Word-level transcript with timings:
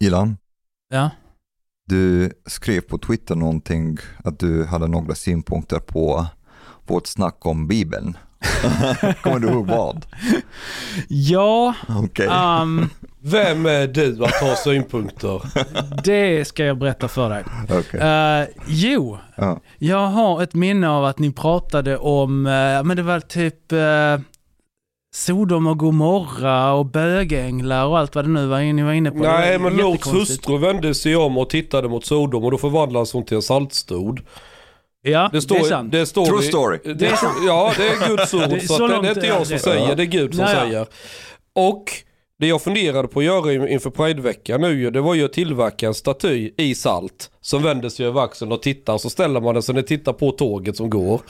Ilan, 0.00 0.36
Ja. 0.90 1.10
du 1.88 2.30
skrev 2.46 2.80
på 2.80 2.98
Twitter 2.98 3.34
någonting 3.34 3.98
att 4.24 4.38
du 4.38 4.64
hade 4.64 4.86
några 4.88 5.14
synpunkter 5.14 5.78
på 5.78 6.26
vårt 6.86 7.06
snack 7.06 7.46
om 7.46 7.68
Bibeln. 7.68 8.16
Kommer 9.22 9.38
du 9.38 9.48
ihåg 9.48 9.66
vad? 9.66 10.06
Ja, 11.08 11.74
Okej. 11.88 12.28
ehm, 12.30 12.90
Vem 13.22 13.66
är 13.66 13.86
du 13.86 14.24
att 14.24 14.34
ha 14.34 14.54
synpunkter? 14.56 15.42
det 16.04 16.44
ska 16.44 16.64
jag 16.64 16.78
berätta 16.78 17.08
för 17.08 17.30
dig. 17.30 17.44
Okej. 17.70 18.00
Eh, 18.00 18.46
jo, 18.66 19.18
Ja. 19.36 19.60
jag 19.78 20.06
har 20.06 20.42
ett 20.42 20.54
minne 20.54 20.88
av 20.88 21.04
att 21.04 21.18
ni 21.18 21.32
pratade 21.32 21.98
om, 21.98 22.46
eh, 22.46 22.82
men 22.84 22.96
det 22.96 23.02
var 23.02 23.20
typ 23.20 23.72
eh, 23.72 24.18
Sodom 25.12 25.66
och 25.66 25.78
Gomorra 25.78 26.72
och 26.72 26.86
bögänglar 26.86 27.86
och 27.86 27.98
allt 27.98 28.14
vad 28.14 28.24
det 28.24 28.28
nu 28.30 28.46
var 28.46 28.60
ni 28.60 28.82
var 28.82 28.92
inne 28.92 29.10
på. 29.10 29.16
Nej 29.18 29.58
men 29.58 29.76
Lots 29.76 30.12
hustru 30.14 30.58
vände 30.58 30.94
sig 30.94 31.16
om 31.16 31.38
och 31.38 31.50
tittade 31.50 31.88
mot 31.88 32.04
Sodom 32.04 32.44
och 32.44 32.50
då 32.50 32.58
förvandlades 32.58 33.12
hon 33.12 33.24
till 33.24 33.36
en 33.36 33.42
saltstod. 33.42 34.20
Ja, 35.02 35.28
Det 35.32 35.40
står, 35.42 35.54
det 35.54 35.60
är 35.60 35.64
sant. 35.64 35.92
Det 35.92 36.06
står 36.06 36.26
True 36.26 36.44
i- 36.44 36.48
story. 36.48 36.78
Det, 36.84 36.94
Det 36.94 37.06
är 37.06 37.16
sant. 37.16 37.38
ja 37.46 37.72
det 37.76 37.88
är 37.88 38.08
Guds 38.08 38.34
ord. 38.34 38.42
Det 38.48 38.60
så 38.60 38.74
så 38.74 38.84
att 38.84 38.90
det, 38.90 39.00
det 39.02 39.08
är 39.08 39.14
inte 39.14 39.26
jag 39.26 39.46
som 39.46 39.54
det- 39.56 39.62
säger, 39.62 39.88
Ja. 39.88 39.94
det 39.94 40.02
är 40.02 40.06
Gud 40.06 40.34
som 40.34 40.44
Ja, 40.44 40.52
ja. 40.54 40.60
säger. 40.60 40.86
Och 41.54 41.84
det 42.38 42.46
jag 42.46 42.62
funderade 42.62 43.08
på 43.08 43.18
att 43.18 43.24
göra 43.26 43.52
in- 43.52 43.68
inför 43.68 43.90
Prideveckan 43.90 44.60
nu 44.60 44.90
det 44.90 45.00
var 45.00 45.14
ju 45.14 45.24
att 45.24 45.32
tillverka 45.32 45.86
en 45.86 45.94
staty 45.94 46.50
i 46.56 46.74
salt. 46.74 47.30
Som 47.40 47.62
vänder 47.62 47.88
sig 47.88 48.06
över 48.06 48.20
axeln 48.20 48.52
och 48.52 48.62
tittar 48.62 48.92
och 48.92 49.00
så 49.00 49.10
ställer 49.10 49.40
man 49.40 49.54
den 49.54 49.62
så 49.62 49.72
den 49.72 49.84
tittar 49.84 50.12
på 50.12 50.30
tåget 50.30 50.76
som 50.76 50.90
går. 50.90 51.20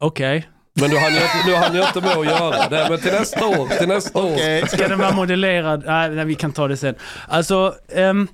Okej. 0.00 0.48
Men 0.80 0.90
nu 0.90 0.96
hann 0.96 1.14
jag, 1.14 1.22
inte- 1.22 1.46
nu 1.50 1.54
hann 1.54 1.76
jag 1.76 1.88
inte 1.88 2.00
med 2.00 2.16
att 2.16 2.26
göra 2.26 2.68
det. 2.68 2.86
Men 2.90 2.98
till 3.00 3.12
nästa 3.12 3.46
år, 3.46 3.78
till 3.78 3.88
nästa 3.88 4.22
år. 4.22 4.66
Ska 4.66 4.88
den 4.88 4.98
vara 4.98 5.12
modellerad? 5.12 5.82
Nej, 5.86 6.10
nej, 6.10 6.24
vi 6.24 6.34
kan 6.34 6.52
ta 6.52 6.68
det 6.68 6.76
sen. 6.76 6.94
Alltså, 7.28 7.74
ehm, 7.94 8.28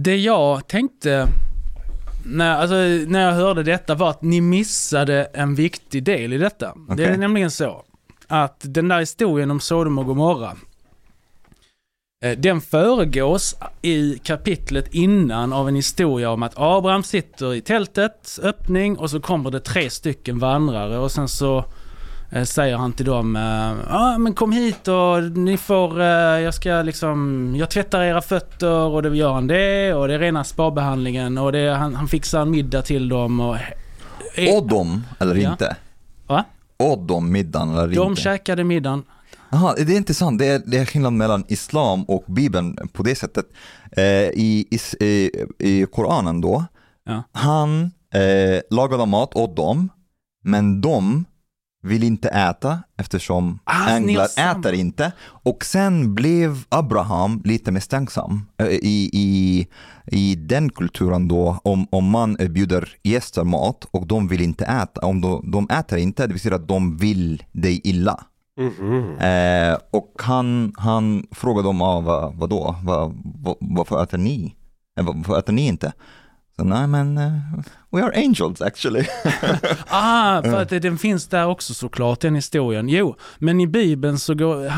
det 0.00 0.16
jag 0.16 0.68
tänkte 0.68 1.26
när, 2.26 2.56
alltså, 2.56 2.74
när 3.10 3.20
jag 3.26 3.32
hörde 3.32 3.62
detta 3.62 3.94
var 3.94 4.10
att 4.10 4.22
ni 4.22 4.40
missade 4.40 5.24
en 5.24 5.54
viktig 5.54 6.02
del 6.04 6.32
i 6.32 6.38
detta. 6.38 6.74
Det 6.96 7.04
är 7.04 7.16
nämligen 7.16 7.50
så 7.50 7.84
att 8.28 8.56
den 8.60 8.88
där 8.88 9.00
historien 9.00 9.50
om 9.50 9.60
Sodom 9.60 9.98
och 9.98 10.06
Gomorra, 10.06 10.52
den 12.34 12.60
föregås 12.60 13.56
i 13.82 14.18
kapitlet 14.18 14.94
innan 14.94 15.52
av 15.52 15.68
en 15.68 15.74
historia 15.74 16.30
om 16.30 16.42
att 16.42 16.52
Abraham 16.56 17.02
sitter 17.02 17.54
i 17.54 17.60
tältets 17.60 18.38
öppning 18.38 18.98
och 18.98 19.10
så 19.10 19.20
kommer 19.20 19.50
det 19.50 19.60
tre 19.60 19.90
stycken 19.90 20.38
vandrare 20.38 20.98
och 20.98 21.10
sen 21.12 21.28
så 21.28 21.64
eh, 22.32 22.42
säger 22.44 22.76
han 22.76 22.92
till 22.92 23.06
dem, 23.06 23.34
ja 23.90 23.96
ah, 23.98 24.18
men 24.18 24.34
kom 24.34 24.52
hit 24.52 24.88
och 24.88 25.22
ni 25.22 25.56
får, 25.56 26.00
eh, 26.00 26.06
jag 26.40 26.54
ska 26.54 26.82
liksom, 26.82 27.52
jag 27.58 27.70
tvättar 27.70 28.02
era 28.02 28.22
fötter 28.22 28.70
och 28.80 29.02
det 29.02 29.16
gör 29.16 29.32
han 29.32 29.46
det 29.46 29.94
och 29.94 30.08
det 30.08 30.14
är 30.14 30.18
rena 30.18 30.44
sparbehandlingen 30.44 31.38
och 31.38 31.52
det, 31.52 31.68
han, 31.74 31.94
han 31.94 32.08
fixar 32.08 32.42
en 32.42 32.50
middag 32.50 32.82
till 32.82 33.08
dem 33.08 33.40
och... 33.40 33.56
Eh, 34.34 34.54
Åt 34.54 34.68
de 34.68 35.04
eller 35.20 35.34
Ja. 35.34 35.50
inte? 35.50 35.76
Va? 36.26 36.44
Åt 36.78 37.08
de 37.08 37.32
middagen 37.32 37.74
eller 37.78 37.94
de 37.94 38.08
inte? 38.10 38.22
käkade 38.22 38.64
middagen. 38.64 39.02
Aha, 39.50 39.74
det 39.76 39.92
är 39.92 39.96
intressant, 39.96 40.38
det 40.38 40.46
är, 40.46 40.62
det 40.66 40.78
är 40.78 40.84
skillnad 40.84 41.12
mellan 41.12 41.44
islam 41.48 42.02
och 42.04 42.24
bibeln 42.28 42.78
på 42.92 43.02
det 43.02 43.14
sättet. 43.14 43.46
Eh, 43.92 44.04
i, 44.34 44.66
i, 44.70 45.04
i, 45.04 45.30
I 45.58 45.86
Koranen 45.92 46.40
då, 46.40 46.64
Ja. 47.08 47.22
han 47.32 47.82
eh, 48.14 48.60
lagade 48.70 49.06
mat 49.06 49.34
åt 49.34 49.56
dem, 49.56 49.88
men 50.44 50.80
de 50.80 51.24
vill 51.82 52.02
inte 52.04 52.28
äta 52.28 52.82
eftersom 52.98 53.58
Ah, 53.64 53.88
änglar 53.90 54.28
äter 54.38 54.72
inte. 54.74 55.12
Och 55.22 55.64
sen 55.64 56.14
blev 56.14 56.64
Abraham 56.68 57.42
lite 57.44 57.72
misstänksam 57.72 58.46
eh, 58.58 58.66
i, 58.66 59.10
i, 59.12 59.66
i 60.06 60.34
den 60.34 60.70
kulturen 60.70 61.28
då, 61.28 61.60
om, 61.64 61.86
om 61.90 62.04
man 62.10 62.34
bjuder 62.50 62.88
gäster 63.02 63.44
mat 63.44 63.84
och 63.90 64.06
de 64.06 64.28
vill 64.28 64.40
inte 64.40 64.64
äta, 64.64 65.06
om 65.06 65.20
de, 65.20 65.50
de 65.52 65.68
äter 65.70 65.98
inte, 65.98 66.26
det 66.26 66.32
vill 66.32 66.40
säga 66.42 66.54
att 66.54 66.68
de 66.68 66.96
vill 66.96 67.42
dig 67.52 67.80
illa. 67.84 68.24
Mhm. 68.56 69.18
Eh, 69.18 69.78
och 69.90 70.12
han, 70.18 70.72
han 70.76 71.26
frågade 71.30 71.68
dem, 71.68 71.82
ah, 71.82 72.00
vad, 72.00 72.34
vadå, 72.36 72.76
vad, 72.82 73.14
vad, 73.24 73.56
varför 73.60 74.02
äter 74.02 74.18
ni? 74.18 74.56
Eh, 74.98 75.04
varför 75.04 75.38
äter 75.38 75.52
ni 75.52 75.66
inte? 75.66 75.92
Så, 76.56 76.64
nej 76.64 76.86
men, 76.86 77.18
eh, 77.18 77.32
we 77.90 78.02
are 78.02 78.16
angels 78.16 78.62
actually. 78.62 79.04
Ah, 79.88 80.42
för 80.42 80.62
att 80.62 80.68
den 80.68 80.98
finns 80.98 81.28
där 81.28 81.46
också 81.46 81.74
såklart, 81.74 82.20
den 82.20 82.34
historien. 82.34 82.88
Jo, 82.88 83.14
men 83.38 83.60
i 83.60 83.66
Bibeln 83.66 84.18
så, 84.18 84.34
går, 84.34 84.72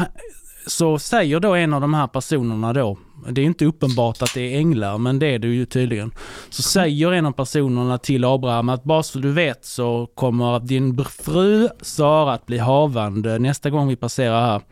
så 0.66 0.98
säger 0.98 1.40
då 1.40 1.54
en 1.54 1.74
av 1.74 1.80
de 1.80 1.94
här 1.94 2.06
personerna 2.06 2.72
då, 2.72 2.98
det 3.30 3.40
är 3.40 3.44
inte 3.44 3.64
uppenbart 3.64 4.22
att 4.22 4.34
det 4.34 4.54
är 4.54 4.58
änglar, 4.58 4.98
men 4.98 5.18
det 5.18 5.26
är 5.26 5.38
det 5.38 5.48
ju 5.48 5.66
tydligen. 5.66 6.12
Så 6.50 6.62
säger 6.62 7.12
en 7.12 7.26
av 7.26 7.32
personerna 7.32 7.98
till 7.98 8.24
Abraham 8.24 8.68
att 8.68 8.84
bara 8.84 9.02
så 9.02 9.18
du 9.18 9.32
vet 9.32 9.64
så 9.64 10.10
kommer 10.14 10.60
din 10.60 11.04
fru 11.04 11.68
Sara 11.80 12.32
att 12.32 12.46
bli 12.46 12.58
havande 12.58 13.38
nästa 13.38 13.70
gång 13.70 13.88
vi 13.88 13.96
passerar 13.96 14.40
här. 14.40 14.62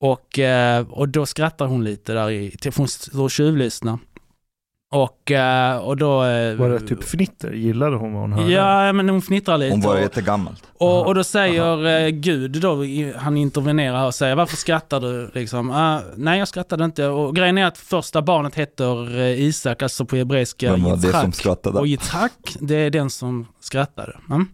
Och, 0.00 0.38
eh, 0.38 0.86
och 0.88 1.08
då 1.08 1.26
skrattar 1.26 1.66
hon 1.66 1.84
lite 1.84 2.12
där 2.12 2.30
i, 2.30 2.56
hon 2.76 2.88
står 2.88 3.22
och 3.22 3.30
tjuvlyssnar. 3.30 3.98
Och, 4.94 5.30
eh, 5.30 5.76
och 5.76 5.96
då... 5.96 6.24
eh, 6.24 6.54
Var 6.56 6.68
det 6.68 6.80
typ 6.80 7.04
fnitter? 7.04 7.52
Gillade 7.52 7.96
hon 7.96 8.12
vad 8.12 8.22
hon 8.22 8.32
hörde? 8.32 8.52
Ja, 8.52 8.92
men 8.92 9.08
hon 9.08 9.22
fnittrar 9.22 9.58
lite. 9.58 9.72
Hon 9.72 9.80
var 9.80 9.98
jättegammalt. 9.98 10.62
och, 10.78 11.06
och 11.06 11.14
då 11.14 11.24
säger 11.24 11.86
eh, 12.04 12.08
Gud 12.08 12.50
då, 12.60 12.84
han 13.16 13.36
intervenerar 13.36 14.06
och 14.06 14.14
säger 14.14 14.34
varför 14.34 14.56
skrattar 14.56 15.00
du 15.00 15.30
liksom? 15.34 15.70
Ah, 15.70 16.00
nej 16.16 16.38
jag 16.38 16.48
skrattade 16.48 16.84
inte. 16.84 17.06
Och 17.06 17.36
grejen 17.36 17.58
är 17.58 17.66
att 17.66 17.78
första 17.78 18.22
barnet 18.22 18.54
heter 18.54 19.18
Isak, 19.20 19.82
alltså 19.82 20.04
på 20.04 20.16
hebreiska 20.16 20.70
Vem 20.72 20.82
var 20.84 20.96
det 20.96 21.02
Yitzhak. 21.06 21.22
som 21.22 21.32
skrattade? 21.32 21.78
Och 21.78 21.86
Yitzhak, 21.86 22.32
det 22.60 22.76
är 22.76 22.90
den 22.90 23.10
som 23.10 23.46
skrattade. 23.60 24.16
Mm. 24.30 24.46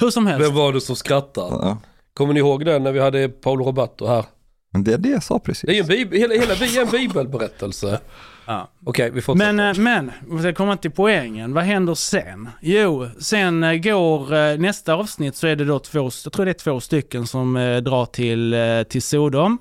Hur 0.00 0.10
som 0.10 0.26
helst. 0.26 0.48
Vem 0.48 0.54
var 0.56 0.72
det 0.72 0.80
som 0.80 0.96
skrattade? 0.96 1.56
Ja, 1.66 1.78
Kommer 2.14 2.34
ni 2.34 2.40
ihåg 2.40 2.64
det 2.64 2.78
när 2.78 2.92
vi 2.92 3.00
hade 3.00 3.28
Paolo 3.28 3.64
Roberto 3.64 4.06
här? 4.06 4.24
men 4.72 4.84
det 4.84 4.92
är 4.94 4.98
det 4.98 5.08
jag 5.08 5.22
sa 5.22 5.34
Det 5.34 5.38
är 5.40 5.44
precis. 5.44 5.70
en, 5.80 5.86
bib- 5.86 6.16
hela, 6.16 6.34
hela 6.34 6.82
en 6.82 6.90
bibelberättelse. 6.90 8.00
Ja. 8.46 8.68
Okej, 8.84 9.10
vi 9.10 9.22
fortsätter. 9.22 9.52
Men, 9.52 9.76
eh, 9.76 9.82
men, 9.82 10.12
vi 10.30 10.38
ska 10.38 10.52
komma 10.52 10.76
till 10.76 10.90
poängen. 10.90 11.54
Vad 11.54 11.64
händer 11.64 11.94
sen? 11.94 12.48
Jo, 12.60 13.08
sen 13.18 13.64
eh, 13.64 13.74
går 13.74 14.34
eh, 14.34 14.58
nästa 14.58 14.94
avsnitt 14.94 15.36
så 15.36 15.46
är 15.46 15.56
det 15.56 15.64
då 15.64 15.78
två, 15.78 16.10
jag 16.24 16.32
tror 16.32 16.44
det 16.44 16.50
är 16.50 16.52
två 16.52 16.80
stycken 16.80 17.26
som 17.26 17.54
drar 17.84 18.06
till, 18.06 18.56
till 18.88 19.02
Sodom. 19.02 19.58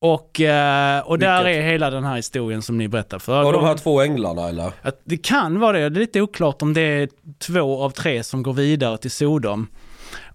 Och, 0.00 0.40
och 1.04 1.18
där 1.18 1.44
Vilket? 1.44 1.46
är 1.46 1.62
hela 1.62 1.90
den 1.90 2.04
här 2.04 2.16
historien 2.16 2.62
som 2.62 2.78
ni 2.78 2.88
berättade 2.88 3.20
för. 3.20 3.44
Var 3.44 3.52
de 3.52 3.64
här 3.64 3.76
två 3.76 4.00
änglarna 4.00 4.48
eller? 4.48 4.72
Att 4.82 5.00
det 5.04 5.16
kan 5.16 5.60
vara 5.60 5.72
det, 5.72 5.88
det 5.88 5.98
är 5.98 6.00
lite 6.00 6.20
oklart 6.20 6.62
om 6.62 6.74
det 6.74 6.80
är 6.80 7.08
två 7.38 7.82
av 7.82 7.90
tre 7.90 8.22
som 8.22 8.42
går 8.42 8.52
vidare 8.52 8.98
till 8.98 9.10
Sodom. 9.10 9.66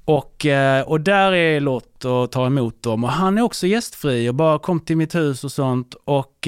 Och, 0.06 0.46
och 0.86 1.02
där 1.02 1.32
är 1.32 1.60
Lot 1.60 2.06
och 2.06 2.32
tar 2.32 2.48
emot 2.48 2.84
dem 2.84 3.04
och 3.04 3.10
han 3.10 3.38
är 3.38 3.42
också 3.42 3.68
gästfri 3.68 4.30
och 4.30 4.36
bara 4.36 4.60
kom 4.60 4.80
till 4.80 4.98
mitt 4.98 5.16
hus 5.16 5.44
och 5.44 5.52
sånt. 5.52 5.96
Och, 6.06 6.48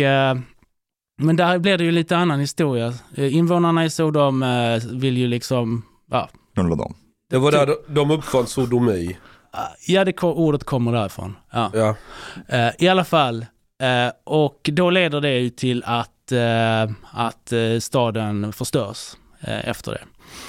men 1.18 1.35
där 1.35 1.59
blir 1.59 1.78
det 1.78 1.84
ju 1.84 1.91
lite 1.91 2.18
annan 2.18 2.40
historia. 2.40 2.94
Eh, 3.16 3.35
Invånarna 3.35 3.85
i 3.85 3.90
Sodom 3.90 4.44
eh, 4.44 4.79
vill 4.91 5.18
ju 5.18 5.28
liksom, 5.28 5.84
ja, 6.12 6.29
Knulla 6.53 6.75
dem. 6.75 6.94
Det 7.29 7.38
var 7.38 7.51
där 7.51 7.66
de- 7.66 7.94
de 7.94 8.12
uppfann 8.12 8.47
sodomi. 8.47 9.18
ja 9.88 10.06
det, 10.06 10.24
ordet 10.24 10.63
kommer 10.63 10.91
därifrån. 10.91 11.35
Ja. 11.51 11.72
Ja. 11.74 11.96
Eh, 12.47 12.72
I 12.79 12.88
alla 12.88 13.03
fall, 13.06 13.46
och 14.24 14.69
då 14.74 14.89
leder 14.89 15.21
det 15.21 15.39
ju 15.39 15.50
till 15.50 15.83
att, 15.86 16.31
att 17.12 17.54
staden 17.80 18.54
förstörs 18.54 19.13
efter 19.42 19.92
det. 19.92 20.01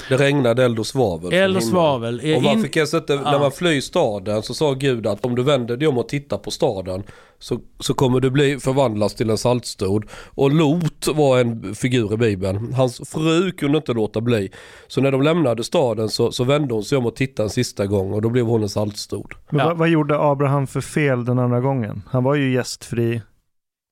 Det 0.08 0.16
regnade 0.16 0.64
eld 0.64 0.78
och 0.78 0.86
svavel. 0.86 1.32
Eld 1.32 1.56
och 1.56 1.62
svavel. 1.62 2.20
Och 2.36 2.42
man 2.42 2.52
in- 2.52 2.62
fick 2.62 2.76
alltså 2.76 2.96
inte, 2.96 3.14
när 3.14 3.38
man 3.38 3.52
flyr 3.52 3.80
staden 3.80 4.42
så 4.42 4.54
sa 4.54 4.72
Gud 4.72 5.06
att 5.06 5.24
om 5.24 5.34
du 5.34 5.42
vänder 5.42 5.76
dig 5.76 5.88
om 5.88 5.98
och 5.98 6.08
tittar 6.08 6.38
på 6.38 6.50
staden 6.50 7.02
så, 7.38 7.60
så 7.80 7.94
kommer 7.94 8.20
du 8.20 8.30
bli 8.30 8.58
förvandlas 8.60 9.14
till 9.14 9.30
en 9.30 9.38
saltstod. 9.38 10.04
Och 10.34 10.52
Lot 10.52 11.08
var 11.14 11.38
en 11.38 11.74
figur 11.74 12.14
i 12.14 12.16
Bibeln. 12.16 12.72
Hans 12.72 13.10
fru 13.10 13.50
kunde 13.52 13.78
inte 13.78 13.92
låta 13.92 14.20
bli. 14.20 14.50
Så 14.88 15.00
när 15.00 15.12
de 15.12 15.22
lämnade 15.22 15.64
staden 15.64 16.08
så, 16.08 16.32
så 16.32 16.44
vände 16.44 16.74
hon 16.74 16.84
sig 16.84 16.98
om 16.98 17.06
och 17.06 17.16
tittade 17.16 17.46
en 17.46 17.50
sista 17.50 17.86
gång 17.86 18.12
och 18.12 18.22
då 18.22 18.30
blev 18.30 18.46
hon 18.46 18.62
en 18.62 18.68
saltstod. 18.68 19.32
Ja. 19.50 19.64
vad, 19.66 19.78
vad 19.78 19.88
gjorde 19.88 20.18
Abraham 20.20 20.66
för 20.66 20.80
fel 20.80 21.24
den 21.24 21.38
andra 21.38 21.60
gången? 21.60 22.02
Han 22.10 22.24
var 22.24 22.34
ju 22.34 22.52
gästfri. 22.52 23.20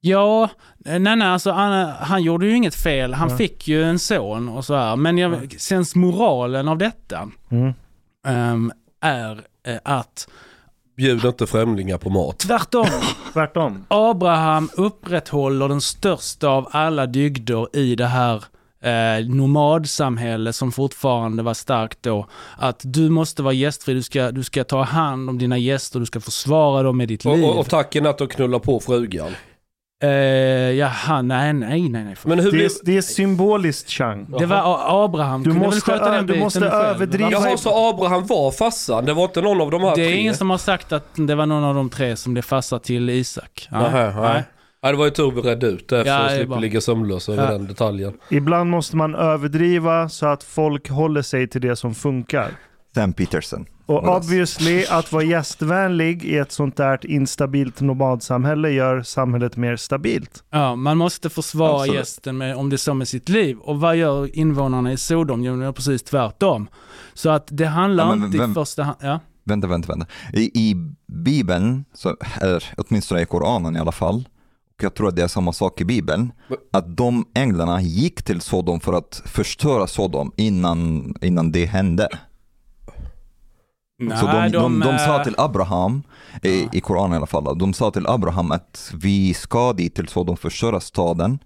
Ja, 0.05 0.43
eh, 0.87 0.99
nej 0.99 1.17
nej, 1.17 1.29
alltså 1.29 1.51
han, 1.51 1.89
han 2.01 2.23
gjorde 2.23 2.47
ju 2.47 2.57
inget 2.57 2.75
fel. 2.75 3.15
Han 3.15 3.31
Ja. 3.31 3.37
fick 3.37 3.69
ju 3.69 3.85
en 3.85 3.99
son 3.99 4.49
och 4.49 4.65
så 4.65 4.75
här. 4.75 4.97
Men 4.97 5.19
jag, 5.19 5.55
sen 5.59 5.85
moralen 5.95 6.69
av 6.69 6.79
detta 6.79 7.29
Mm. 7.51 7.73
ehm, 8.27 8.73
är 9.01 9.41
eh, 9.67 9.77
att 9.85 10.29
Bjud 10.97 11.25
inte 11.25 11.47
främlingar 11.47 11.99
på 11.99 12.11
mat. 12.11 12.39
tvärtom, 12.39 12.87
Tvärtom. 13.33 13.85
Abraham 13.89 14.69
upprätthåller 14.77 15.69
den 15.69 15.81
största 15.81 16.49
av 16.49 16.69
alla 16.71 17.07
dygder 17.07 17.77
i 17.77 17.95
det 17.97 18.07
här 18.07 18.45
eh, 18.83 19.27
nomadsamhälle 19.29 20.53
som 20.53 20.73
fortfarande 20.73 21.43
var 21.43 21.55
starkt 21.55 21.99
då. 22.03 22.27
Att 22.59 22.81
du 22.85 23.09
måste 23.09 23.43
vara 23.43 23.55
gästfri, 23.55 23.95
du 23.95 24.03
ska, 24.03 24.31
du 24.31 24.43
ska 24.43 24.65
ta 24.65 24.83
hand 24.83 25.31
om 25.31 25.39
dina 25.39 25.59
gäster, 25.59 26.01
du 26.01 26.07
ska 26.07 26.21
försvara 26.21 26.83
dem 26.83 26.97
med 26.97 27.09
ditt 27.09 27.27
Och, 27.27 27.37
liv. 27.37 27.45
och, 27.47 27.59
och 27.59 27.69
tacken 27.71 28.07
att 28.07 28.19
de 28.19 28.29
knullar 28.29 28.59
på 28.59 28.81
frugan. 28.81 29.31
Eh, 30.03 30.09
jaha, 30.73 31.23
nej, 31.23 31.53
nej, 31.53 31.89
nej. 31.89 32.05
nej. 32.05 32.15
Men 32.25 32.39
hur 32.39 32.45
Det 32.45 32.51
blir... 32.57 32.65
är, 32.65 32.71
det 32.85 32.97
är 32.97 33.03
symboliskt 33.03 33.91
Chang. 33.91 34.27
Det 34.39 34.47
var 34.47 35.05
Abraham. 35.05 35.43
Du 35.43 35.51
kunde 35.51 35.61
väl 35.61 35.75
måste 35.75 35.91
sköta 35.93 36.11
den 36.11 36.27
du 36.27 36.39
måste 36.39 36.61
överdriva- 36.61 37.29
Jaha, 37.33 37.57
så 37.57 37.89
Abraham 37.91 38.27
var 38.27 38.51
farsan? 38.51 39.05
Det 39.05 39.13
var 39.15 39.25
inte 39.25 39.41
någon 39.41 39.61
av 39.61 39.71
de 39.71 39.81
här 39.83 39.97
Det 39.97 40.03
är 40.03 40.07
tre? 40.09 40.17
ingen 40.17 40.35
som 40.35 40.51
har 40.51 40.59
sagt 40.59 40.93
att 40.93 41.07
det 41.15 41.35
var 41.35 41.47
någon 41.47 41.65
av 41.65 41.75
de 41.75 41.91
tre 41.91 42.17
som 42.17 42.33
blev 42.33 42.43
farsa 42.43 42.79
till 42.79 43.11
Isak. 43.11 43.69
Nej, 43.73 43.83
Nähä, 43.83 44.21
nej. 44.21 44.45
Ja, 44.83 44.91
det 44.91 44.97
var 44.97 45.05
ju 45.05 45.11
tur 45.11 45.31
vi 45.31 45.41
redde 45.41 45.67
ut 45.67 45.89
det 45.89 46.03
Ja, 46.07 46.19
att 46.19 46.31
är 46.31 46.37
slippa 46.37 46.49
bra. 46.51 46.59
ligga 46.59 46.81
sömnlös 46.81 47.29
över 47.29 47.45
Ja. 47.45 47.51
den 47.53 47.67
detaljen. 47.67 48.13
Ibland 48.31 48.71
måste 48.71 48.97
man 48.97 49.15
överdriva 49.15 50.09
så 50.09 50.27
att 50.27 50.45
folk 50.45 50.89
håller 50.91 51.23
sig 51.23 51.49
till 51.49 51.61
det 51.61 51.77
som 51.77 51.95
funkar. 51.95 52.49
Sam 52.95 53.13
Peterson. 53.13 53.67
Och 53.87 54.17
obviously, 54.17 54.85
att 54.91 55.13
vara 55.13 55.23
gästvänlig 55.23 56.25
i 56.25 56.37
ett 56.37 56.53
sånt 56.53 56.77
där 56.77 57.07
instabilt 57.11 57.81
nomadsamhälle 57.81 58.71
gör 58.71 59.03
samhället 59.03 59.57
mer 59.57 59.77
stabilt. 59.77 60.45
Ja, 60.51 60.77
man 60.77 60.99
måste 60.99 61.31
försvara 61.31 61.75
Absolut. 61.75 61.95
gästen 61.95 62.39
med, 62.39 62.57
om 62.57 62.71
det 62.71 62.77
är 62.77 62.79
så 62.79 62.95
med 62.95 63.09
sitt 63.09 63.29
liv. 63.29 63.59
Och 63.59 63.81
vad 63.81 63.97
gör 63.97 64.37
invånarna 64.37 64.93
i 64.93 64.97
Sodom? 64.97 65.45
Jo, 65.45 65.53
de 65.53 65.63
gör 65.63 65.73
precis 65.73 66.03
tvärtom. 66.03 66.69
Så 67.15 67.31
att 67.31 67.49
det 67.51 67.67
handlar 67.67 68.05
Ja, 68.05 68.15
men 68.15 68.27
inte 68.27 68.39
vem- 68.39 68.51
i 68.51 68.55
första 68.55 68.83
hand... 68.83 68.97
Ja. 69.01 69.21
Vänta, 69.45 69.67
vänta, 69.67 69.89
vänta. 69.89 70.07
I, 70.33 70.71
I 70.71 70.75
Bibeln, 71.13 71.85
så, 71.95 72.17
eller 72.41 72.65
åtminstone 72.77 73.23
i 73.23 73.27
Koranen 73.27 73.77
i 73.77 73.79
alla 73.79 73.93
fall, 73.93 74.29
och 74.79 74.85
jag 74.85 74.95
tror 74.95 75.09
att 75.09 75.17
det 75.17 75.23
är 75.23 75.29
samma 75.29 75.53
sak 75.53 75.81
i 75.81 75.85
Bibeln, 75.85 76.33
att 76.73 76.97
de 76.97 77.25
änglarna 77.35 77.83
gick 77.83 78.23
till 78.23 78.41
Sodom 78.41 78.81
för 78.81 78.93
att 78.93 79.23
förstöra 79.27 79.87
Sodom 79.87 80.33
innan, 80.37 81.15
innan 81.23 81.53
det 81.53 81.67
hände. 81.67 82.09
Så 84.11 84.27
de, 84.27 84.49
de, 84.53 84.81
de, 84.81 84.99
sa 84.99 85.17
eh, 85.17 85.23
till 85.23 85.35
Abraham, 85.39 86.03
i, 86.43 86.69
i 86.73 86.81
Koranen 86.81 87.13
i 87.13 87.17
alla 87.17 87.27
fall, 87.27 87.59
de 87.59 87.75
sa 87.75 87.91
till 87.91 88.07
Abraham 88.07 88.51
att 88.53 88.93
vi 88.95 89.35
ska 89.35 89.73
dit 89.73 89.95
till 89.95 90.09
Sodom 90.09 90.37
förstöra 90.37 90.81
staden 90.81 91.39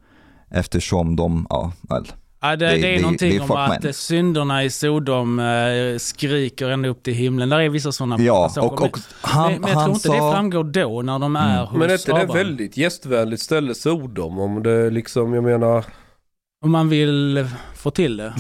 eftersom 0.51 1.17
de, 1.17 1.47
ja, 1.51 1.73
väl, 1.89 2.13
Ja, 2.41 2.57
det, 2.57 2.67
Det- 2.67 2.77
det 2.77 2.89
är 2.89 2.97
det- 2.97 3.03
någonting 3.03 3.31
det 3.31 3.37
är 3.37 3.43
om 3.43 3.51
att 3.57 3.69
men. 3.83 3.87
eh, 3.89 3.93
synderna 3.93 4.65
i 4.65 4.71
Sodom 4.71 5.39
eh, 5.39 5.99
skriker 5.99 6.69
ända 6.69 6.89
upp 6.89 7.03
till 7.03 7.15
himlen. 7.15 7.49
Där 7.49 7.61
är 7.61 7.69
vissa 7.69 7.93
sådana 7.93 8.19
ja, 8.21 8.51
och, 8.61 8.83
och 8.83 8.99
han, 9.21 9.53
men, 9.53 9.61
men 9.61 9.71
jag 9.71 9.83
tror 9.85 9.95
inte 9.95 10.09
det 10.09 10.19
sa, 10.19 10.33
framgår 10.33 10.65
då 10.65 11.03
när 11.03 11.19
de 11.19 11.37
är 11.37 11.65
hos 11.67 11.79
Men 11.79 11.91
är 11.91 11.95
inte 11.95 12.13
det 12.13 12.13
Abraham. 12.23 12.37
väldigt 12.37 12.77
gästvänligt 12.77 13.43
ställe 13.43 13.75
Sodom? 13.75 14.39
Om 14.39 14.63
det 14.63 14.91
liksom, 14.91 15.35
jag 15.35 15.45
menar... 15.45 15.85
Om 16.65 16.71
man 16.71 16.89
vill 16.89 17.47
få 17.77 17.91
till 17.91 18.17
det. 18.17 18.35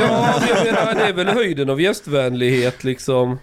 Ja, 0.00 0.34
jag 0.48 0.64
menar 0.66 0.94
det 0.94 1.08
är 1.08 1.12
väl 1.12 1.28
höjden 1.28 1.70
av 1.70 1.80
gästvänlighet 1.80 2.84
liksom. 2.84 3.38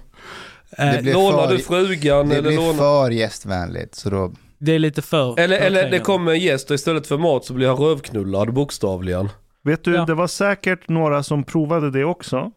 Eh, 0.77 1.03
Lånar 1.03 1.47
för- 1.47 1.53
du 1.55 1.59
frugan 1.59 2.29
Det 2.29 2.35
eller 2.37 2.49
blir 2.49 2.57
lånar... 2.57 2.73
för 2.73 3.11
gästvänligt 3.11 3.95
så 3.95 4.09
då... 4.09 4.31
det 4.57 4.71
är 4.75 4.79
lite 4.79 5.01
för... 5.01 5.39
Eller, 5.39 5.57
för 5.57 5.65
eller 5.65 5.91
det 5.91 5.99
kommer 5.99 6.31
en 6.31 6.39
gäst 6.39 6.69
och 6.71 6.75
istället 6.75 7.07
för 7.07 7.17
mat 7.17 7.45
så 7.45 7.53
blir 7.53 7.67
han 7.67 7.77
rövknullad 7.77 8.53
bokstavligen. 8.53 9.29
Vet 9.63 9.83
du, 9.83 9.93
Ja. 9.95 10.05
det 10.05 10.13
var 10.13 10.27
säkert 10.27 10.87
några 10.89 11.23
som 11.23 11.43
provade 11.43 11.91
det 11.91 12.05
också. 12.05 12.51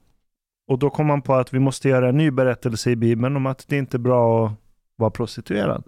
Och 0.68 0.78
då 0.78 0.90
kom 0.90 1.06
man 1.06 1.22
på 1.22 1.34
att 1.34 1.54
vi 1.54 1.58
måste 1.58 1.88
göra 1.88 2.08
en 2.08 2.16
ny 2.16 2.30
berättelse 2.30 2.90
i 2.90 2.96
Bibeln 2.96 3.36
om 3.36 3.46
att 3.46 3.64
det 3.68 3.76
inte 3.76 3.96
är 3.96 3.98
bra 3.98 4.46
att 4.46 4.52
vara 4.96 5.10
prostituerad. 5.10 5.84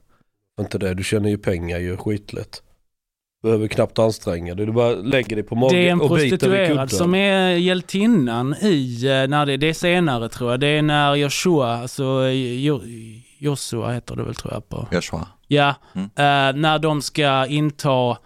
Inte 0.60 0.78
det, 0.78 0.94
du 0.94 1.02
tjänar 1.02 1.28
ju 1.28 1.38
pengar 1.38 1.78
ju 1.78 1.96
skitlätt. 1.96 2.62
Behöver 3.42 3.68
knappt 3.68 3.98
anstränga 3.98 4.54
dig, 4.54 4.66
du 4.66 4.72
bara 4.72 4.90
lägger 4.94 5.36
dig 5.36 5.44
på 5.44 5.54
magen 5.54 5.76
Det 5.78 5.88
är 5.88 5.92
en 5.92 6.00
och 6.00 6.08
prostituerad 6.08 6.90
som 6.90 7.14
är 7.14 7.48
hjältinnan 7.50 8.54
i, 8.62 9.04
eh, 9.06 9.28
när 9.28 9.46
det, 9.46 9.56
det 9.56 9.68
är 9.68 9.72
senare 9.72 10.28
tror 10.28 10.50
jag, 10.50 10.60
det 10.60 10.66
är 10.66 10.82
när 10.82 11.14
Joshua, 11.14 11.66
alltså 11.76 12.04
eh, 12.26 12.32
Jo- 12.64 12.82
Joshua 13.38 13.92
heter 13.92 14.16
det 14.16 14.22
väl 14.22 14.34
tror 14.34 14.52
jag 14.54 14.68
på. 14.68 14.88
Joshua. 14.92 15.26
Ja, 15.48 15.74
Mm. 15.94 16.04
eh, 16.06 16.60
när 16.60 16.78
de 16.78 17.02
ska 17.02 17.46
inta 17.46 18.16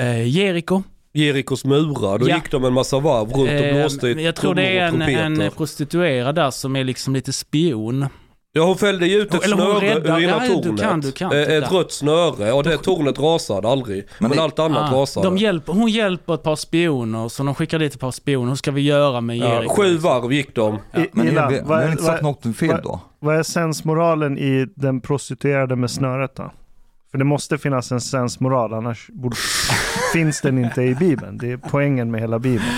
eh, 0.00 0.28
Jeriko. 0.28 0.82
Jerikos 1.12 1.64
murar, 1.64 2.18
då 2.18 2.28
Ja. 2.28 2.34
gick 2.34 2.50
de 2.50 2.64
en 2.64 2.72
massa 2.72 2.98
varv 2.98 3.28
runt 3.28 3.36
och 3.36 3.48
Eh, 3.48 3.74
blåste 3.80 4.08
i 4.08 4.24
jag 4.24 4.36
tror 4.36 4.54
det 4.54 4.78
är 4.78 4.86
en, 4.88 5.02
en 5.42 5.50
prostituerad 5.50 6.34
där 6.34 6.50
som 6.50 6.76
är 6.76 6.84
liksom 6.84 7.14
lite 7.14 7.32
spion. 7.32 8.06
Ja 8.58 8.64
hon 8.66 8.76
fällde 8.78 9.06
ju 9.06 9.16
ut 9.20 9.34
ett 9.34 9.44
Eller 9.44 9.56
hon 9.56 9.80
snöre 9.80 9.94
räddar- 9.94 10.18
ur 10.18 10.22
ena 10.24 10.46
ja, 10.46 10.56
du 10.56 10.62
tornet. 10.62 10.80
kan, 10.80 11.00
du 11.00 11.12
kan, 11.12 11.32
Eh, 11.32 11.38
titta. 11.44 11.52
ett 11.56 11.72
rött 11.72 11.92
snöre 11.92 12.52
och 12.52 12.62
det 12.64 12.76
tornet 12.78 13.18
rasade 13.18 13.68
aldrig. 13.68 14.06
Men, 14.18 14.30
det- 14.30 14.42
allt 14.42 14.58
annat 14.58 14.92
Ah, 14.92 14.96
rasade. 14.96 15.26
de 15.26 15.36
hjälper, 15.38 15.72
hon 15.72 15.88
hjälper 15.88 16.34
ett 16.34 16.42
par 16.42 16.56
spioner, 16.56 17.28
så 17.28 17.42
de 17.42 17.54
skickar 17.54 17.78
dit 17.78 17.94
ett 17.94 18.00
par 18.00 18.10
spioner. 18.10 18.48
Hur 18.48 18.56
ska 18.56 18.70
vi 18.70 18.80
göra 18.80 19.20
med 19.20 19.36
ja, 19.36 19.64
sju 19.68 19.96
varv 19.96 20.32
gick 20.32 20.54
de. 20.54 20.78
Men 21.12 21.34
vad, 21.34 21.44
har 21.44 21.80
är- 21.82 21.90
inte 21.90 22.02
sagt 22.02 22.22
vad, 22.22 22.44
något 22.44 22.56
fel 22.56 22.68
vad- 22.68 22.82
då. 22.82 23.00
vad 23.18 23.36
är 23.36 23.42
sensmoralen 23.42 24.38
i 24.38 24.66
den 24.74 25.00
prostituerade 25.00 25.76
med 25.76 25.90
snöret 25.90 26.36
då? 26.36 26.50
För 27.10 27.18
det 27.18 27.24
måste 27.24 27.58
finnas 27.58 27.92
en 27.92 28.00
sensmoral, 28.00 28.74
annars 28.74 29.06
borde, 29.12 29.36
finns 30.12 30.40
den 30.40 30.58
inte 30.64 30.82
i 30.82 30.94
Bibeln. 30.94 31.38
Det 31.38 31.52
är 31.52 31.56
poängen 31.56 32.10
med 32.10 32.20
hela 32.20 32.38
Bibeln. 32.38 32.68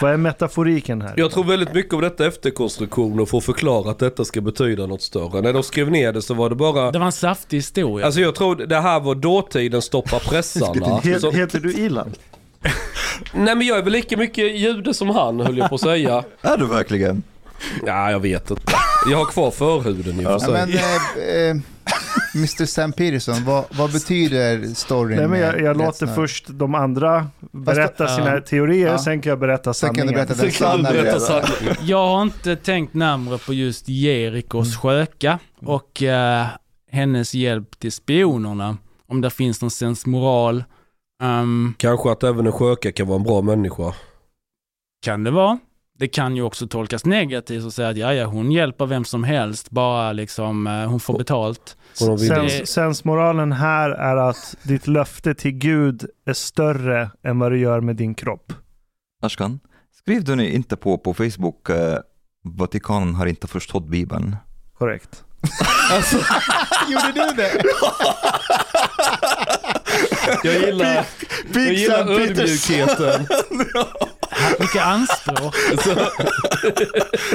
Vad 0.00 0.12
är 0.12 0.16
metaforiken 0.16 1.02
här? 1.02 1.14
Jag 1.16 1.30
tror 1.30 1.44
väldigt 1.44 1.74
mycket 1.74 1.94
av 1.94 2.00
detta 2.00 2.26
efterkonstruktioner 2.26 3.24
för 3.24 3.38
att 3.38 3.44
förklara 3.44 3.90
att 3.90 3.98
detta 3.98 4.24
ska 4.24 4.40
betyda 4.40 4.86
något 4.86 5.02
större. 5.02 5.40
När 5.40 5.52
de 5.52 5.62
skrev 5.62 5.90
ner 5.90 6.12
det 6.12 6.22
så 6.22 6.34
var 6.34 6.48
det 6.50 6.54
bara... 6.56 6.90
Det 6.90 6.98
var 6.98 7.06
en 7.06 7.12
saftig 7.12 7.56
historia. 7.56 8.06
Alltså 8.06 8.20
jag 8.20 8.34
tror 8.34 8.56
det 8.56 8.80
här 8.80 9.00
var 9.00 9.14
dåtiden 9.14 9.82
stoppa 9.82 10.18
pressarna. 10.28 10.86
He- 11.00 11.18
Så, 11.18 11.30
heter 11.30 11.60
du 11.60 11.72
Ilan? 11.72 12.12
nej 13.34 13.54
men 13.56 13.66
jag 13.66 13.78
är 13.78 13.82
väl 13.82 13.92
lika 13.92 14.16
mycket 14.16 14.56
jude 14.56 14.94
som 14.94 15.10
han 15.10 15.40
höll 15.40 15.58
jag 15.58 15.68
på 15.68 15.74
att 15.74 15.80
säga. 15.80 16.24
Är 16.42 16.56
du 16.56 16.66
verkligen? 16.66 17.22
Ja 17.86 18.10
jag 18.10 18.20
vet 18.20 18.50
inte. 18.50 18.72
Jag 19.10 19.18
har 19.18 19.24
kvar 19.24 19.50
förhuden 19.50 20.14
i 20.14 20.18
och 20.18 20.22
för 20.22 20.30
Ja, 20.32 20.38
sig. 20.40 20.52
men 20.52 20.70
eh, 20.70 21.50
eh, 21.50 21.56
Mr 22.34 22.66
Sam 22.66 22.92
Peterson, 22.92 23.44
vad, 23.44 23.64
vad 23.70 23.92
betyder 23.92 24.74
storyn? 24.74 25.16
Nej, 25.18 25.28
men 25.28 25.40
jag, 25.40 25.60
jag 25.60 25.76
låter 25.78 26.06
först 26.06 26.44
de 26.48 26.74
andra 26.74 27.26
berätta 27.52 28.04
Ja. 28.04 28.16
sina 28.16 28.40
teorier, 28.40 28.86
Ja. 28.86 28.98
sen 28.98 29.20
kan 29.20 29.30
jag 29.30 29.38
berätta 29.38 29.74
Sen 29.74 29.88
kan 29.94 29.94
sanningen. 29.96 30.26
du 30.28 30.34
berätta 30.34 30.42
den 30.42 30.52
kan 30.52 30.76
du 30.94 31.02
berätta 31.02 31.20
sanningen. 31.20 31.76
Jag 31.82 32.06
har 32.08 32.22
inte 32.22 32.56
tänkt 32.56 32.94
närmare 32.94 33.38
på 33.38 33.52
just 33.54 33.88
Jerikos 33.88 34.66
Mm. 34.68 34.78
sköka 34.80 35.38
och 35.62 36.02
eh, 36.02 36.46
hennes 36.90 37.34
hjälp 37.34 37.78
till 37.78 37.92
spionerna. 37.92 38.76
Om 39.08 39.20
det 39.20 39.30
finns 39.30 39.60
någon 39.62 39.70
sensmoral. 39.70 40.64
Um, 41.22 41.74
Kanske 41.78 42.10
att 42.10 42.22
även 42.22 42.46
en 42.46 42.52
sköka 42.52 42.92
kan 42.92 43.06
vara 43.06 43.16
en 43.18 43.22
bra 43.24 43.42
människa. 43.42 43.92
kan 45.04 45.24
det 45.24 45.30
vara. 45.30 45.58
Det 45.98 46.08
kan 46.08 46.36
ju 46.36 46.42
också 46.42 46.66
tolkas 46.66 47.04
negativt 47.04 47.64
och 47.64 47.72
säga 47.72 47.88
att 47.88 47.96
ja, 47.96 48.14
ja, 48.14 48.26
hon 48.26 48.52
hjälper 48.52 48.86
vem 48.86 49.04
som 49.04 49.24
helst, 49.24 49.70
bara 49.70 50.12
liksom 50.12 50.66
eh, 50.66 50.72
hon 50.88 51.00
får 51.00 51.18
betalt. 51.18 51.76
Sens, 51.96 52.68
sensmoralen 52.68 53.52
här 53.52 53.90
är 53.90 54.16
att 54.16 54.54
ditt 54.62 54.86
löfte 54.86 55.34
till 55.34 55.50
Gud 55.52 56.06
är 56.26 56.32
större 56.32 57.10
än 57.24 57.38
vad 57.38 57.52
du 57.52 57.58
gör 57.58 57.80
med 57.80 57.96
din 57.96 58.14
kropp. 58.14 58.52
Ashkan, 59.22 59.60
skriv 60.02 60.24
du 60.24 60.34
nu 60.36 60.50
inte 60.50 60.76
på, 60.76 60.98
på 60.98 61.14
Facebook 61.14 61.68
eh, 61.70 61.98
Vatikanen 62.44 63.14
har 63.14 63.26
inte 63.26 63.46
förstått 63.46 63.88
Bibeln? 63.88 64.36
Korrekt. 64.78 65.24
Alltså, 65.92 66.16
Gjorde 66.88 67.12
du 67.14 67.36
det? 67.36 67.62
jag 70.44 70.54
gillar, 70.54 71.06
jag 71.54 71.72
gillar 71.72 72.10
ödmjukheten. 72.10 73.26
Vilka 74.58 74.82
anspråk. 74.82 75.54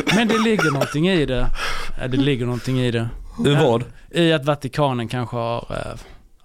Men 0.16 0.28
det 0.28 0.38
ligger 0.38 0.72
någonting 0.72 1.10
i 1.10 1.26
det. 1.26 1.48
Ja, 2.02 2.08
det 2.08 2.18
ligger 2.18 2.46
någonting 2.46 2.80
i 2.80 2.92
det. 2.92 3.10
Du 3.40 3.56
vad? 3.56 3.84
I 4.12 4.32
att 4.34 4.46
Vatikanen 4.46 5.08
kanske 5.08 5.36
har... 5.38 5.66
eh, 5.70 6.00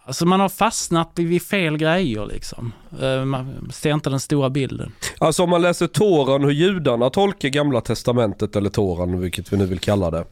Alltså 0.09 0.27
man 0.27 0.41
har 0.41 0.49
fastnat 0.49 1.11
vid 1.15 1.43
fel 1.43 1.77
grejer 1.77 2.27
liksom. 2.27 2.73
Eh, 3.03 3.25
Man 3.25 3.71
ser 3.73 3.93
inte 3.95 4.11
den 4.11 4.21
stora 4.21 4.51
bilden. 4.51 4.93
Alltså 5.19 5.43
om 5.43 5.51
man 5.51 5.63
läser 5.63 5.87
Toran, 5.87 6.45
hur 6.45 6.51
judarna 6.51 7.11
tolkar 7.11 7.49
gamla 7.49 7.81
testamentet 7.81 8.57
eller 8.57 8.71
Toran, 8.71 9.21
vilket 9.21 9.53
vi 9.53 9.57
nu 9.57 9.67
vill 9.67 9.79
kalla 9.79 10.11
det. 10.11 10.25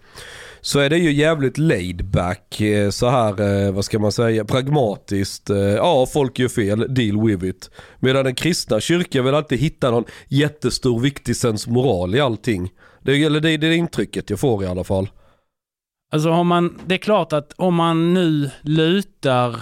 Så 0.61 0.79
är 0.79 0.91
det 0.91 0.99
ju 0.99 1.13
jävligt 1.13 1.59
laid 1.59 2.05
back, 2.05 2.61
eh, 2.61 2.91
så 2.91 3.09
här, 3.09 3.71
vad 3.73 3.85
ska 3.85 3.99
man 3.99 4.13
säga, 4.13 4.45
pragmatiskt. 4.45 5.49
Ja, 5.77 6.07
folk 6.13 6.39
gör 6.39 6.49
fel, 6.49 6.95
deal 6.95 7.27
with 7.27 7.45
it. 7.45 7.71
Medan 8.01 8.25
den 8.25 8.35
kristna 8.35 8.81
kyrkan 8.81 9.25
vill 9.25 9.35
alltid 9.35 9.59
hitta 9.59 9.91
någon 9.91 10.05
jättestor 10.29 11.01
viktig 11.01 11.37
sensmoral 11.37 12.15
i 12.15 12.21
allting. 12.21 12.71
Det, 13.03 13.25
eller 13.25 13.41
det 13.41 13.51
är 13.51 13.59
det 13.59 13.75
intrycket 13.77 14.31
jag 14.31 14.41
får 14.41 14.65
i 14.65 14.67
alla 14.67 14.85
fall. 14.85 15.09
Alltså 16.15 16.31
om 16.31 16.47
man, 16.47 16.79
det 16.87 16.95
är 16.95 16.99
klart 16.99 17.33
att 17.33 17.53
om 17.57 17.75
man 17.75 18.15
nu 18.15 18.51
lutar 18.61 19.57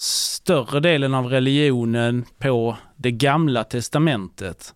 större 0.00 0.80
delen 0.80 1.14
av 1.14 1.26
religionen 1.26 2.24
på 2.38 2.76
det 2.96 3.10
gamla 3.10 3.64
testamentet, 3.64 4.74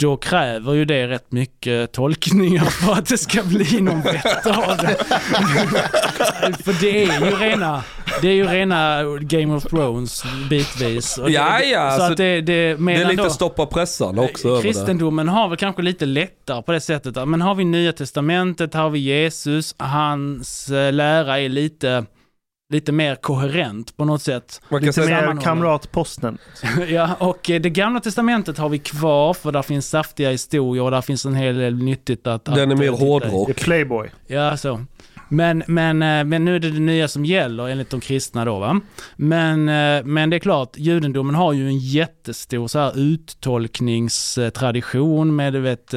då 0.00 0.16
kräver 0.16 0.74
ju 0.74 0.84
det 0.84 1.08
rätt 1.08 1.32
mycket 1.32 1.92
tolkningar 1.92 2.64
för 2.64 2.92
att 2.92 3.06
det 3.06 3.18
ska 3.18 3.42
bli 3.42 3.80
någon 3.80 4.00
vett 4.02 4.46
av 4.46 4.76
det. 4.76 5.04
för 6.64 6.80
det 6.80 7.04
är 7.04 7.20
ju 7.20 7.36
rena, 7.36 7.82
det 8.22 8.28
är 8.28 8.32
ju 8.32 8.46
rena 8.46 9.02
Game 9.20 9.54
of 9.54 9.64
Thrones 9.64 10.24
bitvis. 10.50 11.18
Och 11.18 11.30
Ja, 11.30 11.60
ja, 11.60 11.78
Så 11.78 11.94
alltså, 11.94 12.12
att 12.12 12.16
det, 12.16 12.40
det, 12.40 12.74
Det 12.74 12.92
är 12.92 13.08
lite 13.08 13.22
då, 13.22 13.30
stoppa 13.30 13.66
pressarna 13.66 14.22
också 14.22 14.48
över 14.48 14.56
det. 14.56 14.62
Kristendomen 14.62 15.28
har 15.28 15.48
väl 15.48 15.58
kanske 15.58 15.82
lite 15.82 16.06
lättare 16.06 16.62
på 16.62 16.72
det 16.72 16.80
sättet. 16.80 17.28
Men 17.28 17.40
har 17.40 17.54
vi 17.54 17.64
Nya 17.64 17.92
Testamentet, 17.92 18.74
har 18.74 18.90
vi 18.90 18.98
Jesus, 18.98 19.74
hans 19.78 20.68
eh, 20.68 20.92
lära 20.92 21.40
är 21.40 21.48
lite 21.48 22.04
lite 22.72 22.92
mer 22.92 23.14
koherent 23.14 23.96
på 23.96 24.04
något 24.04 24.22
sätt. 24.22 24.60
Man 24.68 24.80
kan 24.80 24.86
Lite 24.86 25.02
säga, 25.02 25.36
kamratposten. 25.42 26.38
ja, 26.88 27.14
och 27.18 27.50
eh, 27.50 27.60
det 27.60 27.70
gamla 27.70 28.00
testamentet 28.00 28.58
har 28.58 28.68
vi 28.68 28.78
kvar 28.78 29.34
för 29.34 29.52
där 29.52 29.62
finns 29.62 29.88
saftiga 29.88 30.30
historier 30.30 30.82
och 30.82 30.90
där 30.90 31.00
finns 31.00 31.26
en 31.26 31.34
hel 31.34 31.56
del 31.56 31.76
nyttigt 31.76 32.26
att... 32.26 32.44
den 32.44 32.58
är 32.58 32.62
att, 32.72 32.78
mer 32.78 32.86
eh, 32.86 32.98
hårdrock. 32.98 33.56
Playboy. 33.56 34.08
Ja, 34.26 34.56
så. 34.56 34.80
Men, 35.28 35.62
men, 35.66 36.02
eh, 36.02 36.24
men 36.24 36.44
nu 36.44 36.56
är 36.56 36.60
det 36.60 36.70
det 36.70 36.80
nya 36.80 37.08
som 37.08 37.24
gäller 37.24 37.68
enligt 37.68 37.90
de 37.90 38.00
kristna 38.00 38.44
då 38.44 38.58
va. 38.58 38.80
Men, 39.16 39.64
men 40.12 40.30
det 40.30 40.36
är 40.36 40.40
klart, 40.40 40.72
judendomen 40.76 41.34
har 41.34 41.52
ju 41.52 41.66
en 41.66 41.78
jättestor 41.78 42.68
så 42.68 42.78
här 42.78 42.98
uttolkningstradition 42.98 45.36
med 45.36 45.52
du 45.52 45.60
vet 45.60 45.94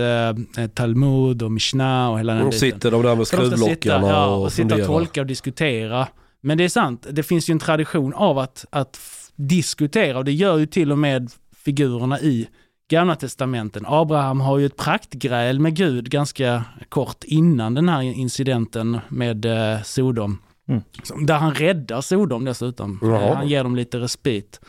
Talmud 0.74 1.44
och 1.44 1.52
Mishnah 1.52 2.12
och 2.12 2.20
hela 2.20 2.34
den 2.34 2.42
De 2.42 2.46
biten. 2.50 2.60
sitter 2.60 2.92
de 2.92 3.02
där 3.02 3.10
med 3.10 3.18
de 3.18 3.26
skruvlockarna 3.26 4.08
ja, 4.08 4.26
och, 4.26 4.44
och 4.44 4.52
sitta 4.52 4.66
och 4.66 4.72
funderar. 4.72 4.88
tolka 4.88 5.22
och 5.22 5.28
diskutera. 5.28 6.08
Men 6.42 6.58
det 6.58 6.64
är 6.64 6.70
sant, 6.70 7.08
det 7.12 7.24
finns 7.24 7.50
ju 7.50 7.52
en 7.52 7.60
tradition 7.60 8.14
av 8.14 8.38
att, 8.38 8.66
att 8.70 9.00
diskutera 9.36 10.18
och 10.18 10.26
det 10.26 10.32
gör 10.32 10.58
ju 10.58 10.66
till 10.66 10.92
och 10.92 11.00
med 11.00 11.32
figurerna 11.56 12.20
i 12.20 12.48
Gamla 12.90 13.16
Testamenten. 13.16 13.86
Abraham 13.88 14.42
har 14.42 14.58
ju 14.58 14.66
ett 14.66 14.78
praktgräl 14.78 15.60
med 15.60 15.76
Gud 15.76 16.10
ganska 16.10 16.64
kort 16.90 17.24
innan 17.24 17.74
den 17.74 17.90
här 17.90 18.02
incidenten 18.02 19.00
med 19.10 19.46
eh, 19.46 19.82
Sodom. 19.82 20.38
Mm. 20.72 20.84
Som- 21.04 21.26
Där 21.26 21.38
han 21.38 21.54
räddar 21.54 22.02
Sodom 22.02 22.46
dessutom. 22.46 23.00
Jaha. 23.02 23.22
Eh, 23.22 23.36
han 23.36 23.48
ger 23.48 23.64
dem 23.64 23.76
lite 23.76 24.00
respit. 24.00 24.60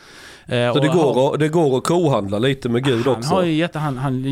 Eh, 0.45 0.73
Så 0.73 0.79
det 0.79 0.87
går, 0.87 1.33
att, 1.33 1.39
det 1.39 1.49
går 1.49 1.77
att 1.77 1.83
kohandla 1.83 2.39
lite 2.39 2.69
med 2.69 2.83
Gud 2.83 3.05
han 3.05 3.15
också. 3.15 3.29
har 3.33 3.43
ju 3.43 3.53
jätte, 3.53 3.79
han, 3.79 3.97
han, 3.97 4.25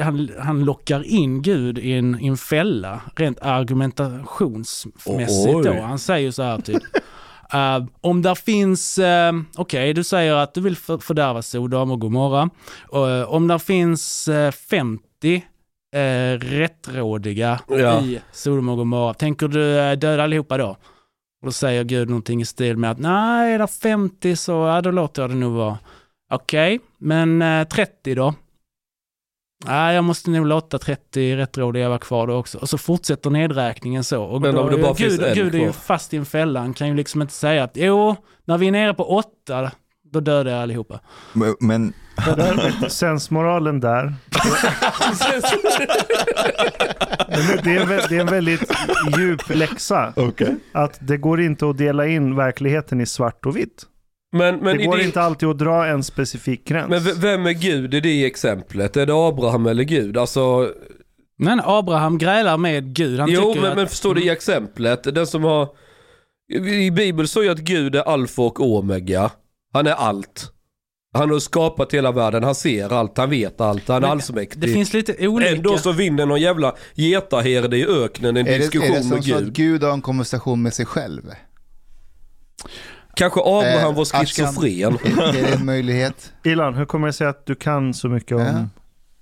han, 0.00 0.28
han 0.40 0.64
lockar 0.64 1.06
in 1.06 1.42
Gud 1.42 1.78
i 1.78 1.92
en, 1.92 2.20
i 2.20 2.26
en 2.26 2.36
fälla, 2.36 3.00
rent 3.16 3.40
argumentationsmässigt 3.40 5.54
Oj. 5.56 5.64
då. 5.64 5.82
Han 5.82 5.98
säger 5.98 6.30
så 6.30 6.42
här 6.42 6.58
typ. 6.58 6.82
eh, 7.52 7.84
om 8.00 8.22
där 8.22 8.34
finns, 8.34 8.98
uh, 8.98 9.04
okej 9.56 9.94
du 9.94 10.04
säger 10.04 10.34
att 10.34 10.54
du 10.54 10.60
vill 10.60 10.76
för, 10.76 10.98
fördärva 10.98 11.42
Sodom 11.42 11.90
och 11.90 12.00
Gomorra. 12.00 12.50
Uh, 12.94 13.22
om 13.34 13.48
där 13.48 13.58
finns 13.58 14.28
eh, 14.28 14.50
50 14.52 15.42
uh, 15.96 16.38
rättrådiga 16.38 17.60
Ja. 17.68 18.00
i 18.00 18.20
Sodom 18.32 18.68
och 18.68 18.76
Gomorra, 18.76 19.14
tänker 19.14 19.48
du 19.48 19.78
eh, 19.78 19.92
döda 19.92 20.22
allihopa 20.24 20.56
då? 20.58 20.68
Och 21.40 21.46
då 21.46 21.52
säger 21.52 21.84
Gud 21.84 22.08
någonting 22.08 22.40
i 22.40 22.44
stil 22.44 22.76
med 22.76 22.90
att 22.90 22.98
nej, 22.98 23.54
är 23.54 23.58
det 23.58 23.66
50 23.66 24.36
så 24.36 24.52
ja, 24.52 24.80
då 24.80 24.90
låter 24.90 25.22
jag 25.22 25.30
det 25.30 25.34
nog 25.36 25.52
vara. 25.52 25.78
Okej, 26.32 26.80
men 26.98 27.42
eh, 27.42 27.64
30 27.68 28.14
då? 28.14 28.34
Nej, 29.64 29.94
jag 29.94 30.04
måste 30.04 30.30
nog 30.30 30.46
låta 30.46 30.78
30 30.78 31.36
rättrådiga 31.36 31.88
vara 31.88 31.98
kvar 31.98 32.26
då 32.26 32.34
också. 32.34 32.58
Och 32.58 32.68
så 32.68 32.78
fortsätter 32.78 33.30
nedräkningen 33.30 34.04
så. 34.04 34.22
Och 34.24 34.40
Men 34.40 34.54
då, 34.54 34.60
om 34.60 34.70
det 34.70 34.78
bara 34.78 34.92
Gud, 34.92 35.10
finns 35.10 35.20
en 35.20 35.34
Gud 35.34 35.54
är 35.54 35.58
ju 35.58 35.72
fast 35.72 36.14
i 36.14 36.16
en 36.16 36.24
fälla. 36.26 36.60
Han 36.60 36.74
kan 36.74 36.88
ju 36.88 36.94
liksom 36.94 37.22
inte 37.22 37.34
säga 37.34 37.64
att 37.64 37.72
jo, 37.74 38.16
när 38.44 38.58
vi 38.58 38.68
är 38.68 38.72
nere 38.72 38.94
på 38.94 39.04
åtta, 39.16 39.70
då 40.12 40.20
dödar 40.20 40.50
jag 40.50 40.62
allihopa. 40.62 41.00
Men, 41.32 41.56
men 41.60 41.92
Sensmoralen 42.88 43.80
där. 43.80 44.14
Det 47.64 47.70
är, 47.70 47.80
en, 47.80 47.88
det 47.88 48.16
är 48.16 48.20
en 48.20 48.26
väldigt 48.26 48.72
djup 49.18 49.48
läxa. 49.48 50.14
Att 50.72 50.98
det 51.00 51.16
går 51.16 51.40
inte 51.40 51.68
att 51.70 51.78
dela 51.78 52.06
in 52.06 52.36
verkligheten 52.36 53.00
i 53.00 53.06
svart 53.06 53.46
och 53.46 53.56
vitt. 53.56 53.86
Men, 54.32 54.56
men, 54.56 54.78
det 54.78 54.84
går 54.84 54.96
det, 54.96 55.04
inte 55.04 55.22
alltid 55.22 55.48
att 55.48 55.58
dra 55.58 55.86
en 55.86 56.02
specifik 56.02 56.64
gräns. 56.64 56.90
men 56.90 57.20
vem 57.20 57.46
är 57.46 57.52
Gud 57.52 57.94
i 57.94 58.00
det 58.00 58.24
exemplet? 58.24 58.96
Är 58.96 59.06
det 59.06 59.14
Abraham 59.14 59.66
eller 59.66 59.84
Gud? 59.84 60.16
Alltså, 60.16 60.72
Men 61.38 61.60
Abraham 61.64 62.18
grälar 62.18 62.56
med 62.56 62.94
Gud. 62.94 63.20
Han 63.20 63.30
jo 63.30 63.54
men, 63.54 63.64
att, 63.64 63.76
men 63.76 63.88
förstår 63.88 64.14
du 64.14 64.22
i 64.22 64.28
exemplet? 64.28 65.14
Den 65.14 65.26
som 65.26 65.44
har... 65.44 65.68
I 66.52 66.90
Bibeln 66.90 67.28
står 67.28 67.44
ju 67.44 67.50
att 67.50 67.58
Gud 67.58 67.94
är 67.94 68.02
alfa 68.02 68.42
och 68.42 68.60
omega. 68.60 69.30
Han 69.72 69.86
är 69.86 69.92
allt. 69.92 70.48
Han 71.14 71.30
har 71.30 71.38
skapat 71.38 71.94
hela 71.94 72.12
världen, 72.12 72.44
han 72.44 72.54
ser 72.54 72.92
allt, 72.92 73.18
han 73.18 73.30
vet 73.30 73.60
allt, 73.60 73.88
han 73.88 74.04
är 74.04 74.08
allsmäktig. 74.08 74.60
Det 74.62 74.68
finns 74.68 74.92
lite 74.92 75.28
olika... 75.28 75.50
Ändå 75.50 75.78
så 75.78 75.92
vinner 75.92 76.26
någon 76.26 76.40
jävla 76.40 76.74
getaherde 76.94 77.76
i 77.76 77.86
öknen 77.86 78.36
en 78.36 78.46
Är 78.46 78.52
det, 78.52 78.58
diskussion 78.58 78.90
är 78.90 78.96
det 78.96 79.02
som 79.02 79.10
med 79.10 79.24
så 79.24 79.34
att 79.36 79.42
Gud. 79.42 79.52
Gud 79.54 79.82
har 79.82 79.92
en 79.92 80.00
konversation 80.02 80.62
med 80.62 80.74
sig 80.74 80.86
själv? 80.86 81.22
Kanske 83.16 83.40
Abraham 83.40 83.90
Eh, 83.90 83.96
var 83.96 84.04
schizofren. 84.04 84.98
Är, 85.04 85.28
är 85.28 85.32
det 85.42 85.54
en 85.54 85.64
möjlighet? 85.66 86.32
Ilan, 86.44 86.74
hur 86.74 86.84
kommer 86.84 87.06
det 87.06 87.12
sig 87.12 87.26
att 87.26 87.46
du 87.46 87.54
kan 87.54 87.94
så 87.94 88.08
mycket 88.08 88.36
om 88.36 88.42
Ja. 88.42 88.68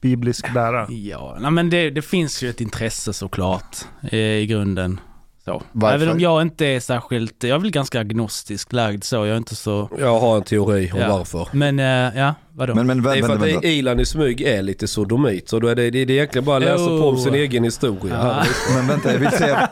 biblisk 0.03 0.55
lära? 0.55 0.87
Ja, 0.91 1.37
nej, 1.41 1.51
men 1.51 1.71
det, 1.71 1.91
det 1.91 2.03
finns 2.03 2.43
ju 2.43 2.51
ett 2.51 2.61
intresse 2.61 3.13
såklart 3.13 3.77
eh, 4.11 4.19
i 4.19 4.47
grunden. 4.47 5.01
Så. 5.45 5.63
Varför? 5.73 5.95
Även 5.95 6.09
om 6.09 6.21
jag 6.21 6.43
inte 6.43 6.67
är 6.67 6.81
särskilt, 6.81 7.43
jag 7.45 7.55
är 7.55 7.59
väl 7.59 7.71
ganska 7.71 8.01
agnostisk 8.01 8.73
lagd 8.73 9.05
så, 9.05 9.17
jag 9.17 9.29
är 9.29 9.37
inte 9.37 9.57
så... 9.57 9.91
Jag 9.99 10.21
har 10.21 10.37
en 10.37 10.43
teori 10.43 10.91
om 10.93 10.99
Ja. 10.99 11.09
varför. 11.19 11.49
Men 11.53 11.79
eh, 11.79 12.19
ja, 12.21 12.35
vadå? 12.53 12.75
Men, 12.75 12.87
men 12.87 13.03
Det 13.03 13.11
är 13.11 13.15
vänta, 13.15 13.27
för 13.27 13.33
vänta, 13.35 13.47
att 13.47 13.53
vänta. 13.53 13.69
Ilan 13.69 14.01
i 14.01 14.07
smyg 14.07 14.41
är 14.41 14.63
lite 14.63 14.89
sodomit. 14.89 15.49
Så 15.49 15.59
då 15.59 15.69
är 15.69 15.75
det, 15.75 15.91
det, 15.91 16.05
det 16.05 16.13
är 16.13 16.17
egentligen 16.17 16.45
bara 16.45 16.57
att 16.57 16.63
läsa 16.63 16.87
på 16.87 17.09
om 17.09 17.19
sin 17.19 17.35
egen 17.35 17.65
historia. 17.65 18.15
Ja. 18.15 18.45
Men 18.75 18.87
vänta, 18.87 19.13
jag 19.13 19.19
vill 19.19 19.31
säga, 19.31 19.69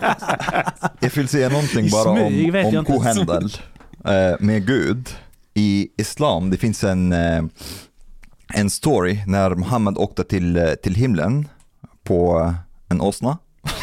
jag 1.00 1.10
vill 1.14 1.28
säga 1.28 1.48
någonting 1.48 1.90
bara 1.90 2.16
smyg 2.28 2.54
om, 2.54 2.76
om 2.76 2.84
kohandel 2.84 3.44
eh, 4.04 4.36
med 4.40 4.66
Gud. 4.66 5.08
I 5.54 5.88
islam, 5.96 6.50
det 6.50 6.56
finns 6.56 6.84
en, 6.84 7.12
eh, 7.12 7.42
en 8.54 8.70
story 8.70 9.18
när 9.26 9.50
Muhammed 9.54 9.98
åkte 9.98 10.24
till, 10.24 10.56
eh, 10.56 10.64
till 10.82 10.94
himlen 10.94 11.48
på 12.04 12.52
en 12.88 13.00
åsna. 13.00 13.38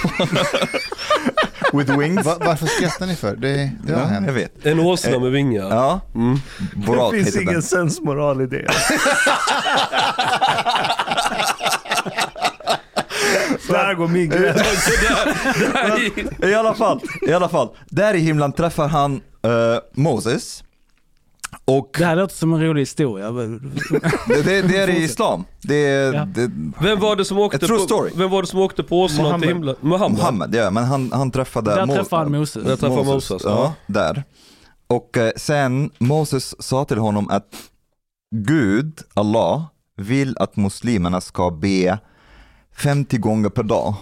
With 1.73 1.97
wings. 1.97 2.25
Va, 2.25 2.35
varför 2.39 2.65
skrattar 2.65 3.05
ni 3.05 3.15
för? 3.15 3.35
Det, 3.35 3.71
det 3.83 3.93
har 3.93 3.99
Ja, 4.01 4.05
hänt. 4.07 4.27
jag 4.27 4.33
vet. 4.33 4.65
En 4.65 4.79
åsna 4.79 5.19
med 5.19 5.31
vingar. 5.31 5.69
Ja, 5.69 6.01
Mm. 6.15 6.37
Borat 6.75 7.11
det 7.11 7.23
finns 7.23 7.35
ingen 7.35 7.53
den. 7.53 7.61
sensmoral 7.61 8.41
i 8.41 8.45
det. 8.45 8.67
Där 13.69 13.93
går 13.93 14.07
min 14.07 14.29
gräns. 14.29 14.89
I- 16.49 16.53
alla 16.55 16.73
fall, 16.75 17.01
i 17.27 17.33
alla 17.33 17.49
fall. 17.49 17.69
Där 17.89 18.13
i 18.13 18.19
himlen 18.19 18.51
träffar 18.53 18.87
han 18.87 19.15
eh, 19.43 19.51
Moses. 19.93 20.63
Och 21.67 21.89
Det 21.97 22.05
här 22.05 22.15
låter 22.15 22.35
som 22.35 22.53
en 22.53 22.61
rolig 22.61 22.81
historia. 22.81 23.31
det, 23.31 24.41
det, 24.43 24.61
det 24.61 24.77
är 24.77 24.89
i 24.89 25.03
islam. 25.03 25.43
Det 25.61 25.75
är, 25.75 26.13
Ja. 26.13 26.25
det, 26.25 26.51
Vem 26.81 26.99
var 26.99 27.15
det 27.15 27.25
som 27.25 27.37
åkte 27.39 27.59
true 27.59 27.77
på, 27.77 27.83
story. 27.83 28.11
vem 28.15 28.29
var 28.29 28.41
det 28.41 28.47
som 28.47 28.59
åkte 28.59 28.83
på 28.83 29.01
åsnan 29.01 29.23
Mohammed. 29.25 29.41
till 29.41 29.49
himlen? 29.55 29.75
Muhammed. 29.81 30.17
Muhammed, 30.17 30.55
ja, 30.55 30.71
men 30.71 30.83
han, 30.83 31.11
han 31.11 31.31
träffade 31.31 31.75
Där 31.75 31.85
Mo- 31.85 31.95
träffade 31.95 32.21
han 32.23 32.31
Moses. 32.31 32.63
Där 32.63 32.75
träffade 32.75 33.03
Moses, 33.03 33.41
ja. 33.45 33.49
ja. 33.49 33.73
där. 33.87 34.23
Och 34.87 35.17
eh, 35.17 35.31
sen 35.35 35.89
Moses 35.97 36.55
sa 36.63 36.85
till 36.85 36.97
honom 36.97 37.29
att 37.29 37.47
Gud, 38.35 38.99
Allah, 39.13 39.63
vill 39.97 40.37
att 40.39 40.55
muslimerna 40.55 41.21
ska 41.21 41.51
be 41.51 41.99
50 42.77 43.17
gånger 43.17 43.49
per 43.49 43.63
dag. 43.63 43.93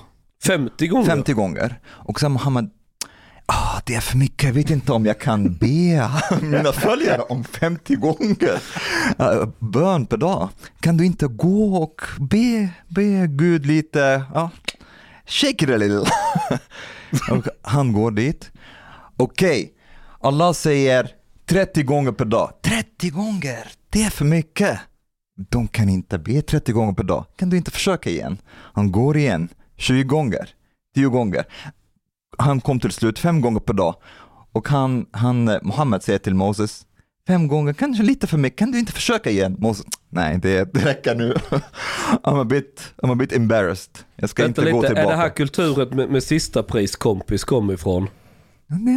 50 0.43 0.87
gånger? 0.87 1.05
50 1.05 1.33
gånger. 1.33 1.79
Och 1.87 2.19
sen 2.19 2.31
Muhammed, 2.33 2.69
oh, 3.73 3.81
det 3.85 3.95
är 3.95 4.01
för 4.01 4.17
mycket, 4.17 4.43
jag 4.43 4.53
vet 4.53 4.69
inte 4.69 4.91
om 4.91 5.05
jag 5.05 5.19
kan 5.19 5.53
be 5.53 6.09
mina 6.41 6.71
följare 6.71 7.21
om 7.21 7.43
50 7.43 7.95
gånger 7.95 8.61
uh, 9.19 9.47
bön 9.59 10.05
per 10.05 10.17
dag. 10.17 10.49
Kan 10.79 10.97
du 10.97 11.05
inte 11.05 11.27
gå 11.27 11.75
och 11.75 12.01
be, 12.19 12.69
be 12.87 13.27
Gud 13.27 13.65
lite, 13.65 14.23
ja, 14.33 14.49
shake 15.25 15.65
it 15.65 15.69
a 15.69 15.77
little. 15.77 16.05
och 17.31 17.47
han 17.61 17.93
går 17.93 18.11
dit. 18.11 18.51
Okej, 19.17 19.73
Allah 20.19 20.53
säger 20.53 21.09
30 21.45 21.83
gånger 21.83 22.11
per 22.11 22.25
dag. 22.25 22.51
30 22.61 23.09
gånger, 23.09 23.71
det 23.89 24.03
är 24.03 24.09
för 24.09 24.25
mycket. 24.25 24.79
De 25.49 25.67
kan 25.67 25.89
inte 25.89 26.17
be 26.17 26.41
30 26.41 26.71
gånger 26.71 26.93
per 26.93 27.03
dag. 27.03 27.25
Kan 27.35 27.49
du 27.49 27.57
inte 27.57 27.71
försöka 27.71 28.09
igen? 28.09 28.37
Han 28.73 28.91
går 28.91 29.17
igen, 29.17 29.49
20 29.77 30.03
gånger, 30.03 30.49
10 30.95 31.07
gånger. 31.07 31.45
Han 32.37 32.61
kom 32.61 32.79
till 32.79 32.91
slut 32.91 33.19
fem 33.19 33.41
gånger 33.41 33.59
per 33.59 33.73
dag. 33.73 33.95
Och 34.51 34.67
han, 34.67 35.05
han, 35.11 35.47
eh, 35.47 35.57
Mohammed 35.61 36.03
säger 36.03 36.19
till 36.19 36.35
Moses, 36.35 36.81
fem 37.27 37.47
gånger, 37.47 37.73
kanske 37.73 38.03
lite 38.03 38.27
för 38.27 38.37
mycket, 38.37 38.59
kan 38.59 38.71
du 38.71 38.79
inte 38.79 38.91
försöka 38.91 39.29
igen? 39.29 39.55
Moses, 39.59 39.85
nej 40.09 40.39
det, 40.41 40.73
det 40.73 40.85
räcker 40.85 41.15
nu. 41.15 41.33
I'm 42.23 42.41
a 42.41 42.43
bit, 42.43 42.93
I'm 42.97 43.11
a 43.11 43.15
bit 43.15 43.33
embarrassed. 43.33 43.99
Jag 44.15 44.29
ska 44.29 44.43
Vänta 44.43 44.61
inte 44.61 44.71
gå 44.71 44.81
lite, 44.81 44.93
är 44.93 44.95
tillbaka. 44.95 45.15
det 45.15 45.21
här 45.21 45.29
kulturen 45.29 45.89
med, 45.89 46.09
med 46.09 46.23
sista 46.23 46.63
pris 46.63 46.95
kompis 46.95 47.43
kom 47.43 47.71
ifrån? 47.71 48.07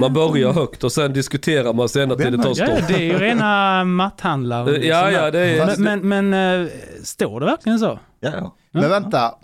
Man 0.01 0.13
börjar 0.13 0.53
högt 0.53 0.85
och 0.85 0.93
sen 0.93 1.13
diskuterar 1.13 1.73
man 1.73 1.89
sig 1.89 2.03
ända 2.03 2.17
till 2.17 2.37
det 2.37 2.43
tar 2.43 2.49
Ja, 2.49 2.55
stopp. 2.55 2.89
det 2.89 2.95
är 2.95 2.99
ju 3.13 3.19
rena 3.19 3.85
matthandlare. 3.85 4.87
Ja, 4.87 5.11
ja, 5.11 5.31
det 5.31 5.41
är... 5.41 5.67
Men, 5.79 6.03
men, 6.03 6.29
men 6.31 6.63
eh, 6.65 6.71
står 7.03 7.41
det 7.41 7.47
verkligen 7.47 7.79
så? 7.79 7.99
Ja, 8.21 8.31
ja. 8.35 8.57
Men 8.73 8.91
vänta, 8.91 9.35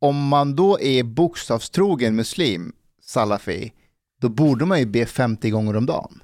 om 0.00 0.28
man 0.28 0.56
då 0.56 0.80
är 0.80 1.02
bokstavstrogen 1.02 2.16
muslim, 2.16 2.72
salafi, 3.10 3.72
då 4.20 4.28
borde 4.28 4.66
man 4.66 4.78
ju 4.78 4.86
be 4.86 5.06
50 5.06 5.50
gånger 5.50 5.76
om 5.76 5.86
dagen. 5.86 6.22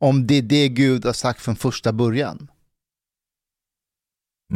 Om 0.00 0.26
det 0.26 0.34
är 0.34 0.42
det 0.42 0.68
Gud 0.68 1.04
har 1.04 1.12
sagt 1.12 1.40
från 1.40 1.56
första 1.56 1.92
början. 1.92 2.50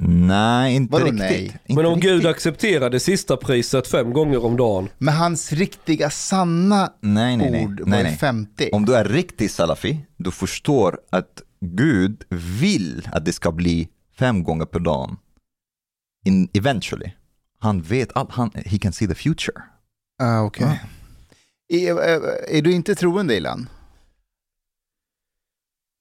Nej, 0.03 0.75
inte 0.77 0.93
Vadå 0.93 1.05
riktigt. 1.05 1.19
nej? 1.21 1.45
Inte 1.67 1.75
Men 1.83 1.87
om 1.87 1.95
riktigt. 1.95 2.11
Gud 2.11 2.27
accepterar 2.27 2.91
det 2.91 3.01
sista 3.01 3.37
priset 3.37 3.89
fem 3.89 4.13
gånger 4.13 4.45
om 4.45 4.57
dagen. 4.57 4.89
Men 4.99 5.15
hans 5.15 5.53
riktiga 5.53 6.11
sanna 6.11 6.93
Nej, 7.01 7.37
nej, 7.37 7.51
nej. 7.51 7.65
ord 7.65 7.81
var 7.81 7.87
nej, 7.87 8.03
nej. 8.03 8.17
50. 8.17 8.69
Om 8.73 8.85
du 8.85 8.95
är 8.97 9.05
riktig 9.05 9.51
salafi, 9.51 10.07
du 10.17 10.31
förstår 10.31 10.99
att 11.11 11.43
Gud 11.61 12.25
vill 12.61 13.09
att 13.13 13.25
det 13.25 13.33
ska 13.33 13.53
bli 13.53 13.89
fem 14.19 14.43
gånger 14.45 14.65
per 14.67 14.81
dag. 14.81 15.17
In, 16.25 16.49
eventually. 16.55 17.11
Han 17.59 17.83
vet 17.83 18.17
allt, 18.17 18.31
han, 18.31 18.51
he 18.55 18.79
can 18.79 18.93
see 18.93 19.09
the 19.09 19.15
future. 19.15 19.63
Ah, 20.23 20.41
okej. 20.43 20.67
Är, 20.67 20.79
är, 21.71 22.23
är 22.57 22.63
du 22.63 22.73
inte 22.73 22.95
troende 22.95 23.35
Ilan? 23.37 23.69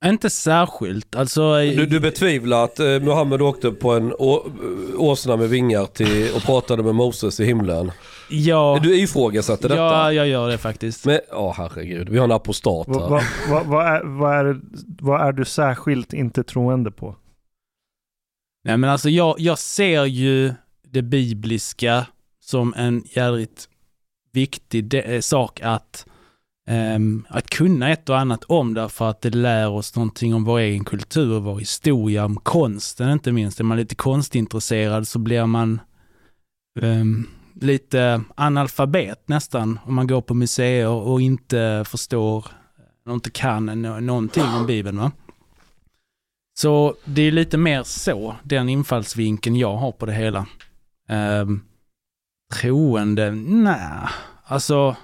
Inte 0.05 0.29
särskilt. 0.29 1.15
Alltså, 1.15 1.55
Du, 1.57 1.85
du 1.85 1.99
betvivlar 1.99 2.63
att 2.63 2.79
eh, 2.79 2.85
Muhammed 2.99 3.41
åkte 3.41 3.71
på 3.71 3.91
en 3.93 4.13
å, 4.13 4.51
åsna 4.97 5.37
med 5.37 5.49
vingar 5.49 5.85
till, 5.85 6.33
och 6.35 6.41
pratade 6.41 6.83
med 6.83 6.95
Moses 6.95 7.39
i 7.39 7.45
himlen. 7.45 7.91
ja, 8.29 8.79
Du 8.83 8.99
ifrågasätter 8.99 9.69
detta? 9.69 9.81
ja, 9.81 10.13
jag 10.13 10.27
gör 10.27 10.47
det 10.49 10.57
faktiskt. 10.57 11.05
Men, 11.05 11.19
ja 11.29 11.53
herregud, 11.57 12.09
vi 12.09 12.17
har 12.17 12.25
en 12.25 12.31
apostat 12.31 12.87
Vad 12.87 13.01
här. 13.01 13.09
vad- 13.09 13.23
vad- 13.49 13.67
vad 13.67 13.85
är, 13.87 14.03
vad, 14.03 14.37
är, 14.49 14.59
vad 15.01 15.27
är 15.27 15.31
du 15.31 15.45
särskilt 15.45 16.13
inte 16.13 16.43
troende 16.43 16.91
på? 16.91 17.15
Nej 18.63 18.77
men 18.77 18.89
alltså 18.89 19.09
jag, 19.09 19.35
jag 19.39 19.59
ser 19.59 20.05
ju 20.05 20.53
det 20.87 21.01
bibliska 21.01 22.05
som 22.39 22.73
en 22.77 23.03
jävligt 23.15 23.69
viktig 24.31 24.85
de- 24.85 25.15
eh, 25.15 25.21
sak 25.21 25.61
att, 25.63 26.05
um, 26.95 27.25
att 27.29 27.49
kunna 27.49 27.89
ett 27.89 28.09
och 28.09 28.19
annat 28.19 28.43
om 28.43 28.73
därför 28.73 29.09
att 29.09 29.21
det 29.21 29.35
lär 29.35 29.69
oss 29.69 29.95
någonting 29.95 30.35
om 30.35 30.43
vår 30.43 30.59
egen 30.59 30.83
kultur, 30.85 31.39
vår 31.39 31.59
historia, 31.59 32.25
om 32.25 32.35
konsten 32.35 33.09
inte 33.09 33.31
minst. 33.31 33.59
Är 33.59 33.63
man 33.63 33.77
lite 33.77 33.95
konstintresserad 33.95 35.07
så 35.07 35.19
blir 35.19 35.45
man 35.45 35.79
um, 36.81 37.27
lite 37.61 38.21
analfabet 38.35 39.27
nästan 39.27 39.79
om 39.85 39.95
man 39.95 40.07
går 40.07 40.21
på 40.21 40.33
museer 40.33 40.87
och 40.87 41.21
inte 41.21 41.83
förstår 41.87 42.45
och 43.05 43.13
inte 43.13 43.31
kan 43.31 43.65
någonting 43.81 44.43
om 44.43 44.65
Bibeln. 44.65 44.97
Va? 44.97 45.11
Så 46.59 46.95
det 47.05 47.21
är 47.21 47.31
lite 47.31 47.57
mer 47.57 47.83
så, 47.83 48.35
den 48.43 48.69
infallsvinkeln 48.69 49.55
jag 49.55 49.75
har 49.75 49.91
på 49.91 50.05
det 50.05 50.13
hela. 50.13 50.45
Um, 51.41 51.61
troende, 52.53 53.31
nej, 53.31 54.07
alltså, 54.45 54.95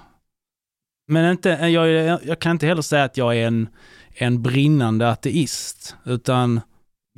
men 1.08 1.30
inte, 1.30 1.48
jag, 1.48 1.88
jag, 2.24 2.38
kan 2.38 2.52
inte 2.52 2.66
heller 2.66 2.82
säga 2.82 3.04
att 3.04 3.16
jag 3.16 3.36
är 3.36 3.46
en, 3.46 3.68
en 4.14 4.42
brinnande 4.42 5.10
ateist, 5.10 5.96
utan 6.04 6.60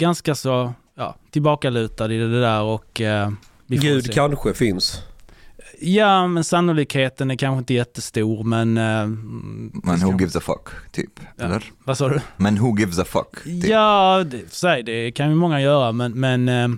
ganska 0.00 0.35
så, 0.35 0.73
ja, 0.94 1.16
tillbakalutad 1.30 2.12
i 2.12 2.18
det 2.18 2.40
där 2.40 2.62
och 2.62 2.85
får 2.97 3.37
Gud 3.66 4.04
se. 4.04 4.12
kanske 4.12 4.54
finns. 4.54 5.02
Ja, 5.80 6.26
men 6.26 6.44
sannolikheten 6.44 7.30
är 7.30 7.37
kanske 7.37 7.58
inte 7.58 7.75
jättestor, 7.75 8.44
men... 8.44 8.76
eh, 8.78 9.06
Men 9.85 10.00
who 10.00 10.18
gives 10.18 10.37
a 10.37 10.40
fuck, 10.40 10.92
typ. 10.92 11.20
Ja. 11.37 11.44
Eller? 11.44 11.64
Vad 11.85 11.99
sa 11.99 12.08
du? 12.08 12.20
Men 12.37 12.58
who 12.58 12.78
gives 12.78 12.99
a 12.99 13.04
fuck? 13.04 13.44
Typ. 13.44 13.64
Ja, 13.64 14.25
det, 14.30 14.38
för 14.49 14.56
sig, 14.56 14.82
det 14.82 15.11
kan 15.12 15.28
ju 15.28 15.35
många 15.35 15.61
göra, 15.61 15.92
men, 15.92 16.12
men, 16.20 16.49
eh, 16.49 16.68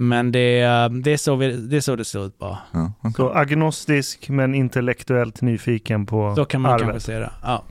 men 0.00 0.32
det, 0.32 0.60
eh, 0.60 0.88
det, 0.88 1.10
är 1.12 1.16
så 1.16 1.36
vi, 1.36 1.52
det 1.52 1.76
är 1.76 1.80
så 1.80 1.96
det 1.96 2.04
ser 2.04 2.26
ut 2.26 2.38
bara. 2.38 2.58
Ja, 2.72 2.92
okej. 3.00 3.12
Så 3.16 3.32
agnostisk 3.32 4.28
men 4.28 4.54
intellektuellt 4.54 5.42
nyfiken 5.42 6.06
på 6.06 6.34
Så 6.36 6.44
kan 6.44 6.60
man 6.60 6.72
arvet. 6.72 6.82
kanske 6.82 7.00
säga 7.00 7.20
det. 7.20 7.30
Ja. 7.42 7.64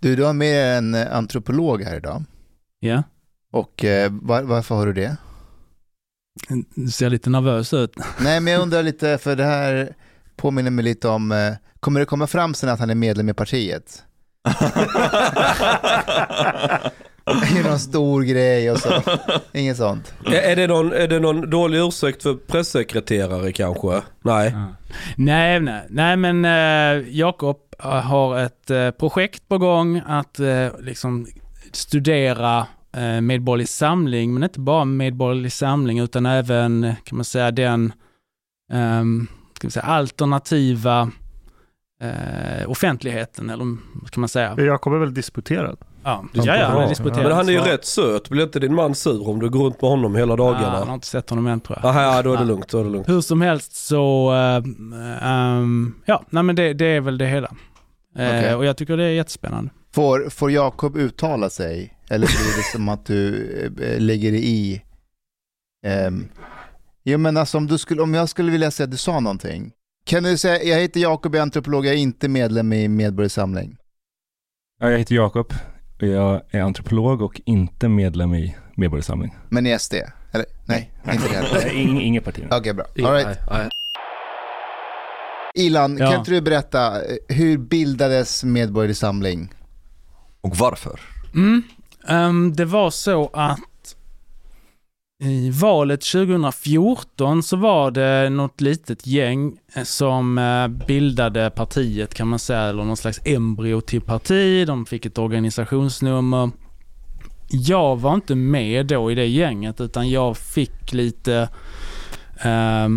Du, 0.00 0.16
du 0.16 0.24
har 0.24 0.32
med 0.32 0.78
en 0.78 0.94
eh, 0.94 1.16
antropolog 1.16 1.82
här 1.82 1.96
idag. 1.96 2.24
ja. 2.80 3.02
Och 3.52 3.84
eh, 3.84 4.12
var, 4.22 4.42
varför 4.42 4.74
har 4.74 4.86
du 4.86 4.92
det? 4.92 5.16
Du 6.74 6.90
ser 6.90 7.10
lite 7.10 7.30
nervös 7.30 7.74
ut. 7.74 7.92
Nej, 8.20 8.40
men 8.40 8.52
jag 8.52 8.62
undrar 8.62 8.82
lite, 8.82 9.18
för 9.18 9.36
det 9.36 9.44
här 9.44 9.94
påminner 10.36 10.70
mig 10.70 10.84
lite 10.84 11.08
om, 11.08 11.54
kommer 11.80 12.00
det 12.00 12.06
komma 12.06 12.26
fram 12.26 12.54
sen 12.54 12.68
att 12.68 12.80
han 12.80 12.90
är 12.90 12.94
medlem 12.94 13.28
i 13.28 13.34
partiet? 13.34 14.02
Det 17.24 17.58
är 17.58 17.68
någon 17.68 17.78
stor 17.78 18.22
grej 18.22 18.70
och 18.70 18.78
så. 18.78 19.02
Inget 19.52 19.76
sånt. 19.76 20.14
Är, 20.26 20.32
är, 20.32 20.56
det 20.56 20.66
någon, 20.66 20.92
är 20.92 21.08
det 21.08 21.20
någon 21.20 21.50
dålig 21.50 21.78
ursäkt 21.78 22.22
för 22.22 22.34
pressekreterare 22.34 23.52
kanske? 23.52 24.02
Nej. 24.22 24.56
Nej, 25.16 25.60
nej, 25.60 25.86
nej 25.88 26.16
men 26.16 26.44
eh, 26.44 27.08
Jakob 27.18 27.56
eh, 27.82 27.90
har 27.90 28.38
ett 28.38 28.70
eh, 28.70 28.90
projekt 28.90 29.48
på 29.48 29.58
gång 29.58 30.02
att 30.06 30.40
eh, 30.40 30.68
liksom 30.80 31.26
studera 31.72 32.66
eh, 32.96 33.20
Medborgerlig 33.20 33.68
Samling, 33.68 34.34
men 34.34 34.42
inte 34.42 34.60
bara 34.60 34.84
Medborgerlig 34.84 35.52
Samling 35.52 35.98
utan 35.98 36.26
även, 36.26 36.94
kan 37.04 37.16
man 37.16 37.24
säga, 37.24 37.50
den 37.50 37.92
ehm, 38.72 39.26
ska 39.56 39.66
vi 39.66 39.70
säga, 39.72 39.84
alternativa 39.86 41.10
eh, 42.02 42.70
offentligheten, 42.70 43.50
eller 43.50 43.64
vad 43.94 44.10
kan 44.10 44.20
man 44.20 44.28
säga? 44.28 44.54
Jakob 44.58 44.92
är 44.92 44.98
väl 44.98 45.14
disputerad? 45.14 45.78
Ja, 46.04 46.24
Ja, 46.32 46.42
ja, 46.46 46.56
ja 46.82 46.88
disputerat. 46.88 47.22
Men 47.22 47.32
han 47.32 47.48
är 47.48 47.52
ju 47.52 47.58
så- 47.58 47.64
rätt 47.64 47.84
söt. 47.84 48.28
Blir 48.28 48.42
inte 48.42 48.60
din 48.60 48.74
man 48.74 48.94
sur 48.94 49.28
om 49.28 49.38
du 49.40 49.50
går 49.50 49.64
runt 49.64 49.82
med 49.82 49.90
honom 49.90 50.16
hela 50.16 50.36
Ja, 50.36 50.52
han 50.52 50.62
dagarna? 50.62 50.84
har 50.84 50.94
inte 50.94 51.06
sett 51.06 51.30
honom 51.30 51.46
än 51.46 51.60
tror 51.60 51.78
jag. 51.82 51.88
Aha, 51.90 52.02
ja, 52.16 52.22
då 52.22 52.32
är 52.32 52.36
det 52.36 52.42
Ja. 52.42 52.46
lugnt. 52.46 52.68
Då 52.68 52.78
är 52.80 52.84
det 52.84 52.90
lugnt. 52.90 53.08
Hur 53.08 53.20
som 53.20 53.40
helst 53.42 53.76
så, 53.76 54.32
eh, 54.34 54.62
ehm, 55.28 55.94
ja, 56.06 56.22
nej 56.30 56.42
men 56.42 56.56
det, 56.56 56.72
det 56.72 56.86
är 56.86 57.00
väl 57.00 57.18
det 57.18 57.26
hela. 57.26 57.46
Eh, 58.18 58.26
Okej. 58.28 58.54
Och 58.54 58.64
jag 58.64 58.76
tycker 58.76 58.96
det 58.96 59.04
är 59.04 59.08
jättespännande. 59.10 59.70
Får, 59.94 60.30
får 60.30 60.50
Jakob 60.50 60.96
uttala 60.96 61.50
sig? 61.50 61.98
Eller 62.10 62.26
blir 62.26 62.56
det 62.56 62.72
som 62.72 62.88
att 62.88 63.06
du 63.06 63.46
eh, 63.82 64.00
lägger 64.00 64.32
i? 64.32 64.82
Um, 66.06 66.28
jo 67.04 67.18
men 67.18 67.36
alltså 67.36 67.58
om, 67.58 67.66
du 67.66 67.78
skulle, 67.78 68.02
om 68.02 68.14
jag 68.14 68.28
skulle 68.28 68.52
vilja 68.52 68.70
säga 68.70 68.84
att 68.84 68.90
du 68.90 68.96
sa 68.96 69.20
någonting. 69.20 69.72
Kan 70.04 70.22
du 70.22 70.38
säga, 70.38 70.62
jag 70.62 70.80
heter 70.80 71.00
Jakob, 71.00 71.34
jag 71.34 71.38
är 71.38 71.42
antropolog, 71.42 71.86
jag 71.86 71.92
är 71.94 71.98
inte 71.98 72.28
medlem 72.28 72.72
i 72.72 72.88
Medborgarsamling. 72.88 73.76
Ja, 74.80 74.90
jag 74.90 74.98
heter 74.98 75.14
Jakob 75.14 75.52
jag 76.06 76.40
är 76.50 76.60
antropolog 76.60 77.22
och 77.22 77.40
inte 77.44 77.88
medlem 77.88 78.34
i 78.34 78.56
Medborgarsamling. 78.74 79.34
Men 79.48 79.66
i 79.66 79.78
SD? 79.78 79.94
Eller 80.32 80.46
nej, 80.64 80.90
inte 81.12 81.28
det 81.28 81.34
heller. 81.34 81.48
Nej, 81.64 81.82
ing, 81.82 82.00
inget 82.00 82.24
parti. 82.24 82.44
Okej, 82.50 82.74
bra. 82.74 82.84
All 82.84 83.12
right. 83.12 83.26
Nej, 83.26 83.36
nej. 83.50 83.68
Ilan, 85.54 85.96
Ja. 85.96 86.10
kan 86.10 86.18
inte 86.18 86.30
du 86.30 86.40
berätta, 86.40 86.96
eh, 86.96 87.16
hur 87.28 87.58
bildades 87.58 88.44
Medborgerlig 88.44 88.96
Samling? 88.96 89.52
Och 90.40 90.56
varför? 90.56 91.00
Mm. 91.34 91.62
Ehm, 92.08 92.52
det 92.56 92.64
var 92.64 92.90
så 92.90 93.30
att 93.32 93.58
i 95.22 95.50
valet 95.50 96.00
2014 96.00 97.42
så 97.42 97.56
var 97.56 97.90
det 97.90 98.30
något 98.30 98.60
litet 98.60 99.06
gäng 99.06 99.58
eh, 99.74 99.82
som 99.82 100.38
eh, 100.38 100.68
bildade 100.86 101.50
partiet 101.50 102.14
kan 102.14 102.28
man 102.28 102.38
säga, 102.38 102.60
eller 102.60 102.84
någon 102.84 102.96
slags 102.96 103.20
embryo 103.24 103.80
till 103.80 104.00
parti. 104.00 104.66
De 104.66 104.86
fick 104.86 105.06
ett 105.06 105.18
organisationsnummer. 105.18 106.50
Jag 107.50 108.00
var 108.00 108.14
inte 108.14 108.34
med 108.34 108.86
då 108.86 109.12
i 109.12 109.14
det 109.14 109.26
gänget 109.26 109.80
utan 109.80 110.10
jag 110.10 110.36
fick 110.36 110.92
lite 110.92 111.48
eh, 112.44 112.88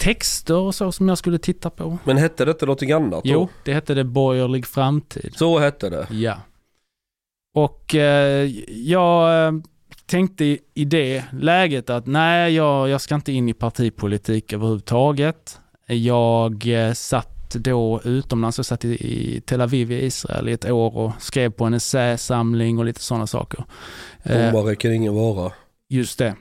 texter 0.00 0.56
och 0.56 0.74
så 0.74 0.92
som 0.92 1.08
jag 1.08 1.18
skulle 1.18 1.38
titta 1.38 1.70
på. 1.70 1.98
Men 2.04 2.16
hette 2.16 2.44
det 2.44 2.50
inte 2.50 2.66
någonting 2.66 2.92
annat 2.92 3.24
då? 3.24 3.30
Jo, 3.30 3.48
det 3.64 3.74
hette 3.74 3.94
det 3.94 4.04
Borgerlig 4.04 4.66
framtid. 4.66 5.32
Så 5.36 5.58
hette 5.58 5.90
det. 5.90 6.06
Ja. 6.10 6.36
Och 7.54 7.94
eh, 7.94 8.50
jag 8.68 9.62
tänkte 10.08 10.44
i, 10.74 10.84
det 10.84 11.24
läget 11.32 11.90
att 11.90 12.06
nej, 12.06 12.54
jag, 12.54 12.88
jag 12.88 13.00
ska 13.00 13.14
inte 13.14 13.32
in 13.32 13.48
i 13.48 13.54
partipolitik 13.54 14.52
överhuvudtaget. 14.52 15.60
Jag 15.86 16.66
eh, 16.66 16.92
satt 16.92 17.54
då 17.54 18.00
utomlands, 18.04 18.58
jag 18.58 18.66
satt 18.66 18.84
i, 18.84 18.88
i 18.88 19.40
Tel 19.40 19.60
Aviv 19.60 19.92
i 19.92 20.04
Israel 20.04 20.48
i 20.48 20.52
ett 20.52 20.70
år 20.70 20.96
och 20.96 21.12
skrev 21.18 21.50
på 21.50 21.64
en 21.64 21.74
essäsamling 21.74 22.78
och 22.78 22.84
lite 22.84 23.00
sådana 23.00 23.26
saker. 23.26 23.64
Eh, 24.22 24.52
Domare 24.52 24.76
kan 24.76 24.92
ingen 24.92 25.14
vara. 25.14 25.52
Just 25.88 26.18
det. 26.18 26.36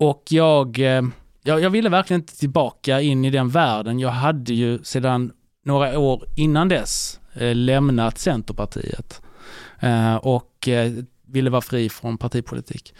Och 0.00 0.22
jag, 0.30 0.78
eh, 0.78 1.02
jag, 1.42 1.60
jag 1.60 1.70
ville 1.70 1.88
verkligen 1.88 2.20
inte 2.20 2.38
tillbaka 2.38 3.00
in 3.00 3.24
i 3.24 3.30
den 3.30 3.48
världen. 3.48 3.98
Jag 3.98 4.10
hade 4.10 4.54
ju 4.54 4.78
sedan 4.82 5.32
några 5.64 5.98
år 5.98 6.24
innan 6.36 6.68
dess 6.68 7.20
eh, 7.34 7.54
lämnat 7.54 8.18
Centerpartiet 8.18 9.22
eh, 9.80 10.16
och 10.16 10.68
eh, 10.68 10.92
ville 11.28 11.50
vara 11.50 11.60
fri 11.60 11.88
från 11.88 12.18
partipolitik. 12.18 12.94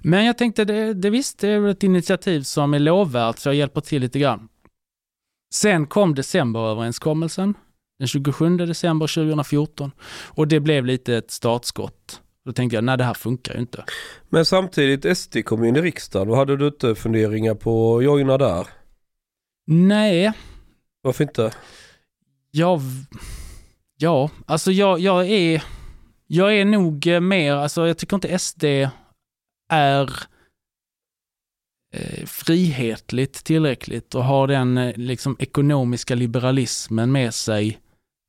Men 0.00 0.24
jag 0.24 0.38
tänkte, 0.38 0.64
det, 0.64 0.94
det 0.94 1.10
visst, 1.10 1.38
det 1.38 1.48
är 1.48 1.66
ett 1.68 1.82
initiativ 1.82 2.42
som 2.42 2.74
är 2.74 2.78
lovvärt, 2.78 3.38
så 3.38 3.48
jag 3.48 3.54
hjälper 3.54 3.80
till 3.80 4.02
lite 4.02 4.18
grann. 4.18 4.48
Sen 5.54 5.86
kom 5.86 6.14
decemberöverenskommelsen, 6.14 7.54
den 7.98 8.08
27 8.08 8.56
december 8.56 9.06
2014, 9.06 9.90
och 10.26 10.48
det 10.48 10.60
blev 10.60 10.84
lite 10.84 11.16
ett 11.16 11.30
startskott. 11.30 12.20
Då 12.44 12.52
tänkte 12.52 12.76
jag, 12.76 12.84
nej 12.84 12.98
det 12.98 13.04
här 13.04 13.14
funkar 13.14 13.54
ju 13.54 13.60
inte. 13.60 13.84
Men 14.28 14.44
samtidigt, 14.44 15.18
SD 15.18 15.36
kom 15.44 15.64
in 15.64 15.76
i 15.76 15.80
riksdagen. 15.80 16.30
Och 16.30 16.36
hade 16.36 16.56
du 16.56 16.66
inte 16.66 16.94
funderingar 16.94 17.54
på 17.54 17.96
att 17.96 18.04
joina 18.04 18.38
där? 18.38 18.66
Nej, 19.66 20.32
Varför 21.02 21.24
inte? 21.24 21.52
jag... 22.50 22.80
Ja, 24.00 24.30
alltså 24.46 24.72
jag, 24.72 25.00
jag 25.00 25.26
är... 25.26 25.64
Jag 26.30 26.56
är 26.56 26.64
nog 26.64 27.06
eh, 27.06 27.20
mer, 27.20 27.52
alltså 27.52 27.86
jag 27.86 27.98
tycker 27.98 28.16
inte 28.16 28.38
SD 28.38 28.64
är 29.72 30.10
eh, 31.94 32.26
frihetligt 32.26 33.44
tillräckligt 33.44 34.14
och 34.14 34.24
har 34.24 34.46
den 34.46 34.78
eh, 34.78 34.96
liksom 34.96 35.36
ekonomiska 35.38 36.14
liberalismen 36.14 37.12
med 37.12 37.34
sig 37.34 37.78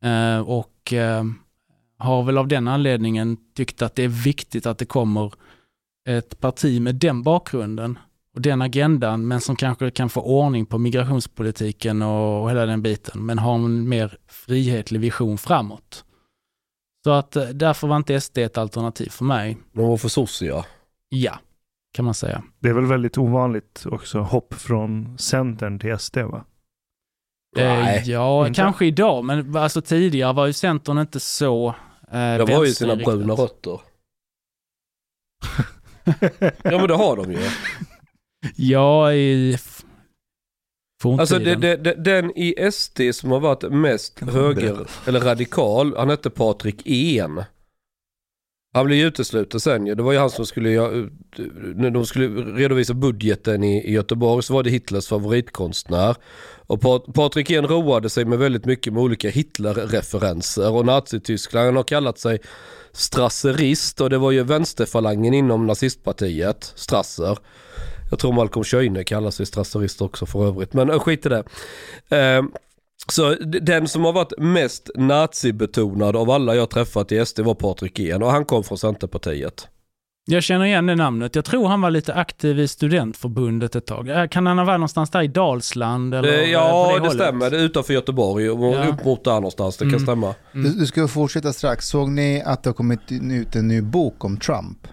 eh, 0.06 0.40
och 0.40 0.94
eh, 0.94 1.24
har 1.98 2.24
väl 2.24 2.38
av 2.38 2.48
den 2.48 2.68
anledningen 2.68 3.38
tyckt 3.56 3.82
att 3.82 3.96
det 3.96 4.04
är 4.04 4.24
viktigt 4.24 4.66
att 4.66 4.78
det 4.78 4.86
kommer 4.86 5.34
ett 6.10 6.40
parti 6.40 6.82
med 6.82 6.96
den 6.96 7.24
bakgrunden 7.24 8.00
och 8.36 8.42
den 8.42 8.62
agendan, 8.62 9.28
men 9.28 9.42
som 9.42 9.56
kanske 9.56 9.92
kan 9.92 10.10
få 10.10 10.22
ordning 10.22 10.66
på 10.66 10.78
migrationspolitiken 10.78 12.02
och, 12.02 12.44
och 12.44 12.50
hela 12.50 12.66
den 12.66 12.82
biten, 12.82 13.26
men 13.26 13.40
har 13.40 13.56
en 13.56 13.90
mer 13.90 14.18
frihetlig 14.28 15.00
vision 15.00 15.38
framåt. 15.38 16.06
Så 17.10 17.13
att 17.13 17.36
eh, 17.36 17.43
därför 17.43 17.88
var 17.88 17.98
inte 17.98 18.22
SD 18.22 18.38
ett 18.38 18.58
alternativ 18.58 19.10
för 19.10 19.26
mig. 19.26 19.58
De 19.74 19.88
var 19.88 19.98
för 19.98 20.10
sossiga. 20.10 20.65
Ja, 21.10 21.39
kan 21.93 22.06
man 22.06 22.13
säga. 22.13 22.43
Det 22.60 22.69
är 22.69 22.74
väl 22.74 22.86
väldigt 22.86 23.17
ovanligt 23.17 23.84
också, 23.86 24.19
hopp 24.19 24.54
från 24.54 25.17
Centern 25.17 25.80
till 25.80 25.98
SD 26.00 26.17
va? 26.17 26.45
Nej, 27.56 27.98
eh, 27.98 28.10
ja, 28.10 28.48
inte. 28.48 28.62
kanske 28.62 28.86
idag, 28.86 29.26
men 29.26 29.56
alltså 29.58 29.82
tidigare 29.82 30.34
var 30.34 30.45
ju 30.48 30.54
Centern 30.54 30.98
inte 30.98 31.19
så 31.19 31.67
eh, 32.12 32.38
De 32.45 32.52
har 32.54 32.65
ju 32.65 32.72
sina 32.74 32.95
bruna 32.95 33.34
rötter. 33.34 33.82
Ja 36.63 36.78
men 36.80 36.88
det 36.88 36.95
har 36.95 37.15
de 37.15 37.32
ju. 37.32 37.39
Ja, 38.56 39.13
i 39.13 39.54
f- 39.54 39.79
forntiden. 39.79 39.79
Alltså 41.04 41.40
det, 41.40 41.56
det, 41.56 41.76
det, 41.76 41.94
den 41.94 42.32
i 42.36 42.72
SD 42.72 43.02
som 43.14 43.32
har 43.32 43.40
varit 43.40 43.72
mest 43.72 44.20
höger 44.20 44.88
eller 45.06 45.20
radikal, 45.20 45.96
han 45.98 46.10
hette 46.10 46.30
Patrik 46.30 46.88
En. 46.88 47.44
Han 48.74 48.86
blev 48.86 48.98
ju 48.98 49.08
utesluten 49.08 49.60
sen 49.60 49.88
ju. 49.88 49.96
Det 49.96 50.04
var 50.04 50.12
ju 50.12 50.18
han 50.18 50.30
som 50.30 50.46
skulle, 50.46 50.70
när 51.76 51.90
de 51.90 52.06
skulle 52.06 52.28
redovisa 52.42 52.94
budgeten 52.94 53.64
i, 53.64 53.88
i 53.88 53.92
Göteborg 53.92 54.44
så 54.44 54.54
var 54.54 54.64
det 54.64 54.70
Hitlers 54.70 55.08
favoritkonstnär. 55.08 56.16
Och 56.58 56.82
Pat, 56.82 57.06
Patrik 57.14 57.52
En 57.52 57.68
roade 57.68 58.10
sig 58.10 58.26
med 58.26 58.40
väldigt 58.40 58.66
mycket 58.66 58.94
med 58.94 59.04
olika 59.04 59.30
Hitler-referenser 59.30 60.72
och 60.72 60.86
Nazityskland. 60.86 61.66
Han 61.66 61.76
har 61.76 61.84
kallat 61.84 62.20
sig 62.20 62.40
strasserist 62.92 64.02
och 64.02 64.10
det 64.10 64.18
var 64.18 64.32
ju 64.32 64.44
vänsterfalangen 64.44 65.34
inom 65.34 65.68
nazistpartiet, 65.68 66.74
Strasser. 66.76 67.38
Jag 68.10 68.19
tror 68.19 68.34
Malcolm 68.34 68.63
Schöne 68.63 69.04
kallar 69.04 69.32
sig 69.32 69.45
strasserist 69.45 70.02
också 70.02 70.26
för 70.26 70.48
övrigt, 70.48 70.74
men 70.74 70.89
äh, 70.89 71.00
skit 71.00 71.26
i 71.26 71.30
det. 71.30 71.43
Ehm, 72.10 72.52
så 73.12 73.36
den 73.62 73.88
som 73.88 74.06
har 74.06 74.13
varit 74.13 74.34
mest 74.38 74.89
nazibetonad 74.95 76.15
av 76.15 76.30
alla 76.30 76.56
jag 76.56 76.69
träffat 76.69 77.12
i 77.12 77.26
SD 77.26 77.39
var 77.39 77.54
Patrik 77.56 78.00
En 78.00 78.24
och 78.24 78.32
han 78.32 78.45
kom 78.45 78.63
från 78.63 78.78
Centerpartiet. 78.78 79.67
Jag 80.32 80.43
känner 80.43 80.65
igen 80.65 80.86
det 80.86 80.95
namnet. 80.95 81.36
Jag 81.36 81.45
tror 81.45 81.67
han 81.67 81.82
var 81.82 81.91
lite 81.91 82.13
aktiv 82.13 82.60
i 82.60 82.67
studentförbundet 82.67 83.76
ett 83.76 83.86
tag. 83.86 84.10
Eh, 84.10 84.28
Kan 84.28 84.45
han 84.48 84.58
ha 84.58 84.65
varit 84.65 84.80
någonstans 84.80 85.10
där 85.10 85.22
i 85.22 85.28
Dalsland? 85.28 86.13
Eller, 86.13 86.30
Eh, 86.30 86.39
eh, 86.39 86.43
på 86.45 86.50
ja, 86.52 86.88
det, 86.93 87.00
hållet? 87.00 87.13
stämmer. 87.13 87.50
Det 87.50 87.58
är 87.60 87.62
utanför 87.63 87.93
Göteborg 87.93 88.50
och 88.50 88.74
Ja. 88.76 88.88
upp 88.88 89.06
mot 89.06 89.24
där 89.24 89.32
någonstans. 89.34 89.78
Det 89.78 89.84
kan 89.86 89.89
Mm. 89.89 90.00
stämma. 90.06 90.36
Mm. 90.54 90.72
Du, 90.72 90.80
du 90.80 90.86
ska 90.86 91.08
fortsätta 91.08 91.54
strax. 91.54 91.88
Såg 91.88 92.10
ni 92.10 92.43
att 92.45 92.63
det 92.63 92.69
har 92.69 92.74
kommit 92.76 93.00
ut 93.12 93.56
en 93.56 93.67
ny 93.67 93.82
bok 93.82 94.26
om 94.26 94.38
Trump? 94.38 94.88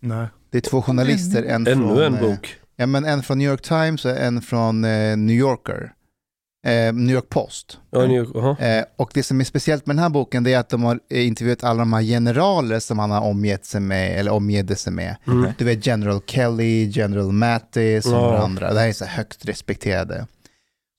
Nej. 0.00 0.26
Det 0.50 0.58
är 0.58 0.62
två 0.62 0.82
journalister, 0.82 1.42
en 1.42 1.66
Ännu 1.66 1.74
från, 1.74 1.98
en 2.02 2.14
eh, 2.14 2.20
bok. 2.20 2.54
Ja, 2.76 2.86
men 2.86 3.04
en 3.04 3.22
från 3.22 3.38
New 3.38 3.48
York 3.50 3.62
Times 3.62 4.04
och 4.04 4.10
en 4.10 4.42
från 4.42 4.84
eh, 4.84 5.16
New 5.16 5.36
Yorker. 5.36 5.92
Eh, 6.66 6.92
New 6.92 7.14
York 7.14 7.28
Post. 7.28 7.78
Ja, 7.90 8.06
ni, 8.06 8.18
aha. 8.20 8.56
Eh, 8.58 8.84
och 8.96 9.10
det 9.14 9.22
som 9.22 9.40
är 9.40 9.44
speciellt 9.44 9.86
med 9.86 9.96
den 9.96 10.02
här 10.02 10.10
boken 10.10 10.44
det 10.44 10.52
är 10.52 10.58
att 10.58 10.68
de 10.68 10.82
har 10.82 11.00
eh, 11.10 11.26
intervjuat 11.26 11.64
alla 11.64 11.78
de 11.78 11.92
här 11.92 12.02
generaler 12.02 12.78
som 12.80 12.98
han 12.98 13.10
har 13.10 13.20
omgett 13.20 13.64
sig 13.64 13.80
med, 13.80 14.18
eller 14.20 14.32
omgett 14.32 14.78
sig 14.78 14.92
med. 14.92 15.16
Mm. 15.26 15.52
Du 15.58 15.64
vet 15.64 15.86
General 15.86 16.20
Kelly, 16.26 16.90
General 16.90 17.32
Mattis 17.32 18.06
och 18.06 18.12
Ja. 18.12 18.20
några 18.20 18.38
andra. 18.42 18.72
Det 18.72 18.80
här 18.80 18.88
är 18.88 18.92
så 18.92 19.04
högt 19.04 19.44
respekterade. 19.44 20.26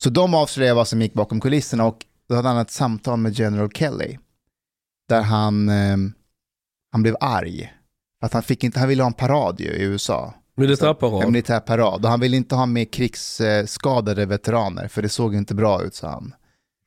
Så 0.03 0.09
de 0.09 0.33
avslöjar 0.33 0.75
vad 0.75 0.88
som 0.88 1.01
gick 1.01 1.13
bakom 1.13 1.39
kulisserna 1.41 1.86
och 1.86 1.97
då 2.29 2.36
hade 2.36 2.47
han 2.47 2.57
ett 2.57 2.71
samtal 2.71 3.19
med 3.19 3.33
General 3.39 3.69
Kelly. 3.71 4.17
Där 5.09 5.21
han, 5.21 5.69
eh, 5.69 5.97
han 6.91 7.01
blev 7.03 7.15
arg. 7.19 7.73
Att 8.21 8.33
han, 8.33 8.43
fick 8.43 8.63
inte, 8.63 8.79
han 8.79 8.89
ville 8.89 9.03
ha 9.03 9.07
en 9.07 9.13
parad 9.13 9.59
ju, 9.59 9.65
i 9.67 9.83
USA. 9.83 10.33
En 10.55 10.61
Militärparad. 10.63 11.31
militär 11.31 11.59
parad. 11.59 12.05
Och 12.05 12.09
han 12.11 12.19
ville 12.19 12.37
inte 12.37 12.55
ha 12.55 12.65
med 12.65 12.91
krigsskadade 12.93 14.25
veteraner, 14.25 14.87
för 14.87 15.01
det 15.01 15.09
såg 15.09 15.35
inte 15.35 15.55
bra 15.55 15.83
ut, 15.83 15.95
sa 15.95 16.09
han. 16.09 16.33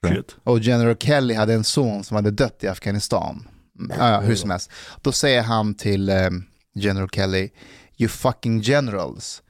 Shit. 0.06 0.36
Och 0.44 0.58
General 0.58 0.96
Kelly 0.96 1.34
hade 1.34 1.54
en 1.54 1.64
son 1.64 2.04
som 2.04 2.14
hade 2.14 2.30
dött 2.30 2.64
i 2.64 2.68
Afghanistan. 2.68 3.48
Ja, 3.88 4.10
ja, 4.10 4.20
hur 4.20 4.34
som 4.34 4.50
helst. 4.50 4.70
Då 5.02 5.12
säger 5.12 5.42
han 5.42 5.74
till 5.74 6.08
eh, 6.08 6.30
General 6.74 7.08
Kelly, 7.10 7.50
you 7.98 8.08
fucking 8.08 8.60
generals. 8.60 9.42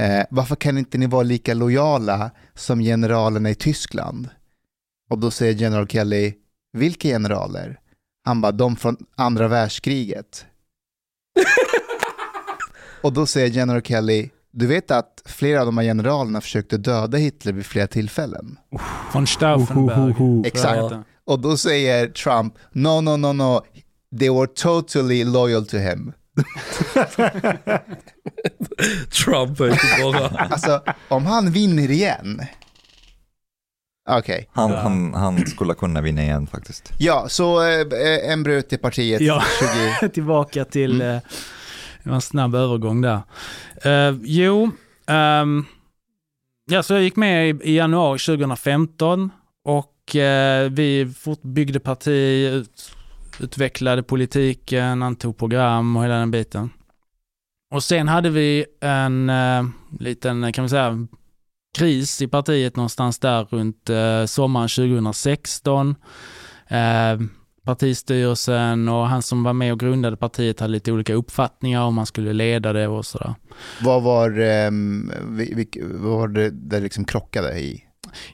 Eh, 0.00 0.24
varför 0.30 0.56
kan 0.56 0.78
inte 0.78 0.98
ni 0.98 1.06
vara 1.06 1.22
lika 1.22 1.54
lojala 1.54 2.30
som 2.54 2.80
generalerna 2.80 3.50
i 3.50 3.54
Tyskland? 3.54 4.28
Och 5.10 5.18
då 5.18 5.30
säger 5.30 5.52
General 5.54 5.88
Kelly, 5.88 6.34
vilka 6.72 7.08
generaler? 7.08 7.80
Han 8.24 8.40
bara, 8.40 8.52
de 8.52 8.76
från 8.76 8.96
andra 9.16 9.48
världskriget. 9.48 10.46
Och 13.06 13.12
då 13.12 13.26
säger 13.26 13.48
General 13.50 13.82
Kelly, 13.82 14.30
du 14.52 14.66
vet 14.66 14.90
att 14.90 15.22
flera 15.24 15.60
av 15.60 15.66
de 15.66 15.78
här 15.78 15.84
generalerna 15.84 16.40
försökte 16.40 16.76
döda 16.76 17.18
Hitler 17.18 17.52
vid 17.52 17.66
flera 17.66 17.86
tillfällen. 17.86 18.58
Von 19.12 19.26
Stauffenberg. 19.26 20.46
Exakt. 20.46 20.76
Ja. 20.76 21.02
Och 21.26 21.38
då 21.40 21.56
säger 21.56 22.06
Trump, 22.08 22.54
no, 22.72 23.00
no, 23.00 23.16
no, 23.16 23.32
no, 23.32 23.60
they 24.18 24.30
were 24.30 24.46
totally 24.46 25.24
loyal 25.24 25.66
to 25.66 25.76
him. 25.76 26.12
Trump 29.24 29.60
är 29.60 30.02
bara... 30.12 30.28
Alltså, 30.28 30.82
om 31.08 31.26
han 31.26 31.50
vinner 31.50 31.90
igen. 31.90 32.40
Okej, 34.08 34.48
Han, 34.52 34.70
han, 34.72 35.14
han 35.14 35.46
skulle 35.46 35.74
kunna 35.74 36.00
vinna 36.00 36.22
igen 36.22 36.46
faktiskt. 36.46 36.92
ja, 36.98 37.26
så 37.28 37.62
eh, 37.62 38.30
en 38.32 38.42
bröt 38.42 38.72
i 38.72 38.76
partiet 38.76 39.20
Ja. 39.20 39.42
20... 40.00 40.08
Tillbaka 40.14 40.64
till, 40.64 40.94
Mm. 41.02 41.16
eh, 41.16 41.22
det 42.06 42.10
var 42.10 42.14
en 42.14 42.20
snabb 42.20 42.54
övergång 42.54 43.00
där. 43.00 43.22
Uh, 43.86 44.20
jo, 44.24 44.70
um, 45.06 45.66
ja, 46.70 46.82
så 46.82 46.94
jag 46.94 47.02
gick 47.02 47.16
med 47.16 47.48
i, 47.48 47.58
i 47.62 47.76
januari 47.76 48.18
2015 48.18 49.30
och 49.64 50.14
uh, 50.14 50.70
vi 50.70 51.12
byggde 51.42 51.80
parti, 51.80 52.48
ut, 52.52 52.96
utvecklade 53.40 54.02
politiken, 54.02 55.02
antog 55.02 55.36
program 55.36 55.96
och 55.96 56.04
hela 56.04 56.14
den 56.14 56.30
biten. 56.30 56.70
Och 57.74 57.84
sen 57.84 58.08
hade 58.08 58.30
vi 58.30 58.66
en 58.80 59.30
uh, 59.30 59.66
liten, 60.00 60.52
kan 60.52 60.64
vi 60.64 60.68
säga, 60.68 61.06
kris 61.78 62.22
i 62.22 62.28
partiet 62.28 62.76
någonstans 62.76 63.18
där 63.18 63.44
runt 63.44 63.90
sommaren 64.30 64.68
2016. 64.68 65.94
Eh, 67.66 67.72
partistyrelsen 67.72 68.88
och 68.88 69.08
han 69.08 69.22
som 69.22 69.42
var 69.42 69.52
med 69.52 69.72
och 69.72 69.80
grundade 69.80 70.16
partiet 70.16 70.60
hade 70.60 70.72
lite 70.72 70.92
olika 70.92 71.14
uppfattningar 71.14 71.82
om 71.82 71.94
man 71.94 72.06
skulle 72.06 72.32
leda 72.32 72.72
det 72.72 72.88
och 72.88 73.06
sådär. 73.06 73.34
Vad 73.82 74.02
var, 74.02 74.40
um, 74.40 75.12
vad 76.02 76.18
var 76.18 76.28
det 76.28 76.50
där 76.50 76.80
liksom 76.80 77.04
krockade 77.04 77.58
i? 77.58 77.82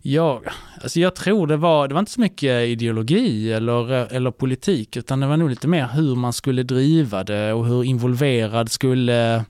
Ja, 0.03 0.42
alltså 0.83 1.01
jag 1.01 1.14
tror 1.14 1.47
det 1.47 1.57
var, 1.57 1.88
det 1.88 1.95
var 1.95 2.01
inte 2.01 2.12
så 2.12 2.21
mycket 2.21 2.68
ideologi 2.68 3.53
eller, 3.53 4.12
eller 4.12 4.31
politik, 4.31 4.97
utan 4.97 5.21
det 5.21 5.27
var 5.27 5.37
nog 5.37 5.51
lite 5.51 5.68
mer 5.68 5.88
hur 5.88 6.16
man 6.16 6.33
skulle 6.33 6.62
driva 6.62 7.25
det 7.25 7.53
och 7.53 7.66
hur 7.66 7.85
involverad 7.85 8.71
skulle 8.71 9.45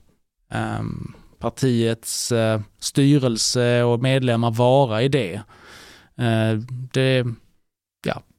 ehm, 0.51 1.13
partiets 1.39 2.31
eh, 2.31 2.61
styrelse 2.79 3.83
och 3.83 4.01
medlemmar 4.01 4.51
vara 4.51 5.01
i 5.03 5.07
det. 5.07 5.33
Eh, 6.17 6.53
det, 6.93 7.25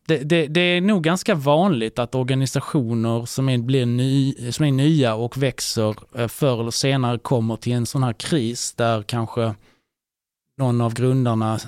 det, 0.07 0.19
det, 0.19 0.47
det 0.47 0.61
är 0.61 0.81
nog 0.81 1.03
ganska 1.03 1.35
vanligt 1.35 1.99
att 1.99 2.15
organisationer 2.15 3.27
som 3.27 3.49
är, 3.49 3.59
blir 3.59 3.87
ny, 3.87 4.35
som 4.53 4.65
är 4.65 4.73
nya 4.73 5.15
och 5.15 5.37
växer 5.37 5.97
eh, 6.19 6.29
förr 6.29 6.61
eller 6.61 6.71
senare 6.71 7.19
kommer 7.19 7.57
till 7.57 7.73
en 7.73 7.87
sån 7.87 8.03
här 8.03 8.13
kris 8.13 8.75
där 8.75 9.03
kanske 9.03 9.55
någon 10.59 10.81
av 10.81 10.95
grundarna 10.95 11.59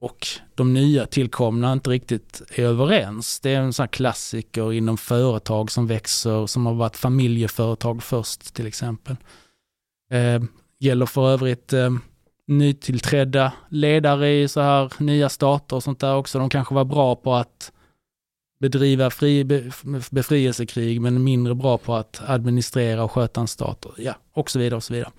och 0.00 0.26
de 0.54 0.72
nya 0.72 1.06
tillkomna 1.06 1.72
inte 1.72 1.90
riktigt 1.90 2.42
är 2.54 2.64
överens. 2.64 3.40
Det 3.40 3.54
är 3.54 3.60
en 3.60 3.72
sån 3.72 3.82
här 3.82 3.88
klassiker 3.88 4.72
inom 4.72 4.96
företag 4.96 5.70
som 5.70 5.86
växer, 5.86 6.46
som 6.46 6.66
har 6.66 6.74
varit 6.74 6.96
familjeföretag 6.96 8.02
först 8.02 8.54
till 8.54 8.66
exempel. 8.66 9.16
Eh, 10.10 10.42
gäller 10.78 11.06
för 11.06 11.28
övrigt 11.28 11.72
eh, 11.72 11.90
nytillträdda 12.46 13.52
ledare 13.68 14.42
i 14.42 14.48
så 14.48 14.60
här 14.60 14.92
nya 14.98 15.28
stater 15.28 15.76
och 15.76 15.82
sånt 15.82 16.00
där 16.00 16.16
också. 16.16 16.38
De 16.38 16.50
kanske 16.50 16.74
var 16.74 16.84
bra 16.84 17.16
på 17.16 17.34
att 17.34 17.72
bedriva 18.60 19.10
fri, 19.10 19.44
be, 19.44 19.70
befrielsekrig 20.10 21.00
men 21.00 21.24
mindre 21.24 21.54
bra 21.54 21.78
på 21.78 21.94
att 21.94 22.20
administrera 22.26 23.04
och 23.04 23.12
sköta 23.12 23.40
en 23.40 23.48
stat. 23.48 23.86
Ja, 23.96 24.14
och 24.32 24.50
så 24.50 24.58
vidare 24.58 24.76
och 24.76 24.84
så 24.84 24.94
vidare. 24.94 25.10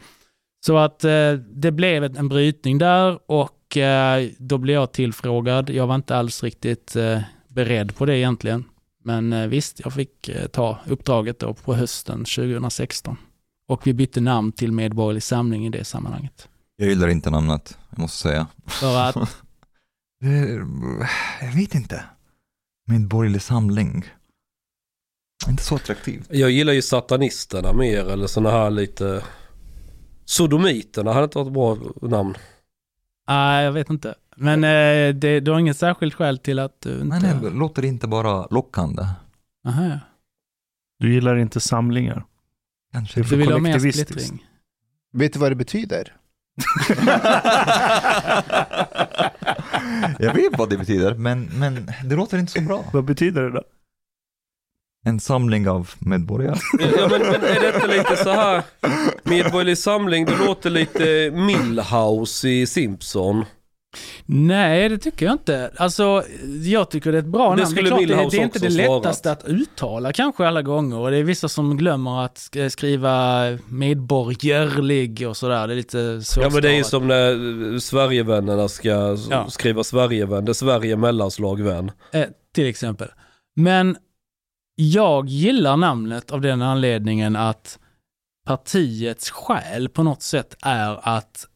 Så 0.65 0.77
att 0.77 1.03
eh, 1.03 1.33
det 1.33 1.71
blev 1.71 2.03
en 2.03 2.29
brytning 2.29 2.77
där 2.77 3.19
och 3.31 3.77
eh, 3.77 4.29
då 4.37 4.57
blev 4.57 4.75
jag 4.75 4.91
tillfrågad. 4.91 5.69
Jag 5.69 5.87
var 5.87 5.95
inte 5.95 6.15
alls 6.15 6.43
riktigt 6.43 6.95
eh, 6.95 7.21
beredd 7.47 7.95
på 7.95 8.05
det 8.05 8.17
egentligen. 8.17 8.63
Men 9.03 9.33
eh, 9.33 9.47
visst, 9.47 9.79
jag 9.83 9.93
fick 9.93 10.29
eh, 10.29 10.47
ta 10.47 10.79
uppdraget 10.87 11.39
då 11.39 11.53
på 11.53 11.73
hösten 11.73 12.17
2016. 12.17 13.17
Och 13.67 13.87
vi 13.87 13.93
bytte 13.93 14.21
namn 14.21 14.51
till 14.51 14.71
Medborgerlig 14.71 15.23
Samling 15.23 15.65
i 15.65 15.69
det 15.69 15.83
sammanhanget. 15.83 16.49
Jag 16.75 16.89
gillar 16.89 17.07
inte 17.07 17.29
namnet, 17.29 17.77
jag 17.89 17.99
måste 17.99 18.17
säga. 18.17 18.47
För 18.67 18.97
att, 18.97 19.15
jag 21.41 21.55
vet 21.55 21.75
inte. 21.75 22.03
Medborgerlig 22.87 23.41
samling. 23.41 24.05
Inte 25.49 25.63
så 25.63 25.75
attraktiv. 25.75 26.25
Jag 26.29 26.51
gillar 26.51 26.73
ju 26.73 26.81
satanisterna 26.81 27.73
mer 27.73 28.09
eller 28.09 28.27
såna 28.27 28.51
här 28.51 28.69
lite... 28.69 29.23
Sodomiterna 30.25 31.13
hade 31.13 31.23
inte 31.23 31.37
varit 31.37 31.47
ett 31.47 31.53
bra 31.53 31.77
namn. 32.09 32.35
nej 33.27 33.65
jag 33.65 33.71
vet 33.71 33.89
inte. 33.89 34.15
Men 34.35 34.63
eh, 34.63 35.15
det, 35.15 35.39
du 35.39 35.51
har 35.51 35.59
inget 35.59 35.77
särskilt 35.77 36.13
skäl 36.13 36.37
till 36.37 36.59
att 36.59 36.81
du 36.81 36.93
inte... 37.01 37.05
Men 37.05 37.41
det 37.41 37.49
låter 37.49 37.85
inte 37.85 38.07
bara 38.07 38.47
lockande. 38.47 39.03
Aha, 39.67 39.85
ja. 39.85 39.99
Du 40.99 41.13
gillar 41.13 41.37
inte 41.37 41.59
samlingar. 41.59 42.25
Kanske. 42.91 43.21
Det 43.21 43.29
Du 43.29 43.35
vill 43.35 43.51
ha 43.51 43.59
mer 43.59 43.79
splittring? 43.79 44.45
Vet 45.13 45.33
du 45.33 45.39
vad 45.39 45.51
det 45.51 45.55
betyder? 45.55 46.15
jag 50.19 50.33
vet 50.33 50.57
vad 50.57 50.69
det 50.69 50.77
betyder, 50.77 51.13
men, 51.13 51.49
men 51.53 51.91
det 52.05 52.15
låter 52.15 52.37
inte 52.37 52.51
så 52.51 52.61
bra. 52.61 52.85
Vad 52.93 53.03
betyder 53.03 53.43
det 53.43 53.51
då? 53.51 53.63
En 55.05 55.19
samling 55.19 55.69
av 55.69 55.89
medborgare. 55.99 56.55
Ja, 56.97 57.07
men, 57.11 57.21
men 57.21 57.43
är 57.43 57.59
det 57.61 57.75
inte 57.75 57.87
lite 57.87 58.15
så 58.23 58.29
här 58.29 58.63
Medborgerlig 59.23 59.77
Samling, 59.77 60.25
det 60.25 60.37
låter 60.37 60.69
lite 60.69 61.31
Millhouse 61.31 62.49
i 62.49 62.67
Simpson. 62.67 63.45
Nej, 64.25 64.89
det 64.89 64.97
tycker 64.97 65.25
jag 65.25 65.33
inte. 65.33 65.71
Alltså, 65.77 66.23
jag 66.63 66.89
tycker 66.91 67.11
det 67.11 67.17
är 67.17 67.19
ett 67.19 67.25
bra 67.25 67.43
Det 67.43 67.49
namn. 67.49 67.57
Det 67.57 67.63
är, 67.63 67.65
skulle 67.65 67.87
klart, 67.87 67.99
det, 67.99 68.05
det 68.37 68.37
är 68.37 68.43
inte 68.43 68.59
det 68.59 68.71
svarat. 68.71 69.03
lättaste 69.03 69.31
att 69.31 69.43
uttala 69.45 70.13
kanske 70.13 70.47
alla 70.47 70.61
gånger. 70.61 70.97
Och 70.97 71.11
det 71.11 71.17
är 71.17 71.23
vissa 71.23 71.47
som 71.49 71.77
glömmer 71.77 72.25
att 72.25 72.35
sk- 72.37 72.69
skriva 72.69 73.41
medborgerlig 73.67 75.27
och 75.29 75.37
sådär. 75.37 75.67
Det 75.67 75.73
är 75.73 75.75
lite 75.75 76.21
svårt. 76.21 76.43
Ja 76.43 76.49
men 76.49 76.61
det 76.61 76.77
är 76.77 76.83
som 76.83 77.07
när 77.07 77.79
Sverigevännerna 77.79 78.67
ska 78.67 79.17
Ja. 79.29 79.49
skriva 79.49 79.83
Sverigevän, 79.83 80.45
det 80.45 80.51
är 80.51 80.53
Sverige 80.53 80.95
mellanslagvän. 80.97 81.91
Eh, 82.13 82.25
till 82.55 82.67
exempel. 82.67 83.07
Men 83.55 83.97
jag 84.75 85.27
gillar 85.29 85.77
namnet 85.77 86.31
av 86.31 86.41
den 86.41 86.61
anledningen 86.61 87.35
att 87.35 87.79
partiets 88.47 89.29
själ 89.29 89.89
på 89.89 90.03
något 90.03 90.21
sätt 90.21 90.55
är 90.61 90.99
att 91.03 91.47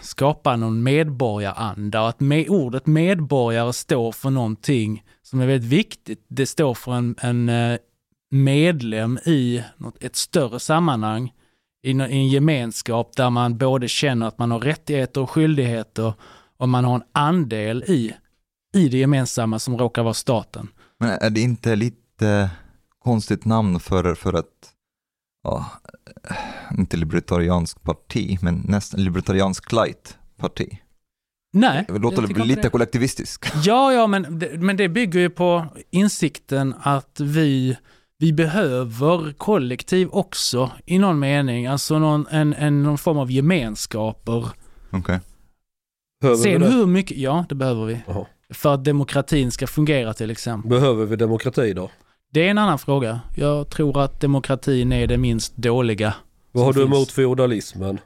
skapa 0.00 0.56
någon 0.56 0.82
medborgaranda 0.82 2.02
och 2.02 2.08
att 2.08 2.20
med 2.20 2.48
ordet 2.48 2.86
medborgare 2.86 3.72
står 3.72 4.12
för 4.12 4.30
någonting 4.30 5.04
som 5.22 5.40
är 5.40 5.46
väldigt 5.46 5.70
viktigt. 5.70 6.24
Det 6.28 6.46
står 6.46 6.74
för 6.74 6.92
en, 6.92 7.14
en 7.20 7.48
eh, 7.48 7.78
medlem 8.30 9.18
i 9.24 9.64
något, 9.76 10.04
ett 10.04 10.16
större 10.16 10.60
sammanhang, 10.60 11.32
i, 11.82 11.90
i 11.90 12.00
en 12.00 12.28
gemenskap 12.28 13.16
där 13.16 13.30
man 13.30 13.58
både 13.58 13.88
känner 13.88 14.26
att 14.26 14.38
man 14.38 14.50
har 14.50 14.60
rättigheter 14.60 15.20
och 15.20 15.30
skyldigheter 15.30 16.14
och 16.56 16.68
man 16.68 16.84
har 16.84 16.94
en 16.94 17.04
andel 17.12 17.84
i, 17.86 18.14
i 18.74 18.88
det 18.88 18.98
gemensamma 18.98 19.58
som 19.58 19.78
råkar 19.78 20.02
vara 20.02 20.14
staten. 20.14 20.68
Men 20.98 21.10
är 21.10 21.30
det 21.30 21.40
inte 21.40 21.76
lite 21.76 22.50
konstigt 22.98 23.44
namn 23.44 23.80
för, 23.80 24.14
för 24.14 24.32
att 24.32 24.72
ja, 25.42 25.66
inte 26.78 26.96
libertarianskt 26.96 27.82
parti, 27.82 28.38
men 28.42 28.64
nästan 28.68 29.04
libertariansk 29.04 29.72
light 29.72 30.18
parti? 30.36 30.78
Nej. 31.52 31.84
Det 31.88 31.98
låter 31.98 32.22
inte 32.22 32.44
lite 32.44 32.62
det. 32.62 32.70
kollektivistiskt. 32.70 33.52
Ja, 33.64 33.92
ja, 33.92 34.06
men 34.06 34.38
det, 34.38 34.60
men 34.60 34.76
det 34.76 34.88
bygger 34.88 35.20
ju 35.20 35.30
på 35.30 35.66
insikten 35.90 36.74
att 36.82 37.20
vi, 37.20 37.76
vi 38.18 38.32
behöver 38.32 39.32
kollektiv 39.32 40.08
också 40.08 40.70
i 40.86 40.98
någon 40.98 41.18
mening, 41.18 41.66
alltså 41.66 41.98
någon, 41.98 42.26
en, 42.30 42.54
en, 42.54 42.82
någon 42.82 42.98
form 42.98 43.18
av 43.18 43.30
gemenskaper. 43.30 44.48
Okej. 44.90 45.20
Behöver, 46.20 46.42
Sen 46.42 46.60
det? 46.60 46.66
hur 46.66 46.86
mycket, 46.86 47.16
ja 47.16 47.44
det 47.48 47.54
behöver 47.54 47.84
vi. 47.84 48.00
Jaha. 48.06 48.26
För 48.50 48.74
att 48.74 48.84
demokratin 48.84 49.50
ska 49.50 49.66
fungera 49.66 50.14
till 50.14 50.30
exempel. 50.30 50.70
Behöver 50.70 51.04
vi 51.04 51.16
demokrati 51.16 51.72
då? 51.72 51.90
Det 52.34 52.46
är 52.46 52.50
en 52.50 52.58
annan 52.58 52.78
fråga. 52.78 53.20
Jag 53.34 53.70
tror 53.70 54.00
att 54.00 54.20
demokratin 54.20 54.92
är 54.92 55.06
det 55.06 55.16
minst 55.16 55.56
dåliga. 55.56 56.14
Vad 56.52 56.64
har 56.64 56.72
du 56.72 56.80
finns. 56.80 56.94
emot 56.94 57.10
feodalismen? 57.12 58.00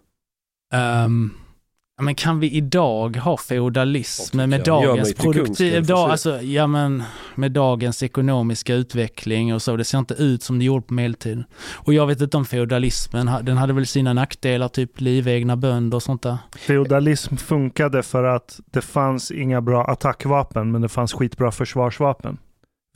Ja, 1.96 2.02
men 2.02 2.14
kan 2.14 2.40
vi 2.40 2.50
idag 2.50 3.16
ha 3.16 3.36
feodalism 3.36 4.36
med 4.36 4.64
dagens 4.64 5.14
produktiv, 5.14 5.86
dag, 5.86 6.10
alltså, 6.10 6.42
ja 6.42 6.66
men 6.66 7.02
med 7.34 7.52
dagens 7.52 8.02
ekonomiska 8.02 8.74
utveckling 8.74 9.54
och 9.54 9.62
så, 9.62 9.76
det 9.76 9.84
ser 9.84 9.98
inte 9.98 10.14
ut 10.14 10.42
som 10.42 10.58
det 10.58 10.64
gjorde 10.64 10.86
på 10.86 10.94
medeltiden. 10.94 11.44
Och 11.74 11.94
jag 11.94 12.06
vet 12.06 12.20
inte 12.20 12.36
om 12.36 12.44
feodalismen, 12.44 13.30
den 13.42 13.56
hade 13.56 13.72
väl 13.72 13.86
sina 13.86 14.12
nackdelar, 14.12 14.68
typ 14.68 15.00
livegna 15.00 15.56
bönder 15.56 15.96
och 15.96 16.02
sånt 16.02 16.22
där. 16.22 16.38
Feodalism 16.58 17.36
funkade 17.36 18.02
för 18.02 18.24
att 18.24 18.60
det 18.70 18.80
fanns 18.80 19.30
inga 19.30 19.60
bra 19.60 19.84
attackvapen, 19.84 20.70
men 20.70 20.82
det 20.82 20.88
fanns 20.88 21.12
skitbra 21.12 21.50
försvarsvapen. 21.52 22.38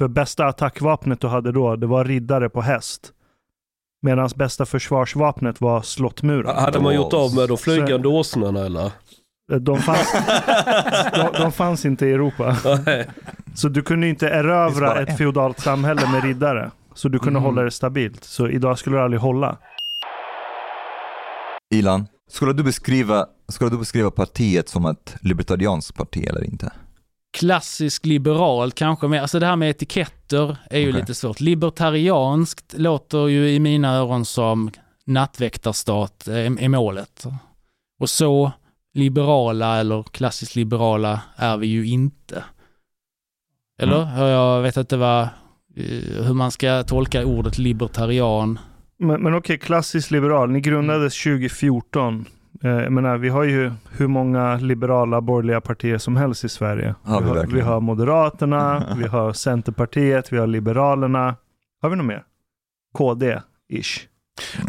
För 0.03 0.09
bästa 0.09 0.47
attackvapnet 0.47 1.21
du 1.21 1.27
hade 1.27 1.53
då, 1.53 1.77
det 1.77 1.87
var 1.87 2.05
riddare 2.05 2.49
på 2.49 2.61
häst. 2.63 3.13
Medan 4.07 4.31
bästa 4.37 4.67
försvarsvapnet 4.67 5.61
var 5.61 5.83
slottmurar. 5.83 6.55
Hade 6.55 6.81
man 6.81 6.95
gjort 6.95 7.13
av 7.13 7.35
med 7.35 7.49
de 7.49 7.57
flygande 7.59 8.03
Så- 8.09 8.19
åsnorna 8.19 8.67
eller? 8.67 8.91
De 9.61 9.79
fanns, 9.79 10.13
de, 11.15 11.43
de 11.43 11.53
fanns 11.53 11.85
inte 11.85 12.07
i 12.07 12.13
Europa. 12.13 12.57
Nej. 12.87 13.09
Så 13.55 13.69
du 13.69 13.83
kunde 13.83 14.09
inte 14.09 14.29
erövra 14.29 15.01
ett 15.03 15.19
feodalt 15.19 15.61
samhälle 15.61 16.09
med 16.13 16.25
riddare. 16.25 16.71
Så 16.95 17.09
du 17.09 17.19
kunde 17.19 17.39
Mm. 17.39 17.43
hålla 17.43 17.63
det 17.63 17.71
stabilt. 17.71 18.25
Så 18.25 18.49
idag 18.49 18.79
skulle 18.79 18.97
det 18.97 19.03
aldrig 19.05 19.21
hålla. 19.21 19.59
Ilan, 21.75 22.07
skulle 22.31 22.53
du, 22.53 22.63
beskriva, 22.63 23.27
skulle 23.49 23.71
du 23.71 23.79
beskriva 23.79 24.11
partiet 24.11 24.69
som 24.69 24.87
ett 24.87 25.17
libertarianskt 25.21 25.97
parti 25.97 26.27
eller 26.29 26.45
inte? 26.45 26.73
Klassisk 27.33 28.07
liberalt 28.07 28.75
kanske, 28.75 29.09
men 29.09 29.21
alltså 29.21 29.39
det 29.39 29.47
här 29.47 29.57
med 29.57 29.71
etiketter 29.71 30.57
är 30.71 30.79
ju 30.79 30.89
Okej. 30.89 31.01
lite 31.01 31.15
svårt. 31.15 31.41
Libertarianskt 31.41 32.75
låter 32.79 33.29
ju 33.29 33.51
i 33.51 33.61
mina 33.61 33.97
öron 33.97 34.25
som 34.25 34.71
nattväktarstat 35.05 36.27
är, 36.29 36.63
är 36.63 36.69
målet. 36.69 37.27
Och 38.01 38.11
så 38.11 38.53
liberala 38.95 39.81
eller 39.81 40.03
klassiskt 40.03 40.57
liberala 40.57 41.21
är 41.37 41.57
vi 41.57 41.67
ju 41.67 41.87
inte. 41.87 42.45
Eller? 43.79 44.03
Mm. 44.03 44.19
Jag 44.19 44.63
vet 44.63 44.77
inte 44.77 44.97
vad, 44.97 45.23
eh, 45.23 46.25
hur 46.25 46.35
man 46.35 46.51
ska 46.51 46.83
tolka 46.83 47.27
ordet 47.27 47.59
libertarian. 47.59 48.59
Men, 48.99 49.23
men 49.23 49.35
okej, 49.35 49.59
klassisk 49.59 50.11
liberal. 50.11 50.51
Ni 50.51 50.61
grundades 50.61 51.23
2014. 51.23 52.27
Eh, 52.65 52.71
jag 52.71 52.93
menar, 52.93 53.19
vi 53.19 53.29
har 53.29 53.45
ju 53.45 53.73
hur 53.91 54.07
många 54.07 54.57
liberala 54.57 55.21
borgerliga 55.21 55.61
partier 55.61 55.99
som 55.99 56.17
helst 56.17 56.45
i 56.45 56.49
Sverige. 56.49 56.95
Har 57.03 57.21
vi 57.21 57.31
vi, 57.31 57.37
har, 57.37 57.47
vi 57.47 57.61
har 57.61 57.81
Moderaterna, 57.81 58.95
vi 58.99 59.07
har 59.07 59.33
Centerpartiet, 59.33 60.33
vi 60.33 60.39
har 60.39 60.47
Liberalerna. 60.47 61.37
Har 61.83 61.91
vi 61.91 61.97
något 61.97 62.07
mer? 62.07 62.25
KD-ish. 62.99 64.01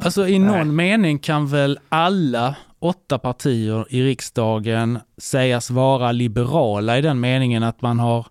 Alltså 0.03 0.27
i 0.27 0.39
Nej. 0.39 0.57
någon 0.57 0.75
mening 0.75 1.19
kan 1.19 1.47
väl 1.47 1.79
alla 1.89 2.55
åtta 2.79 3.19
partier 3.19 3.85
i 3.89 4.03
riksdagen 4.03 4.99
sägas 5.17 5.71
vara 5.71 6.11
liberala 6.11 6.97
i 6.97 7.01
den 7.01 7.19
meningen 7.19 7.63
att 7.63 7.81
man 7.81 7.99
har, 7.99 8.25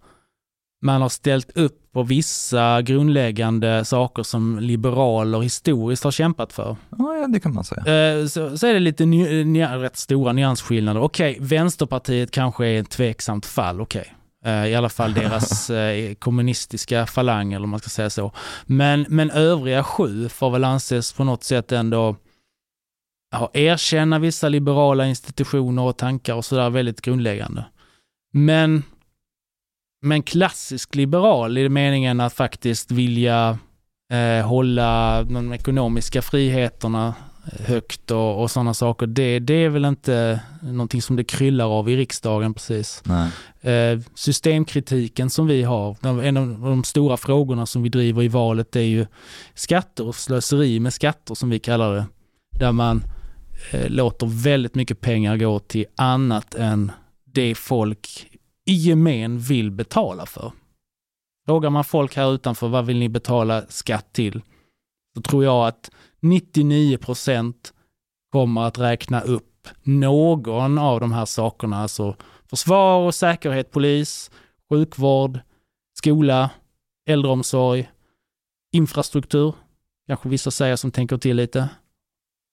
man 0.83 1.03
har 1.03 1.09
ställt 1.09 1.57
upp 1.57 1.93
på 1.93 2.03
vissa 2.03 2.83
grundläggande 2.83 3.85
saker 3.85 4.23
som 4.23 4.59
liberaler 4.59 5.41
historiskt 5.41 6.05
har 6.05 6.11
kämpat 6.11 6.53
för. 6.53 6.77
Ja, 6.99 7.27
det 7.29 7.41
kan 7.41 7.55
man 7.55 7.65
säga. 7.65 8.19
Eh, 8.21 8.27
Så, 8.27 8.59
så 8.59 8.67
är 8.67 8.75
det 8.75 8.81
lite 8.81 9.05
ny, 9.05 9.45
ny, 9.45 9.63
rätt 9.63 9.97
stora 9.97 10.33
nyansskillnader. 10.33 11.01
Okej, 11.01 11.37
Vänsterpartiet 11.41 12.31
kanske 12.31 12.67
är 12.67 12.81
ett 12.81 12.91
tveksamt 12.91 13.47
fall, 13.47 13.81
okej. 13.81 14.15
Eh, 14.45 14.67
I 14.67 14.75
alla 14.75 14.89
fall 14.89 15.15
deras 15.15 15.71
eh, 15.71 16.15
kommunistiska 16.15 17.07
falang, 17.07 17.53
eller 17.53 17.65
om 17.65 17.71
man 17.71 17.81
ska 17.81 17.89
säga 17.89 18.11
så. 18.11 18.33
Men, 18.67 19.07
men 19.09 19.31
övriga 19.31 19.85
sju 19.85 20.29
får 20.29 20.51
väl 20.51 20.65
anses 20.65 21.13
på 21.13 21.25
något 21.25 21.45
sätt 21.45 21.73
ändå 21.73 22.17
ja, 23.33 23.51
erkänna 23.55 24.19
vissa 24.19 24.49
liberala 24.49 25.07
institutioner 25.07 25.83
och 25.83 25.97
tankar 25.97 26.35
och 26.35 26.45
sådär 26.45 26.71
väldigt 26.71 27.01
grundläggande. 27.01 27.65
Men, 28.33 28.83
men 30.03 30.23
klassisk 30.23 30.95
liberal 30.95 31.59
i 31.59 31.69
meningen 31.69 32.21
att 32.21 32.33
faktiskt 32.33 32.91
vilja 32.91 33.59
eh, 34.13 34.47
hålla 34.47 35.23
de 35.23 35.53
ekonomiska 35.53 36.23
friheterna 36.23 37.15
högt 37.67 38.11
och, 38.11 38.43
och 38.43 38.51
sådana 38.51 38.75
saker. 38.75 39.07
Det, 39.07 39.39
det 39.39 39.55
är 39.55 39.69
väl 39.69 39.85
inte 39.85 40.41
någonting 40.63 41.03
som 41.03 41.17
det 41.17 41.25
kryllar 41.25 41.65
av 41.79 41.91
i 41.91 41.97
riksdagen 41.97 42.55
precis. 42.55 43.03
Eh, 43.61 43.99
systemkritiken 44.15 45.31
som 45.31 45.47
vi 45.47 45.63
har, 45.63 45.97
de- 46.01 46.21
en 46.21 46.37
av 46.37 46.61
de 46.61 46.85
stora 46.85 47.17
frågorna 47.17 47.67
som 47.67 47.83
vi 47.83 47.89
driver 47.89 48.23
i 48.23 48.29
valet 48.29 48.77
är 48.77 48.81
ju 48.81 49.07
skatter 49.55 50.07
och 50.07 50.15
slöseri 50.15 50.81
med 50.81 50.93
skatter 50.93 51.35
som 51.35 51.51
vi 51.51 51.59
kallar 51.59 51.95
det. 51.95 52.05
Där 52.59 52.73
man 52.73 53.05
eh, 53.71 53.89
låter 53.91 54.27
väldigt 54.27 54.75
mycket 54.75 55.01
pengar 55.01 55.37
gå 55.37 55.59
till 55.59 55.87
annat 55.97 56.55
än 56.55 56.93
det 57.25 57.55
folk 57.55 58.27
i 58.67 58.73
gemen 58.73 59.39
vill 59.39 59.71
betala 59.71 60.27
för. 60.27 60.53
Frågar 61.47 61.71
man 61.71 61.85
folk 61.85 62.17
här 62.17 62.35
utanför 62.35 62.69
vad 62.69 62.87
vill 62.87 62.99
ni 62.99 63.09
betala 63.09 63.63
skatt 63.69 64.13
till? 64.13 64.43
Så 65.17 65.23
tror 65.23 65.45
jag 65.45 65.67
att 65.67 65.91
99 66.21 66.99
procent 66.99 67.75
kommer 68.33 68.63
att 68.63 68.79
räkna 68.79 69.21
upp 69.21 69.69
någon 69.83 70.79
av 70.79 71.01
de 71.01 71.13
här 71.13 71.25
sakerna, 71.25 71.77
alltså 71.79 72.17
försvar 72.51 73.07
och 73.07 73.15
säkerhet, 73.15 73.71
polis, 73.71 74.31
sjukvård, 74.69 75.41
skola, 75.99 76.51
äldreomsorg, 77.09 77.91
infrastruktur, 78.73 79.55
kanske 80.07 80.29
vissa 80.29 80.51
säger 80.51 80.77
som 80.77 80.91
tänker 80.91 81.19
till 81.19 81.37
lite. 81.37 81.69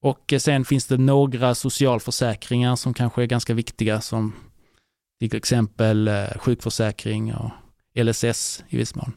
Och 0.01 0.33
sen 0.39 0.65
finns 0.65 0.87
det 0.87 0.97
några 0.97 1.55
socialförsäkringar 1.55 2.75
som 2.75 2.93
kanske 2.93 3.21
är 3.21 3.25
ganska 3.25 3.53
viktiga 3.53 4.01
som 4.01 4.33
till 5.27 5.37
exempel 5.37 6.07
eh, 6.07 6.25
sjukförsäkring 6.35 7.33
och 7.33 7.51
LSS 7.95 8.63
i 8.69 8.77
viss 8.77 8.95
mån. 8.95 9.11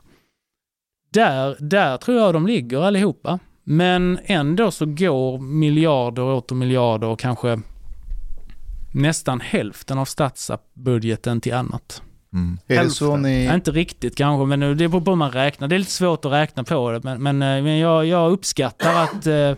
Där, 1.10 1.56
där 1.58 1.96
tror 1.96 2.18
jag 2.18 2.34
de 2.34 2.46
ligger 2.46 2.80
allihopa. 2.82 3.38
Men 3.64 4.18
ändå 4.24 4.70
så 4.70 4.86
går 4.86 5.38
miljarder 5.38 6.22
och 6.22 6.36
åter 6.36 6.56
miljarder 6.56 7.06
och 7.06 7.18
kanske 7.18 7.60
nästan 8.92 9.40
hälften 9.40 9.98
av 9.98 10.04
statsbudgeten 10.04 11.40
till 11.40 11.54
annat. 11.54 12.02
Mm. 12.32 12.58
Är 12.66 12.84
det 12.84 12.90
så 12.90 13.16
ni... 13.16 13.44
Ja, 13.44 13.54
inte 13.54 13.70
riktigt 13.70 14.16
kanske, 14.16 14.46
men 14.46 14.60
det 14.60 14.88
beror 14.88 15.00
på 15.00 15.10
hur 15.10 15.16
man 15.16 15.30
räknar. 15.30 15.68
Det 15.68 15.76
är 15.76 15.78
lite 15.78 15.90
svårt 15.90 16.24
att 16.24 16.32
räkna 16.32 16.64
på 16.64 16.90
det, 16.90 17.00
men, 17.04 17.22
men, 17.22 17.42
eh, 17.42 17.62
men 17.62 17.78
jag, 17.78 18.06
jag 18.06 18.32
uppskattar 18.32 19.04
att 19.04 19.26
eh, 19.26 19.52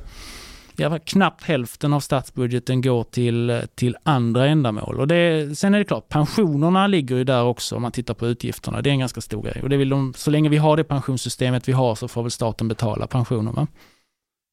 ja, 0.77 0.99
knappt 0.99 1.45
hälften 1.45 1.93
av 1.93 2.01
statsbudgeten 2.01 2.83
går 2.83 3.05
till, 3.05 3.63
till 3.75 3.97
andra 4.03 4.47
ändamål. 4.47 5.01
Och 5.01 5.09
det, 5.09 5.59
sen 5.59 5.75
är 5.75 5.79
det 5.79 5.85
klart, 5.85 6.09
pensionerna 6.09 6.87
ligger 6.87 7.17
ju 7.17 7.25
där 7.25 7.43
också 7.43 7.77
om 7.77 7.83
man 7.83 7.93
tittar 7.93 8.15
på 8.15 8.27
utgifterna. 8.27 8.83
Det 8.83 8.91
är 8.91 8.93
en 8.93 8.99
ganska 8.99 9.21
stor 9.21 9.43
grej. 9.43 9.61
Och 9.63 9.69
det 9.69 9.77
vill 9.77 9.89
de, 9.89 10.15
så 10.17 10.31
länge 10.31 10.49
vi 10.49 10.57
har 10.57 10.77
det 10.77 10.85
pensionssystemet 10.85 11.69
vi 11.69 11.73
har 11.73 11.95
så 11.95 12.09
får 12.09 12.23
väl 12.23 12.31
staten 12.31 12.69
betala 12.69 13.07
pensionerna. 13.07 13.67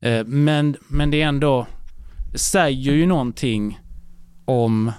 Eh, 0.06 0.26
men, 0.26 0.78
men 0.88 1.12
det 1.12 1.22
är 1.22 1.28
ändå, 1.28 1.68
det 2.32 2.40
säger 2.40 2.94
ju 2.94 3.06
någonting 3.06 3.80
om 4.46 4.92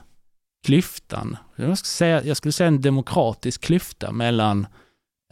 klyftan. 0.67 1.37
Jag 1.57 1.79
skulle 1.79 1.89
säga, 1.89 2.25
jag 2.25 2.37
skulle 2.37 2.53
säga 2.53 2.69
en 2.69 2.81
demokratisk 2.81 3.61
klyfta 3.61 4.13
mellan 4.13 4.67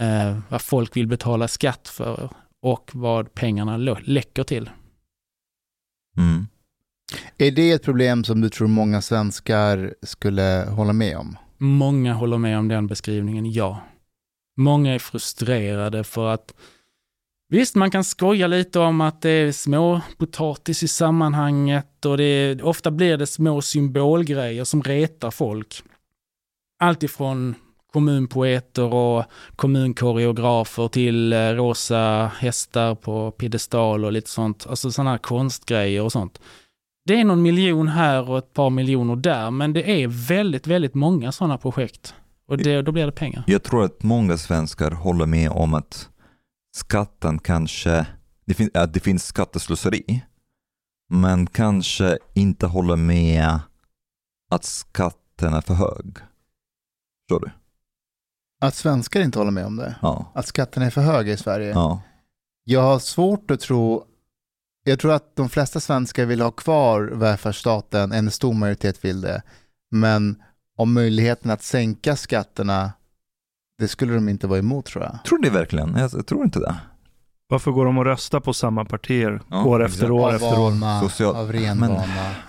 eh, 0.01 0.39
vad 0.49 0.63
folk 0.63 0.97
vill 0.97 1.07
betala 1.07 1.49
skatt 1.49 1.89
för 1.89 2.31
och 2.63 2.91
vad 2.93 3.35
pengarna 3.35 3.77
läcker 4.05 4.45
till. 4.45 4.71
Mm. 6.21 6.47
Är 7.39 7.51
det 7.51 7.71
ett 7.73 7.83
problem 7.83 8.25
som 8.25 8.41
du 8.41 8.49
tror 8.49 8.69
många 8.69 9.03
svenskar 9.03 9.95
skulle 10.03 10.67
hålla 10.71 10.93
med 10.93 11.17
om? 11.17 11.37
Många 11.59 12.15
håller 12.15 12.39
med 12.39 12.59
om 12.59 12.69
den 12.69 12.87
beskrivningen, 12.87 13.53
ja. 13.53 13.81
Många 14.57 14.95
är 14.95 14.99
frustrerade 14.99 16.05
för 16.05 16.29
att 16.35 16.55
Visst, 17.53 17.75
man 17.75 17.91
kan 17.91 18.05
skoja 18.05 18.47
lite 18.47 18.79
om 18.79 19.01
att 19.01 19.23
det 19.23 19.31
är 19.31 19.53
små 19.53 20.01
potatis 20.19 20.83
i 20.83 20.89
sammanhanget 20.89 22.07
och 22.07 22.17
det 22.17 22.25
är, 22.25 22.63
ofta 22.65 22.91
blir 22.91 23.17
det 23.17 23.27
små 23.27 23.63
symbolgrejer 23.63 24.65
som 24.65 24.83
retar 24.83 25.31
folk. 25.31 25.83
Alltifrån 26.79 27.55
kommunpoeter 27.93 28.95
och 28.95 29.25
kommunkoreografer 29.57 30.89
till 30.89 31.33
eh, 31.33 31.39
rosa 31.39 32.31
hästar 32.39 32.95
på 32.95 33.31
piedestal 33.31 34.05
och 34.05 34.13
lite 34.13 34.31
sånt. 34.31 34.67
Alltså 34.71 34.93
sådana 34.93 35.11
här 35.11 35.19
konstgrejer 35.19 36.03
och 36.03 36.13
sånt. 36.13 36.41
Det 37.05 37.21
är 37.21 37.25
någon 37.25 37.43
miljon 37.43 37.89
här 37.89 38.31
och 38.31 38.39
ett 38.39 38.55
par 38.55 38.71
miljoner 38.71 39.17
där, 39.17 39.51
men 39.51 39.73
det 39.73 40.03
är 40.03 40.09
väldigt, 40.09 40.67
väldigt 40.67 40.95
många 40.95 41.33
sådana 41.33 41.59
projekt. 41.59 42.15
Och 42.49 42.59
det, 42.59 42.83
då 42.83 42.93
blir 42.93 43.07
det 43.07 43.13
pengar. 43.13 43.45
Jag 43.47 43.63
tror 43.63 43.85
att 43.85 44.03
många 44.03 44.37
svenskar 44.37 44.91
håller 44.91 45.27
med 45.27 45.51
om 45.51 45.75
att 45.75 46.09
skatten 46.77 47.39
kanske, 47.39 48.07
det, 48.47 48.55
finns, 48.55 48.71
att 48.75 48.95
det 48.95 49.01
finns 49.01 49.27
skatteslöseri, 49.27 50.23
men 51.11 51.47
kanske 51.47 52.19
inte 52.35 52.67
håller 52.67 52.97
med 52.97 53.59
att 54.51 54.65
skatten 54.65 55.55
är 55.55 55.61
för 55.61 55.75
hög. 55.75 56.19
Förstår 57.23 57.41
du? 57.41 57.51
Att 58.61 58.75
svenskar 58.75 59.21
inte 59.21 59.39
håller 59.39 59.51
med 59.51 59.67
om 59.67 59.77
det? 59.77 59.95
Ja. 60.03 60.33
Att 60.35 60.47
skatten 60.47 60.83
är 60.83 60.91
för 60.91 61.01
hög 61.01 61.29
i 61.29 61.37
Sverige? 61.37 61.71
ja. 61.71 62.03
Jag 62.65 62.83
har 62.83 62.99
svårt 62.99 63.51
att 63.51 63.61
tro, 63.61 64.05
jag 64.85 64.99
tror 64.99 65.13
att 65.13 65.37
de 65.37 65.49
flesta 65.49 65.81
svenskar 65.81 66.27
vill 66.27 66.41
ha 66.41 66.51
kvar 66.51 67.03
välfärdsstaten, 67.03 68.13
en 68.13 68.31
stor 68.31 68.55
majoritet 68.55 69.05
vill 69.05 69.21
det, 69.21 69.43
men 69.91 70.43
om 70.77 70.93
möjligheten 70.95 71.51
att 71.51 71.63
sänka 71.63 72.17
skatterna, 72.17 72.93
det 73.79 73.89
skulle 73.89 74.15
de 74.15 74.29
inte 74.29 74.47
vara 74.47 74.59
emot 74.59 74.87
tror 74.87 75.05
jag. 75.05 75.19
Tror 75.25 75.39
ni 75.39 75.49
verkligen? 75.49 75.97
Jag 75.97 76.27
tror 76.27 76.45
inte 76.45 76.59
det. 76.59 76.77
Varför 77.51 77.71
går 77.71 77.85
de 77.85 77.99
och 77.99 78.05
röstar 78.05 78.41
på 78.41 78.53
samma 78.53 78.85
partier 78.85 79.41
Ja, 79.51 79.65
år 79.65 79.83
exakt. 79.85 79.95
efter 79.95 80.11
år 80.11 80.29
av 80.29 80.35
efter 80.35 80.59
år? 80.61 81.01
Social- 81.09 81.37
av 81.37 81.53
ren 81.53 81.79
Men- 81.79 81.89
vana. 81.91 82.05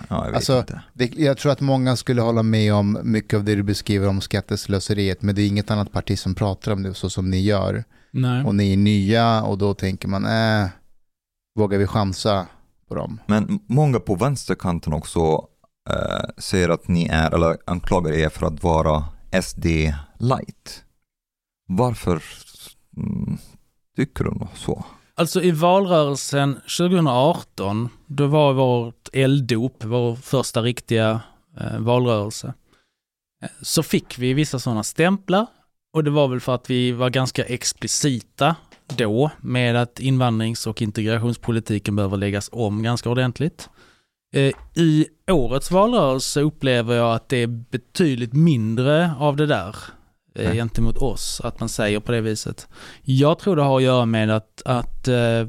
Ja, 0.08 0.24
jag 0.24 0.26
vet 0.26 0.34
Alltså. 0.34 0.64
Det, 0.92 1.14
jag 1.16 1.38
tror 1.38 1.52
att 1.52 1.60
många 1.60 1.96
skulle 1.96 2.22
hålla 2.22 2.42
med 2.42 2.74
om 2.74 2.98
mycket 3.02 3.36
av 3.36 3.44
det 3.44 3.54
du 3.54 3.62
beskriver 3.62 4.08
om 4.08 4.20
skatteslöseriet, 4.20 5.22
men 5.22 5.34
det 5.34 5.42
är 5.42 5.46
inget 5.48 5.70
annat 5.70 5.92
parti 5.92 6.18
som 6.18 6.34
pratar 6.34 6.72
om 6.72 6.82
det 6.82 6.94
så 6.94 7.10
som 7.10 7.30
ni 7.30 7.40
gör. 7.40 7.84
Nej. 8.10 8.44
Och 8.44 8.54
ni 8.54 8.72
är 8.72 8.76
nya 8.76 9.42
och 9.42 9.58
då 9.58 9.74
tänker 9.74 10.08
man, 10.08 10.24
äh, 10.26 10.68
vågar 11.58 11.78
vi 11.78 11.86
chansa 11.86 12.46
på 12.88 12.94
dem? 12.94 13.20
Men 13.26 13.60
många 13.66 14.00
på 14.00 14.14
vänsterkanten 14.14 14.92
också 14.92 15.20
eh, 15.90 16.28
säger 16.38 16.68
att 16.68 16.88
ni 16.88 17.06
är, 17.06 17.34
eller 17.34 17.56
anklagar 17.66 18.12
er 18.12 18.28
för 18.28 18.46
att 18.46 18.62
vara 18.62 19.04
SD 19.42 19.66
light. 20.18 20.84
Varför 21.68 22.22
mm, 22.96 23.38
tycker 23.96 24.24
du 24.24 24.46
så? 24.54 24.84
Alltså 25.14 25.42
i 25.42 25.50
valrörelsen 25.50 26.54
2018, 26.54 27.88
då 28.06 28.26
var 28.26 28.52
vårt 28.52 29.08
elddop, 29.12 29.84
vår 29.84 30.16
första 30.16 30.62
riktiga 30.62 31.20
eh, 31.60 31.78
valrörelse, 31.78 32.54
eh, 33.42 33.50
så 33.62 33.82
fick 33.82 34.18
vi 34.18 34.34
vissa 34.34 34.58
sådana 34.58 34.82
stämplar 34.82 35.46
och 35.92 36.04
det 36.04 36.10
var 36.10 36.28
väl 36.28 36.40
för 36.40 36.54
att 36.54 36.70
vi 36.70 36.92
var 36.92 37.10
ganska 37.10 37.44
explicita 37.44 38.56
då 38.96 39.30
med 39.40 39.76
att 39.76 40.00
invandrings 40.00 40.66
och 40.66 40.82
integrationspolitiken 40.82 41.96
behöver 41.96 42.16
läggas 42.16 42.48
om 42.52 42.82
ganska 42.82 43.10
ordentligt. 43.10 43.68
Eh, 44.34 44.52
I 44.74 45.06
årets 45.30 45.70
valrörelse 45.70 46.40
upplever 46.40 46.94
jag 46.94 47.14
att 47.14 47.28
det 47.28 47.36
är 47.36 47.46
betydligt 47.46 48.32
mindre 48.32 49.14
av 49.18 49.36
det 49.36 49.46
där 49.46 49.76
Nej. 50.34 50.54
gentemot 50.56 50.96
oss, 50.96 51.40
att 51.44 51.60
man 51.60 51.68
säger 51.68 52.00
på 52.00 52.12
det 52.12 52.20
viset. 52.20 52.68
Jag 53.02 53.38
tror 53.38 53.56
det 53.56 53.62
har 53.62 53.76
att 53.76 53.82
göra 53.82 54.06
med 54.06 54.30
att, 54.30 54.62
att 54.64 55.08
eh, 55.08 55.46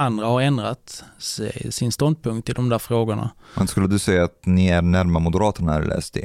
andra 0.00 0.26
har 0.26 0.40
ändrat 0.40 1.04
se- 1.18 1.72
sin 1.72 1.92
ståndpunkt 1.92 2.48
i 2.48 2.52
de 2.52 2.68
där 2.68 2.78
frågorna. 2.78 3.30
Men 3.56 3.66
skulle 3.68 3.86
du 3.86 3.98
säga 3.98 4.24
att 4.24 4.46
ni 4.46 4.68
är 4.68 4.82
närmare 4.82 5.22
Moderaterna 5.22 5.74
eller 5.76 6.00
SD? 6.00 6.16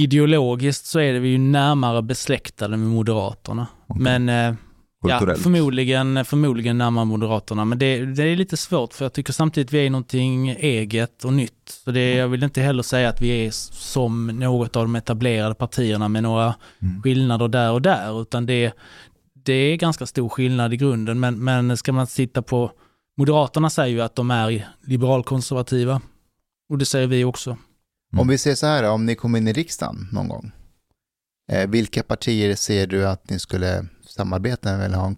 Ideologiskt 0.00 0.86
så 0.86 1.00
är 1.00 1.12
det 1.12 1.18
vi 1.18 1.28
ju 1.28 1.38
närmare 1.38 2.02
besläktade 2.02 2.76
med 2.76 2.88
Moderaterna. 2.88 3.66
Okej. 3.86 4.02
Men 4.02 4.28
eh, 4.28 4.54
ja, 5.02 5.18
Kulturellt? 5.18 5.42
förmodligen, 5.42 6.24
förmodligen 6.24 6.78
närmare 6.78 7.04
Moderaterna. 7.04 7.64
Men 7.64 7.78
det, 7.78 8.06
det 8.06 8.22
är 8.22 8.36
lite 8.36 8.56
svårt 8.56 8.92
för 8.94 9.04
jag 9.04 9.12
tycker 9.12 9.32
samtidigt 9.32 9.72
vi 9.72 9.86
är 9.86 9.90
någonting 9.90 10.48
eget 10.50 11.24
och 11.24 11.32
nytt. 11.32 11.78
Så 11.84 11.90
det, 11.90 12.14
jag 12.14 12.28
vill 12.28 12.42
inte 12.42 12.60
heller 12.60 12.82
säga 12.82 13.08
att 13.08 13.22
vi 13.22 13.46
är 13.46 13.50
som 13.74 14.26
något 14.26 14.76
av 14.76 14.84
de 14.84 14.96
etablerade 14.96 15.54
partierna 15.54 16.08
med 16.08 16.22
några 16.22 16.54
Mm. 16.82 17.02
skillnader 17.02 17.48
där 17.48 17.72
och 17.72 17.82
där, 17.82 18.22
utan 18.22 18.46
det, 18.46 18.72
det 19.44 19.52
är 19.52 19.76
ganska 19.76 20.06
stor 20.06 20.28
skillnad 20.28 20.74
i 20.74 20.76
grunden. 20.76 21.20
Men, 21.20 21.44
men 21.44 21.76
ska 21.76 21.92
man 21.92 22.06
titta 22.06 22.42
på, 22.42 22.72
Moderaterna 23.16 23.70
säger 23.70 23.94
ju 23.94 24.00
att 24.02 24.14
de 24.14 24.30
är 24.30 24.68
liberalkonservativa. 24.84 26.00
Och 26.70 26.78
det 26.78 26.84
säger 26.86 27.06
vi 27.06 27.24
också. 27.24 27.50
Mm. 27.50 28.20
Om 28.20 28.28
vi 28.28 28.38
säger 28.38 28.56
så 28.56 28.66
här, 28.66 28.90
om 28.90 29.06
ni 29.06 29.14
kommer 29.14 29.38
in 29.38 29.48
i 29.48 29.52
riksdagen 29.52 30.08
någon 30.12 30.28
gång, 30.28 30.50
eh, 31.52 31.68
vilka 31.68 32.02
partier 32.02 32.54
ser 32.54 32.86
du 32.86 33.06
att 33.08 33.30
ni 33.30 33.38
skulle 33.38 33.86
samarbeta 34.18 34.76
med 34.76 34.84
eller 34.86 34.98
ha 34.98 35.06
en, 35.06 35.16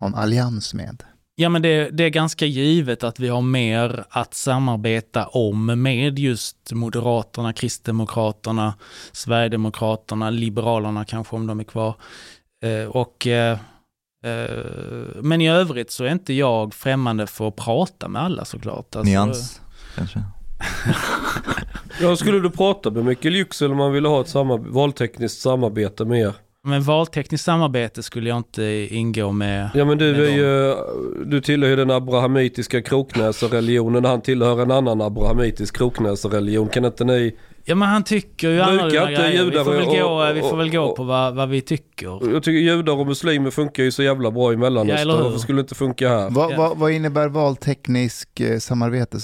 ha 0.00 0.06
en 0.06 0.14
allians 0.14 0.74
med? 0.74 1.02
Ja 1.34 1.48
men 1.48 1.62
det, 1.62 1.90
det 1.90 2.04
är 2.04 2.08
ganska 2.10 2.46
givet 2.46 3.04
att 3.04 3.20
vi 3.20 3.28
har 3.28 3.40
mer 3.40 4.04
att 4.10 4.34
samarbeta 4.34 5.26
om 5.26 5.82
med 5.82 6.18
just 6.18 6.72
Moderaterna, 6.72 7.52
Kristdemokraterna, 7.52 8.74
Sverigedemokraterna, 9.12 10.30
Liberalerna 10.30 11.04
kanske 11.04 11.36
om 11.36 11.46
de 11.46 11.60
är 11.60 11.64
kvar. 11.64 11.94
Eh, 12.64 12.88
och, 12.88 13.26
eh, 13.26 13.58
eh, 14.24 14.64
men 15.22 15.40
i 15.40 15.48
övrigt 15.50 15.90
så 15.90 16.04
är 16.04 16.12
inte 16.12 16.32
jag 16.32 16.74
främmande 16.74 17.26
för 17.26 17.48
att 17.48 17.56
prata 17.56 18.08
med 18.08 18.22
alla 18.22 18.44
såklart. 18.44 18.96
Alltså, 18.96 19.10
Nyans, 19.10 19.60
kanske? 19.96 20.22
Ja, 22.00 22.16
skulle 22.16 22.38
du 22.40 22.50
prata 22.50 22.90
med 22.90 23.04
Mikael 23.04 23.34
Yüksel 23.36 23.70
om 23.70 23.76
man 23.76 23.92
ville 23.92 24.08
ha 24.08 24.20
ett 24.20 24.28
samar- 24.28 24.58
valtekniskt 24.58 25.40
samarbete 25.40 26.04
med 26.04 26.20
er? 26.20 26.34
Men 26.64 26.82
valtekniskt 26.82 27.44
samarbete 27.44 28.02
skulle 28.02 28.28
jag 28.28 28.38
inte 28.38 28.64
ingå 28.90 29.32
med. 29.32 29.70
Ja 29.74 29.84
men 29.84 29.98
du 29.98 30.26
är 30.26 30.30
ju, 30.36 30.74
du 31.24 31.40
tillhör 31.40 31.70
ju 31.70 31.76
den 31.76 31.90
abrahamitiska 31.90 32.82
kroknäsarreligionen, 32.82 34.04
han 34.04 34.20
tillhör 34.22 34.62
en 34.62 34.70
annan 34.70 35.00
abrahamitisk 35.00 35.76
kroknäsarreligion. 35.76 36.68
Kan 36.68 36.84
inte 36.84 37.04
ni 37.04 37.36
Ja 37.64 37.74
men 37.74 37.88
han 37.88 38.04
tycker 38.04 38.50
ju 38.50 38.60
annorlunda 38.60 39.10
grejer. 39.10 39.44
Vi 39.44 39.52
får 39.64 39.72
väl 39.72 39.82
och- 39.82 39.92
gå, 39.94 40.32
vi 40.34 40.40
och- 40.42 40.50
får 40.50 40.56
väl 40.56 40.70
gå 40.70 40.80
och- 40.80 40.96
på 40.96 41.04
vad, 41.04 41.34
vad 41.34 41.48
vi 41.48 41.60
tycker. 41.60 42.32
Jag 42.32 42.42
tycker 42.42 42.58
judar 42.74 42.92
och 42.92 43.06
muslimer 43.06 43.50
funkar 43.50 43.82
ju 43.82 43.90
så 43.90 44.02
jävla 44.02 44.30
bra 44.30 44.50
i 44.52 44.54
Ja, 44.54 44.58
Mellanöstern. 44.58 45.10
hur? 45.10 45.22
Varför 45.22 45.38
skulle 45.38 45.58
det 45.58 45.60
inte 45.60 45.74
funka 45.74 46.08
här? 46.08 46.30
Vad, 46.30 46.52
Ja. 46.52 46.56
vad, 46.58 46.78
vad 46.78 46.90
innebär 46.92 47.28
valteknisk 47.28 48.40
eh, 48.40 48.58
samarbete? 48.58 49.18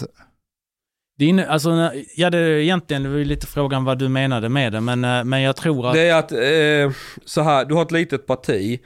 Det 1.19 1.47
alltså, 1.47 1.91
ja, 2.17 2.31
det 2.31 2.39
är 2.39 2.51
egentligen 2.51 3.03
det 3.03 3.09
var 3.09 3.17
ju 3.17 3.25
lite 3.25 3.47
frågan 3.47 3.85
vad 3.85 3.99
du 3.99 4.09
menade 4.09 4.49
med 4.49 4.73
det, 4.73 4.81
men, 4.81 5.05
eh, 5.05 5.25
men 5.25 5.43
jag 5.43 5.57
tror 5.57 5.87
att... 5.87 5.95
Det 5.95 6.09
är 6.09 6.15
att, 6.15 6.33
eh, 6.33 6.97
så 7.25 7.43
här, 7.43 7.65
du 7.65 7.75
har 7.75 7.83
ett 7.83 7.91
litet 7.91 8.27
parti 8.27 8.81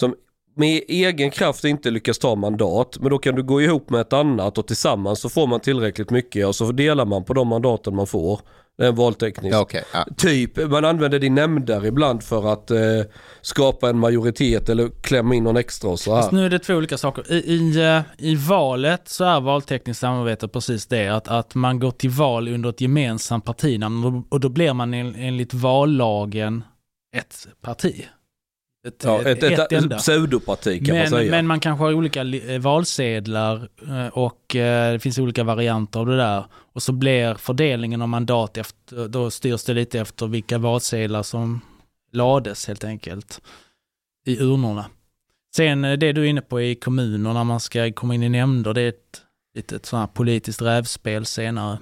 som 0.00 0.14
med 0.56 0.82
egen 0.88 1.30
kraft 1.30 1.64
inte 1.64 1.90
lyckas 1.90 2.18
ta 2.18 2.34
mandat, 2.34 2.98
men 3.00 3.10
då 3.10 3.18
kan 3.18 3.34
du 3.34 3.42
gå 3.42 3.62
ihop 3.62 3.90
med 3.90 4.00
ett 4.00 4.12
annat 4.12 4.58
och 4.58 4.66
tillsammans 4.66 5.20
så 5.20 5.28
får 5.28 5.46
man 5.46 5.60
tillräckligt 5.60 6.10
mycket 6.10 6.46
och 6.46 6.54
så 6.54 6.72
delar 6.72 7.04
man 7.04 7.24
på 7.24 7.34
de 7.34 7.48
mandaten 7.48 7.96
man 7.96 8.06
får. 8.06 8.40
Det 8.76 8.84
är 8.84 8.88
en 8.88 8.94
valteknisk. 8.94 9.56
Okej. 9.56 9.84
Ja. 9.92 10.06
Typ, 10.16 10.70
man 10.70 10.84
använder 10.84 11.18
din 11.18 11.34
nämnder 11.34 11.86
ibland 11.86 12.22
för 12.22 12.52
att 12.52 12.70
eh, 12.70 12.78
skapa 13.42 13.88
en 13.88 13.98
majoritet 13.98 14.68
eller 14.68 14.90
klämma 15.02 15.34
in 15.34 15.44
någon 15.44 15.56
extra 15.56 15.90
och 15.90 16.00
så 16.00 16.10
Fast 16.10 16.30
här. 16.30 16.38
nu 16.38 16.46
är 16.46 16.50
det 16.50 16.58
två 16.58 16.74
olika 16.74 16.98
saker. 16.98 17.32
I, 17.32 17.36
i, 17.36 17.82
eh, 17.84 18.00
I 18.18 18.34
valet 18.36 19.08
så 19.08 19.24
är 19.24 19.40
valtekniskt 19.40 20.00
samarbete 20.00 20.48
precis 20.48 20.86
det, 20.86 21.08
att, 21.08 21.28
att 21.28 21.54
man 21.54 21.78
går 21.78 21.90
till 21.90 22.10
val 22.10 22.48
under 22.48 22.70
ett 22.70 22.80
gemensamt 22.80 23.44
partinamn 23.44 24.04
och 24.04 24.12
då- 24.12 24.24
och 24.30 24.40
då 24.40 24.48
blir 24.48 24.72
man 24.72 24.94
en, 24.94 25.14
enligt 25.14 25.54
vallagen 25.54 26.64
ett 27.16 27.48
parti. 27.62 28.04
Ett, 28.84 29.04
Ja, 29.04 29.22
ett, 29.22 29.42
ett, 29.42 29.72
enda. 29.72 29.96
ett 29.96 30.02
pseudoparti 30.02 30.86
kan 30.86 30.94
man 30.94 31.02
Men, 31.02 31.10
säga. 31.10 31.30
men 31.30 31.46
man 31.46 31.60
kanske 31.60 31.84
har 31.84 31.92
olika 31.94 32.22
li- 32.22 32.54
eh, 32.54 32.60
valsedlar 32.60 33.68
eh, 33.88 34.06
och 34.06 34.56
eh, 34.56 34.92
det 34.92 34.98
finns 34.98 35.18
olika 35.18 35.44
varianter 35.44 36.00
av 36.00 36.06
det 36.06 36.16
där. 36.16 36.44
Och 36.72 36.82
så 36.82 36.92
blir 36.92 37.34
fördelningen 37.34 38.02
av 38.02 38.08
mandat, 38.08 38.56
efter, 38.56 39.08
då 39.08 39.30
styrs 39.30 39.64
det 39.64 39.74
lite 39.74 40.00
efter 40.00 40.26
vilka 40.26 40.58
valsedlar 40.58 41.22
som 41.22 41.60
lades 42.12 42.66
helt 42.68 42.84
enkelt 42.84 43.40
i 44.26 44.38
urnorna. 44.42 44.86
Sen 45.56 45.82
det 45.82 45.96
du 46.12 46.20
är 46.20 46.24
inne 46.24 46.40
på 46.40 46.60
i 46.60 46.74
kommuner 46.74 47.32
när 47.32 47.44
man 47.44 47.60
ska 47.60 47.92
komma 47.92 48.14
in 48.14 48.22
i 48.22 48.28
nämnder, 48.28 48.74
det 48.74 48.80
är 48.80 48.88
ett 48.88 49.22
litet 49.54 49.86
sånt 49.86 50.00
här 50.00 50.14
politiskt 50.14 50.62
rävspel 50.62 51.24
senare. 51.26 51.78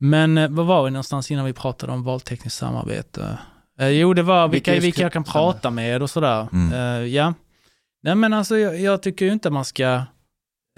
Men 0.00 0.54
vad 0.54 0.66
var 0.66 0.84
vi 0.84 0.90
någonstans 0.90 1.30
innan 1.30 1.44
vi 1.44 1.52
pratade 1.52 1.92
om 1.92 2.02
valtekniskt 2.04 2.58
samarbete? 2.58 3.38
Eh, 3.78 3.88
jo, 3.88 4.14
det 4.14 4.22
var 4.22 4.48
vilka, 4.48 4.80
Vilka 4.80 5.02
jag 5.02 5.12
kan 5.12 5.24
prata 5.24 5.70
med 5.70 6.02
och 6.02 6.10
sådär. 6.10 6.48
Mm. 6.52 6.72
Eh, 6.72 7.08
ja. 7.08 7.34
Nej 8.02 8.14
men 8.14 8.32
alltså 8.32 8.58
jag, 8.58 8.80
jag 8.80 9.02
tycker 9.02 9.26
ju 9.26 9.32
inte 9.32 9.50
man 9.50 9.64
ska 9.64 10.02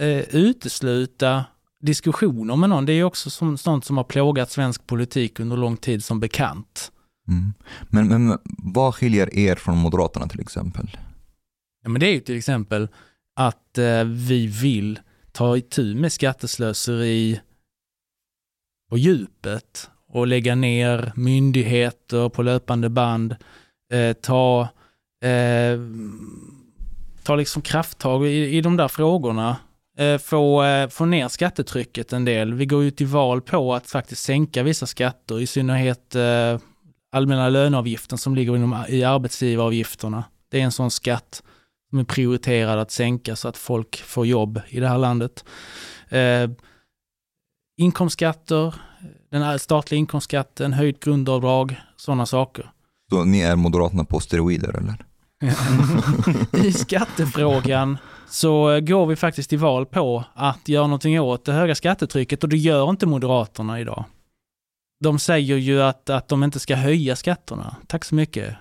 eh, 0.01 0.19
utesluta 0.31 1.45
diskussioner 1.81 2.57
med 2.57 2.71
någon. 2.71 2.87
Det 2.87 2.93
är 2.93 2.95
ju 2.95 3.05
också 3.05 3.31
som, 3.31 3.59
sånt 3.59 3.85
som 3.85 3.97
har 3.97 4.05
plågat 4.05 4.51
svensk 4.51 4.87
politik 4.87 5.41
under 5.41 5.57
lång 5.57 5.77
tid 5.77 6.05
som 6.05 6.21
bekant. 6.21 6.93
Mm. 7.29 7.53
Men, 7.89 8.09
men 8.09 8.39
vad 8.47 8.95
skiljer 8.95 9.35
er 9.35 9.55
från 9.55 9.79
Moderaterna 9.79 10.29
till 10.29 10.41
exempel? 10.41 10.97
Ja, 11.83 11.89
men 11.89 12.01
det 12.01 12.07
är 12.07 12.13
ju 12.13 12.21
till 12.21 12.39
exempel 12.39 12.89
att 13.37 13.79
eh, 13.79 14.05
vi 14.05 14.47
vill 14.47 15.01
ta 15.33 15.57
itu 15.57 15.95
med 15.95 16.13
skatteslöseri 16.13 17.41
på 18.91 18.99
djupet 18.99 19.91
och 20.13 20.27
lägga 20.27 20.55
ner 20.55 21.13
myndigheter 21.17 22.29
på 22.29 22.43
löpande 22.43 22.89
band, 22.89 23.37
eh, 23.93 24.13
ta, 24.13 24.69
eh, 25.25 25.79
ta 27.23 27.37
liksom 27.37 27.63
krafttag 27.63 28.27
i, 28.27 28.57
i 28.57 28.61
de 28.61 28.77
där 28.77 28.89
frågorna, 28.89 29.57
eh, 29.99 30.19
få, 30.19 30.63
eh, 30.63 30.89
få 30.89 31.05
ner 31.05 31.29
skattetrycket 31.29 32.13
en 32.13 32.25
del. 32.25 32.55
Vi 32.55 32.67
går 32.67 32.83
ju 32.83 32.91
till 32.91 33.07
val 33.07 33.41
på 33.41 33.75
att 33.75 33.91
faktiskt 33.91 34.23
sänka 34.23 34.63
vissa 34.63 34.87
skatter, 34.87 35.41
i 35.41 35.47
synnerhet 35.47 36.15
eh, 36.15 36.59
allmänna 37.13 37.49
löneavgiften 37.49 38.19
som 38.19 38.35
ligger 38.35 38.57
inom, 38.57 38.85
i 38.89 39.05
arbetsgivaravgifterna. 39.05 40.25
Det 40.51 40.61
är 40.61 40.65
en 40.65 40.73
sån 40.73 40.91
skatt 40.91 41.43
som 41.91 41.99
är 41.99 42.05
prioriterad 42.05 42.79
att 42.79 42.91
sänka 42.91 43.37
så 43.37 43.49
att 43.49 43.57
folk 43.57 43.97
får 43.97 44.27
jobb 44.27 44.61
i 44.69 44.81
det 44.81 44.89
här 44.89 44.99
landet. 44.99 45.45
Eh, 46.09 46.51
inkomstskatter, 47.79 48.75
den 49.41 49.59
statliga 49.59 49.99
inkomstskatten, 49.99 50.72
höjt 50.72 51.01
grundavdrag, 51.01 51.80
sådana 51.97 52.26
saker. 52.26 52.70
Så 53.11 53.24
ni 53.24 53.41
är 53.41 53.57
Moderaterna 53.57 54.05
på 54.05 54.20
steroider 54.20 54.68
eller? 54.68 55.05
I 56.66 56.72
skattefrågan 56.72 57.99
så 58.28 58.70
eh, 58.70 58.80
går 58.80 59.07
vi 59.07 59.16
faktiskt 59.16 59.51
till 59.51 59.59
val 59.59 59.87
på 59.87 60.24
att 60.34 60.68
göra 60.68 60.87
någonting 60.87 61.20
åt 61.20 61.45
det 61.45 61.53
höga 61.53 61.74
skattetrycket 61.74 62.43
och 62.43 62.49
det 62.49 62.57
gör 62.57 62.91
inte 62.91 63.07
Moderaterna 63.07 63.80
idag. 63.80 64.05
De 65.01 65.18
säger 65.18 65.57
ju 65.57 65.82
att, 65.82 66.11
att 66.11 66.28
de 66.28 66.45
inte 66.45 66.61
ska 66.61 66.74
höja 66.74 67.16
skatterna. 67.16 67.76
Tack 67.87 68.05
så 68.05 68.14
mycket. 68.14 68.55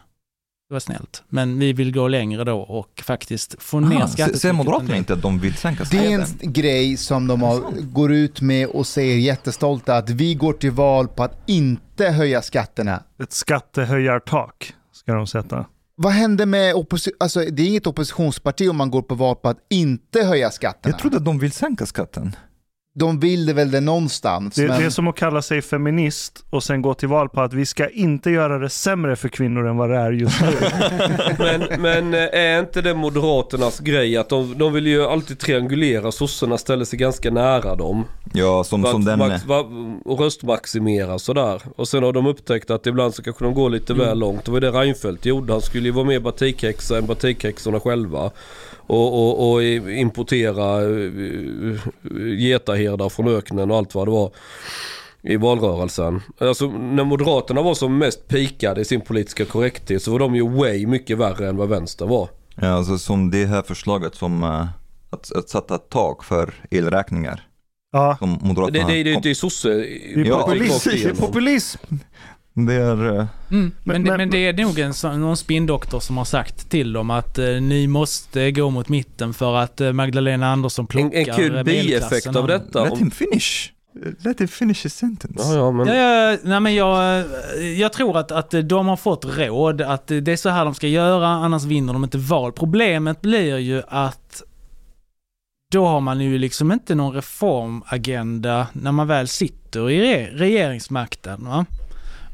Det 0.69 0.73
var 0.75 0.79
snällt. 0.79 1.23
Men 1.29 1.59
vi 1.59 1.73
vill 1.73 1.93
gå 1.93 2.07
längre 2.07 2.43
då 2.43 2.59
och 2.59 3.01
faktiskt 3.05 3.55
få 3.59 3.79
ner 3.79 3.97
Aha, 3.97 4.07
skattetrycket. 4.07 4.41
Ser 4.41 4.53
Moderaterna 4.53 4.97
inte 4.97 5.13
att 5.13 5.21
de 5.21 5.39
vill 5.39 5.53
sänka 5.55 5.83
Det 5.91 5.97
är 5.97 6.19
en 6.19 6.27
skatten? 6.27 6.53
grej 6.53 6.97
som 6.97 7.27
de 7.27 7.41
har, 7.41 7.61
går 7.81 8.13
ut 8.13 8.41
med 8.41 8.67
och 8.67 8.87
säger 8.87 9.17
jättestolta 9.17 9.97
att 9.97 10.09
vi 10.09 10.35
går 10.35 10.53
till 10.53 10.71
val 10.71 11.07
på 11.07 11.23
att 11.23 11.41
inte 11.45 12.09
höja 12.09 12.41
skatterna. 12.41 13.03
Ett 13.23 13.33
skattehöjartak 13.33 14.73
ska 14.91 15.13
de 15.13 15.27
sätta. 15.27 15.65
Vad 15.97 16.13
händer 16.13 16.45
med 16.45 16.75
opposition? 16.75 17.17
Alltså 17.19 17.39
det 17.39 17.63
är 17.63 17.67
inget 17.67 17.87
oppositionsparti 17.87 18.69
om 18.69 18.77
man 18.77 18.91
går 18.91 19.01
på 19.01 19.15
val 19.15 19.35
på 19.35 19.49
att 19.49 19.57
inte 19.69 20.23
höja 20.23 20.51
skatterna. 20.51 20.91
Jag 20.93 20.99
trodde 20.99 21.17
att 21.17 21.25
de 21.25 21.39
vill 21.39 21.51
sänka 21.51 21.85
skatten. 21.85 22.35
De 22.97 23.19
vill 23.19 23.45
det 23.45 23.53
väl 23.53 23.71
det 23.71 23.81
någonstans. 23.81 24.55
Det, 24.55 24.67
men... 24.67 24.79
det 24.79 24.85
är 24.85 24.89
som 24.89 25.07
att 25.07 25.15
kalla 25.15 25.41
sig 25.41 25.61
feminist 25.61 26.45
och 26.49 26.63
sen 26.63 26.81
gå 26.81 26.93
till 26.93 27.07
val 27.07 27.29
på 27.29 27.41
att 27.41 27.53
vi 27.53 27.65
ska 27.65 27.89
inte 27.89 28.29
göra 28.31 28.59
det 28.59 28.69
sämre 28.69 29.15
för 29.15 29.29
kvinnor 29.29 29.67
än 29.67 29.77
vad 29.77 29.89
det 29.89 29.97
är 29.97 30.11
just 30.11 30.41
nu. 30.41 30.47
Men, 31.39 31.81
men 31.81 32.13
eh, 32.13 32.39
är 32.39 32.59
inte 32.59 32.81
det 32.81 32.93
Moderaternas 32.93 33.79
grej 33.79 34.17
att 34.17 34.29
de, 34.29 34.57
de 34.57 34.73
vill 34.73 34.87
ju 34.87 35.05
alltid 35.05 35.39
triangulera, 35.39 36.11
sossarna 36.11 36.57
ställer 36.57 36.85
sig 36.85 36.99
ganska 36.99 37.31
nära 37.31 37.75
dem. 37.75 38.05
Ja, 38.33 38.63
som, 38.63 38.83
För 38.83 38.91
som 38.91 39.05
den... 39.05 39.19
max, 39.19 39.45
va, 39.45 39.65
och 40.05 40.19
röstmaximera 40.19 41.19
sådär. 41.19 41.61
Och 41.75 41.87
sen 41.87 42.03
har 42.03 42.13
de 42.13 42.25
upptäckt 42.25 42.69
att 42.69 42.87
ibland 42.87 43.13
så 43.15 43.23
kanske 43.23 43.45
de 43.45 43.53
går 43.53 43.69
lite 43.69 43.93
väl 43.93 44.19
långt. 44.19 44.45
Det 44.45 44.51
var 44.51 44.59
det 44.59 44.71
Reinfeldt 44.71 45.25
gjorde. 45.25 45.53
Han 45.53 45.61
skulle 45.61 45.85
ju 45.85 45.91
vara 45.91 46.05
mer 46.05 46.19
batikhäxa 46.19 46.97
än 46.97 47.05
batikhäxorna 47.05 47.79
själva. 47.79 48.31
Och, 48.87 49.13
och, 49.13 49.51
och 49.51 49.63
importera 49.89 50.81
uh, 50.81 51.77
getaherdar 52.37 53.09
från 53.09 53.27
öknen 53.27 53.71
och 53.71 53.77
allt 53.77 53.95
vad 53.95 54.07
det 54.07 54.11
var 54.11 54.31
i 55.21 55.37
valrörelsen. 55.37 56.21
Alltså 56.37 56.67
när 56.67 57.03
Moderaterna 57.03 57.61
var 57.61 57.73
som 57.73 57.97
mest 57.97 58.27
pikade 58.27 58.81
i 58.81 58.85
sin 58.85 59.01
politiska 59.01 59.45
korrekthet 59.45 60.03
så 60.03 60.11
var 60.11 60.19
de 60.19 60.35
ju 60.35 60.49
way 60.49 60.87
mycket 60.87 61.17
värre 61.17 61.49
än 61.49 61.57
vad 61.57 61.69
vänster 61.69 62.05
var. 62.05 62.29
Ja, 62.55 62.67
alltså 62.67 62.97
som 62.97 63.31
det 63.31 63.45
här 63.45 63.61
förslaget 63.61 64.15
som 64.15 64.43
eh, 64.43 64.67
att, 65.09 65.31
att 65.35 65.49
sätta 65.49 65.75
ett 65.75 65.89
tak 65.89 66.23
för 66.23 66.53
elräkningar. 66.71 67.47
Ja, 67.91 68.15
Som 68.19 68.37
Det, 68.41 68.47
Moderaterna 68.47 68.87
det, 68.87 69.03
det, 69.03 69.19
det 69.23 69.29
är 69.29 69.33
sosse... 69.33 69.69
det 69.69 70.21
är 70.21 70.31
populism. 70.39 70.73
rakt 70.73 70.83
Det 70.83 70.91
är 70.91 70.95
igenom. 70.95 71.17
populism. 71.17 71.95
Det 72.55 72.73
är... 72.73 73.17
eh, 73.19 73.25
Mm, 73.51 73.71
men, 73.83 74.03
det, 74.03 74.09
men- 74.09 74.17
men 74.17 74.29
det 74.29 74.37
är 74.47 74.53
nog 74.53 74.79
en, 74.79 75.21
någon 75.21 75.37
spinndoktor 75.37 75.99
som 75.99 76.17
har 76.17 76.25
sagt 76.25 76.69
till 76.69 76.93
dem 76.93 77.09
att 77.09 77.37
eh, 77.37 77.45
ni 77.47 77.87
måste 77.87 78.51
gå 78.51 78.69
mot 78.69 78.89
mitten 78.89 79.33
för 79.33 79.55
att 79.55 79.81
eh, 79.81 79.91
Magdalena 79.93 80.51
Andersson 80.51 80.83
En, 80.83 80.87
plockar 80.87 81.17
en 81.19 81.25
kul 81.25 81.55
eh, 81.55 81.63
bieffekt 81.63 82.27
av 82.35 82.47
detta. 82.47 82.83
Let 82.83 82.97
him 82.99 83.11
finish. 83.11 83.71
Let 84.19 84.41
him 84.41 84.47
finish 84.47 84.83
his 84.83 84.93
sentence. 84.95 85.43
ja, 85.43 85.55
ja, 85.55 85.71
men... 85.71 85.87
Ja, 85.87 85.93
ja, 85.95 86.37
nej 86.43 86.59
men 86.59 86.75
jag, 86.75 87.19
eh, 87.19 87.79
jag 87.79 87.93
tror 87.93 88.17
att, 88.17 88.31
att 88.31 88.53
de 88.63 88.87
har 88.87 88.97
fått 88.97 89.25
råd, 89.37 89.81
att 89.81 90.07
det 90.07 90.27
är 90.27 90.35
så 90.37 90.49
här 90.49 90.65
de 90.65 90.73
ska 90.73 90.87
göra, 90.87 91.27
annars 91.27 91.63
vinner 91.63 91.93
de 91.93 92.03
inte 92.03 92.17
val. 92.17 92.51
Problemet 92.51 93.21
blir 93.21 93.57
ju 93.57 93.81
att 93.87 94.43
då 95.71 95.85
har 95.85 95.99
man 96.01 96.21
ju 96.21 96.37
liksom 96.37 96.71
inte 96.71 96.95
någon 96.95 97.13
reformagenda 97.13 98.67
när 98.73 98.91
man 98.91 99.07
väl 99.07 99.27
sitter 99.27 99.89
i 99.89 100.01
re- 100.01 100.37
regeringsmakten. 100.37 101.45
Va? 101.45 101.65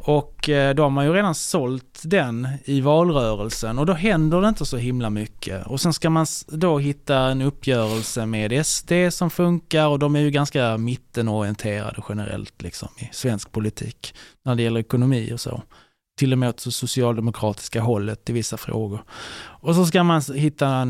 Och 0.04 0.49
eh, 0.49 0.76
då 0.76 0.84
har 0.84 0.89
man 0.89 1.06
ju 1.06 1.14
redan 1.14 1.36
sålt 1.36 2.02
den 2.04 2.47
i 2.66 2.82
valrörelsen 2.82 3.80
och 3.80 3.86
då 3.86 3.93
händer 3.93 4.41
det 4.41 4.49
inte 4.49 4.66
så 4.66 4.78
himla 4.78 5.10
mycket. 5.10 5.68
Och 5.68 5.82
sen 5.82 5.93
ska 5.93 6.10
man 6.10 6.26
då 6.47 6.80
hitta 6.80 7.18
en 7.18 7.41
uppgörelse 7.41 8.26
med 8.26 8.66
SD 8.66 8.91
som 9.10 9.30
funkar 9.30 9.88
och 9.88 9.99
de 9.99 10.16
är 10.16 10.20
ju 10.20 10.32
ganska 10.32 10.78
mittenorienterade 10.78 12.02
generellt 12.10 12.62
liksom 12.62 12.89
i 12.97 13.10
svensk 13.12 13.52
politik 13.52 14.16
när 14.43 14.56
det 14.56 14.64
gäller 14.64 14.80
ekonomi 14.80 15.32
och 15.34 15.39
så. 15.39 15.62
Till 16.20 16.32
och 16.34 16.39
med 16.39 16.49
åt 16.49 16.64
det 16.64 16.72
socialdemokratiska 16.72 17.82
hållet 17.82 18.30
i 18.30 18.34
vissa 18.34 18.57
frågor. 18.57 19.03
Och 19.64 19.76
så 19.76 19.86
ska 19.86 20.03
man 20.03 20.22
hitta 20.36 20.86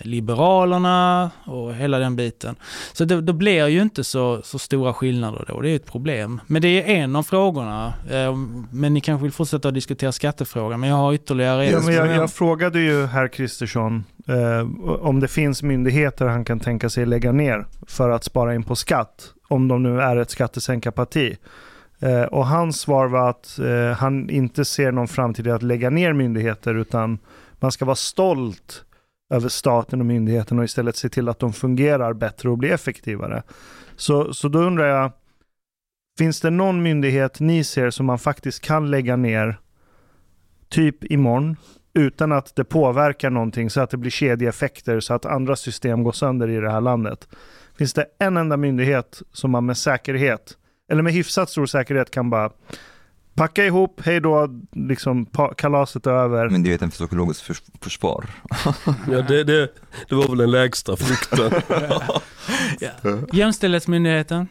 Liberalerna 0.00 1.30
och 1.46 1.74
hela 1.74 1.98
den 1.98 2.16
biten. 2.16 2.56
Så 2.92 3.04
det, 3.04 3.20
då 3.20 3.32
blir 3.32 3.66
ju 3.68 3.82
inte 3.82 4.04
så, 4.04 4.40
så 4.42 4.58
stora 4.58 4.94
skillnader 4.94 5.44
då, 5.48 5.60
det 5.60 5.70
är 5.70 5.76
ett 5.76 5.86
problem. 5.86 6.40
Men 6.46 6.62
det 6.62 6.68
är 6.68 6.86
en 7.02 7.16
av 7.16 7.22
frågorna. 7.22 7.94
Eh, 8.10 8.34
Men 8.70 8.94
ni 8.94 9.00
kanske 9.00 9.22
vill 9.22 9.32
fortsätta 9.32 9.68
att 9.68 9.74
diskutera 9.74 10.12
skattefrågan, 10.12 10.80
men 10.80 10.88
jag 10.90 10.96
har 10.96 11.12
ytterligare 11.12 11.66
Ja, 11.70 11.78
en. 11.78 11.84
men 11.84 11.94
jag, 11.94 12.06
jag 12.08 12.32
frågade 12.32 12.80
ju 12.80 13.06
herr 13.06 13.28
Kristersson 13.28 14.04
eh, 14.28 14.68
om 15.00 15.20
det 15.20 15.28
finns 15.28 15.62
myndigheter 15.62 16.26
han 16.26 16.44
kan 16.44 16.60
tänka 16.60 16.90
sig 16.90 17.06
lägga 17.06 17.32
ner 17.32 17.66
för 17.86 18.10
att 18.10 18.24
spara 18.24 18.54
in 18.54 18.62
på 18.62 18.76
skatt, 18.76 19.32
om 19.48 19.68
de 19.68 19.82
nu 19.82 20.00
är 20.00 20.16
ett 20.16 20.30
skattesänkarparti. 20.30 21.36
Eh, 22.00 22.22
och 22.22 22.46
hans 22.46 22.80
svar 22.80 23.08
var 23.08 23.30
att 23.30 23.58
eh, 23.58 23.96
han 23.96 24.30
inte 24.30 24.64
ser 24.64 24.92
någon 24.92 25.08
framtid 25.08 25.46
i 25.46 25.50
att 25.50 25.62
lägga 25.62 25.90
ner 25.90 26.12
myndigheter 26.12 26.74
utan 26.74 27.18
man 27.60 27.72
ska 27.72 27.84
vara 27.84 27.96
stolt 27.96 28.84
över 29.30 29.48
staten 29.48 30.00
och 30.00 30.06
myndigheten 30.06 30.58
och 30.58 30.64
istället 30.64 30.96
se 30.96 31.08
till 31.08 31.28
att 31.28 31.38
de 31.38 31.52
fungerar 31.52 32.12
bättre 32.12 32.48
och 32.48 32.58
blir 32.58 32.72
effektivare. 32.72 33.42
Så, 33.96 34.34
så 34.34 34.48
då 34.48 34.58
undrar 34.58 34.86
jag, 34.86 35.12
finns 36.18 36.40
det 36.40 36.50
någon 36.50 36.82
myndighet 36.82 37.40
ni 37.40 37.64
ser 37.64 37.90
som 37.90 38.06
man 38.06 38.18
faktiskt 38.18 38.60
kan 38.60 38.90
lägga 38.90 39.16
ner 39.16 39.58
typ 40.68 41.04
imorgon 41.04 41.56
utan 41.94 42.32
att 42.32 42.56
det 42.56 42.64
påverkar 42.64 43.30
någonting 43.30 43.70
så 43.70 43.80
att 43.80 43.90
det 43.90 43.96
blir 43.96 44.10
kedjeeffekter 44.10 45.00
så 45.00 45.14
att 45.14 45.26
andra 45.26 45.56
system 45.56 46.02
går 46.02 46.12
sönder 46.12 46.48
i 46.48 46.60
det 46.60 46.70
här 46.70 46.80
landet? 46.80 47.28
Finns 47.78 47.92
det 47.92 48.06
en 48.18 48.36
enda 48.36 48.56
myndighet 48.56 49.22
som 49.32 49.50
man 49.50 49.66
med 49.66 49.76
säkerhet, 49.76 50.56
eller 50.90 51.02
med 51.02 51.12
hyfsat 51.12 51.50
stor 51.50 51.66
säkerhet 51.66 52.10
kan 52.10 52.30
bara 52.30 52.50
packa 53.34 53.64
ihop, 53.66 54.00
hej 54.04 54.20
då, 54.20 54.48
liksom 54.72 55.26
kalaset 55.56 56.06
är 56.06 56.10
över. 56.10 56.48
Myndigheten 56.50 56.90
för 56.90 56.96
psykologiskt 56.96 57.42
förs- 57.42 57.62
försvar. 57.80 58.24
Ja, 59.10 59.22
det, 59.22 59.44
det, 59.44 59.68
det 60.08 60.14
var 60.14 60.28
väl 60.28 60.38
den 60.38 60.50
lägsta 60.50 60.96
frukten. 60.96 61.62
Jämställdhetsmyndigheten. 63.32 64.48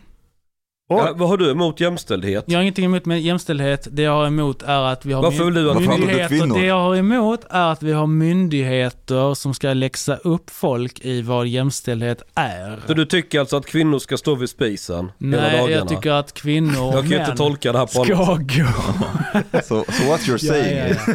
Ja, 0.89 1.13
vad 1.15 1.29
har 1.29 1.37
du 1.37 1.51
emot 1.51 1.79
jämställdhet? 1.79 2.43
Jag 2.47 2.57
har 2.57 2.61
ingenting 2.61 2.85
emot 2.85 3.05
med 3.05 3.21
jämställdhet. 3.21 3.87
Det 3.91 4.01
jag 4.01 4.11
har 4.11 4.27
emot 4.27 4.63
är 4.63 4.81
att 4.81 5.05
vi 5.05 5.13
har 5.13 5.21
Varför 5.23 5.43
vill 5.43 5.53
du 5.53 5.71
att- 5.71 5.79
myndigheter. 5.81 6.59
Det 6.59 6.65
jag 6.65 6.79
har 6.79 6.95
emot 6.95 7.39
är 7.49 7.71
att 7.71 7.83
vi 7.83 7.91
har 7.91 8.07
myndigheter 8.07 9.33
som 9.33 9.53
ska 9.53 9.73
läxa 9.73 10.15
upp 10.15 10.49
folk 10.49 10.99
i 11.05 11.21
vad 11.21 11.47
jämställdhet 11.47 12.21
är. 12.35 12.79
Så 12.87 12.93
du 12.93 13.05
tycker 13.05 13.39
alltså 13.39 13.57
att 13.57 13.65
kvinnor 13.65 13.99
ska 13.99 14.17
stå 14.17 14.35
vid 14.35 14.49
spisen 14.49 15.11
hela 15.19 15.41
Nej, 15.41 15.51
dagarna? 15.57 15.71
jag 15.71 15.87
tycker 15.87 16.11
att 16.11 16.33
kvinnor 16.33 16.87
och 16.87 16.93
jag 16.95 17.01
kan 17.01 17.09
män 17.09 17.19
inte 17.21 17.35
tolka 17.37 17.71
det 17.71 17.77
här 17.77 17.85
på 17.85 18.01
annat 18.01 18.25
ska 18.25 18.61
gå. 18.63 18.69
So, 19.63 19.83
so 19.91 20.07
what 20.09 20.19
you're 20.19 20.37
saying 20.37 20.77
Ja, 20.77 21.13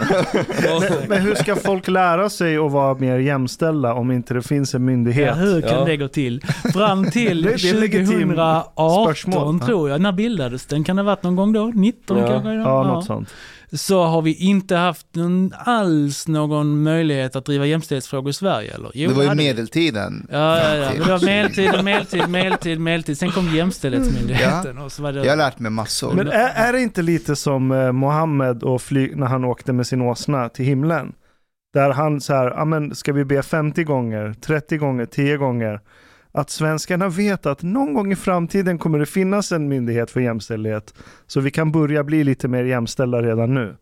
ja, 0.69 0.81
sätt. 0.81 0.91
men, 1.01 1.09
men 1.09 1.23
hur 1.23 1.35
ska 1.35 1.57
folk 1.57 1.89
lära 1.89 2.31
sig 2.31 2.57
att 2.57 2.73
vara 2.73 2.95
mer 2.95 3.19
jämställda 3.19 3.95
om 3.95 4.11
inte 4.11 4.35
det 4.35 4.43
finns 4.43 4.75
en 4.75 4.83
ja. 4.83 4.87
myndighet? 4.87 5.37
Hur 5.39 5.61
kan 5.61 5.71
Ja. 5.79 5.85
det 5.85 5.97
gå 5.97 6.09
till? 6.09 6.43
Fram 6.75 7.11
till 7.11 7.43
Det- 7.43 7.49
det 7.49 7.69
är 7.69 7.75
ett 7.75 7.81
legitimt 7.81 8.37
2018 8.37 9.58
spörsmål. 9.59 9.69
tror 9.79 9.91
jag. 9.91 10.01
När 10.01 10.13
bildades 10.13 10.67
den? 10.67 10.85
Kan 10.85 10.97
det 10.97 11.03
ha 11.03 11.07
varit 11.07 11.23
någon 11.23 11.37
gång 11.37 11.53
då? 11.53 11.73
19 11.75 12.19
Ja. 12.19 12.27
kanske? 12.29 12.53
Ja, 12.53 12.83
något 12.83 13.05
sånt. 13.05 13.29
så 13.73 14.05
har 14.05 14.23
vi 14.23 14.35
inte 14.35 14.77
haft 14.77 15.07
någon, 15.15 15.53
alls 15.59 16.29
någon 16.29 16.83
möjlighet 16.83 17.37
att 17.37 17.45
driva 17.45 17.67
jämställdhetsfrågor 17.67 18.31
i 18.31 18.33
Sverige 18.33 18.75
eller? 18.75 18.91
Jo, 18.95 19.09
det 19.09 19.15
var 19.15 19.23
ju 19.23 19.29
hade 19.29 19.43
medeltiden. 19.43 20.27
Ja, 20.31 20.59
ja, 20.59 20.75
ja. 20.75 20.91
Det 21.05 21.11
var 21.11 21.25
medeltid, 21.27 21.85
medeltid, 21.85 22.29
medeltid, 22.29 22.81
medeltid. 22.81 23.19
Sen 23.19 23.31
kom 23.31 23.49
jämställdhetsmyndigheten 23.57 24.79
och 24.79 24.93
så 24.93 25.03
var 25.03 25.13
det... 25.13 25.25
Jag 25.25 25.33
har 25.33 25.37
lärt 25.37 25.59
mig 25.59 25.71
massor. 25.71 26.13
Men 26.15 26.29
är, 26.29 26.51
är 26.55 26.73
det 26.73 26.81
inte 26.81 27.03
lite 27.03 27.37
som 27.37 27.73
eh, 27.73 27.93
Mohammed 27.93 28.63
och 28.63 28.83
fly, 28.83 29.13
när 29.15 29.27
han 29.27 29.45
åkte 29.45 29.73
med 29.73 29.87
sin 29.87 30.03
åsna 30.03 30.49
till 30.49 30.65
himlen? 30.65 31.13
Där 31.75 31.91
han 31.91 32.21
så 32.21 32.35
här, 32.35 32.51
ja 32.51 32.65
men 32.65 32.95
ska 32.95 33.13
vi 33.13 33.25
be 33.25 33.43
50 33.43 33.85
gånger, 33.85 34.35
30 34.41 34.77
gånger, 34.77 35.07
10 35.07 35.37
gånger? 35.37 35.81
Att 36.33 36.51
svenskarna 36.51 37.09
vet 37.09 37.47
att 37.47 37.63
någon 37.63 37.95
gång 37.95 38.13
i 38.13 38.17
framtiden 38.17 38.79
kommer 38.79 38.99
det 38.99 39.07
finnas 39.07 39.53
en 39.53 39.69
myndighet 39.69 40.11
för 40.11 40.21
jämställdhet. 40.21 40.95
Så 41.27 41.41
vi 41.41 41.51
kan 41.51 41.73
börja 41.73 42.05
bli 42.05 42.25
lite 42.25 42.49
mer 42.49 42.65
jämställda 42.65 43.23
redan 43.23 43.55
nu. 43.55 43.77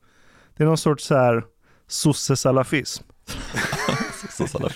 Det 0.57 0.63
är 0.63 0.67
någon 0.67 0.79
sorts 0.79 1.05
så 1.05 1.15
här 1.17 1.45
sosse-salafism. 1.89 3.05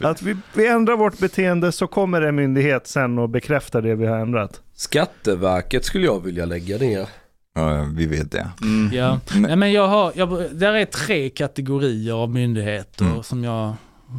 Att 0.00 0.22
vi, 0.22 0.36
vi 0.54 0.66
ändrar 0.66 0.96
vårt 0.96 1.18
beteende 1.18 1.72
så 1.72 1.86
kommer 1.86 2.22
en 2.22 2.34
myndighet 2.34 2.86
sen 2.86 3.18
och 3.18 3.28
bekräftar 3.28 3.82
det 3.82 3.94
vi 3.94 4.06
har 4.06 4.16
ändrat. 4.18 4.60
Skatteverket 4.74 5.84
skulle 5.84 6.04
jag 6.06 6.24
vilja 6.24 6.44
lägga 6.44 6.76
ner. 6.78 7.08
Ja, 7.54 7.88
vi 7.96 8.06
vet 8.06 8.32
det. 8.32 8.48
Mm. 8.62 8.90
Ja, 8.96 9.20
Men- 9.32 9.42
Nej, 9.42 9.56
men 9.56 9.72
jag 9.72 9.88
har, 9.88 10.12
jag, 10.14 10.44
där 10.52 10.72
är 10.72 10.84
tre 10.84 11.30
kategorier 11.30 12.14
av 12.22 12.30
myndigheter 12.30 13.04
Mm. 13.04 13.22
som 13.22 13.44
jag 13.44 13.74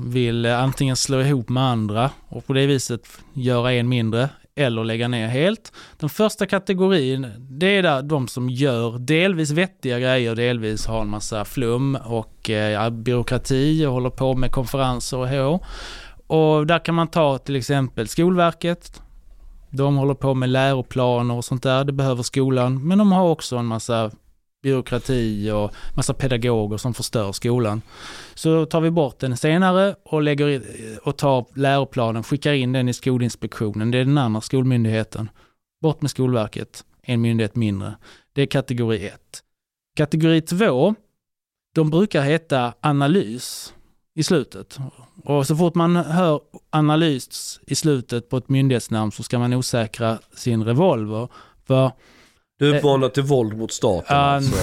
vill 0.06 0.46
eh, 0.46 0.60
antingen 0.64 0.96
slå 0.96 1.22
ihop 1.22 1.50
med 1.50 1.64
andra 1.64 2.10
och 2.30 2.48
på 2.48 2.54
det 2.54 2.66
viset 2.66 3.02
göra 3.34 3.74
en 3.74 3.90
mindre 3.90 4.30
eller 4.56 4.84
lägga 4.84 5.08
ner 5.08 5.28
helt. 5.28 5.74
Den 6.00 6.10
första 6.10 6.46
kategorin, 6.46 7.28
det 7.38 7.78
är 7.78 7.84
där 7.84 8.02
de 8.02 8.28
som 8.28 8.50
gör 8.50 9.00
delvis 9.00 9.52
vettiga 9.52 10.00
grejer, 10.00 10.36
delvis 10.36 10.86
har 10.86 11.02
en 11.02 11.10
massa 11.10 11.46
flum 11.46 11.98
och 12.06 12.50
eh, 12.50 12.90
byråkrati 12.90 13.86
och 13.86 13.94
håller 13.94 14.10
på 14.10 14.36
med 14.36 14.52
konferenser 14.52 15.18
och 15.18 15.30
hå. 15.30 15.60
Och 16.28 16.68
där 16.68 16.86
kan 16.86 16.96
man 16.96 17.08
ta 17.08 17.38
till 17.38 17.56
exempel 17.56 18.08
Skolverket. 18.08 19.02
De 19.70 19.96
håller 19.98 20.14
på 20.14 20.34
med 20.34 20.50
läroplaner 20.50 21.36
och 21.36 21.46
sånt 21.46 21.64
där, 21.64 21.84
det 21.84 21.94
behöver 21.94 22.24
skolan. 22.24 22.88
Men 22.88 22.98
de 22.98 23.12
har 23.12 23.30
också 23.30 23.56
en 23.56 23.66
massa 23.66 24.12
byråkrati 24.62 25.52
och 25.52 25.72
massa 25.96 26.14
pedagoger 26.14 26.78
som 26.78 26.94
förstör 26.94 27.32
skolan. 27.32 27.82
Så 28.34 28.66
tar 28.66 28.82
vi 28.82 28.92
bort 28.92 29.20
den 29.20 29.38
senare 29.38 29.96
och, 30.04 30.22
lägger 30.22 30.50
i, 30.50 30.62
och 31.04 31.18
tar 31.18 31.46
läroplanen, 31.56 32.24
skickar 32.24 32.54
in 32.54 32.72
den 32.72 32.90
i 32.90 32.94
Skolinspektionen. 32.94 33.92
Det 33.92 33.98
är 33.98 34.06
den 34.06 34.18
andra 34.18 34.42
skolmyndigheten. 34.42 35.30
Bort 35.82 36.02
med 36.02 36.12
Skolverket, 36.12 36.86
en 37.02 37.22
myndighet 37.22 37.56
mindre. 37.56 37.96
Det 38.34 38.42
är 38.42 38.46
kategori 38.46 39.08
1. 39.08 39.44
Kategori 39.96 40.42
2, 40.42 40.96
de 41.76 41.90
brukar 41.90 42.22
heta 42.22 42.74
analys 42.82 43.74
i 44.16 44.24
slutet. 44.24 44.78
Och 45.24 45.48
så 45.48 45.56
fort 45.56 45.76
man 45.76 45.96
hör 45.96 46.42
analys 46.70 47.60
i 47.68 47.76
slutet 47.76 48.30
på 48.30 48.38
ett 48.38 48.50
myndighetsnamn 48.50 49.12
så 49.12 49.24
ska 49.24 49.40
man 49.40 49.54
osäkra 49.54 50.20
sin 50.36 50.64
revolver. 50.64 51.28
För 51.68 51.92
du 52.62 52.78
uppmanar 52.78 53.10
till 53.10 53.24
våld 53.24 53.58
mot 53.58 53.72
staten 53.72 54.06
Ja, 54.10 54.16
alltså. 54.16 54.56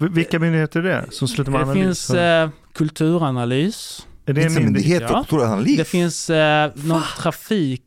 V- 0.00 0.08
Vilka 0.10 0.38
myndigheter 0.38 0.80
är 0.80 0.84
det 1.02 1.06
som 1.10 1.28
slutar 1.28 1.52
med 1.52 1.60
det 1.60 1.64
analys? 1.64 1.84
finns 2.06 2.10
eh, 2.10 2.48
kulturanalys. 2.74 4.06
är 4.26 4.32
det 4.32 4.40
Finns 4.42 4.56
en 4.56 4.62
en 4.62 4.72
myndighet? 4.72 5.02
Ja. 5.02 5.08
kulturanalys? 5.28 5.76
Det 5.76 5.84
finns 5.84 6.30
eh, 6.30 6.70
någon 6.74 7.02
trafik 7.18 7.82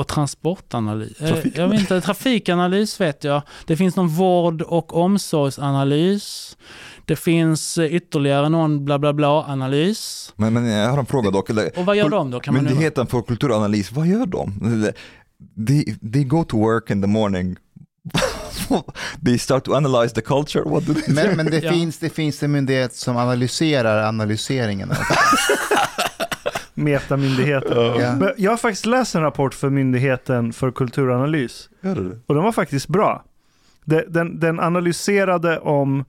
och 0.00 0.08
transportanalys. 0.08 1.20
Eh, 1.20 1.28
Trafik- 1.32 1.52
Jag 1.58 1.68
vet 1.68 1.80
inte, 1.80 2.00
trafikanalys 2.06 3.00
vet 3.00 3.24
jag. 3.24 3.42
Det 3.66 3.76
finns 3.76 3.96
någon 3.96 4.08
vård 4.08 4.62
och 4.62 4.96
omsorgsanalys. 4.96 6.56
Det 7.06 7.16
finns 7.16 7.78
eh, 7.78 7.94
ytterligare 7.94 8.48
någon 8.48 8.84
bla 8.84 8.98
bla 8.98 9.12
bla 9.12 9.44
analys. 9.44 10.32
Men, 10.36 10.52
men 10.52 10.66
jag 10.66 10.90
har 10.90 10.98
en 10.98 11.06
fråga 11.06 11.30
dock. 11.30 11.50
Och 11.50 11.86
vad 11.86 11.96
gör 11.96 12.08
de 12.08 12.30
då? 12.30 12.40
Kan 12.40 12.54
man? 12.54 12.64
Myndigheten 12.64 13.06
för 13.06 13.22
kulturanalys, 13.22 13.92
vad 13.92 14.06
gör 14.06 14.26
de? 14.26 14.52
They, 15.66 15.84
they 16.12 16.24
go 16.24 16.44
to 16.44 16.56
work 16.58 16.90
in 16.90 17.00
the 17.02 17.08
morning. 17.08 17.56
they 19.24 19.38
start 19.38 19.64
to 19.64 19.74
analyze 19.76 20.12
the 20.14 20.20
culture. 20.20 20.64
What 20.64 20.86
do 20.86 20.94
they 20.94 21.14
Men, 21.14 21.36
men 21.36 21.46
det, 21.46 21.62
Ja. 21.64 21.72
finns, 21.72 21.98
det 21.98 22.10
finns 22.10 22.42
en 22.42 22.52
myndighet 22.52 22.94
som 22.94 23.16
analyserar 23.16 24.08
analyseringen. 24.08 24.92
Metamyndigheten. 26.74 27.78
Ja. 28.00 28.16
Men 28.16 28.30
Jag 28.36 28.50
har 28.50 28.56
faktiskt 28.56 28.86
läst 28.86 29.14
en 29.14 29.22
rapport 29.22 29.54
för 29.54 29.70
Myndigheten 29.70 30.52
för 30.52 30.70
kulturanalys 30.70 31.68
Gör 31.80 31.94
det? 31.94 32.18
och 32.26 32.34
den 32.34 32.44
var 32.44 32.52
faktiskt 32.52 32.88
bra. 32.88 33.24
De- 33.84 34.04
Den, 34.08 34.40
den 34.40 34.60
analyserade 34.60 35.58
om 35.58 36.04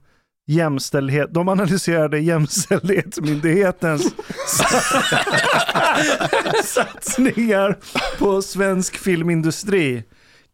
jämställdhet, 0.46 1.34
de 1.34 1.48
analyserade 1.48 2.18
jämställdhetsmyndighetens 2.18 4.14
satsningar 6.64 7.78
på 8.18 8.42
svensk 8.42 8.96
filmindustri 8.96 10.04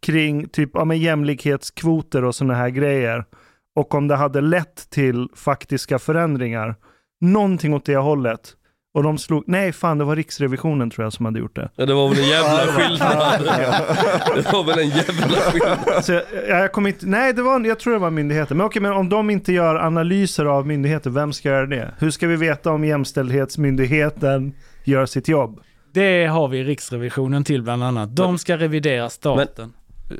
kring 0.01 0.49
typ 0.49 0.69
ja, 0.73 0.85
men 0.85 0.97
jämlikhetskvoter 0.99 2.23
och 2.23 2.35
sådana 2.35 2.53
här 2.53 2.69
grejer. 2.69 3.25
Och 3.75 3.95
om 3.95 4.07
det 4.07 4.15
hade 4.15 4.41
lett 4.41 4.89
till 4.89 5.27
faktiska 5.35 5.99
förändringar. 5.99 6.75
Någonting 7.21 7.73
åt 7.73 7.85
det 7.85 7.95
hållet. 7.95 8.55
Och 8.93 9.03
de 9.03 9.17
slog, 9.17 9.43
nej 9.47 9.71
fan 9.71 9.97
det 9.97 10.03
var 10.03 10.15
Riksrevisionen 10.15 10.89
tror 10.89 11.05
jag 11.05 11.13
som 11.13 11.25
hade 11.25 11.39
gjort 11.39 11.55
det. 11.55 11.69
Ja, 11.75 11.85
det 11.85 11.93
var 11.93 12.09
väl 12.09 12.19
en 12.19 12.27
jävla 12.29 12.73
skillnad. 12.73 13.41
Det 14.35 14.51
var 14.53 14.63
väl 14.63 14.79
en 14.79 14.89
jävla 14.89 15.37
skillnad. 15.37 16.05
Så 16.05 16.11
jag, 16.11 16.23
jag 16.47 16.71
kom 16.71 16.87
inte, 16.87 17.05
nej 17.05 17.33
det 17.33 17.41
var, 17.41 17.59
jag 17.65 17.79
tror 17.79 17.93
det 17.93 17.99
var 17.99 18.09
myndigheter. 18.11 18.55
Men 18.55 18.65
okej, 18.65 18.81
men 18.81 18.91
om 18.91 19.09
de 19.09 19.29
inte 19.29 19.53
gör 19.53 19.75
analyser 19.75 20.45
av 20.45 20.67
myndigheter, 20.67 21.09
vem 21.09 21.33
ska 21.33 21.49
göra 21.49 21.65
det? 21.65 21.91
Hur 21.99 22.11
ska 22.11 22.27
vi 22.27 22.35
veta 22.35 22.71
om 22.71 22.83
jämställdhetsmyndigheten 22.85 24.53
gör 24.83 25.05
sitt 25.05 25.27
jobb? 25.27 25.59
Det 25.93 26.25
har 26.25 26.47
vi 26.47 26.63
Riksrevisionen 26.63 27.43
till 27.43 27.63
bland 27.63 27.83
annat. 27.83 28.15
De 28.15 28.37
ska 28.37 28.57
revidera 28.57 29.09
staten. 29.09 29.73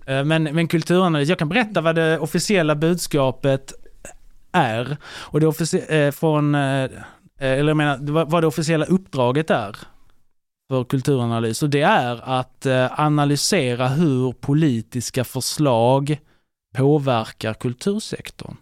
Men, 0.05 0.27
men, 0.27 0.43
men 0.43 0.67
kulturanalys, 0.67 1.29
jag 1.29 1.39
kan 1.39 1.49
berätta 1.49 1.81
vad 1.81 1.95
det 1.95 2.19
officiella 2.19 2.75
budskapet 2.75 3.73
är. 4.51 4.97
Och 5.05 5.39
det 5.39 5.47
officie- 5.47 6.05
eh, 6.07 6.11
från, 6.11 6.55
eh, 6.55 6.89
Eh, 7.41 7.59
eller 7.59 7.69
jag 7.69 7.77
menar, 7.77 8.25
vad 8.25 8.43
det 8.43 8.47
officiella 8.47 8.85
uppdraget 8.85 9.49
är 9.49 9.77
för 10.71 10.83
kulturanalys. 10.83 11.63
Och 11.63 11.69
det 11.69 11.81
är 11.81 12.29
att 12.29 12.65
eh, 12.65 12.99
analysera 12.99 13.87
hur 13.87 14.31
politiska 14.31 15.23
förslag 15.23 16.19
påverkar 16.75 17.53
kultursektorn. 17.53 18.55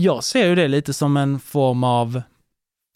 Jag 0.00 0.24
ser 0.24 0.48
ju 0.48 0.54
det 0.54 0.68
lite 0.68 0.92
som 0.92 1.16
en 1.16 1.40
form 1.40 1.84
av 1.84 2.22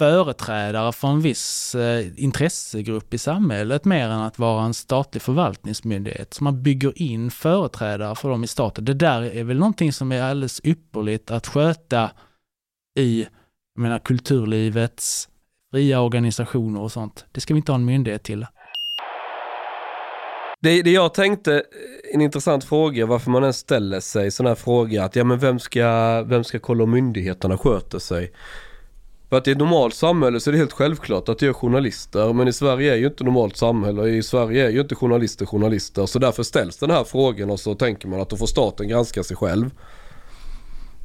företrädare 0.00 0.92
för 0.92 1.08
en 1.08 1.20
viss 1.20 1.74
eh, 1.74 2.22
intressegrupp 2.24 3.14
i 3.14 3.18
samhället 3.18 3.84
mer 3.84 4.08
än 4.08 4.20
att 4.20 4.38
vara 4.38 4.64
en 4.64 4.74
statlig 4.74 5.22
förvaltningsmyndighet. 5.22 6.34
Så 6.34 6.44
man 6.44 6.62
bygger 6.62 7.02
in 7.02 7.30
företrädare 7.30 8.14
för 8.14 8.30
dem 8.30 8.44
i 8.44 8.46
staten. 8.46 8.84
Det 8.84 8.94
där 8.94 9.22
är 9.22 9.44
väl 9.44 9.58
någonting 9.58 9.92
som 9.92 10.12
är 10.12 10.22
alldeles 10.22 10.60
ypperligt 10.64 11.30
att 11.30 11.46
sköta 11.46 12.10
i 12.98 13.26
jag 13.80 13.82
menar, 13.82 13.98
kulturlivets 13.98 15.28
fria 15.70 16.00
organisationer 16.00 16.80
och 16.80 16.92
sånt. 16.92 17.24
Det 17.32 17.40
ska 17.40 17.54
vi 17.54 17.58
inte 17.58 17.72
ha 17.72 17.76
en 17.76 17.84
myndighet 17.84 18.22
till. 18.22 18.46
Det, 20.60 20.82
det 20.82 20.90
jag 20.90 21.14
tänkte, 21.14 21.54
eh, 21.54 22.14
en 22.14 22.20
intressant 22.20 22.64
fråga, 22.64 23.06
varför 23.06 23.30
man 23.30 23.42
ens 23.42 23.56
ställer 23.56 24.00
sig 24.00 24.30
sån 24.30 24.46
här 24.46 24.54
fråga 24.54 25.04
att 25.04 25.16
ja 25.16 25.24
men 25.24 25.38
vem 25.38 25.58
ska, 25.58 26.22
vem 26.22 26.44
ska 26.44 26.58
kolla 26.58 26.84
om 26.84 26.90
myndigheterna 26.90 27.58
sköter 27.58 27.98
sig? 27.98 28.32
För 29.28 29.36
att 29.38 29.48
i 29.48 29.50
ett 29.50 29.58
normalt 29.58 29.94
samhälle 29.94 30.40
så 30.40 30.50
är 30.50 30.52
det 30.52 30.58
helt 30.58 30.72
självklart 30.72 31.28
att 31.28 31.38
det 31.38 31.46
är 31.46 31.52
journalister 31.52 32.32
men 32.32 32.48
i 32.48 32.52
Sverige 32.52 32.92
är 32.92 32.96
ju 32.96 33.06
inte 33.06 33.24
normalt 33.24 33.56
samhälle 33.56 34.08
i 34.08 34.22
Sverige 34.22 34.66
är 34.66 34.70
ju 34.70 34.80
inte 34.80 34.94
journalister 34.94 35.46
journalister 35.46 36.06
så 36.06 36.18
därför 36.18 36.42
ställs 36.42 36.76
den 36.76 36.90
här 36.90 37.04
frågan 37.04 37.50
och 37.50 37.60
så 37.60 37.74
tänker 37.74 38.08
man 38.08 38.20
att 38.20 38.30
då 38.30 38.36
får 38.36 38.46
staten 38.46 38.88
granska 38.88 39.22
sig 39.22 39.36
själv. 39.36 39.70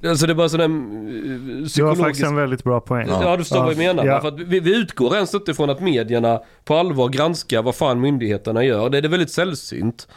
Alltså 0.09 0.25
det 0.27 0.33
är 0.33 0.35
bara 0.35 0.49
sån 0.49 0.59
där 0.59 0.65
eh, 0.65 0.71
Det 0.71 1.61
var 1.61 1.67
psykologisk... 1.67 2.01
faktiskt 2.03 2.25
en 2.25 2.35
väldigt 2.35 2.63
bra 2.63 2.79
poäng. 2.79 3.07
Ja, 3.09 3.37
du 3.37 3.43
förstår 3.43 3.59
vad 3.59 3.71
jag 3.71 3.77
menar. 3.77 4.05
Ja. 4.05 4.21
För 4.21 4.27
att 4.27 4.39
vi, 4.39 4.59
vi 4.59 4.75
utgår 4.75 5.15
ens 5.15 5.33
inte 5.33 5.53
från 5.53 5.69
att 5.69 5.81
medierna 5.81 6.39
på 6.65 6.75
allvar 6.75 7.09
granskar 7.09 7.61
vad 7.61 7.75
fan 7.75 8.01
myndigheterna 8.01 8.63
gör. 8.63 8.89
Det 8.89 8.97
är 8.97 9.01
det 9.01 9.07
väldigt 9.07 9.31
sällsynt. 9.31 10.07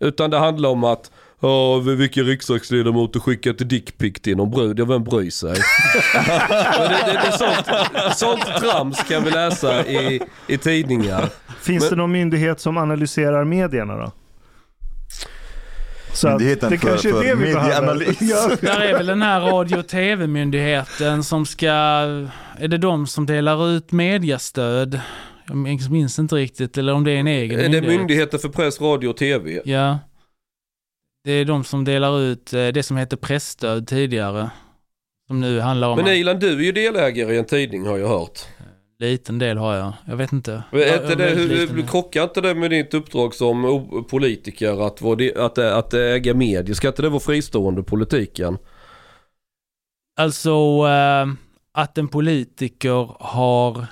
Utan 0.00 0.30
det 0.30 0.38
handlar 0.38 0.70
om 0.70 0.84
att 0.84 1.10
Ja, 1.44 1.78
vilken 1.78 2.24
riksdagsledamot 2.26 3.16
och 3.16 3.22
skickat 3.24 3.58
dickpic 3.58 4.14
till 4.22 4.36
någon 4.36 4.50
brud, 4.50 4.78
ja 4.78 4.84
vem 4.84 5.04
bryr 5.04 5.30
sig? 5.30 5.54
Det, 6.14 6.98
det, 7.06 7.20
det 7.26 7.32
sånt, 7.32 8.16
sånt 8.18 8.60
trams 8.60 9.02
kan 9.08 9.24
vi 9.24 9.30
läsa 9.30 9.86
i, 9.86 10.22
i 10.46 10.58
tidningar. 10.58 11.28
Finns 11.60 11.82
Men- 11.82 11.90
det 11.90 11.96
någon 11.96 12.12
myndighet 12.12 12.60
som 12.60 12.76
analyserar 12.76 13.44
medierna 13.44 13.96
då? 13.96 14.12
Så 16.12 16.28
Myndigheten 16.28 16.70
det 16.70 16.78
för- 16.78 16.88
kanske 16.88 17.08
är 17.08 17.12
för 17.12 17.24
det 17.24 17.34
vi 17.34 17.52
behöver. 17.54 18.60
Där 18.66 18.80
är 18.80 18.92
väl 18.92 19.06
den 19.06 19.22
här 19.22 19.40
radio 19.40 19.76
och 19.76 19.88
tv-myndigheten 19.88 21.24
som 21.24 21.46
ska, 21.46 21.70
är 22.58 22.68
det 22.68 22.78
de 22.78 23.06
som 23.06 23.26
delar 23.26 23.68
ut 23.68 23.92
mediastöd? 23.92 25.00
Jag 25.46 25.56
minns 25.90 26.18
inte 26.18 26.34
riktigt, 26.34 26.78
eller 26.78 26.92
om 26.92 27.04
det 27.04 27.12
är 27.12 27.16
en 27.16 27.26
egen 27.26 27.58
Det 27.58 27.64
är 27.64 27.68
myndighet. 27.70 27.98
Myndigheten 27.98 28.40
för 28.40 28.48
press, 28.48 28.80
radio 28.80 29.08
och 29.08 29.16
tv. 29.16 29.60
Ja. 29.64 29.98
Det 31.24 31.32
är 31.32 31.44
de 31.44 31.64
som 31.64 31.84
delar 31.84 32.20
ut 32.20 32.52
eh, 32.52 32.66
det 32.68 32.82
som 32.82 32.96
hette 32.96 33.16
pressstöd 33.16 33.86
tidigare. 33.88 34.50
Som 35.28 35.40
nu 35.40 35.60
handlar 35.60 35.88
om 35.88 35.96
Men 35.96 36.06
en 36.06 36.12
Ilan, 36.14 36.38
du 36.38 36.48
är 36.58 36.62
ju 36.62 36.72
delägare 36.72 37.34
i 37.34 37.38
en 37.38 37.44
tidning 37.44 37.86
har 37.86 37.98
jag 37.98 38.08
hört. 38.08 38.40
Liten 39.02 39.38
del 39.38 39.58
har 39.58 39.74
jag. 39.74 39.92
Jag 40.04 40.16
vet 40.16 40.32
inte. 40.32 40.62
Men 40.70 40.80
Jag- 40.80 41.02
inte 41.02 41.14
det, 41.14 41.34
liten. 41.34 41.86
krockar 41.86 42.22
inte 42.22 42.40
det 42.40 42.54
med 42.54 42.70
ditt 42.70 42.94
uppdrag 42.94 43.34
som 43.34 43.84
politiker 44.10 44.86
att, 44.86 45.02
vara 45.02 45.44
att, 45.46 45.58
att 45.58 45.94
äga 45.94 46.34
medier? 46.34 46.74
Ska 46.74 46.88
inte 46.88 47.02
det 47.02 47.08
vara 47.08 47.20
fristående 47.20 47.82
politiken? 47.82 48.58
Alltså 50.20 50.50
eh, 50.86 51.26
att 51.72 51.98
en 51.98 52.08
politiker 52.08 53.16
har 53.20 53.86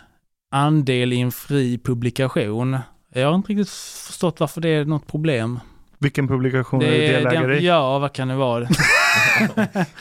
andel 0.55 1.13
i 1.13 1.21
en 1.21 1.33
fri 1.33 1.79
publikation. 1.79 2.79
Jag 3.15 3.27
har 3.29 3.35
inte 3.35 3.53
riktigt 3.53 3.71
förstått 4.07 4.41
varför 4.41 4.61
det 4.61 4.69
är 4.69 4.85
något 4.85 5.07
problem. 5.07 5.59
Vilken 6.01 6.29
publikation 6.29 6.83
är 6.83 6.87
du 6.87 6.93
Det 6.93 7.07
är 7.07 7.19
delägare 7.19 7.47
den, 7.55 7.59
i? 7.59 7.67
ja, 7.67 7.99
vad 7.99 8.13
kan 8.13 8.29
det 8.29 8.35
vara? 8.35 8.61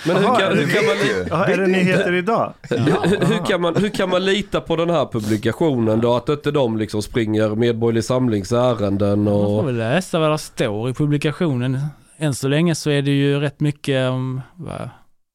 Men 0.08 0.16
hur 0.16 0.24
kan, 0.40 0.58
hur, 0.58 0.68
kan 0.68 0.86
man, 0.86 0.96
ju. 1.08 1.26
Ja, 1.30 1.46
är 1.46 1.58
det 1.58 1.68
nyheter 1.68 2.14
idag? 2.14 2.54
hur, 2.70 3.26
hur, 3.26 3.46
kan 3.46 3.62
man, 3.62 3.76
hur 3.76 3.90
kan 3.90 4.10
man 4.10 4.26
lita 4.26 4.62
på 4.62 4.76
den 4.76 4.90
här 4.90 5.06
publikationen 5.12 6.02
då? 6.02 6.16
Att 6.16 6.30
inte 6.30 6.52
de 6.52 6.78
liksom 6.78 7.02
springer 7.02 7.50
Medborgerlig 7.56 8.04
Samlings 8.04 8.52
ärenden 8.52 9.24
Man 9.24 9.34
får 9.34 9.60
och... 9.60 9.68
väl 9.68 9.78
läsa 9.78 10.20
vad 10.20 10.32
det 10.32 10.38
står 10.38 10.90
i 10.90 10.94
publikationen. 10.94 11.80
Än 12.18 12.34
så 12.36 12.48
länge 12.48 12.76
så 12.76 12.90
är 12.90 13.02
det 13.02 13.12
ju 13.12 13.40
rätt 13.40 13.60
mycket 13.60 14.10
om 14.10 14.42
vad, 14.56 14.90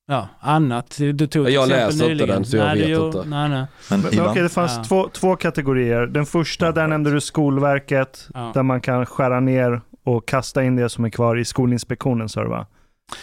ja, 0.08 0.28
annat. 0.40 0.96
Du 0.98 1.26
tog 1.26 1.50
Jag 1.50 1.68
läser 1.68 2.10
inte 2.10 2.26
den, 2.26 2.44
så 2.44 2.56
jag 2.56 2.66
nej, 2.66 2.76
vet 2.76 2.84
det 2.86 2.90
gör- 2.92 3.06
inte. 3.06 3.22
Nej, 3.26 3.48
nej. 3.48 3.64
Men 3.90 4.00
Men, 4.00 4.26
okej, 4.26 4.42
det 4.42 4.48
fanns 4.48 4.72
Ja. 4.76 4.84
två, 4.84 5.08
två 5.12 5.36
kategorier. 5.36 6.06
Den 6.06 6.26
första, 6.26 6.72
där 6.72 6.86
nämnde 6.86 7.10
du 7.12 7.20
Skolverket, 7.20 8.28
Ja. 8.34 8.50
där 8.54 8.62
man 8.62 8.80
kan 8.80 9.06
skära 9.06 9.40
ner 9.40 9.80
och 10.04 10.28
kasta 10.28 10.64
in 10.64 10.76
det 10.76 10.88
som 10.88 11.04
är 11.04 11.10
kvar 11.10 11.36
i 11.38 11.44
Skolinspektionen, 11.44 12.28
sa 12.28 12.42
du 12.42 12.48
va? 12.48 12.66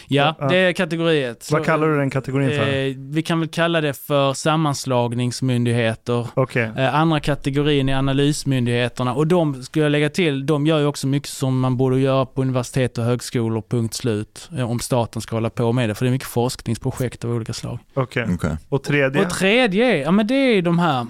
Ja, 0.08 0.36
det 0.50 0.58
är 0.58 0.74
kategori 0.74 1.24
ett. 1.24 1.52
Vad 1.52 1.62
Så, 1.62 1.66
kallar 1.66 1.88
du 1.88 1.98
den 1.98 2.10
kategorin 2.10 2.50
för? 2.50 2.88
eh, 2.88 2.94
Vi 2.98 3.22
kan 3.22 3.40
väl 3.40 3.50
kalla 3.50 3.82
det 3.82 3.94
för 3.94 4.34
sammanslagningsmyndigheter. 4.34 6.28
Okej. 6.34 6.72
Eh, 6.78 6.96
Andra 6.96 7.20
kategorin 7.20 7.90
är 7.90 7.96
analysmyndigheterna 7.96 9.14
och 9.14 9.28
de, 9.28 9.64
skulle 9.64 9.86
jag 9.86 9.92
lägga 9.92 10.10
till, 10.10 10.46
de 10.46 10.68
gör 10.68 10.80
ju 10.80 10.86
också 10.86 11.08
mycket 11.08 11.30
som 11.30 11.60
man 11.60 11.78
borde 11.78 12.00
göra 12.00 12.26
på 12.26 12.42
universitet 12.42 12.98
och 12.98 13.04
högskolor, 13.04 13.64
punkt 13.70 13.94
slut. 13.94 14.50
eh, 14.58 14.72
Om 14.72 14.80
staten 14.80 15.22
ska 15.22 15.36
hålla 15.36 15.50
på 15.50 15.72
med 15.72 15.90
det, 15.90 15.96
för 15.96 16.06
det 16.06 16.10
är 16.10 16.12
mycket 16.12 16.28
forskningsprojekt 16.28 17.26
av 17.26 17.32
olika 17.32 17.54
slag. 17.54 17.80
okej. 17.94 18.28
okej. 18.36 18.58
Och 18.70 18.84
tredje? 18.84 19.22
Och 19.26 19.30
tredje 19.30 19.86
är, 19.86 20.02
ja 20.02 20.12
men 20.12 20.28
det 20.28 20.34
är 20.36 20.62
de 20.62 20.80
här 20.80 21.08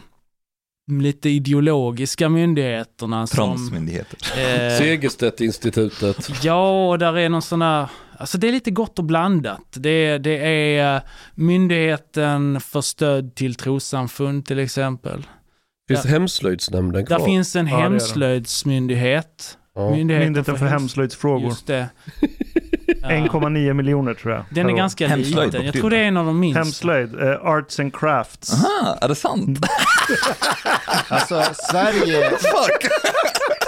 lite 0.88 1.29
ideologiska 1.29 2.29
myndigheterna 2.29 3.27
som... 3.27 3.38
Transmyndigheter. 3.57 4.17
Eh, 4.38 4.77
Segerstedt-institutet. 4.77 6.43
ja, 6.43 6.89
och 6.89 6.99
där 6.99 7.17
är 7.17 7.29
någon 7.29 7.41
sån 7.41 7.61
här... 7.61 7.88
Alltså 8.17 8.38
det 8.38 8.47
är 8.47 8.51
lite 8.51 8.71
gott 8.71 8.99
och 8.99 9.05
blandat. 9.05 9.61
Det, 9.73 10.17
det 10.17 10.38
är 10.38 10.95
eh, 10.95 11.01
Myndigheten 11.36 12.61
för 12.61 12.82
stöd 12.82 13.36
till 13.36 13.55
trossamfund 13.55 14.45
till 14.45 14.59
exempel. 14.59 15.27
Finns 15.88 16.05
Hemslöjdsnämnden 16.05 17.05
kvar? 17.05 17.17
Där 17.19 17.25
finns 17.25 17.55
en 17.55 17.67
Ja, 17.67 17.71
det 17.77 17.77
är 17.77 17.77
det. 17.77 17.84
hemslöjdsmyndighet. 17.84 19.57
Ja. 19.75 19.91
Myndigheten 19.91 20.57
för 20.57 20.65
hemslöjdsfrågor. 20.65 21.49
Just 21.49 21.67
det. 21.67 21.89
Ja. 23.02 23.10
1,9 23.10 23.74
miljoner 23.74 24.14
tror 24.14 24.34
jag. 24.34 24.43
Den 24.49 24.70
är 24.70 24.74
ganska 24.74 25.08
Hemslöjd 25.08 25.54
liten. 25.54 25.66
Jag 25.66 25.74
tror 25.76 25.89
det 25.89 25.97
är 25.97 26.04
en 26.04 26.18
av 26.18 26.26
de 26.26 26.39
minsta. 26.39 26.60
Hemslöjd, 26.60 27.22
eh, 27.22 27.45
Arts 27.45 27.80
and 27.80 27.95
Crafts. 27.95 28.54
Aha, 28.54 28.97
är 29.02 29.08
det 29.08 29.16
sant? 29.16 29.60
Alltså 31.08 31.43
Sverige, 31.72 32.30
Fuck! 32.30 32.91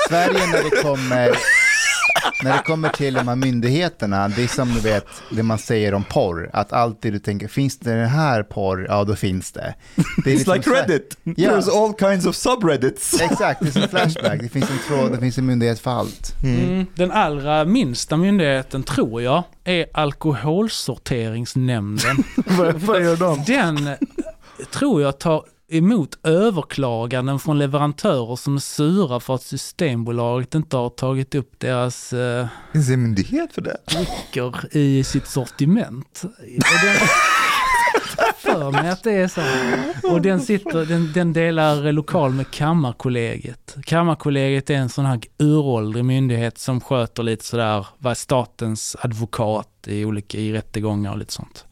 Sverige 0.09 0.47
när 0.47 0.63
det 0.63 0.81
kommer 0.83 1.31
när 2.43 2.57
det 2.57 2.63
kommer 2.63 2.89
till 2.89 3.13
de 3.13 3.27
här 3.27 3.35
myndigheterna, 3.35 4.27
det 4.27 4.43
är 4.43 4.47
som 4.47 4.73
du 4.73 4.79
vet, 4.79 5.05
det 5.29 5.43
man 5.43 5.57
säger 5.57 5.93
om 5.93 6.03
porr, 6.03 6.49
att 6.53 6.73
alltid 6.73 7.13
du 7.13 7.19
tänker, 7.19 7.47
finns 7.47 7.79
det 7.79 7.95
den 7.95 8.09
här 8.09 8.43
porr? 8.43 8.85
Ja, 8.89 9.03
då 9.03 9.15
finns 9.15 9.51
det. 9.51 9.75
det 10.23 10.31
är 10.31 10.35
It's 10.35 10.37
liksom 10.37 10.53
like 10.53 10.69
Reddit. 10.69 11.17
Ja. 11.23 11.51
There's 11.51 11.83
all 11.83 11.93
kinds 11.99 12.25
of 12.25 12.35
subreddits. 12.35 13.21
Exakt, 13.21 13.59
det 13.61 13.67
är 13.67 13.71
som 13.71 13.87
Flashback, 13.89 14.39
det 14.41 14.49
finns 14.49 14.69
en 14.71 14.79
tråd, 14.87 15.11
det 15.11 15.17
finns 15.17 15.37
en 15.37 15.45
myndighet 15.45 15.79
för 15.79 15.91
allt. 15.91 16.33
Mm, 16.43 16.85
den 16.95 17.11
allra 17.11 17.65
minsta 17.65 18.17
myndigheten, 18.17 18.83
tror 18.83 19.21
jag, 19.21 19.43
är 19.63 19.85
Alkoholsorteringsnämnden. 19.93 22.23
vad, 22.35 22.75
vad 22.75 23.03
gör 23.03 23.15
de? 23.15 23.43
Den 23.47 23.87
eh, 23.87 23.93
tror 24.71 25.01
jag 25.01 25.19
tar 25.19 25.43
emot 25.75 26.19
överklaganden 26.23 27.39
från 27.39 27.59
leverantörer 27.59 28.35
som 28.35 28.55
är 28.55 28.59
sura 28.59 29.19
för 29.19 29.35
att 29.35 29.41
Systembolaget 29.41 30.55
inte 30.55 30.77
har 30.77 30.89
tagit 30.89 31.35
upp 31.35 31.59
deras 31.59 32.13
eh, 32.13 32.47
Finns 32.71 32.87
det 32.87 32.97
myndighet 32.97 33.53
för 33.53 33.61
det? 33.61 33.77
drycker 33.87 34.77
i 34.77 35.03
sitt 35.03 35.27
sortiment. 35.27 36.21
För 38.37 38.71
mig 38.71 38.89
att 38.89 39.03
det 39.03 39.11
är 39.11 39.27
så. 39.27 39.41
Och 40.13 40.21
den, 40.21 40.41
sitter, 40.41 40.85
den, 40.85 41.11
den 41.13 41.33
delar 41.33 41.91
lokal 41.91 42.31
med 42.33 42.51
Kammarkollegiet. 42.51 43.75
Kammarkollegiet 43.83 44.69
är 44.69 44.75
en 44.75 44.89
sån 44.89 45.05
här 45.05 45.19
uråldrig 45.37 46.05
myndighet 46.05 46.57
som 46.57 46.81
sköter 46.81 47.23
lite 47.23 47.45
sådär, 47.45 47.87
vad 47.97 48.11
är 48.11 48.15
statens 48.15 48.95
advokat 48.99 49.69
i 49.87 50.05
olika 50.05 50.37
i 50.37 50.53
rättegångar 50.53 51.11
och 51.11 51.17
lite 51.17 51.33
sånt. 51.33 51.65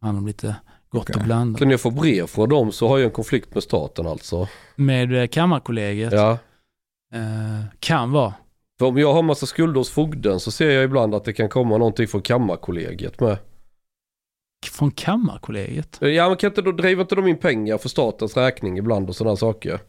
Han 0.00 0.14
har 0.14 0.22
lite 0.22 0.56
gott 0.92 1.10
Okej. 1.10 1.20
och 1.20 1.24
blandat. 1.24 1.58
Så 1.58 1.64
när 1.64 1.72
jag 1.72 1.80
får 1.80 1.90
brev 1.90 2.26
från 2.26 2.48
dem 2.48 2.72
så 2.72 2.88
har 2.88 2.98
jag 2.98 3.04
en 3.06 3.12
konflikt 3.12 3.54
med 3.54 3.62
staten 3.62 4.06
alltså. 4.06 4.48
Med 4.76 5.22
eh, 5.22 5.26
Kammarkollegiet. 5.26 6.12
Ja. 6.12 6.38
Eh, 7.14 7.64
kan 7.80 8.12
vara. 8.12 8.34
För 8.78 8.86
om 8.86 8.98
jag 8.98 9.12
har 9.12 9.22
massa 9.22 9.46
skulder 9.46 9.78
hos 9.80 9.90
fogden 9.90 10.40
så 10.40 10.50
ser 10.50 10.70
jag 10.70 10.84
ibland 10.84 11.14
att 11.14 11.24
det 11.24 11.32
kan 11.32 11.48
komma 11.48 11.78
någonting 11.78 12.08
från 12.08 12.22
kammarkollegiet 12.22 13.20
med. 13.20 13.38
Från 14.70 14.90
Kammarkollegiet. 14.90 15.98
Ja 16.00 16.28
men 16.28 16.36
kan 16.36 16.50
inte 16.50 16.62
då, 16.62 16.72
driver 16.72 17.02
inte 17.02 17.14
de 17.14 17.26
in 17.26 17.38
pengar 17.38 17.78
för 17.78 17.88
statens 17.88 18.36
räkning 18.36 18.78
ibland 18.78 19.08
och 19.08 19.16
sådana 19.16 19.36
saker? 19.36 19.80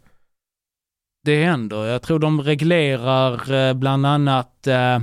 Det 1.25 1.43
händer. 1.45 1.85
Jag 1.85 2.01
tror 2.01 2.19
de 2.19 2.41
reglerar 2.41 3.53
eh, 3.53 3.73
bland 3.73 4.05
annat 4.05 4.67
eh, 4.67 4.99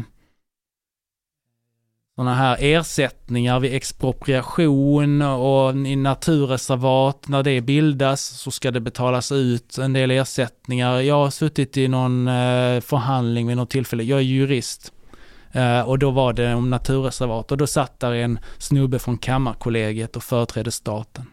sådana 2.21 2.35
här 2.35 2.57
ersättningar 2.61 3.61
vid 3.61 3.75
expropriation 3.75 5.23
och 5.23 5.75
i 5.75 5.97
naturreservat. 5.97 7.29
När 7.29 7.43
det 7.43 7.61
bildas 7.61 8.21
så 8.21 8.51
ska 8.51 8.71
det 8.71 8.81
betalas 8.81 9.33
ut 9.33 9.79
en 9.79 9.93
del 9.93 10.11
ersättningar. 10.11 11.01
Jag 11.01 11.15
har 11.15 11.31
suttit 11.31 11.77
i 11.77 11.89
någon 11.89 12.29
eh, 12.29 12.81
förhandling 12.81 13.47
vid 13.47 13.57
något 13.57 13.71
tillfälle. 13.71 14.03
Jag 14.03 14.19
är 14.19 14.23
jurist. 14.23 14.93
Eh, 15.53 15.89
och 15.89 15.99
då 15.99 16.11
var 16.11 16.33
det 16.33 16.55
om 16.55 16.71
naturreservat 16.71 17.53
och 17.53 17.59
då 17.59 17.67
satt 17.67 18.01
där 18.01 18.13
en 18.13 18.39
snubbe 18.59 18.99
från 18.99 19.19
Kammarkollegiet 19.19 20.17
och 20.17 20.23
företrädde 20.23 20.71
staten. 20.71 21.25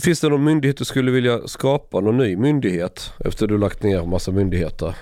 Finns 0.00 0.20
det 0.20 0.28
någon 0.28 0.44
myndighet 0.44 0.76
du 0.76 0.84
skulle 0.84 1.10
vilja 1.10 1.38
skapa? 1.46 2.00
Någon 2.00 2.16
ny 2.16 2.36
myndighet? 2.36 3.12
Efter 3.24 3.46
du 3.46 3.58
lagt 3.58 3.82
ner 3.82 4.06
massa 4.06 4.32
myndigheter. 4.32 4.94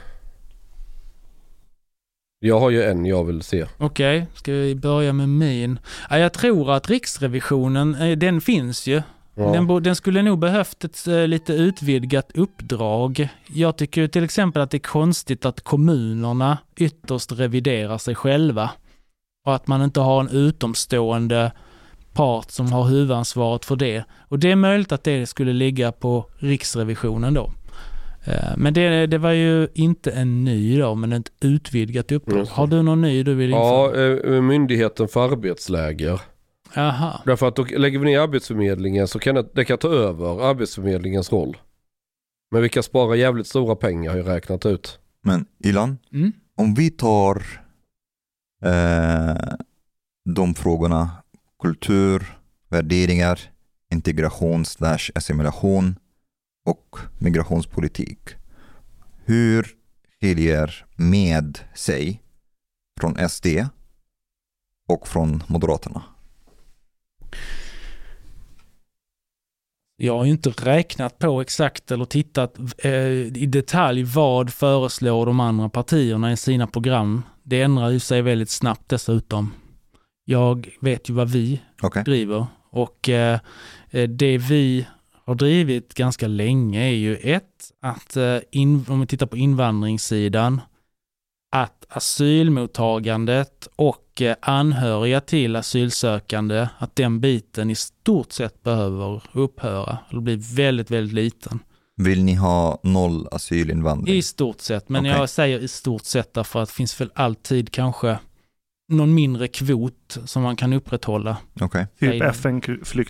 Jag 2.41 2.61
har 2.61 2.71
ju 2.71 2.83
en 2.83 3.07
jag 3.07 3.25
vill 3.25 3.43
se. 3.43 3.67
Okej, 3.79 4.27
ska 4.35 4.53
vi 4.53 4.75
börja 4.75 5.13
med 5.13 5.29
min? 5.29 5.79
Ja, 6.11 6.19
jag 6.19 6.33
tror 6.33 6.73
att 6.73 6.91
Riksrevisionen, 6.91 7.95
eh, 7.95 8.19
den 8.19 8.41
finns 8.41 8.87
ju. 8.87 9.03
Ja. 9.35 9.53
Den, 9.53 9.83
den 9.83 9.97
skulle 9.97 10.23
nog 10.23 10.39
behövt 10.39 10.85
ett 10.85 11.07
eh, 11.07 11.27
lite 11.27 11.53
utvidgat 11.53 12.31
uppdrag. 12.35 13.29
Jag 13.47 13.77
tycker 13.77 14.09
till 14.09 14.25
exempel 14.25 14.63
att 14.63 14.71
det 14.71 14.77
är 14.77 14.79
konstigt 14.79 15.47
att 15.47 15.61
kommunerna 15.61 16.59
ytterst 16.77 17.33
reviderar 17.33 17.99
sig 17.99 18.15
själva. 18.15 18.71
Och 19.47 19.55
att 19.55 19.67
man 19.67 19.83
inte 19.83 20.01
har 20.01 20.21
en 20.21 20.29
utomstående 20.29 21.53
part 22.13 22.51
som 22.51 22.73
har 22.73 22.85
huvudansvaret 22.85 23.65
för 23.65 23.77
det. 23.77 24.05
Och 24.19 24.39
det 24.39 24.51
är 24.51 24.57
möjligt 24.57 24.93
att 24.93 25.05
det 25.05 25.27
skulle 25.27 25.53
ligga 25.53 25.93
på 25.93 26.31
Riksrevisionen 26.39 27.35
då. 27.35 27.53
Eh, 28.29 28.57
Men 28.57 28.75
det, 28.75 29.07
det 29.07 29.19
var 29.19 29.33
ju 29.33 29.69
inte 29.75 30.11
en 30.11 30.45
ny 30.45 30.79
då, 30.79 30.95
men 30.95 31.13
ett 31.13 31.33
utvidgat 31.41 32.13
uppdrag. 32.13 32.45
Har 32.45 32.67
du 32.67 32.83
någon 32.83 33.01
ny 33.01 33.23
du 33.23 33.35
vill 33.35 33.51
införa? 33.51 33.97
Ja, 33.97 34.35
eh, 34.37 34.43
Myndigheten 34.43 35.09
för 35.09 35.33
arbetsläger. 35.33 36.21
Aha. 36.77 37.23
Därför 37.27 37.49
att 37.49 37.57
då 37.57 37.65
lägger 37.65 37.99
vi 37.99 38.05
ner 38.05 38.21
Arbetsförmedlingen 38.21 39.09
så 39.09 39.19
kan 39.19 39.35
det, 39.35 39.47
det 39.55 39.65
kan 39.65 39.79
ta 39.79 39.89
över 39.89 40.51
Arbetsförmedlingens 40.51 41.33
roll. 41.33 41.57
Men 42.53 42.63
vi 42.63 42.69
kan 42.69 42.83
spara 42.83 43.17
jävligt 43.17 43.47
stora 43.47 43.77
pengar 43.77 44.11
har 44.11 44.19
jag 44.19 44.29
räknat 44.29 44.67
ut. 44.67 44.99
Men 45.25 45.47
Ilan, 45.65 45.99
Mm. 46.13 46.33
om 46.57 46.75
vi 46.75 46.91
tar 46.91 47.37
eh, 48.65 49.55
de 50.35 50.55
frågorna, 50.55 51.11
kultur, 51.63 52.23
värderingar, 52.71 53.41
integration 53.93 54.65
slash 54.65 55.11
assimilation 55.15 55.97
och 56.69 56.97
migrationspolitik. 57.19 58.19
Hur 59.25 59.67
skiljer 60.21 60.87
med 60.97 61.59
sig 61.75 62.23
från 63.01 63.29
SD 63.29 63.47
och 64.89 65.09
från 65.09 65.43
Moderaterna? 65.47 66.03
Jag 69.97 70.19
har 70.19 70.25
ju 70.25 70.31
inte 70.31 70.51
räknat 70.51 71.19
på 71.19 71.41
exakt 71.41 71.91
eller 71.91 72.05
tittat 72.05 72.59
eh, 72.79 72.93
i 73.37 73.47
detalj 73.47 74.03
vad 74.03 74.53
föreslår 74.53 75.27
de 75.27 75.41
andra 75.41 75.69
partierna 75.69 76.33
i 76.33 76.37
sina 76.37 76.67
program. 76.67 77.23
Det 77.43 77.63
ändrar 77.63 77.91
ju 77.91 78.01
sig 78.01 78.23
väldigt 78.23 78.51
snabbt 78.51 78.89
dessutom. 78.89 79.55
Jag 80.25 80.69
vet 80.81 81.11
ju 81.11 81.15
vad 81.15 81.29
vi 81.29 81.63
Okej, 81.83 82.05
driver 82.05 82.47
och 82.71 83.09
eh, 83.09 83.41
eh, 83.91 84.09
det 84.09 84.39
vi 84.39 84.87
har 85.29 85.35
drivit 85.35 85.95
ganska 85.95 86.29
länge 86.29 86.81
är 86.81 86.95
ju 86.95 87.17
ett, 87.17 87.73
att 87.83 88.17
eh, 88.17 88.39
in, 88.51 88.85
om 88.89 89.01
vi 89.01 89.07
tittar 89.07 89.27
på 89.27 89.37
invandringssidan, 89.37 90.61
att 91.57 91.87
asylmottagandet 91.89 93.69
och 93.77 94.23
eh, 94.23 94.37
anhöriga 94.41 95.21
till 95.21 95.57
asylsökande, 95.57 96.69
att 96.79 96.97
den 96.97 97.21
biten 97.21 97.71
i 97.71 97.75
stort 97.75 98.33
sett 98.33 98.63
behöver 98.63 99.23
upphöra, 99.33 99.99
eller 100.11 100.21
bli 100.21 100.37
väldigt, 100.37 100.91
väldigt 100.91 101.15
liten. 101.15 101.59
vill 101.97 102.25
ni 102.25 102.35
ha 102.35 102.81
noll 102.83 103.29
asylinvandring? 103.31 104.17
I 104.17 104.23
stort 104.23 104.61
sett, 104.61 104.89
men 104.89 105.01
Okej. 105.01 105.13
jag 105.13 105.31
säger 105.31 105.59
i 105.59 105.69
stort 105.69 106.05
sett 106.05 106.35
därför 106.35 106.63
att 106.63 106.69
det 106.69 106.75
finns 106.75 107.01
väl 107.01 107.11
alltid 107.15 107.73
kanske 107.73 108.19
någon 108.89 109.15
mindre 109.15 109.49
kvot 109.49 110.19
som 110.25 110.43
man 110.43 110.57
kan 110.57 110.73
upprätthålla. 110.73 111.37
Okej, 111.61 111.87
Typ 112.01 112.09
Nej. 112.09 112.29
FN 112.29 112.61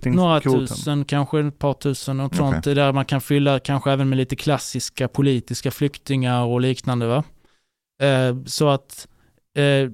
Några 0.04 0.40
tusen, 0.40 1.04
kanske 1.04 1.40
ett 1.40 1.58
par 1.58 1.74
tusen, 1.74 2.16
något 2.16 2.26
Okej. 2.26 2.38
sånt. 2.38 2.64
Där 2.64 2.92
man 2.92 3.04
kan 3.04 3.20
fylla 3.20 3.58
kanske 3.58 3.92
även 3.92 4.08
med 4.08 4.18
lite 4.18 4.36
klassiska 4.36 5.08
politiska 5.08 5.70
flyktingar 5.70 6.44
och 6.44 6.60
liknande. 6.60 7.06
Va? 7.06 7.24
Eh, 8.02 8.36
så 8.46 8.68
att 8.68 9.08
eh, 9.56 9.90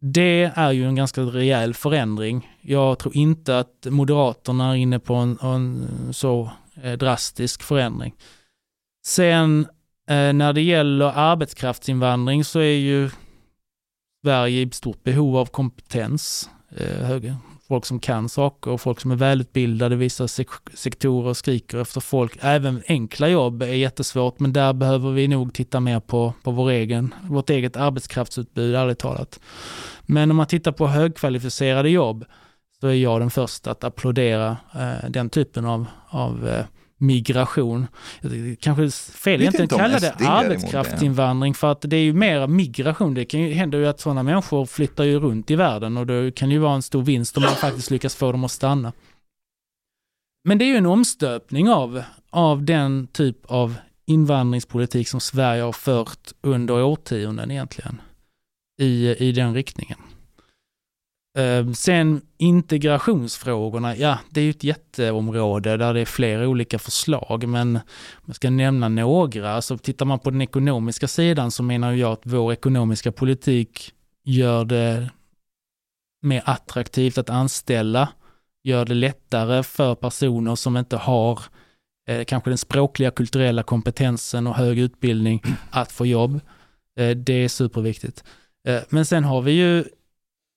det 0.00 0.52
är 0.54 0.72
ju 0.72 0.84
en 0.84 0.94
ganska 0.94 1.20
rejäl 1.20 1.74
förändring. 1.74 2.50
Jag 2.60 2.98
tror 2.98 3.16
inte 3.16 3.58
att 3.58 3.86
Moderaterna 3.90 4.70
är 4.70 4.74
inne 4.76 4.98
på 4.98 5.14
en, 5.14 5.38
en 5.42 5.88
så 6.12 6.50
eh, 6.82 6.92
drastisk 6.92 7.62
förändring. 7.62 8.14
Sen 9.06 9.66
eh, 10.08 10.32
när 10.32 10.52
det 10.52 10.62
gäller 10.62 11.12
arbetskraftsinvandring 11.14 12.44
så 12.44 12.58
är 12.58 12.78
ju 12.78 13.10
Sverige 14.24 14.60
i 14.62 14.70
stort 14.70 15.04
behov 15.04 15.36
av 15.36 15.46
kompetens. 15.46 16.50
Eh, 16.76 17.34
folk 17.68 17.84
som 17.84 18.00
kan 18.00 18.28
saker 18.28 18.70
och 18.70 18.80
folk 18.80 19.00
som 19.00 19.10
är 19.10 19.16
välutbildade. 19.16 19.96
Vissa 19.96 20.24
sek- 20.28 20.74
sektorer 20.74 21.34
skriker 21.34 21.78
efter 21.78 22.00
folk. 22.00 22.38
Även 22.40 22.82
enkla 22.88 23.28
jobb 23.28 23.62
är 23.62 23.66
jättesvårt, 23.66 24.40
men 24.40 24.52
där 24.52 24.72
behöver 24.72 25.10
vi 25.10 25.28
nog 25.28 25.54
titta 25.54 25.80
mer 25.80 26.00
på, 26.00 26.34
på 26.42 26.50
vår 26.50 26.70
egen, 26.70 27.14
vårt 27.22 27.50
eget 27.50 27.76
arbetskraftsutbud, 27.76 28.74
ärligt 28.74 28.98
talat. 28.98 29.40
Men 30.02 30.30
om 30.30 30.36
man 30.36 30.46
tittar 30.46 30.72
på 30.72 30.86
högkvalificerade 30.86 31.90
jobb 31.90 32.24
så 32.80 32.86
är 32.86 32.94
jag 32.94 33.20
den 33.20 33.30
första 33.30 33.70
att 33.70 33.84
applådera 33.84 34.56
eh, 34.74 35.10
den 35.10 35.30
typen 35.30 35.66
av, 35.66 35.86
av 36.08 36.48
eh, 36.48 36.64
migration. 37.00 37.86
Kanske 38.60 38.90
fel 39.12 39.40
egentligen 39.40 39.68
om 39.72 39.78
kalla 39.78 39.98
det. 39.98 40.14
arbetskraftsinvandring 40.28 41.54
för 41.54 41.72
att 41.72 41.80
det 41.82 41.96
är 41.96 42.02
ju 42.02 42.12
mer 42.12 42.46
migration. 42.46 43.14
Det 43.14 43.24
kan 43.24 43.40
ju, 43.40 43.52
händer 43.52 43.78
ju 43.78 43.86
att 43.86 44.00
sådana 44.00 44.22
människor 44.22 44.66
flyttar 44.66 45.04
ju 45.04 45.18
runt 45.18 45.50
i 45.50 45.56
världen 45.56 45.96
och 45.96 46.06
då 46.06 46.30
kan 46.30 46.48
det 46.48 46.52
ju 46.52 46.58
vara 46.58 46.74
en 46.74 46.82
stor 46.82 47.02
vinst 47.02 47.36
om 47.36 47.42
man 47.42 47.54
faktiskt 47.54 47.90
lyckas 47.90 48.16
få 48.16 48.32
dem 48.32 48.44
att 48.44 48.50
stanna. 48.50 48.92
Men 50.44 50.58
det 50.58 50.64
är 50.64 50.66
ju 50.66 50.76
en 50.76 50.86
omstöpning 50.86 51.70
av, 51.70 52.02
av 52.30 52.64
den 52.64 53.06
typ 53.06 53.46
av 53.46 53.74
invandringspolitik 54.06 55.08
som 55.08 55.20
Sverige 55.20 55.62
har 55.62 55.72
fört 55.72 56.32
under 56.40 56.82
årtionden 56.82 57.50
egentligen. 57.50 58.00
I, 58.80 59.16
i 59.28 59.32
den 59.32 59.54
riktningen. 59.54 59.98
Ehm, 61.38 61.74
sen 61.74 62.20
integrationsfrågorna, 62.38 63.96
ja 63.96 64.18
det 64.30 64.40
är 64.40 64.44
ju 64.44 64.50
ett 64.50 64.64
jätteområde 64.64 65.76
där 65.76 65.94
det 65.94 66.00
är 66.00 66.04
flera 66.04 66.48
olika 66.48 66.78
förslag 66.78 67.48
men 67.48 67.76
om 67.76 68.24
jag 68.26 68.36
ska 68.36 68.50
nämna 68.50 68.88
några, 68.88 69.62
så 69.62 69.78
tittar 69.78 70.06
man 70.06 70.18
på 70.18 70.30
den 70.30 70.42
ekonomiska 70.42 71.08
sidan 71.08 71.50
så 71.50 71.62
menar 71.62 71.92
jag 71.92 72.12
att 72.12 72.22
vår 72.22 72.52
ekonomiska 72.52 73.12
politik 73.12 73.92
gör 74.24 74.64
det 74.64 75.10
mer 76.22 76.42
attraktivt 76.44 77.18
att 77.18 77.30
anställa, 77.30 78.08
gör 78.64 78.84
det 78.84 78.94
lättare 78.94 79.62
för 79.62 79.94
personer 79.94 80.54
som 80.54 80.76
inte 80.76 80.96
har 80.96 81.40
eh, 82.08 82.24
kanske 82.24 82.50
den 82.50 82.58
språkliga 82.58 83.10
kulturella 83.10 83.62
kompetensen 83.62 84.46
och 84.46 84.54
hög 84.54 84.78
utbildning 84.78 85.42
att 85.70 85.92
få 85.92 86.06
jobb. 86.06 86.40
Eh, 86.98 87.10
det 87.10 87.44
är 87.44 87.48
superviktigt. 87.48 88.24
Eh, 88.68 88.80
men 88.88 89.04
sen 89.04 89.24
har 89.24 89.42
vi 89.42 89.52
ju 89.52 89.84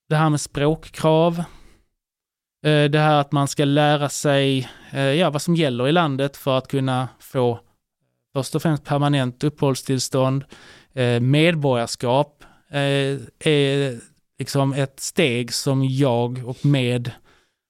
det 0.10 0.16
här 0.16 0.30
med 0.30 0.42
språkkrav, 0.42 1.44
eh, 2.66 2.84
det 2.84 3.00
här 3.00 3.16
att 3.16 3.32
man 3.32 3.48
ska 3.48 3.66
lära 3.66 4.10
sig 4.10 4.70
eh, 4.92 5.02
ja, 5.02 5.30
vad 5.30 5.42
som 5.42 5.56
gäller 5.56 5.88
i 5.88 5.92
landet 5.92 6.38
för 6.38 6.58
att 6.58 6.68
kunna 6.68 7.10
få 7.20 7.60
först 8.34 8.56
och 8.56 8.62
främst 8.62 8.84
permanent 8.84 9.44
uppehållstillstånd, 9.44 10.44
eh, 10.94 11.20
medborgarskap 11.20 12.44
är 13.40 14.00
liksom 14.40 14.74
ett 14.74 15.00
steg 15.00 15.54
som 15.54 15.86
jag 15.86 16.48
och 16.48 16.66
med 16.66 17.12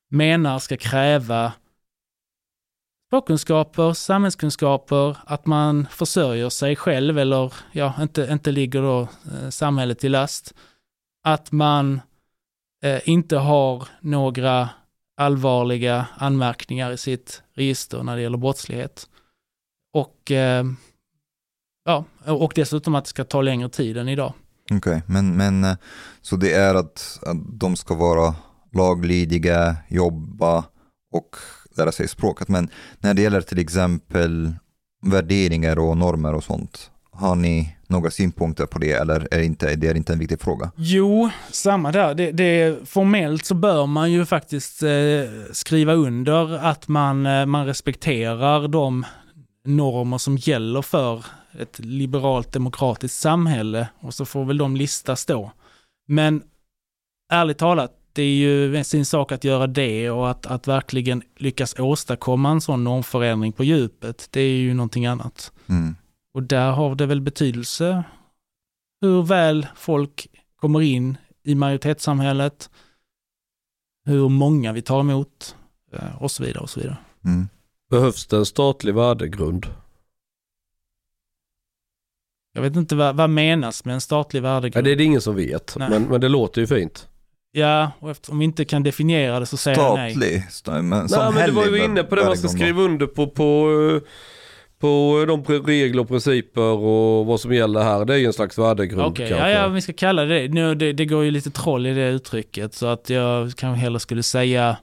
menar 0.10 0.60
ska 0.60 0.78
kräva 0.78 1.54
språkkunskaper, 3.08 3.94
samhällskunskaper, 3.94 5.18
att 5.26 5.46
man 5.46 5.88
försörjer 5.92 6.50
sig 6.50 6.76
själv 6.76 7.20
eller 7.20 7.54
ja, 7.72 7.94
inte, 8.02 8.28
inte 8.32 8.52
ligger 8.52 8.82
då 8.82 9.08
samhället 9.50 10.00
till 10.00 10.12
last. 10.12 10.54
Att 11.24 11.52
man 11.52 12.02
eh, 12.84 13.00
inte 13.06 13.38
har 13.38 13.88
några 14.02 14.70
allvarliga 15.18 16.06
anmärkningar 16.18 16.92
i 16.92 16.98
sitt 16.98 17.42
register 17.56 18.04
när 18.04 18.16
det 18.16 18.22
gäller 18.22 18.38
brottslighet. 18.38 19.08
Och, 19.94 20.32
eh, 20.32 20.66
ja, 21.86 22.06
och 22.26 22.52
dessutom 22.56 22.96
att 22.96 23.04
det 23.04 23.10
ska 23.10 23.24
ta 23.24 23.42
längre 23.42 23.70
tid 23.70 23.98
än 23.98 24.10
idag. 24.10 24.34
Okej, 24.72 25.02
men, 25.08 25.38
men 25.38 25.64
eh, 25.64 25.76
så 26.22 26.36
det 26.36 26.54
är 26.54 26.76
att, 26.76 27.20
att 27.22 27.60
de 27.60 27.76
ska 27.76 27.96
vara 27.96 28.36
laglydiga, 28.72 29.76
jobba 29.90 30.66
och 31.14 31.36
lära 31.78 31.92
sig 31.92 32.08
språket. 32.08 32.48
Men 32.48 32.70
när 33.00 33.14
det 33.14 33.22
gäller 33.22 33.42
till 33.42 33.60
exempel 33.60 34.54
värderingar 35.06 35.80
och 35.80 35.98
normer 35.98 36.34
och 36.34 36.44
sånt, 36.44 36.92
har 37.12 37.36
ni 37.36 37.78
några 37.94 38.12
synpunkter 38.12 38.66
på 38.66 38.80
det 38.80 38.92
eller 38.92 39.28
är 39.32 39.38
det 39.38 39.46
inte, 39.46 39.76
det 39.76 39.88
är 39.88 39.98
inte 39.98 40.14
en 40.14 40.20
viktig 40.20 40.42
fråga? 40.42 40.72
Jo, 40.76 41.30
samma 41.52 41.92
där. 41.92 42.16
Det, 42.16 42.32
det, 42.32 42.90
formellt 42.90 43.46
så 43.46 43.56
bör 43.56 43.86
man 43.86 44.12
ju 44.12 44.26
faktiskt 44.26 44.84
eh, 44.84 44.90
skriva 45.52 45.94
under 45.94 46.58
att 46.58 46.88
man, 46.88 47.26
eh, 47.26 47.46
man 47.46 47.66
respekterar 47.66 48.68
de 48.68 49.06
normer 49.66 50.18
som 50.18 50.38
gäller 50.38 50.82
för 50.82 51.26
ett 51.60 51.80
liberalt 51.80 52.54
demokratiskt 52.54 53.20
samhälle 53.20 53.88
och 54.00 54.14
så 54.14 54.26
får 54.26 54.46
väl 54.46 54.58
de 54.58 54.76
listas 54.76 55.26
då. 55.26 55.52
Men 56.08 56.44
ärligt 57.34 57.58
talat, 57.58 57.92
det 58.14 58.24
är 58.24 58.36
ju 58.36 58.84
sin 58.84 59.06
sak 59.06 59.32
att 59.32 59.44
göra 59.44 59.68
det 59.68 60.10
och 60.10 60.30
att, 60.30 60.46
att 60.46 60.68
verkligen 60.68 61.22
lyckas 61.38 61.80
åstadkomma 61.80 62.52
en 62.52 62.62
sån 62.62 62.84
normförändring 62.84 63.52
på 63.52 63.64
djupet, 63.64 64.28
det 64.32 64.42
är 64.42 64.58
ju 64.58 64.74
någonting 64.74 65.06
annat. 65.06 65.52
Mm. 65.70 65.96
Och 66.34 66.44
där 66.44 66.72
har 66.72 66.96
det 66.96 67.06
väl 67.06 67.22
betydelse 67.22 68.04
hur 69.02 69.24
väl 69.24 69.68
folk 69.76 70.28
kommer 70.56 70.82
in 70.82 71.18
i 71.44 71.56
majoritetssamhället, 71.56 72.70
hur 74.06 74.30
många 74.30 74.74
vi 74.74 74.82
tar 74.82 75.00
emot 75.00 75.56
eh, 75.94 76.24
och 76.24 76.32
så 76.32 76.44
vidare 76.44 76.64
och 76.64 76.70
så 76.70 76.80
vidare. 76.80 76.98
Mm. 77.26 77.48
Behövs 77.90 78.28
det 78.28 78.38
en 78.38 78.46
statlig 78.46 78.96
värdegrund? 78.96 79.66
Jag 82.54 82.62
vet 82.62 82.76
inte 82.76 82.96
vad, 82.96 83.16
vad 83.16 83.30
menas 83.30 83.86
med 83.86 83.94
en 83.94 84.02
statlig 84.02 84.42
Nej, 84.42 84.52
värdegrund. 84.52 84.86
det 84.88 84.92
är 84.92 84.96
det 84.96 85.04
ingen 85.04 85.22
som 85.22 85.36
vet, 85.36 85.76
men, 85.78 86.04
men 86.04 86.22
det 86.22 86.30
låter 86.30 86.62
ju 86.62 86.68
fint. 86.68 87.08
Ja, 87.52 87.92
och 88.00 88.12
eftersom 88.12 88.40
vi 88.40 88.46
inte 88.46 88.66
kan 88.66 88.84
definiera 88.84 89.40
det 89.40 89.46
så 89.46 89.58
säger 89.58 89.78
jag 89.78 89.96
nej. 89.96 90.12
Statlig, 90.12 90.44
sta- 90.50 90.82
men 90.82 91.10
som 91.10 91.20
Nej, 91.20 91.34
men 91.34 91.46
du 91.46 91.52
var 91.52 91.66
ju 91.78 91.84
inne 91.86 92.04
på 92.04 92.16
det, 92.16 92.26
man 92.26 92.38
ska 92.38 92.48
skriva 92.48 92.82
under 92.82 93.08
på, 93.08 93.28
på, 93.28 93.70
eh, 93.96 94.10
på 94.84 95.26
de 95.28 95.44
pre- 95.44 95.66
regler 95.66 96.02
och 96.02 96.08
principer 96.08 96.62
och 96.62 97.26
vad 97.26 97.40
som 97.40 97.54
gäller 97.54 97.84
här. 97.84 98.06
Det 98.06 98.14
är 98.14 98.18
ju 98.18 98.26
en 98.26 98.34
slags 98.34 98.58
värdegrund 98.58 99.02
Okej, 99.02 99.30
kanske. 99.30 99.50
ja, 99.50 99.62
ja, 99.62 99.68
vi 99.68 99.82
ska 99.82 99.94
kalla 99.94 100.26
det 100.26 100.48
nu, 100.48 100.76
det. 100.76 100.94
Det 100.94 101.06
går 101.06 101.24
ju 101.24 101.32
lite 101.32 101.52
troll 101.52 101.86
i 101.88 101.94
det 101.94 102.10
uttrycket 102.10 102.74
så 102.74 102.86
att 102.88 103.10
jag 103.10 103.52
kanske 103.56 103.82
hellre 103.82 104.00
skulle 104.00 104.24
säga 104.24 104.78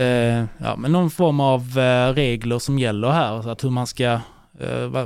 eh, 0.00 0.44
ja, 0.58 0.76
men 0.78 0.92
någon 0.92 1.10
form 1.10 1.40
av 1.40 1.78
eh, 1.78 2.14
regler 2.14 2.58
som 2.58 2.78
gäller 2.78 3.10
här. 3.10 3.42
Så 3.42 3.50
att 3.50 3.64
hur 3.64 3.70
man 3.70 3.86
ska, 3.86 4.04
eh, 4.60 4.86
va, 4.88 5.04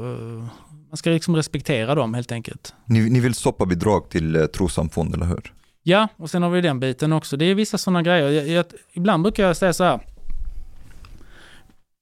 man 0.89 0.97
ska 0.97 1.11
liksom 1.11 1.37
respektera 1.37 1.95
dem 1.95 2.15
helt 2.15 2.33
enkelt. 2.33 2.75
Ni, 2.87 3.11
ni 3.11 3.21
vill 3.21 3.35
stoppa 3.35 3.67
bidrag 3.67 4.11
till 4.11 4.37
eh, 4.37 4.45
trossamfund, 4.47 5.15
eller 5.15 5.27
hur? 5.27 5.53
Ja, 5.83 6.09
och 6.17 6.31
sen 6.31 6.43
har 6.43 6.51
vi 6.51 6.61
den 6.61 6.81
biten 6.81 7.13
också. 7.13 7.37
Det 7.37 7.45
är 7.45 7.55
vissa 7.55 7.79
sådana 7.79 8.03
grejer. 8.03 8.31
Jag, 8.31 8.49
jag, 8.49 8.65
ibland 8.93 9.23
brukar 9.23 9.47
jag 9.47 9.57
säga 9.57 9.73
så 9.73 9.85
här. 9.85 10.01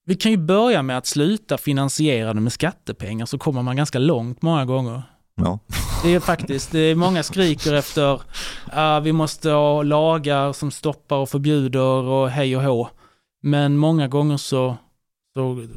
Vi 0.05 0.15
kan 0.15 0.31
ju 0.31 0.37
börja 0.37 0.81
med 0.81 0.97
att 0.97 1.05
sluta 1.05 1.57
finansiera 1.57 2.33
det 2.33 2.41
med 2.41 2.53
skattepengar 2.53 3.25
så 3.25 3.37
kommer 3.37 3.61
man 3.61 3.75
ganska 3.75 3.99
långt 3.99 4.41
många 4.41 4.65
gånger. 4.65 5.03
Ja. 5.35 5.59
Det 6.03 6.13
är 6.13 6.19
faktiskt, 6.19 6.71
det 6.71 6.79
är 6.79 6.95
många 6.95 7.23
skriker 7.23 7.73
efter, 7.73 8.21
ah, 8.71 8.99
vi 8.99 9.11
måste 9.13 9.49
ha 9.49 9.83
lagar 9.83 10.53
som 10.53 10.71
stoppar 10.71 11.17
och 11.17 11.29
förbjuder 11.29 12.03
och 12.03 12.29
hej 12.29 12.57
och 12.57 12.63
hå. 12.63 12.89
Men 13.43 13.77
många 13.77 14.07
gånger 14.07 14.37
så, 14.37 14.77
så 15.33 15.67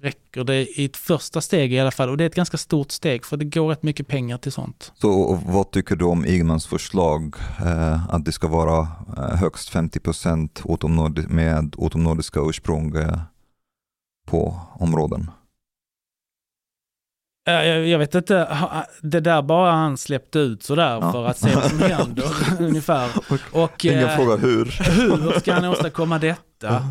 räcker 0.00 0.44
det 0.44 0.80
i 0.80 0.84
ett 0.84 0.96
första 0.96 1.40
steg 1.40 1.72
i 1.72 1.80
alla 1.80 1.90
fall 1.90 2.08
och 2.08 2.16
det 2.16 2.24
är 2.24 2.26
ett 2.26 2.34
ganska 2.34 2.56
stort 2.56 2.90
steg 2.90 3.24
för 3.24 3.36
det 3.36 3.44
går 3.44 3.68
rätt 3.68 3.82
mycket 3.82 4.08
pengar 4.08 4.38
till 4.38 4.52
sånt. 4.52 4.92
Så 4.94 5.40
vad 5.46 5.70
tycker 5.70 5.96
du 5.96 6.04
om 6.04 6.24
Ygemans 6.26 6.66
förslag 6.66 7.34
eh, 7.60 8.14
att 8.14 8.24
det 8.24 8.32
ska 8.32 8.48
vara 8.48 8.88
eh, 9.16 9.36
högst 9.36 9.72
50% 9.72 10.48
utomnordi- 10.64 11.28
med 11.28 11.74
utomnordiska 11.78 12.40
ursprung 12.40 12.96
eh, 12.96 13.18
på 14.26 14.60
områden? 14.78 15.30
Eh, 17.48 17.54
Jag, 17.54 17.86
jag 17.86 17.98
vet 17.98 18.14
inte, 18.14 18.48
det 19.02 19.20
där 19.20 19.42
bara 19.42 19.72
han 19.72 19.96
släppte 19.96 20.38
ut 20.38 20.62
sådär 20.62 20.98
Ja. 21.00 21.12
för 21.12 21.24
att 21.26 21.38
se 21.38 21.54
vad 21.54 21.64
som 21.70 21.78
händer 21.90 22.24
ungefär. 22.60 23.10
Och 23.52 23.84
Ingen 23.84 24.04
eh, 24.04 24.16
frågar 24.16 24.38
hur. 24.38 24.64
hur 25.24 25.40
ska 25.40 25.52
han 25.52 25.64
åstadkomma 25.68 26.18
detta? 26.18 26.42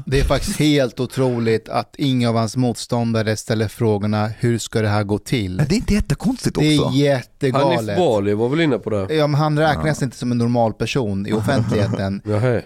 Det 0.06 0.20
är 0.20 0.24
faktiskt 0.24 0.60
helt 0.60 1.00
otroligt 1.00 1.70
att 1.70 1.96
inga 1.96 2.30
av 2.30 2.36
hans 2.36 2.58
motståndare 2.58 3.38
ställer 3.38 3.68
frågorna 3.68 4.28
hur 4.28 4.58
ska 4.58 4.82
det 4.82 4.88
här 4.88 5.04
gå 5.04 5.18
till? 5.18 5.56
Men 5.56 5.66
det 5.68 5.76
är 5.76 5.78
inte 5.78 5.94
jättekonstigt 5.94 6.56
Det 6.60 6.62
också. 6.80 6.82
är 6.82 6.86
Hanif 6.86 7.00
jättegalet. 7.04 7.98
Bali 7.98 8.34
var 8.34 8.50
väl 8.50 8.62
inne 8.62 8.78
på 8.78 8.90
det? 8.90 9.14
Ja, 9.16 9.28
men 9.28 9.40
han 9.40 9.60
räknas 9.60 10.04
inte 10.04 10.18
som 10.18 10.32
en 10.32 10.38
normal 10.38 10.74
person 10.74 11.28
i 11.28 11.34
offentligheten. 11.42 12.22
Jaha. 12.26 12.62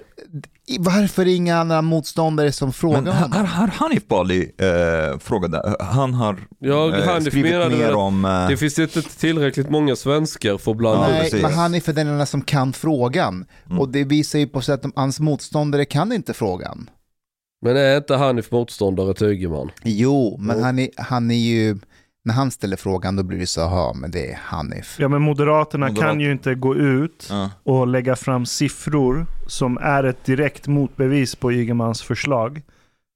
Varför 0.80 1.22
är 1.22 1.36
inga 1.36 1.58
andra 1.58 1.82
motståndare 1.82 2.52
som 2.52 2.74
frågar 2.74 3.02
Men 3.02 3.14
har, 3.14 3.22
honom? 3.28 3.46
har 3.48 3.68
Hanif 3.68 4.08
Bali 4.08 4.52
eh, 4.58 5.20
frågade, 5.20 5.76
han 5.80 6.14
har 6.14 6.40
Ja, 6.60 6.96
eh, 6.98 7.06
Hanif 7.08 7.28
skrivit 7.28 7.54
väl- 7.54 7.94
om... 7.96 8.26
Eh, 8.26 8.48
Det 8.48 8.58
finns 8.58 8.80
inte 8.80 9.02
tillräckligt 9.02 9.70
många 9.70 9.96
svenskar 9.96 10.58
för 10.58 10.72
att 10.72 10.78
blanda. 10.78 11.08
Nej, 11.08 11.22
precis. 11.22 11.42
men 11.42 11.54
han 11.54 11.76
är 11.76 11.80
för 11.80 11.94
den 11.94 12.08
enda 12.08 12.26
som 12.26 12.42
kan 12.42 12.74
frågan. 12.74 13.46
Mm. 13.66 13.80
Och 13.80 13.90
det 13.90 14.04
visar 14.04 14.40
ju 14.40 14.48
på 14.48 14.62
sig 14.62 14.74
att 14.74 14.82
de, 14.82 14.94
hans 14.96 15.20
motståndare 15.20 15.86
kan 15.86 16.12
inte 16.12 16.34
frågan. 16.34 16.90
Men 17.62 17.78
är 17.78 17.98
inte 17.98 18.16
Hanif 18.16 18.52
motståndare 18.52 19.14
till 19.14 19.28
Ygeman? 19.28 19.72
Jo, 19.84 20.38
men 20.40 20.58
Jo. 20.58 20.64
Han, 20.64 20.80
är, 20.80 20.90
han 20.98 21.32
är 21.32 21.36
ju, 21.36 21.78
när 22.30 22.36
han 22.36 22.52
ställer 22.52 22.78
frågan 22.78 23.16
då 23.16 23.24
blir 23.24 23.40
det 23.40 23.48
så, 23.48 23.60
ja 23.62 23.94
men 23.96 24.12
det 24.12 24.32
är 24.32 24.40
Hanif. 24.44 24.96
Ja 25.00 25.08
men 25.08 25.22
Moderaterna 25.22 25.88
Moderat- 25.88 26.02
kan 26.02 26.20
ju 26.20 26.32
inte 26.32 26.56
gå 26.56 26.76
ut 26.76 27.28
ja. 27.30 27.52
och 27.64 27.88
lägga 27.88 28.16
fram 28.16 28.46
siffror 28.46 29.26
som 29.48 29.78
är 29.82 30.04
ett 30.04 30.26
direkt 30.26 30.68
motbevis 30.68 31.36
på 31.36 31.52
Ygemans 31.52 32.02
förslag. 32.02 32.62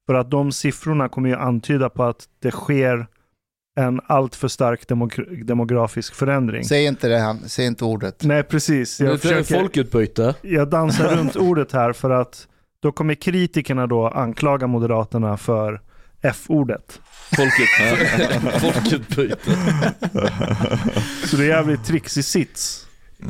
För 0.06 0.14
att 0.14 0.30
de 0.30 0.52
siffrorna 0.52 1.08
kommer 1.08 1.28
ju 1.28 1.36
antyda 1.36 1.88
på 1.88 2.02
att 2.04 2.24
det 2.42 2.50
sker 2.50 3.06
en 3.80 4.00
alltför 4.06 4.48
stark 4.48 4.88
demok- 4.88 5.44
demografisk 5.44 6.14
förändring. 6.14 6.64
Säg 6.64 6.84
inte 6.84 7.08
det, 7.08 7.18
han, 7.18 7.38
säg 7.48 7.66
inte 7.66 7.84
ordet. 7.84 8.24
Nej, 8.24 8.42
precis. 8.42 8.98
Det 8.98 9.04
Jag, 9.04 9.14
är 9.14 9.18
försöker, 9.18 9.54
folkutbyte. 9.60 10.34
jag 10.42 10.68
dansar 10.68 11.08
runt 11.16 11.36
ordet 11.36 11.72
här 11.72 11.92
för 11.92 12.10
att 12.10 12.48
då 12.80 12.92
kommer 12.92 13.14
kritikerna 13.14 13.86
då 13.86 14.08
anklaga 14.08 14.66
Moderaterna 14.66 15.36
för 15.36 15.80
F-ordet. 16.24 17.00
Folkut... 17.36 17.68
folkutbyte. 18.60 19.50
Så 21.26 21.36
det 21.36 21.44
är 21.44 21.48
jävligt 21.48 21.84
trixig 21.84 22.24
sits. 22.24 22.86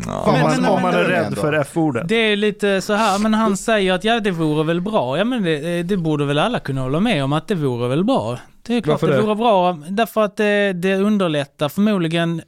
Ja. 0.07 0.21
Om 0.21 0.33
Men- 0.33 0.43
man, 0.43 0.51
men- 0.61 0.71
om 0.71 0.83
man 0.83 0.95
är 0.95 1.05
rädd 1.05 1.27
ändå. 1.27 1.41
för 1.41 1.53
F-ordet. 1.53 2.09
Det 2.09 2.15
är 2.15 2.37
lite 2.37 2.81
så 2.81 2.93
här, 2.93 3.19
men 3.19 3.35
han 3.35 3.57
säger 3.71 3.93
att 3.93 4.05
ja 4.05 4.21
det 4.21 4.31
vore 4.31 4.65
väl 4.65 4.81
bra. 4.81 5.19
Ja 5.19 5.25
men 5.25 5.43
det, 5.43 5.83
det 5.83 5.97
borde 5.97 6.25
väl 6.25 6.39
alla 6.39 6.61
kunna 6.61 6.81
hålla 6.81 7.01
med 7.01 7.25
om 7.25 7.33
att 7.33 7.49
det 7.49 7.55
vore 7.55 7.89
väl 7.89 8.05
bra. 8.05 8.39
Det 8.63 8.77
är 8.77 8.81
klart 8.81 9.03
Varför 9.03 9.15
det, 9.15 9.21
det? 9.21 9.23
vore 9.27 9.35
bra, 9.37 9.73
därför 9.89 10.25
att 10.25 10.37
det, 10.37 10.73
det 10.73 10.95
underlättar 10.97 11.69
förmodligen 11.69 12.43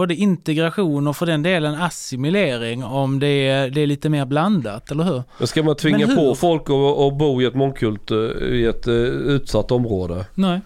både 0.00 0.14
integration 0.14 1.06
och 1.06 1.16
för 1.16 1.26
den 1.26 1.42
delen 1.42 1.74
assimilering 1.74 2.84
om 2.84 3.18
det 3.18 3.26
är, 3.48 3.70
det 3.70 3.80
är 3.80 3.86
lite 3.86 4.08
mer 4.08 4.24
blandat, 4.26 4.90
eller 4.90 5.04
hur? 5.04 5.22
Men 5.38 5.46
ska 5.46 5.62
man 5.62 5.76
tvinga 5.76 6.06
på 6.16 6.34
folk 6.34 6.62
att, 6.62 6.98
att 6.98 7.18
bo 7.18 7.42
i 7.42 7.44
ett 7.44 7.54
mångkult, 7.54 8.10
eh, 8.10 8.16
i 8.42 8.64
ett 8.66 8.88
uh, 8.88 8.94
utsatt 9.34 9.70
område? 9.70 10.26
Nej. 10.34 10.60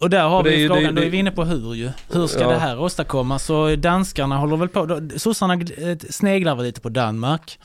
Och 0.00 0.10
där 0.10 0.28
har 0.28 0.42
det 0.42 0.50
vi 0.50 0.56
ju- 0.60 0.68
frågan, 0.68 0.82
det- 0.84 0.90
då 0.92 1.00
är 1.00 1.04
det- 1.04 1.10
vi 1.10 1.18
inne 1.18 1.30
på 1.30 1.44
hur 1.44 1.74
ju. 1.74 1.90
Hur 2.12 2.26
ska 2.26 2.40
Ja. 2.40 2.48
det 2.48 2.58
här 2.58 2.80
åstadkommas? 2.80 3.50
Och 3.50 3.78
danskarna 3.78 4.36
håller 4.36 4.56
väl 4.56 4.68
på, 4.68 5.08
sossarna 5.16 5.54
eh, 5.54 5.98
sneglar 6.10 6.54
väl 6.56 6.64
lite 6.64 6.80
på 6.80 6.88
Danmark. 6.88 7.58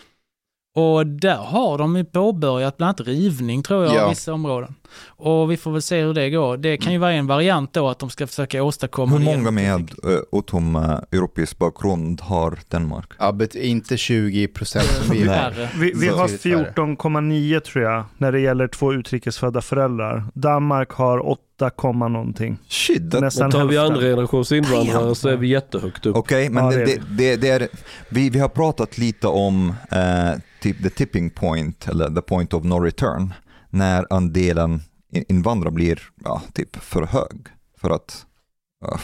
Och 0.75 1.07
där 1.07 1.35
har 1.37 1.77
de 1.77 1.95
ju 1.97 2.03
påbörjat 2.05 2.77
bland 2.77 2.87
annat 2.87 3.07
rivning 3.07 3.63
tror 3.63 3.85
jag 3.85 3.95
Ja. 3.95 4.03
av 4.03 4.09
vissa 4.09 4.33
områden. 4.33 4.75
Och 5.07 5.51
vi 5.51 5.57
får 5.57 5.71
väl 5.71 5.81
se 5.81 6.01
hur 6.01 6.13
det 6.13 6.29
går. 6.29 6.57
Det 6.57 6.77
kan 6.77 6.93
ju 6.93 6.97
vara 6.97 7.13
en 7.13 7.27
variant 7.27 7.73
då 7.73 7.89
att 7.89 7.99
de 7.99 8.09
ska 8.09 8.27
försöka 8.27 8.63
åstadkomma 8.63 9.17
Hur 9.17 9.25
många 9.25 9.51
med 9.51 9.91
uh, 10.05 10.39
utom 10.39 10.75
uh, 10.75 10.99
europeisk 11.11 11.57
bakgrund 11.57 12.21
har 12.21 12.59
Danmark? 12.69 13.11
Ja, 13.19 13.39
inte 13.53 13.97
20 13.97 14.47
procent 14.47 14.85
som 14.85 15.15
vi. 15.15 15.17
Vi, 15.17 15.93
vi 15.95 16.07
har 16.07 16.27
Betydligt 16.27 16.41
färre. 16.41 16.73
14,9 16.75 17.59
tror 17.59 17.83
jag 17.83 18.03
när 18.17 18.31
det 18.31 18.39
gäller 18.39 18.67
två 18.67 18.93
utrikesfödda 18.93 19.61
föräldrar. 19.61 20.23
Danmark 20.33 20.91
har 20.91 21.27
8, 21.27 21.69
komma 21.69 22.07
någonting. 22.07 22.57
Shit, 22.67 23.11
det, 23.11 23.19
Nästan 23.19 23.51
tar 23.51 23.65
vi 23.65 23.77
andra 23.77 24.01
generations 24.01 24.51
invandrare 24.51 25.15
så 25.15 25.29
är 25.29 25.37
vi 25.37 25.47
jättehögt 25.47 26.05
upp. 26.05 26.15
Okej, 26.15 26.49
men 26.49 26.65
Ja, 26.65 26.71
det 26.71 26.85
det, 26.85 26.93
är 26.93 27.01
det, 27.09 27.35
det, 27.35 27.49
är, 27.49 27.67
vi, 28.09 28.29
vi 28.29 28.39
har 28.39 28.49
pratat 28.49 28.97
lite 28.97 29.27
om 29.27 29.73
eh, 29.91 30.39
typ 30.61 30.83
the 30.83 30.89
tipping 30.89 31.29
point, 31.29 31.87
eller 31.87 32.09
the 32.09 32.21
point 32.21 32.53
of 32.53 32.63
no 32.63 32.79
return, 32.79 33.33
när 33.75 34.05
andelen 34.09 34.81
in- 35.11 35.25
invandrare 35.29 35.71
blir 35.71 36.01
ja, 36.23 36.41
typ 36.53 36.75
för 36.75 37.03
hög. 37.03 37.47
För 37.77 37.89
att 37.89 38.25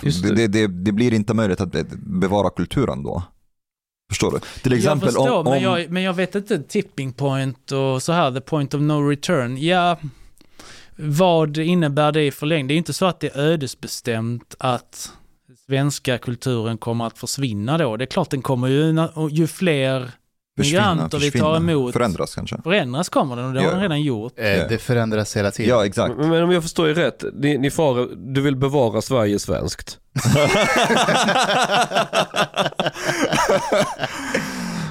det. 0.01 0.35
det. 0.35 0.47
Det, 0.47 0.67
det, 0.67 0.91
blir 0.91 1.13
inte 1.13 1.33
möjligt 1.33 1.61
att 1.61 1.71
be- 1.71 1.85
bevara 1.93 2.49
kulturen 2.49 3.03
då. 3.03 3.23
Förstår 4.09 4.31
du? 4.31 4.39
Till 4.63 4.73
exempel 4.73 5.05
jag 5.07 5.13
förstår, 5.13 5.39
om... 5.39 5.47
om 5.47 5.53
men, 5.53 5.61
jag, 5.61 5.89
men 5.89 6.03
jag 6.03 6.13
vet 6.13 6.35
inte 6.35 6.63
tipping 6.63 7.13
point 7.13 7.71
och 7.71 8.03
så 8.03 8.11
här, 8.11 8.31
the 8.31 8.41
point 8.41 8.73
of 8.73 8.81
no 8.81 9.09
return. 9.09 9.57
Ja, 9.57 9.97
vad 10.95 11.57
innebär 11.57 12.11
det 12.11 12.23
i 12.23 12.31
förlängning? 12.31 12.67
Det 12.67 12.73
är 12.73 12.77
inte 12.77 12.93
så 12.93 13.05
att 13.05 13.19
det 13.19 13.35
är 13.35 13.39
ödesbestämt 13.39 14.55
att 14.59 15.11
svenska 15.65 16.17
kulturen 16.17 16.77
kommer 16.77 17.05
att 17.05 17.17
försvinna 17.17 17.77
då. 17.77 17.97
Det 17.97 18.03
är 18.03 18.05
klart 18.05 18.29
den 18.29 18.41
kommer 18.41 18.67
ju, 18.67 19.07
ju 19.29 19.47
fler 19.47 20.11
försvinna, 20.57 20.93
migranter 20.93 21.19
vi 21.19 21.31
tar 21.31 21.53
försvinna, 21.53 21.71
emot. 21.71 21.93
Förändras 21.93 22.35
kanske. 22.35 22.61
förändras 22.63 23.09
kommer 23.09 23.35
den 23.35 23.45
och 23.45 23.53
det 23.53 23.59
har 23.59 23.65
Ja. 23.67 23.71
den 23.71 23.81
redan 23.81 24.01
gjort. 24.01 24.33
Eh, 24.35 24.43
det 24.45 24.81
förändras 24.81 25.37
hela 25.37 25.51
tiden. 25.51 25.69
Ja, 25.69 25.85
exakt. 25.85 26.17
Men, 26.17 26.29
men 26.29 26.43
om 26.43 26.51
jag 26.51 26.63
förstår 26.63 26.89
er 26.89 26.93
rätt, 26.93 27.23
ni, 27.33 27.57
ni 27.57 27.71
far, 27.71 28.09
du 28.33 28.41
vill 28.41 28.55
bevara 28.55 29.01
Sverige 29.01 29.39
svenskt? 29.39 29.97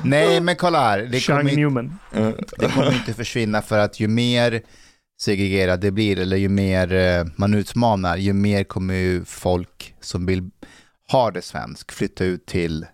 Nej, 0.05 0.41
men 0.41 0.57
kolla 0.57 0.81
här. 0.81 0.99
Det 1.03 1.27
kommer, 1.27 1.41
inte, 1.41 1.57
Newman. 1.57 1.99
det 2.59 2.69
kommer 2.75 2.93
inte 2.93 3.15
försvinna 3.15 3.63
för 3.63 3.79
att 3.79 4.01
ju 4.01 4.09
mer 4.09 4.61
segregerat 5.21 5.81
det 5.81 5.91
blir 5.91 6.19
eller 6.19 6.37
ju 6.37 6.49
mer 6.49 6.93
eh, 6.95 7.25
man 7.37 7.55
utmanar, 7.55 8.17
ju 8.17 8.33
mer 8.33 8.65
kommer 8.65 8.95
ju 8.95 9.25
folk 9.25 9.95
som 10.01 10.27
vill 10.27 10.51
ha 11.13 11.31
det 11.31 11.43
svensk 11.43 11.93
flytta 11.93 12.25
ut 12.25 12.47
till 12.47 12.87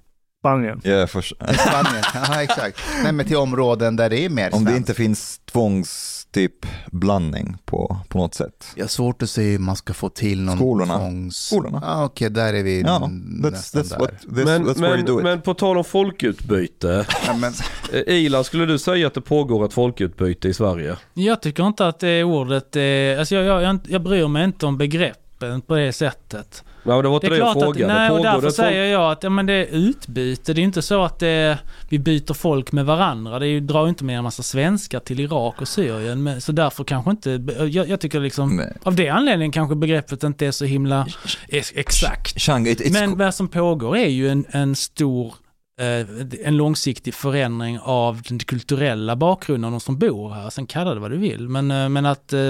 Spanien. 0.47 0.81
Ja, 0.85 1.07
för, 1.07 1.21
Spanien, 1.23 2.05
ja 2.15 2.43
exakt. 2.43 2.81
Nej 3.03 3.13
men 3.13 3.27
till 3.27 3.37
områden 3.37 3.97
där 3.97 4.11
det 4.11 4.25
är 4.25 4.29
mer 4.31 4.55
om 4.55 4.65
det 4.65 4.77
inte 4.77 4.95
finns 4.95 5.39
tvångs 5.53 6.13
typ 6.33 6.67
blandning 6.93 7.57
på, 7.65 7.97
på 8.09 8.19
något 8.19 8.35
sätt. 8.35 8.67
Jag 8.75 8.85
har 8.85 8.89
svårt 8.89 9.23
att 9.23 9.31
se 9.31 9.43
hur 9.43 9.59
man 9.59 9.77
ska 9.77 9.95
få 9.95 10.09
till 10.09 10.43
någon 10.43 10.57
Skolorna. 10.57 10.99
tvångs... 10.99 11.37
Skolorna. 11.37 11.83
Ah, 11.85 12.05
Okej, 12.05 12.31
där 12.31 12.55
är 12.55 12.63
vi 12.63 12.81
Ja, 12.81 12.99
that's, 12.99 13.51
nästan 13.51 13.83
that's, 13.83 13.89
där. 13.91 13.99
what, 13.99 14.11
that's, 14.11 14.45
Men, 14.45 14.67
that's 14.67 14.81
where 14.81 14.97
you 14.97 15.07
do 15.07 15.13
men, 15.15 15.19
it. 15.19 15.25
men 15.25 15.41
på 15.41 15.55
tal 15.55 15.79
om 15.79 15.85
folkutbyte. 15.85 17.07
Men, 17.41 17.53
Eh, 17.93 18.15
Ilan, 18.15 18.45
skulle 18.45 18.67
du 18.67 18.79
säga 18.79 19.07
att 19.07 19.15
det 19.15 19.21
pågår 19.21 19.65
ett 19.67 19.73
folkutbyte 19.73 20.49
i 20.49 20.55
Sverige? 20.55 20.97
Jag 21.15 21.43
tycker 21.43 21.67
inte 21.67 21.87
att 21.89 21.99
det 22.01 22.25
ordet 22.25 22.77
är... 22.77 23.19
Alltså 23.19 23.35
jag, 23.35 23.45
jag, 23.45 23.63
jag, 23.63 23.79
jag 23.89 24.03
bryr 24.03 24.29
mig 24.29 24.45
inte 24.45 24.67
om 24.67 24.79
begreppen 24.79 25.61
på 25.61 25.75
det 25.75 25.93
sättet. 25.93 26.65
Men 26.87 27.03
det 27.03 27.09
var 27.09 27.15
inte 27.17 27.27
Det 27.27 27.31
det, 27.31 27.37
är 27.37 27.39
jag 27.39 27.53
klart 27.53 27.57
att, 27.57 27.63
frågade. 27.77 27.95
nej 27.95 28.11
och 28.11 28.23
därför 28.23 28.51
säger 28.51 28.93
jag 28.93 29.13
att 29.13 29.23
ja, 29.23 29.31
men 29.31 29.47
det 29.47 29.53
är 29.53 29.67
utbyte. 29.71 30.53
Det 30.53 30.61
är 30.61 30.63
inte 30.63 30.83
så 30.83 31.03
att 31.05 31.19
det, 31.19 31.59
vi 31.89 31.99
byter 31.99 32.35
folk 32.35 32.73
med 32.73 32.87
varandra. 32.87 33.39
Det 33.39 33.47
är, 33.47 33.49
ju- 33.49 33.61
drar 33.61 33.89
inte 33.89 34.05
med 34.05 34.19
en 34.19 34.25
massa 34.25 34.43
svenskar 34.43 35.01
till 35.01 35.21
Irak 35.21 35.61
och 35.61 35.69
Syrien. 35.69 36.23
Men, 36.23 36.41
så 36.41 36.53
därför 36.53 36.85
kanske 36.85 37.11
inte, 37.11 37.31
jag, 37.71 37.89
jag 37.89 38.01
tycker 38.01 38.21
liksom, 38.21 38.57
Nej. 38.57 38.73
av 38.83 38.95
det 38.95 39.09
anledningen 39.09 39.53
kanske 39.53 39.75
begreppet 39.77 40.25
inte 40.25 40.47
är 40.47 40.51
så 40.51 40.65
himla 40.65 41.07
ex- 41.49 41.73
exakt. 41.77 42.41
Chang, 42.41 42.67
it, 42.67 42.93
Men 42.93 43.19
vad 43.19 43.35
som 43.35 43.49
pågår 43.49 43.97
är 43.97 44.09
ju 44.09 44.29
en, 44.29 44.45
en 44.51 44.77
stor, 44.77 45.35
eh, 45.81 46.07
en 46.47 46.57
långsiktig 46.57 47.15
förändring 47.15 47.79
av 47.83 48.23
den 48.29 48.39
kulturella 48.39 49.17
bakgrunden 49.17 49.65
av 49.65 49.71
de 49.73 49.81
som 49.81 49.99
bor 49.99 50.31
här. 50.31 50.51
Sen 50.51 50.67
kalla 50.67 50.95
det 50.95 51.01
vad 51.01 51.11
du 51.11 51.17
vill. 51.17 51.49
Men, 51.49 51.71
eh, 51.71 51.89
men 51.89 52.07
att, 52.07 52.33
eh, 52.33 52.41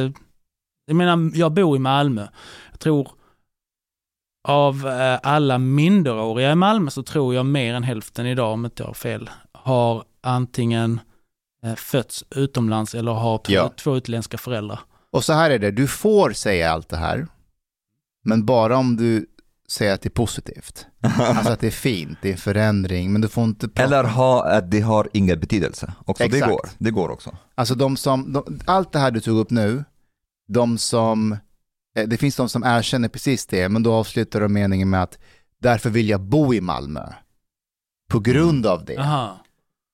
jag 0.87 0.97
menar, 0.97 1.31
jag 1.35 1.53
bor 1.53 1.77
i 1.77 1.79
Malmö. 1.79 2.27
Jag 2.71 2.81
tror 2.81 3.09
av 4.49 4.89
eh, 4.89 5.19
alla 5.23 5.59
minderåriga 5.59 6.53
i 6.53 6.55
Malmö 6.55 6.91
så 6.91 7.03
tror 7.03 7.35
jag 7.35 7.47
mer 7.47 7.75
än 7.75 7.83
hälften 7.83 8.27
idag, 8.27 8.53
om 8.53 8.65
inte 8.65 8.83
jag 8.83 8.87
har 8.89 8.95
fel, 8.95 9.31
har 9.53 10.05
antingen 10.23 11.01
eh, 11.65 11.75
fötts 11.75 12.25
utomlands 12.31 12.95
eller 12.95 13.13
har 13.13 13.39
två, 13.39 13.53
Ja. 13.53 13.71
två 13.77 13.97
utländska 13.97 14.39
föräldrar. 14.39 14.81
och 15.13 15.25
så 15.25 15.33
här 15.33 15.51
är 15.51 15.59
det, 15.59 15.71
du 15.71 15.87
får 15.87 16.31
säga 16.31 16.73
allt 16.73 16.89
det 16.89 16.97
här, 16.97 17.27
men 18.25 18.47
bara 18.47 18.77
om 18.77 18.97
du 18.97 19.27
säger 19.69 19.95
att 19.95 20.03
det 20.03 20.09
är 20.09 20.11
positivt. 20.11 20.87
Alltså 21.19 21.53
att 21.53 21.61
det 21.61 21.67
är 21.67 21.71
fint, 21.71 22.19
det 22.23 22.29
är 22.29 22.33
en 22.33 22.39
förändring, 22.39 23.13
men 23.13 23.21
du 23.21 23.29
får 23.29 23.45
inte 23.45 23.69
prata 23.69 23.83
Eller 23.85 24.05
ha, 24.05 24.45
att 24.51 24.71
det 24.71 24.81
har 24.81 25.09
ingen 25.13 25.41
betydelse. 25.41 25.93
Också, 26.05 26.23
det 26.29 26.37
Exakt. 26.37 26.53
går. 26.53 26.69
Det 26.79 26.91
går 26.91 27.09
också. 27.09 27.37
Alltså 27.55 27.75
de 27.75 27.97
som, 27.97 28.33
de, 28.33 28.61
allt 28.67 28.93
det 28.93 28.99
här 28.99 29.11
du 29.11 29.21
tog 29.21 29.39
upp 29.39 29.51
nu, 29.51 29.85
de 30.49 30.79
som, 30.79 31.33
eh, 31.33 31.39
det 32.07 32.17
finns 32.17 32.37
de 32.37 32.49
som 32.49 32.63
erkänner 32.65 33.09
precis 33.09 33.47
det, 33.47 33.69
men 33.69 33.83
då 33.83 33.93
avslutar 33.93 34.41
de 34.41 34.53
meningen 34.53 34.91
med 34.91 35.03
att 35.03 35.19
därför 35.63 35.91
vill 35.91 36.09
jag 36.09 36.21
bo 36.21 36.55
i 36.55 36.61
Malmö. 36.61 37.03
På 38.09 38.21
grund 38.21 38.67
av 38.67 38.85
det. 38.85 38.97
Aha. 38.99 39.43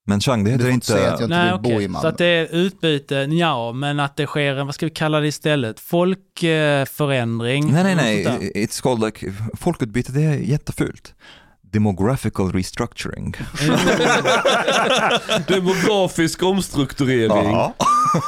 Men 0.05 0.19
Chang, 0.19 0.43
det 0.43 0.49
Du 0.49 0.51
heter 0.51 0.65
får 0.65 0.71
inte 0.73 0.85
säga 0.85 1.13
att 1.13 1.19
jag 1.19 1.27
inte 1.27 1.37
Nej, 1.37 1.45
vill 1.45 1.53
okej. 1.59 1.73
bo 1.75 1.81
i 1.81 1.85
Så 1.85 1.91
Malmö. 1.91 2.09
att 2.09 2.17
det 2.17 2.25
är 2.25 2.55
utbyte, 2.55 3.15
ja, 3.15 3.71
men 3.71 3.99
att 3.99 4.15
det 4.15 4.25
sker 4.27 4.55
en, 4.55 4.65
vad 4.65 4.75
ska 4.75 4.85
vi 4.85 4.89
kalla 4.89 5.19
det 5.19 5.27
istället? 5.27 5.79
Folkförändring? 5.79 7.71
Nej, 7.73 7.83
nej, 7.83 7.95
nej. 7.95 8.51
It's 8.55 8.81
called 8.81 9.03
like, 9.05 9.33
folkutbyte, 9.57 10.11
det 10.11 10.21
är 10.21 10.33
jättefult. 10.37 11.13
Demographical 11.61 12.51
restructuring. 12.51 13.33
Demografisk 15.47 16.43
omstrukturering. 16.43 17.51
Ja. 17.51 17.73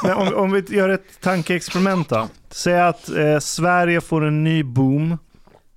Men 0.03 0.17
om, 0.17 0.33
om 0.35 0.51
vi 0.51 0.63
gör 0.75 0.89
ett 0.89 1.21
tankeexperiment 1.21 2.09
då. 2.09 2.27
Säg 2.49 2.79
att 2.81 3.09
eh, 3.09 3.39
Sverige 3.39 4.01
får 4.01 4.25
en 4.25 4.43
ny 4.43 4.63
boom. 4.63 5.17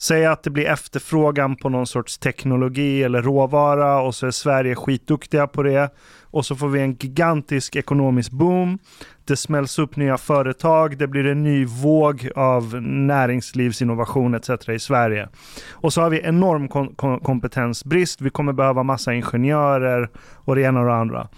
Säg 0.01 0.27
att 0.27 0.43
det 0.43 0.51
blir 0.51 0.67
efterfrågan 0.67 1.57
på 1.57 1.69
någon 1.69 1.87
sorts 1.87 2.19
teknologi 2.19 3.03
eller 3.03 3.23
råvara 3.23 4.01
och 4.01 4.15
så 4.15 4.27
är 4.27 4.31
Sverige 4.31 4.75
skitduktiga 4.75 5.47
på 5.47 5.63
det. 5.63 5.91
Och 6.31 6.47
så 6.47 6.57
får 6.57 6.69
vi 6.69 6.81
en 6.81 6.95
gigantisk 6.95 7.77
ekonomisk 7.77 8.31
boom. 8.31 8.79
Det 9.25 9.37
smälls 9.37 9.79
upp 9.79 9.97
nya 9.97 10.19
företag. 10.19 10.99
Det 10.99 11.07
blir 11.07 11.27
en 11.27 11.43
ny 11.43 11.65
våg 11.67 12.31
av 12.37 12.83
näringslivsinnovation 12.83 14.35
etc. 14.35 14.69
i 14.69 14.79
Sverige. 14.79 15.29
Och 15.71 15.93
så 15.93 16.01
har 16.03 16.11
vi 16.11 16.21
enorm 16.21 16.69
kom- 16.69 16.95
kom- 16.95 17.21
kompetensbrist. 17.21 18.21
Vi 18.21 18.31
kommer 18.31 18.53
behöva 18.53 18.83
massa 18.83 19.15
ingenjörer 19.15 20.11
och 20.35 20.55
det 20.57 20.63
ena 20.63 20.81
och 20.81 20.87
det 20.87 20.95
andra. 20.95 21.29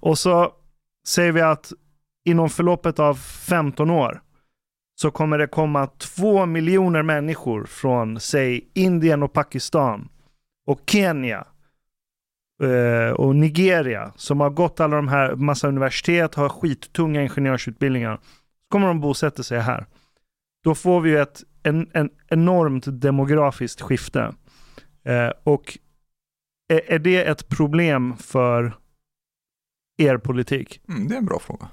Och 0.00 0.18
så 0.18 0.50
säger 1.08 1.32
vi 1.32 1.40
att 1.40 1.72
inom 2.24 2.50
förloppet 2.50 2.98
av 2.98 3.14
15 3.14 3.90
år 3.90 4.22
så 4.94 5.10
kommer 5.10 5.38
det 5.38 5.46
komma 5.46 5.86
två 5.86 6.46
miljoner 6.46 7.02
människor 7.02 7.64
från, 7.64 8.20
säg, 8.20 8.70
Indien 8.74 9.22
och 9.22 9.32
Pakistan 9.32 10.08
och 10.66 10.80
Kenya 10.86 11.46
eh, 12.62 13.14
och 13.14 13.36
Nigeria 13.36 14.12
som 14.16 14.40
har 14.40 14.50
gått 14.50 14.80
alla 14.80 14.96
de 14.96 15.08
här, 15.08 15.34
massa 15.34 15.68
universitet, 15.68 16.34
har 16.34 16.48
skittunga 16.48 17.22
ingenjörsutbildningar. 17.22 18.16
Så 18.16 18.68
kommer 18.68 18.86
de 18.86 19.00
bosätta 19.00 19.42
sig 19.42 19.60
här. 19.60 19.86
Då 20.64 20.74
får 20.74 21.00
vi 21.00 21.10
ju 21.10 21.18
ett 21.18 21.42
en, 21.62 21.90
en 21.92 22.10
enormt 22.28 22.84
demografiskt 23.00 23.80
skifte. 23.80 24.34
Eh, 25.04 25.30
och 25.44 25.78
är, 26.68 26.80
är 26.92 26.98
det 26.98 27.24
ett 27.24 27.48
problem 27.48 28.16
för 28.16 28.72
er 29.98 30.18
politik? 30.18 30.80
Mm, 30.88 31.08
det 31.08 31.14
är 31.14 31.18
en 31.18 31.26
bra 31.26 31.38
fråga. 31.38 31.68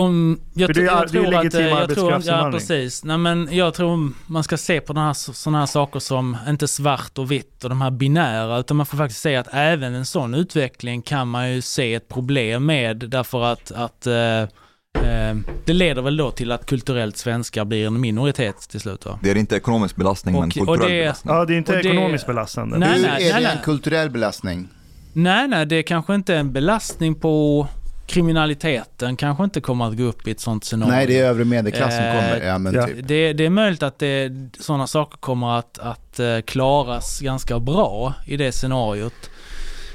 Om, 0.00 0.40
jag, 0.54 0.66
För 0.66 0.74
det 0.74 0.80
är- 0.80 0.84
jag 0.84 0.98
det 0.98 1.04
är 1.04 1.06
tror 1.08 1.24
att, 1.26 1.30
legitim 1.44 1.60
eh, 1.60 1.68
jag 1.68 1.94
tror, 1.94 2.22
ja 2.24 2.48
precis. 2.52 3.04
Nej, 3.04 3.18
men 3.18 3.48
jag 3.52 3.74
tror 3.74 4.10
man 4.26 4.44
ska 4.44 4.56
se 4.56 4.80
på 4.80 5.14
sådana 5.24 5.58
här, 5.58 5.66
saker 5.66 6.00
som 6.00 6.36
inte 6.48 6.68
svart 6.68 7.18
och 7.18 7.30
vitt 7.30 7.64
och 7.64 7.70
de 7.70 7.80
här 7.80 7.90
binära, 7.90 8.58
utan 8.58 8.76
man 8.76 8.86
får 8.86 8.96
faktiskt 8.98 9.20
se 9.20 9.36
att 9.36 9.48
även 9.52 9.94
en 9.94 10.06
sån 10.06 10.34
utveckling 10.34 11.02
kan 11.02 11.28
man 11.28 11.52
ju 11.52 11.60
se 11.62 11.94
ett 11.94 12.08
problem 12.08 12.66
med, 12.66 12.96
därför 12.96 13.44
att, 13.44 13.72
att 13.72 14.06
eh, 14.06 14.14
eh, 14.42 15.36
det 15.64 15.72
leder 15.72 16.02
väl 16.02 16.16
då 16.16 16.30
till 16.30 16.52
att 16.52 16.66
kulturellt 16.66 17.16
svenskar 17.16 17.64
blir 17.64 17.86
en 17.86 18.00
minoritet 18.00 18.56
till 18.70 18.80
slut. 18.80 19.06
Va? 19.06 19.18
Det 19.22 19.30
är 19.30 19.36
inte 19.36 19.56
ekonomisk 19.56 19.96
belastning, 19.96 20.34
men 20.34 20.42
Och- 20.42 20.48
och 20.48 20.52
kulturell 20.66 20.90
det- 20.90 21.02
belastning. 21.02 21.34
Ja, 21.34 21.44
det 21.44 21.54
är 21.54 21.58
inte 21.58 21.72
det- 21.72 21.80
ekonomiskt 21.88 22.26
belastande. 22.26 22.78
Nej, 22.78 22.88
Hur 23.00 23.02
nej, 23.08 23.28
är 23.28 23.32
nej, 23.34 23.42
det 23.42 23.48
en 23.48 23.64
kulturell 23.64 24.10
belastning? 24.10 24.68
Nej, 25.12 25.48
nej, 25.48 25.66
det 25.66 25.76
är 25.76 25.82
kanske 25.82 26.14
inte 26.14 26.36
en 26.36 26.52
belastning 26.52 27.14
på 27.14 27.66
kriminaliteten, 28.10 29.16
kanske 29.16 29.44
inte 29.44 29.60
kommer 29.60 29.88
att 29.88 29.96
gå 29.96 30.02
upp 30.04 30.28
i 30.28 30.30
ett 30.30 30.40
sånt 30.40 30.64
scenario. 30.64 30.90
Nej, 30.92 31.06
det 31.06 31.18
är 31.18 31.24
övre 31.24 31.44
medelklass 31.44 31.94
som 31.96 32.04
Eh, 32.04 32.12
kommer. 32.14 32.46
Ja, 32.46 32.58
men 32.58 32.74
ja. 32.74 32.86
typ. 32.86 33.08
Det, 33.08 33.32
det 33.32 33.46
är 33.46 33.50
möjligt 33.50 33.82
att 33.82 33.98
det, 33.98 34.32
sådana 34.60 34.86
saker 34.86 35.18
kommer 35.18 35.58
att, 35.58 35.78
att 35.78 36.20
eh, 36.20 36.40
klaras 36.40 37.20
ganska 37.20 37.58
bra 37.58 38.14
i 38.26 38.36
det 38.36 38.52
scenariot. 38.52 39.30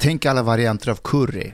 Tänk 0.02 0.26
alla 0.26 0.44
varianter 0.44 0.92
av 0.92 0.96
curry. 1.04 1.52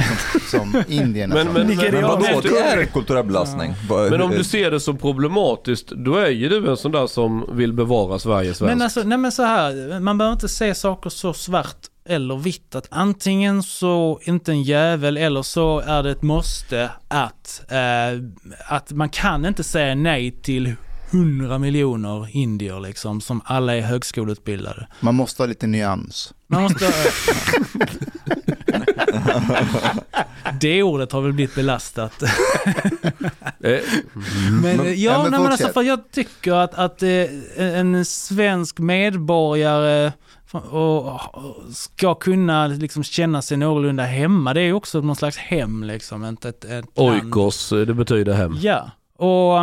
Som, 0.50 0.72
som 0.72 0.82
Indien 0.88 1.30
har 1.30 1.38
Men- 1.38 1.52
men- 1.52 1.66
Men 1.66 1.76
Nigerian- 1.78 2.02
vadå, 2.02 2.20
men- 2.20 2.40
det 2.42 2.58
är 2.60 2.78
en 2.78 2.86
kulturell 2.86 3.24
belastning. 3.26 3.74
Va- 3.88 4.08
Men 4.10 4.22
om 4.22 4.30
du 4.30 4.44
ser 4.44 4.70
det 4.70 4.80
som 4.80 4.96
problematiskt, 4.96 5.88
då 5.90 6.16
är 6.16 6.28
ju 6.30 6.48
du 6.48 6.70
en 6.70 6.76
sån 6.76 6.92
där 6.92 7.06
som 7.06 7.56
vill 7.56 7.72
bevara 7.72 8.18
Sverige 8.18 8.54
svenskt. 8.54 8.60
Men 8.74 8.82
alltså, 8.82 9.02
nej 9.02 9.18
men 9.18 9.32
så 9.32 9.42
här, 9.42 10.00
man 10.00 10.18
behöver 10.18 10.32
inte 10.32 10.48
se 10.48 10.74
saker 10.74 11.10
så 11.10 11.32
svart 11.32 11.76
eller 12.08 12.36
vitt. 12.36 12.74
Att 12.74 12.86
antingen 12.90 13.62
så 13.62 14.20
inte 14.22 14.52
en 14.52 14.62
jävel 14.62 15.16
eller 15.16 15.42
så 15.42 15.80
är 15.80 16.02
det 16.02 16.10
ett 16.10 16.22
måste 16.22 16.90
att, 17.08 17.62
eh, 17.68 18.20
att 18.68 18.92
man 18.92 19.08
kan 19.08 19.44
inte 19.46 19.64
säga 19.64 19.94
nej 19.94 20.30
till 20.30 20.74
100 21.10 21.58
miljoner 21.58 22.36
indier 22.36 22.80
liksom, 22.80 23.20
som 23.20 23.40
alla 23.44 23.76
är 23.76 23.80
högskoleutbildade. 23.80 24.86
Man 25.00 25.14
måste 25.14 25.42
ha 25.42 25.46
lite 25.46 25.66
nyans. 25.66 26.34
Man 26.46 26.62
måste... 26.62 26.92
det 30.60 30.82
ordet 30.82 31.12
har 31.12 31.20
väl 31.20 31.32
blivit 31.32 31.54
belastat. 31.54 32.22
Eh, 32.22 32.28
Men, 33.62 33.80
Men- 34.62 34.76
ja, 34.86 34.92
ja, 34.92 35.22
men 35.22 35.30
nej, 35.30 35.40
men 35.40 35.52
alltså, 35.52 35.68
för 35.68 35.82
jag 35.82 36.10
tycker 36.10 36.52
att, 36.52 36.74
att 36.74 37.02
eh, 37.02 37.24
en 37.56 38.04
svensk 38.04 38.78
medborgare 38.78 40.12
och, 40.58 41.20
ska 41.74 42.14
kunna 42.14 42.66
liksom 42.66 43.02
känna 43.04 43.42
sig 43.42 43.56
någorlunda 43.56 44.02
hemma. 44.02 44.54
Det 44.54 44.60
är 44.60 44.72
också 44.72 45.00
någon 45.00 45.16
slags 45.16 45.36
hem 45.36 45.84
liksom. 45.84 46.24
Ett, 46.24 46.44
ett, 46.44 46.64
ett 46.64 46.70
land. 46.70 47.10
Oikos, 47.24 47.72
eh, 47.72 47.78
det 47.78 47.94
betyder 47.94 48.32
hem. 48.32 48.56
Ja, 48.60 48.90
och 49.16 49.58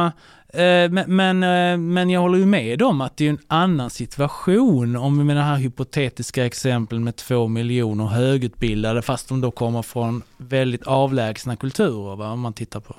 eh, 0.59 0.91
men, 0.91 1.15
men, 1.15 1.43
eh, 1.43 1.77
men 1.77 2.09
jag 2.09 2.21
håller 2.21 2.37
ju 2.37 2.45
med 2.45 2.81
om 2.81 3.01
att 3.01 3.17
det 3.17 3.25
är 3.25 3.29
en 3.29 3.39
annan 3.47 3.89
situation 3.89 4.95
om 4.95 5.17
vi 5.17 5.23
med 5.23 5.35
det 5.35 5.41
här 5.41 5.55
hypotetiska 5.57 6.45
exempel 6.45 6.99
med 6.99 7.15
två 7.15 7.47
miljoner 7.47 8.05
högutbildade 8.05 9.01
fast 9.01 9.29
de 9.29 9.41
då 9.41 9.51
kommer 9.51 9.81
från 9.81 10.21
väldigt 10.37 10.87
avlägsna 10.87 11.55
kulturer 11.55 12.15
va? 12.15 12.31
om 12.31 12.39
man 12.39 12.53
tittar 12.53 12.79
på 12.79 12.95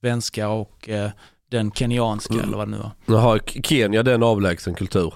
svenska 0.00 0.48
och 0.48 0.88
eh, 0.88 1.10
den 1.50 1.72
kenyanska 1.72 2.34
Mm. 2.34 2.46
eller 2.46 2.56
vad 2.56 2.68
det 2.68 2.70
nu 2.70 2.78
var. 2.78 2.90
Jaha, 3.06 3.38
Kenya 3.64 4.02
det 4.02 4.10
är 4.10 4.14
en 4.14 4.22
avlägsen 4.22 4.74
kultur. 4.74 5.14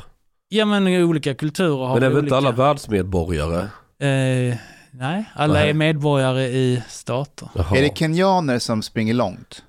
Ja 0.48 0.64
men 0.64 0.86
olika 0.86 1.34
kulturer 1.34 1.86
har 1.86 1.94
Men 1.94 2.00
det 2.00 2.06
är 2.06 2.10
väl 2.10 2.18
olika... 2.18 2.36
inte 2.36 2.48
alla 2.48 2.56
världsmedborgare? 2.56 3.60
Eh, 3.98 4.56
nej, 4.90 5.24
alla 5.34 5.54
Nej. 5.54 5.70
är 5.70 5.74
medborgare 5.74 6.42
i 6.42 6.82
stater. 6.88 7.48
Jaha. 7.54 7.76
Är 7.76 7.82
det 7.82 7.98
kenyaner 7.98 8.58
som 8.58 8.82
springer 8.82 9.14
långt? 9.14 9.62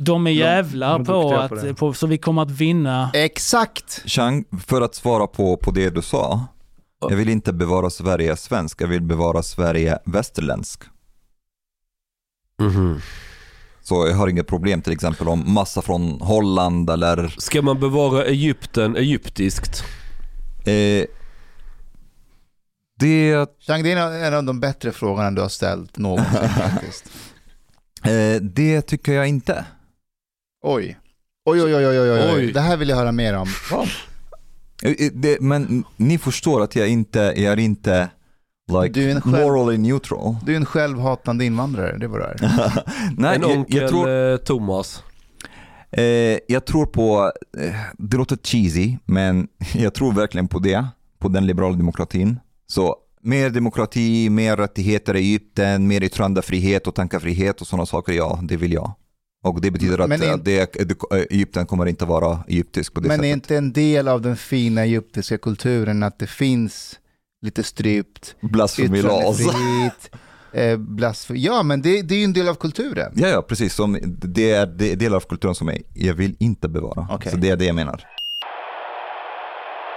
De 0.00 0.26
är 0.26 0.30
jävlar 0.30 0.92
de 0.98 1.02
är 1.02 1.04
på 1.04 1.34
att, 1.34 1.50
på 1.50 1.74
på, 1.74 1.92
så 1.92 2.06
vi 2.06 2.18
kommer 2.18 2.42
att 2.42 2.50
vinna 2.50 3.10
Exakt! 3.14 4.02
Chang, 4.06 4.44
för 4.66 4.80
att 4.80 4.94
svara 4.94 5.26
på, 5.26 5.56
på 5.56 5.70
det 5.70 5.90
du 5.90 6.02
sa. 6.02 6.46
Jag 7.08 7.16
vill 7.16 7.28
inte 7.28 7.52
bevara 7.52 7.90
Sverige 7.90 8.36
svensk, 8.36 8.82
jag 8.82 8.88
vill 8.88 9.02
bevara 9.02 9.42
Sverige 9.42 9.98
västerländsk. 10.04 10.82
Mhm. 12.60 13.00
Så 13.82 14.06
jag 14.08 14.16
har 14.16 14.28
inget 14.28 14.46
problem 14.46 14.82
till 14.82 14.92
exempel 14.92 15.28
om 15.28 15.52
massa 15.54 15.82
från 15.82 16.20
Holland 16.20 16.90
eller 16.90 17.34
Ska 17.38 17.62
man 17.62 17.80
bevara 17.80 18.24
Egypten 18.24 18.96
egyptiskt? 18.96 19.84
Eh, 20.68 21.06
det, 22.98 23.46
Chang, 23.66 23.82
det 23.82 23.92
är 23.92 24.24
en 24.26 24.34
av 24.34 24.44
de 24.44 24.60
bättre 24.60 24.92
frågorna 24.92 25.30
du 25.30 25.40
har 25.42 25.48
ställt 25.48 25.96
någonsin 25.98 26.48
faktiskt. 26.48 27.04
eh, 28.04 28.42
det 28.42 28.82
tycker 28.82 29.12
jag 29.12 29.28
inte. 29.28 29.64
Oj. 30.64 30.98
Oj, 31.44 31.62
oj, 31.62 31.74
oj, 31.76 31.86
oj, 31.86 31.98
oj, 32.10 32.32
oj. 32.36 32.52
Det 32.52 32.60
här 32.60 32.76
vill 32.76 32.88
jag 32.88 32.96
höra 32.96 33.12
mer 33.12 33.36
om. 33.36 33.48
Eh, 34.82 34.90
eh, 34.90 35.12
det. 35.12 35.40
Men 35.40 35.84
ni 35.96 36.18
förstår 36.18 36.62
att 36.62 36.76
jag 36.76 36.88
inte, 36.88 37.18
jag 37.18 37.52
är 37.52 37.58
inte 37.58 38.08
like 38.82 39.00
Du 39.00 39.10
är 39.10 39.20
själv- 39.20 39.26
morally 39.36 39.78
neutral. 39.78 40.36
Du 40.46 40.52
är 40.52 40.56
en 40.56 40.66
självhatande 40.66 41.44
invandrare, 41.44 41.96
det 41.98 42.06
var 42.08 42.18
du 42.18 42.24
är. 42.24 42.36
Nej, 43.16 43.36
en 43.36 43.42
jag, 43.42 43.50
onkel 43.50 43.76
jag 43.80 43.90
tror 43.90 44.30
eh, 44.32 44.36
Thomas. 44.36 45.02
Eh, 45.96 46.38
jag 46.48 46.64
tror 46.64 46.86
på, 46.86 47.32
eh, 47.58 47.74
det 47.98 48.16
låter 48.16 48.36
cheesy, 48.42 48.96
men 49.04 49.48
jag 49.74 49.94
tror 49.94 50.12
verkligen 50.12 50.48
på 50.48 50.58
det, 50.58 50.86
på 51.18 51.28
den 51.28 51.46
liberala 51.46 51.76
demokratin. 51.76 52.40
Så 52.66 52.96
mer 53.20 53.50
demokrati, 53.50 54.30
mer 54.30 54.56
rättigheter 54.56 55.16
i 55.16 55.18
Egypten, 55.18 55.86
mer 55.88 56.02
yttrandefrihet 56.02 56.86
och 56.86 56.94
tankefrihet 56.94 57.60
och 57.60 57.66
sådana 57.66 57.86
saker, 57.86 58.12
ja, 58.12 58.40
det 58.42 58.56
vill 58.56 58.72
jag. 58.72 58.92
Och 59.44 59.60
det 59.60 59.70
betyder 59.70 59.98
att 59.98 60.08
Men 60.08 60.22
är- 60.22 60.26
eh, 60.28 60.36
det, 60.36 60.72
det, 60.72 60.96
Egypten 61.30 61.66
kommer 61.66 61.86
inte 61.86 62.04
vara 62.04 62.44
egyptisk 62.48 62.94
på 62.94 63.00
det 63.00 63.08
Men 63.08 63.20
är 63.20 63.22
sättet. 63.24 63.34
inte 63.36 63.56
en 63.56 63.72
del 63.72 64.08
av 64.08 64.22
den 64.22 64.36
fina 64.36 64.82
egyptiska 64.84 65.38
kulturen 65.38 66.02
att 66.02 66.18
det 66.18 66.26
finns 66.26 66.98
lite 67.42 67.62
strypt, 67.62 68.34
Blasfemilas. 68.40 69.38
eh, 70.54 70.76
blasfemi. 70.76 71.40
Ja, 71.40 71.62
men 71.62 71.82
det, 71.82 72.02
det 72.02 72.14
är 72.14 72.18
ju 72.18 72.24
en 72.24 72.32
del 72.32 72.48
av 72.48 72.54
kulturen. 72.54 73.12
Ja, 73.16 73.28
ja, 73.28 73.42
precis. 73.42 73.74
Som, 73.74 73.98
det 74.22 74.50
är 74.50 74.66
det 74.66 74.94
del 74.94 75.14
av 75.14 75.20
kulturen 75.20 75.54
som 75.54 75.68
jag, 75.68 75.82
jag 75.94 76.14
vill 76.14 76.36
inte 76.38 76.68
bevara. 76.68 77.06
Okej. 77.10 77.32
Så 77.32 77.38
det 77.38 77.50
är 77.50 77.56
det 77.56 77.64
jag 77.64 77.74
menar. 77.74 78.04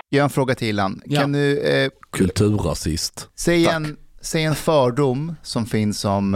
Jag 0.09 0.23
har 0.23 0.23
en 0.23 0.29
fråga 0.29 0.55
till 0.55 0.67
Ilan. 0.67 1.01
Ja. 1.05 1.21
Kan 1.21 1.31
du 1.31 1.59
eh, 1.59 1.89
Kulturrasist. 2.11 3.29
Tack. 3.45 3.55
en, 3.55 3.97
säg 4.21 4.43
en 4.43 4.55
fördom 4.55 5.35
som 5.41 5.65
finns 5.65 6.05
om 6.05 6.35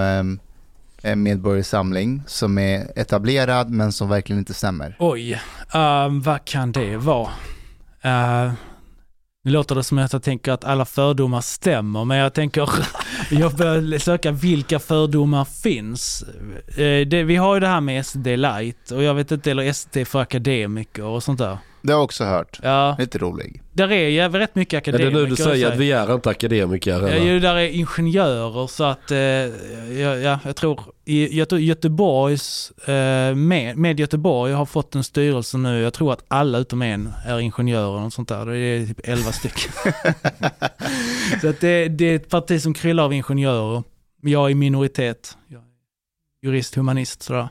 eh, 1.01 1.15
medborgarsamling 1.15 2.24
som 2.28 2.57
är 2.57 2.99
etablerad 2.99 3.70
men 3.70 3.91
som 3.91 4.09
verkligen 4.09 4.39
inte 4.39 4.53
stämmer? 4.53 4.95
Oj, 4.99 5.41
ehm, 5.74 6.22
vad 6.22 6.45
kan 6.45 6.72
det 6.72 6.97
vara? 6.97 7.30
Uh, 8.05 8.53
nu 9.43 9.51
låter 9.51 9.75
det 9.75 9.83
som 9.83 9.97
att 9.97 10.13
jag 10.13 10.23
tänker 10.23 10.51
att 10.51 10.63
alla 10.63 10.85
fördomar 10.85 11.41
stämmer, 11.41 12.05
men 12.05 12.17
jag 12.17 12.33
tänker, 12.33 12.69
jag 13.31 13.55
börjar 13.55 13.99
söka 13.99 14.31
vilka 14.31 14.79
fördomar 14.79 15.45
finns. 15.45 16.23
Eh, 16.67 17.07
det, 17.07 17.23
vi 17.23 17.35
har 17.35 17.53
ju 17.53 17.59
det 17.59 17.67
här 17.67 17.81
med 17.81 18.05
SD 18.05 18.27
light 18.27 18.91
och 18.91 19.03
jag 19.03 19.13
vet 19.13 19.31
inte, 19.31 19.51
eller 19.51 19.73
SD 19.73 19.97
för 20.05 20.19
akademiker 20.21 21.03
och 21.03 21.23
sånt 21.23 21.39
där. 21.39 21.57
Det 21.81 21.91
har 21.91 21.99
jag 21.99 22.03
också 22.03 22.23
hört. 22.23 22.59
Ja, 22.63 22.95
Lite 22.99 23.17
rolig. 23.17 23.61
Där 23.80 23.91
är 23.91 24.09
ju 24.09 24.30
rätt 24.39 24.55
mycket 24.55 24.73
Är 24.73 24.77
akademiker. 24.77 25.11
det 25.11 25.23
nu 25.23 25.30
du 25.30 25.36
säger 25.36 25.71
att 25.71 25.77
vi 25.77 25.91
är 25.91 26.13
inte 26.13 26.30
akademiker? 26.30 26.91
Ja, 26.91 27.07
Eller? 27.07 27.25
ju 27.25 27.39
där 27.39 27.55
är 27.55 27.67
ingenjörer 27.69 28.67
så 28.67 28.84
att, 28.84 29.11
eh, 29.11 29.17
ja, 29.17 30.15
ja, 30.15 30.39
jag 30.45 30.55
tror 30.55 30.80
Göteborgs, 31.59 32.71
eh, 32.71 33.36
med, 33.36 33.77
med 33.77 33.99
Göteborg 33.99 34.53
har 34.53 34.65
fått 34.65 34.95
en 34.95 35.03
styrelse 35.03 35.57
nu, 35.57 35.82
jag 35.82 35.93
tror 35.93 36.13
att 36.13 36.25
alla 36.27 36.57
utom 36.57 36.82
en 36.82 37.13
är 37.25 37.39
ingenjörer 37.39 38.05
och 38.05 38.13
sånt 38.13 38.30
där, 38.30 38.45
det 38.45 38.57
är 38.57 38.86
typ 38.86 38.99
11 39.03 39.32
stycken. 39.32 39.71
så 41.41 41.49
att 41.49 41.61
det, 41.61 41.88
det 41.88 42.05
är 42.05 42.15
ett 42.15 42.30
parti 42.30 42.61
som 42.61 42.73
kryllar 42.73 43.03
av 43.03 43.13
ingenjörer. 43.13 43.84
Jag 44.21 44.51
är 44.51 44.55
minoritet, 44.55 45.38
jag 45.47 45.61
är 45.61 45.65
jurist, 46.47 46.75
humanist 46.75 47.23
sådär. 47.23 47.49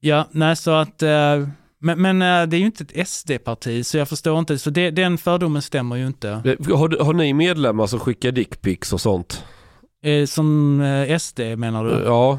Ja, 0.00 0.28
nej 0.30 0.56
så 0.56 0.70
att, 0.70 1.02
eh, 1.02 1.48
men, 1.84 2.02
men 2.02 2.22
eh, 2.42 2.48
det 2.48 2.56
är 2.56 2.58
ju 2.58 2.66
inte 2.66 2.84
ett 2.94 3.08
SD-parti 3.08 3.86
så 3.86 3.96
jag 3.98 4.08
förstår 4.08 4.38
inte, 4.38 4.58
så 4.58 4.70
det, 4.70 4.90
den 4.90 5.18
fördomen 5.18 5.62
stämmer 5.62 5.96
ju 5.96 6.06
inte. 6.06 6.40
Det- 6.44 6.72
Har, 6.74 7.04
har 7.04 7.12
ni 7.12 7.34
medlemmar 7.34 7.86
som 7.86 8.00
skickar 8.00 8.32
dickpics 8.32 8.92
och 8.92 9.00
sånt? 9.00 9.44
Eh, 10.04 10.26
som 10.26 10.80
eh, 10.80 11.18
SD 11.18 11.40
menar 11.56 11.84
du? 11.84 12.02
Ja. 12.04 12.38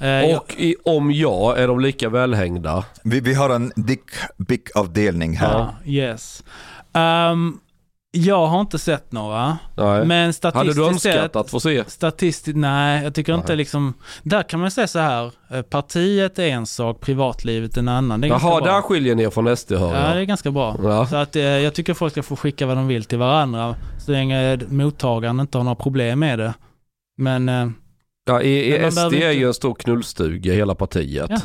Eh, 0.00 0.08
jag- 0.08 0.36
Och 0.38 0.54
i, 0.58 0.74
om 0.84 1.10
ja, 1.12 1.56
är 1.56 1.68
de 1.68 1.80
lika 1.80 2.08
välhängda? 2.08 2.84
Vi, 3.04 3.20
vi 3.20 3.34
har 3.34 3.50
en 3.50 3.72
dick 3.76 4.04
big 4.38 4.62
avdelning 4.74 5.36
här. 5.36 5.52
Ja, 5.58 5.74
yes. 5.92 6.44
Ehm, 6.92 7.58
jag 8.12 8.46
har 8.46 8.60
inte 8.60 8.78
sett 8.78 9.12
några, 9.12 9.58
Nej. 9.76 10.04
men 10.06 10.20
Hade 10.20 10.32
statistiskt 10.32 10.76
du 10.76 10.86
önskat 10.86 11.36
att 11.36 11.50
få 11.50 11.60
se? 11.60 11.84
Statistiskt, 11.86 12.56
nej, 12.56 13.04
jag 13.04 13.14
tycker 13.14 13.34
inte 13.34 13.48
Nej. 13.48 13.56
liksom, 13.56 13.94
där 14.22 14.42
kan 14.42 14.60
man 14.60 14.70
säga 14.70 14.86
så 14.88 14.98
här, 14.98 15.30
eh, 15.50 15.62
partiet 15.62 16.38
är 16.38 16.48
en 16.48 16.66
sak, 16.66 17.00
privatlivet 17.00 17.76
en 17.76 17.88
annan. 17.88 18.20
Det 18.20 18.26
är 18.26 18.28
ganska 18.28 18.48
Jaha, 18.48 18.60
där 18.60 18.82
skiljer 18.82 19.14
ni 19.14 19.22
er 19.22 19.30
från 19.30 19.56
SD 19.56 19.72
hör 19.72 19.94
Ja, 19.94 20.00
det 20.00 20.08
jag. 20.08 20.20
är 20.20 20.24
ganska 20.24 20.50
bra. 20.50 20.76
Ja. 20.82 21.06
Så 21.06 21.16
att 21.16 21.36
eh, 21.36 21.42
jag 21.42 21.74
tycker 21.74 21.94
folk 21.94 22.12
ska 22.12 22.22
få 22.22 22.36
skicka 22.36 22.66
vad 22.66 22.76
de 22.76 22.86
vill 22.88 23.04
till 23.04 23.18
varandra, 23.18 23.76
så 23.98 24.12
länge 24.12 24.58
mottagaren 24.68 25.40
inte 25.40 25.58
har 25.58 25.64
några 25.64 25.74
problem 25.76 26.18
med 26.18 26.38
det. 26.38 26.54
Men, 27.18 27.48
eh, 27.48 27.68
Ja, 28.26 28.42
i, 28.42 28.78
Men 28.80 28.92
SD 28.92 28.98
är 28.98 29.04
inte- 29.04 29.16
ju 29.18 29.46
en 29.46 29.54
stor 29.54 29.74
knullstuga, 29.74 30.52
hela 30.54 30.74
partiet. 30.74 31.30
ja. 31.30 31.38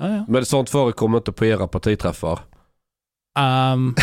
Ja, 0.00 0.08
ja. 0.08 0.24
Men 0.28 0.44
sånt 0.44 0.70
förekommer 0.70 1.18
inte 1.18 1.32
på 1.32 1.44
era 1.44 1.66
partiträffar? 1.68 2.38
Um, 3.38 3.94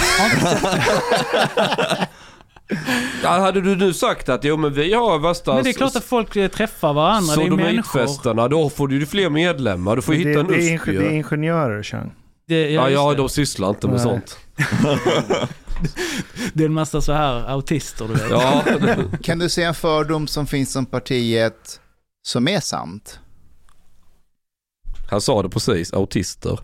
Ja, 3.24 3.30
hade 3.30 3.62
du 3.62 3.76
nu 3.76 3.94
sagt 3.94 4.30
att 4.30 4.44
jo 4.44 4.58
men 4.58 4.74
vi 4.74 4.94
har 4.94 5.20
värsta 5.20 5.54
men 5.54 5.64
det 5.64 5.70
är 5.70 5.74
klart 5.74 5.96
att 5.96 6.04
folk 6.04 6.36
eh, 6.36 6.48
träffar 6.48 6.94
varandra, 6.94 7.36
det 7.36 7.44
är 7.44 7.50
människor. 7.52 8.50
då 8.50 8.70
får 8.70 8.88
du 8.88 9.00
ju 9.00 9.06
fler 9.06 9.30
medlemmar. 9.30 9.96
Du 9.96 10.02
får 10.02 10.14
det, 10.14 10.20
hitta 10.20 10.40
en 10.40 10.48
det, 10.48 10.56
är, 10.56 10.76
USP 10.76 10.86
det 10.86 10.92
är 10.92 11.10
ingenjörer, 11.10 11.84
Chang. 11.84 12.12
Det, 12.48 12.70
Ja, 12.70 12.90
ja, 12.90 13.14
de 13.14 13.30
sysslar 13.30 13.70
inte 13.70 13.88
med 13.88 13.96
Nej. 13.96 14.04
sånt. 14.04 14.38
det 16.54 16.64
är 16.64 16.66
en 16.66 16.74
massa 16.74 17.02
så 17.02 17.14
här 17.14 17.50
autister 17.50 18.08
du 18.08 18.14
vet. 18.14 18.30
Ja, 18.30 18.64
Kan 19.24 19.40
du 19.40 19.50
säga 19.50 19.68
en 19.68 19.76
fördom 19.76 20.28
som 20.28 20.48
finns 20.48 20.76
om 20.76 20.86
partiet 20.86 21.82
som 22.22 22.48
är 22.48 22.60
sant? 22.60 23.20
han 25.10 25.22
sa 25.22 25.44
det 25.44 25.50
precis, 25.50 25.94
autister. 25.94 26.60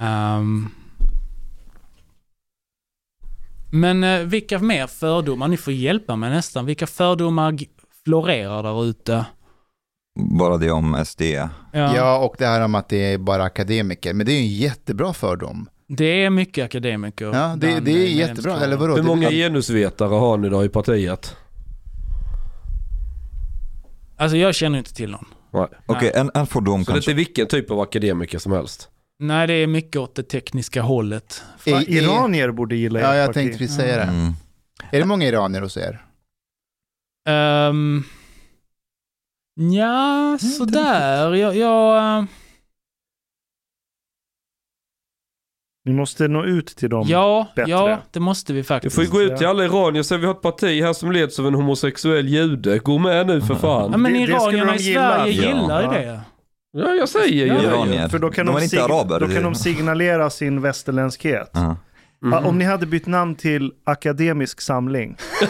Ehm. 0.00 0.70
Men 3.76 4.04
eh, 4.04 4.20
vilka 4.20 4.58
mer 4.58 4.86
fördomar, 4.86 5.48
ni 5.48 5.56
får 5.56 5.72
hjälpa 5.72 6.16
mig 6.16 6.30
nästan, 6.30 6.66
vilka 6.66 6.86
fördomar 6.86 7.58
florerar 8.04 8.62
där 8.62 8.84
ute? 8.84 9.24
Bara 10.38 10.56
det 10.56 10.70
om 10.70 11.04
SD. 11.04 11.22
Ja. 11.72 12.18
och 12.18 12.34
det 12.38 12.46
här 12.46 12.60
om 12.64 12.74
att 12.74 12.88
det 12.88 13.12
är 13.12 13.18
bara 13.18 13.42
akademiker. 13.42 14.14
Men 14.14 14.26
det 14.26 14.32
är 14.32 14.34
ju 14.34 14.40
en 14.40 14.54
jättebra 14.54 15.12
fördom. 15.12 15.68
Det 15.88 16.24
är 16.24 16.30
mycket 16.30 16.64
akademiker. 16.64 17.26
Ja, 17.26 17.56
det, 17.56 17.80
det 17.80 17.90
eh, 17.90 17.96
är 17.96 18.04
jättebra. 18.04 18.26
medlemskåren. 18.26 18.62
Eller 18.62 18.76
vadå? 18.76 18.96
Hur 18.96 19.02
många 19.02 19.30
genusvetare 19.30 20.08
har 20.14 20.36
ni 20.36 20.48
då 20.48 20.64
i 20.64 20.68
partiet? 20.68 21.36
Alltså 24.16 24.36
jag 24.36 24.54
känner 24.54 24.78
inte 24.78 24.94
till 24.94 25.10
någon. 25.10 25.26
Okej, 25.86 26.12
en, 26.14 26.30
en 26.34 26.46
fördom 26.46 26.84
Så 26.84 26.90
det 26.90 26.92
är 26.92 26.94
kanske. 26.94 27.10
inte 27.10 27.16
vilken 27.18 27.46
typ 27.46 27.70
av 27.70 27.80
akademiker 27.80 28.38
som 28.38 28.52
helst? 28.52 28.88
Nej, 29.18 29.46
det 29.46 29.52
är 29.52 29.66
mycket 29.66 29.96
åt 29.96 30.14
det 30.14 30.22
tekniska 30.22 30.82
hållet. 30.82 31.42
I- 31.64 31.70
Fan, 31.70 31.82
i- 31.82 31.98
iranier 31.98 32.50
borde 32.50 32.76
gilla 32.76 33.00
Ja, 33.00 33.14
jag 33.14 33.26
parti. 33.26 33.34
tänkte 33.34 33.58
precis 33.58 33.76
säga 33.76 33.96
det. 33.96 34.02
Mm. 34.02 34.32
Är 34.92 34.98
det 34.98 35.04
många 35.04 35.26
iranier 35.26 35.60
hos 35.62 35.76
er? 35.76 36.02
Um, 37.68 38.04
ja, 39.54 40.38
sådär. 40.58 41.34
Jag, 41.34 41.56
jag, 41.56 42.18
eh, 42.18 42.24
Vi 45.84 45.92
måste 45.92 46.28
nå 46.28 46.44
ut 46.44 46.66
till 46.66 46.90
dem. 46.90 47.06
ja, 47.08 47.48
bättre. 47.56 47.70
ja, 47.70 47.98
det 48.12 48.20
måste 48.20 48.52
vi 48.52 48.60
Du 48.60 48.64
faktiskt. 48.64 48.94
får 48.94 49.04
ju 49.04 49.10
gå 49.10 49.22
ut 49.22 49.36
till 49.36 49.46
alla 49.46 49.64
iranier 49.64 50.02
säga 50.02 50.18
vi 50.18 50.26
har 50.26 50.34
ett 50.34 50.42
parti 50.42 50.82
här 50.82 50.92
som 50.92 51.12
leds 51.12 51.38
av 51.38 51.46
en 51.46 51.54
homosexuell 51.54 52.28
jude. 52.28 52.78
Gå 52.78 52.98
med 52.98 53.26
nu 53.26 53.40
för 53.40 53.54
Ja, 53.54 53.60
fan. 53.60 54.02
men 54.02 54.12
Det- 54.12 54.18
det 54.26 54.40
skulle 54.40 54.58
iranierna 54.58 54.76
i. 54.76 54.78
Sverige 54.94 55.42
Ja. 55.42 55.48
gillar 55.48 55.82
ju 55.82 55.98
Ja. 56.06 56.12
det. 56.12 56.20
Ja, 56.76 56.94
jag 56.94 57.08
säger 57.08 57.46
ju. 57.46 57.62
Iranier. 57.62 58.08
För 58.08 58.18
då 58.18 58.30
kan 58.30 58.46
De 58.46 58.60
de, 58.60 58.68
sig- 58.68 58.78
araber. 58.78 59.20
Då 59.20 59.28
kan 59.28 59.42
de 59.42 59.54
signalera 59.54 60.30
sin 60.30 60.62
västerländskhet. 60.62 61.50
Ja. 61.52 61.76
Ja, 62.20 62.46
om 62.46 62.58
ni 62.58 62.64
hade 62.64 62.86
bytt 62.86 63.06
namn 63.06 63.34
till 63.34 63.72
Akademisk 63.84 64.60
Samling. 64.60 65.16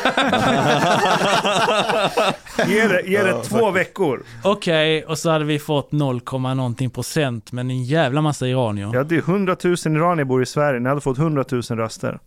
ge 2.67 2.89
det, 2.89 3.03
ge 3.07 3.23
det 3.23 3.43
två 3.43 3.71
veckor. 3.71 4.23
Okej, 4.45 5.05
och 5.05 5.19
så 5.19 5.31
hade 5.31 5.45
vi 5.45 5.59
fått 5.59 5.93
0, 5.93 6.21
någonting 6.33 6.91
procent, 6.91 7.53
men 7.53 7.71
en 7.71 7.85
jävla 7.85 8.21
massa 8.21 8.49
iranier. 8.49 8.91
Ja, 8.95 9.05
det 9.05 9.15
är 9.15 9.19
100 9.19 9.57
000 9.65 9.77
iranier 9.87 10.25
bor 10.25 10.43
i 10.43 10.47
Sverige. 10.47 10.81
Ni 10.81 10.89
hade 10.89 11.01
fått 11.01 11.19
100 11.19 11.45
000 11.51 11.63
röster. 11.63 12.19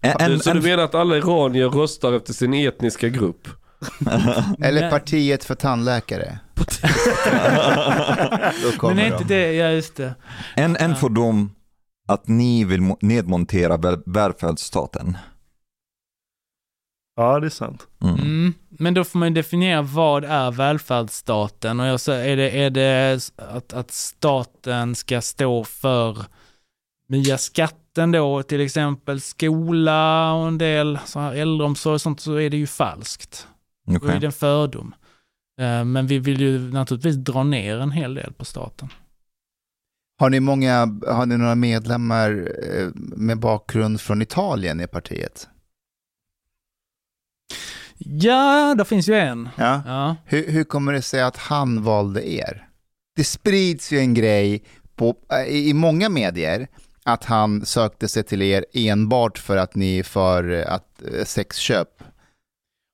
En, 0.00 0.32
en, 0.32 0.40
så 0.40 0.50
du 0.52 0.58
en, 0.58 0.64
menar 0.64 0.82
att 0.84 0.94
alla 0.94 1.16
iranier 1.16 1.68
röstar 1.68 2.12
efter 2.12 2.32
sin 2.32 2.54
etniska 2.54 3.08
grupp? 3.08 3.48
Eller 4.60 4.90
partiet 4.90 5.44
för 5.44 5.54
tandläkare? 5.54 6.38
Då 8.80 8.88
Men 8.88 8.98
är 8.98 9.06
inte 9.06 9.18
de. 9.18 9.24
det, 9.34 9.52
ja 9.52 9.70
just 9.70 9.96
det. 9.96 10.14
en, 10.56 10.76
en 10.76 10.96
fördom 10.96 11.50
att 12.08 12.28
ni 12.28 12.64
vill 12.64 12.80
mo- 12.80 12.98
nedmontera 13.00 13.76
väl- 13.76 14.02
välfärdsstaten. 14.06 15.18
Ja, 17.16 17.40
det 17.40 17.46
är 17.46 17.50
sant. 17.50 17.86
Mm. 18.02 18.14
Mm. 18.14 18.54
Men 18.68 18.94
då 18.94 19.04
får 19.04 19.18
man 19.18 19.34
definiera 19.34 19.82
vad 19.82 20.24
är 20.24 20.50
välfärdsstaten 20.50 21.80
och 21.80 21.86
jag 21.86 22.00
säger, 22.00 22.28
är 22.32 22.36
det, 22.36 22.50
är 22.50 22.70
det 22.70 23.20
att, 23.36 23.72
att 23.72 23.90
staten 23.90 24.94
ska 24.94 25.20
stå 25.20 25.64
för 25.64 26.24
via 27.08 27.38
skatten 27.38 28.12
då 28.12 28.42
till 28.42 28.60
exempel 28.60 29.20
skola 29.20 30.32
och 30.32 30.48
en 30.48 30.58
del 30.58 30.98
så 31.04 31.20
här 31.20 31.34
äldreomsorg 31.34 31.94
och 31.94 32.00
sånt 32.00 32.20
så 32.20 32.34
är 32.34 32.50
det 32.50 32.56
ju 32.56 32.66
falskt. 32.66 33.46
Då 33.86 34.06
är 34.06 34.20
det 34.20 34.26
en 34.26 34.32
fördom. 34.32 34.94
Eh, 35.60 35.84
Men 35.84 36.06
vi 36.06 36.18
vill 36.18 36.40
ju 36.40 36.72
naturligtvis 36.72 37.16
dra 37.16 37.42
ner 37.42 37.78
en 37.78 37.90
hel 37.90 38.14
del 38.14 38.32
på 38.32 38.44
staten. 38.44 38.88
Har 40.18 40.30
ni 40.30 40.40
många, 40.40 40.98
har 41.06 41.26
ni 41.26 41.36
några 41.36 41.54
medlemmar 41.54 42.48
eh, 42.74 42.88
med 43.16 43.38
bakgrund 43.38 44.00
från 44.00 44.22
Italien 44.22 44.80
i 44.80 44.86
partiet? 44.86 45.48
Ja, 47.98 48.74
där 48.78 48.84
finns 48.84 49.08
ju 49.08 49.14
en. 49.14 49.48
Ja. 49.56 49.82
Ja. 49.86 50.16
Hur, 50.24 50.50
hur 50.50 50.64
kommer 50.64 50.92
det 50.92 51.02
sig 51.02 51.22
att 51.22 51.36
han 51.36 51.82
valde 51.82 52.30
er? 52.30 52.68
Det 53.16 53.24
sprids 53.24 53.92
ju 53.92 53.98
en 53.98 54.14
grej 54.14 54.64
på, 54.96 55.16
eh, 55.32 55.54
i 55.56 55.74
många 55.74 56.08
medier 56.08 56.68
att 57.04 57.24
han 57.24 57.66
sökte 57.66 58.08
sig 58.08 58.22
till 58.22 58.42
er 58.42 58.64
enbart 58.72 59.38
för 59.38 59.56
att 59.56 59.74
ni 59.74 59.98
är 59.98 60.02
för 60.02 60.64
att 60.68 61.02
sexköp. 61.24 61.88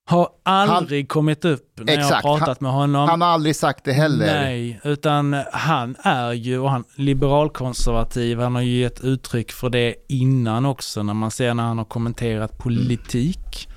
Har 0.04 0.28
aldrig 0.42 1.08
kommit 1.08 1.44
upp 1.44 1.80
när 1.80 1.92
jag 1.92 2.02
Exakt. 2.02 2.24
har 2.24 2.38
pratat 2.38 2.60
med 2.60 2.72
honom. 2.72 3.08
Han 3.08 3.20
har 3.20 3.28
aldrig 3.28 3.56
sagt 3.56 3.84
det 3.84 3.92
heller. 3.92 4.26
Nej, 4.26 4.80
utan 4.84 5.36
han 5.52 5.96
är 6.02 6.32
ju 6.32 6.58
och 6.58 6.70
han, 6.70 6.84
liberalkonservativ. 6.94 8.38
Han 8.38 8.54
har 8.54 8.62
ju 8.62 8.80
gett 8.80 9.04
uttryck 9.04 9.52
för 9.52 9.70
det 9.70 9.94
innan 10.08 10.66
också 10.66 11.02
när 11.02 11.14
man 11.14 11.30
ser 11.30 11.54
när 11.54 11.62
han 11.62 11.78
har 11.78 11.84
kommenterat 11.84 12.58
politik. 12.58 13.68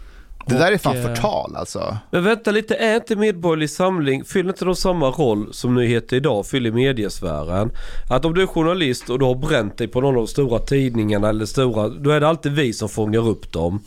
Det 0.47 0.57
där 0.57 0.71
är 0.71 0.77
fan 0.77 0.97
Och, 0.97 1.03
eh, 1.03 1.15
förtal 1.15 1.55
alltså. 1.55 1.97
Men 2.11 2.23
vänta 2.23 2.51
lite, 2.51 2.75
är 2.75 2.95
inte 2.95 3.15
Medborgerlig 3.15 3.69
Samling, 3.69 4.23
fyller 4.25 4.49
inte 4.49 4.65
de 4.65 4.75
samma 4.75 5.09
roll 5.09 5.53
som 5.53 5.75
nyheter 5.75 6.17
idag 6.17 6.45
fyller 6.45 6.69
i 6.69 6.73
mediesfären? 6.73 7.71
Att 8.09 8.25
om 8.25 8.33
du 8.33 8.41
är 8.41 8.47
journalist 8.47 9.09
och 9.09 9.19
du 9.19 9.25
har 9.25 9.35
bränt 9.35 9.77
dig 9.77 9.87
på 9.87 10.01
någon 10.01 10.09
av 10.09 10.15
de 10.15 10.27
stora 10.27 10.59
tidningarna 10.59 11.29
eller 11.29 11.45
stora, 11.45 11.89
då 11.89 12.09
är 12.09 12.19
det 12.19 12.27
alltid 12.27 12.51
vi 12.51 12.73
som 12.73 12.89
fångar 12.89 13.27
upp 13.27 13.51
dem. 13.51 13.83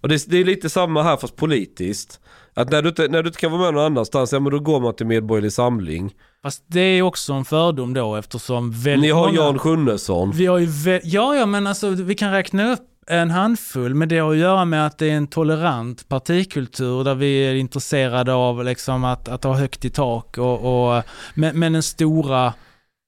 Och 0.00 0.08
det, 0.08 0.30
det 0.30 0.38
är 0.38 0.44
lite 0.44 0.70
samma 0.70 1.02
här 1.02 1.16
fast 1.16 1.36
politiskt. 1.36 2.20
Att 2.54 2.70
när 2.70 2.82
du, 2.82 2.88
inte, 2.88 3.08
när 3.08 3.22
du 3.22 3.28
inte 3.28 3.40
kan 3.40 3.52
vara 3.52 3.62
med 3.62 3.74
någon 3.74 3.84
annanstans, 3.84 4.32
ja 4.32 4.40
men 4.40 4.52
då 4.52 4.60
går 4.60 4.80
man 4.80 4.94
till 4.94 5.06
Medborgerlig 5.06 5.52
Samling. 5.52 6.14
Fast 6.42 6.64
det 6.66 6.80
är 6.80 7.02
också 7.02 7.32
en 7.32 7.44
fördom 7.44 7.94
då 7.94 8.16
eftersom 8.16 8.70
väldigt 8.70 9.02
Ni 9.02 9.10
har 9.10 9.26
många... 9.26 9.36
Jan 9.36 9.58
Sjunnesson. 9.58 10.32
Vi 10.34 10.46
har 10.46 10.58
ju 10.58 10.68
ja, 11.04 11.36
ja, 11.36 11.46
men 11.46 11.66
alltså 11.66 11.90
vi 11.90 12.14
kan 12.14 12.32
räkna 12.32 12.72
upp 12.72 12.88
en 13.06 13.30
handfull, 13.30 13.94
men 13.94 14.08
det 14.08 14.18
har 14.18 14.32
att 14.32 14.38
göra 14.38 14.64
med 14.64 14.86
att 14.86 14.98
det 14.98 15.10
är 15.10 15.16
en 15.16 15.26
tolerant 15.26 16.08
partikultur 16.08 17.04
där 17.04 17.14
vi 17.14 17.38
är 17.38 17.54
intresserade 17.54 18.34
av 18.34 18.64
liksom 18.64 19.04
att, 19.04 19.28
att 19.28 19.44
ha 19.44 19.54
högt 19.54 19.84
i 19.84 19.90
tak 19.90 20.38
och, 20.38 20.96
och 20.96 21.02
men, 21.34 21.58
men 21.58 21.72
den 21.72 21.82
stora 21.82 22.52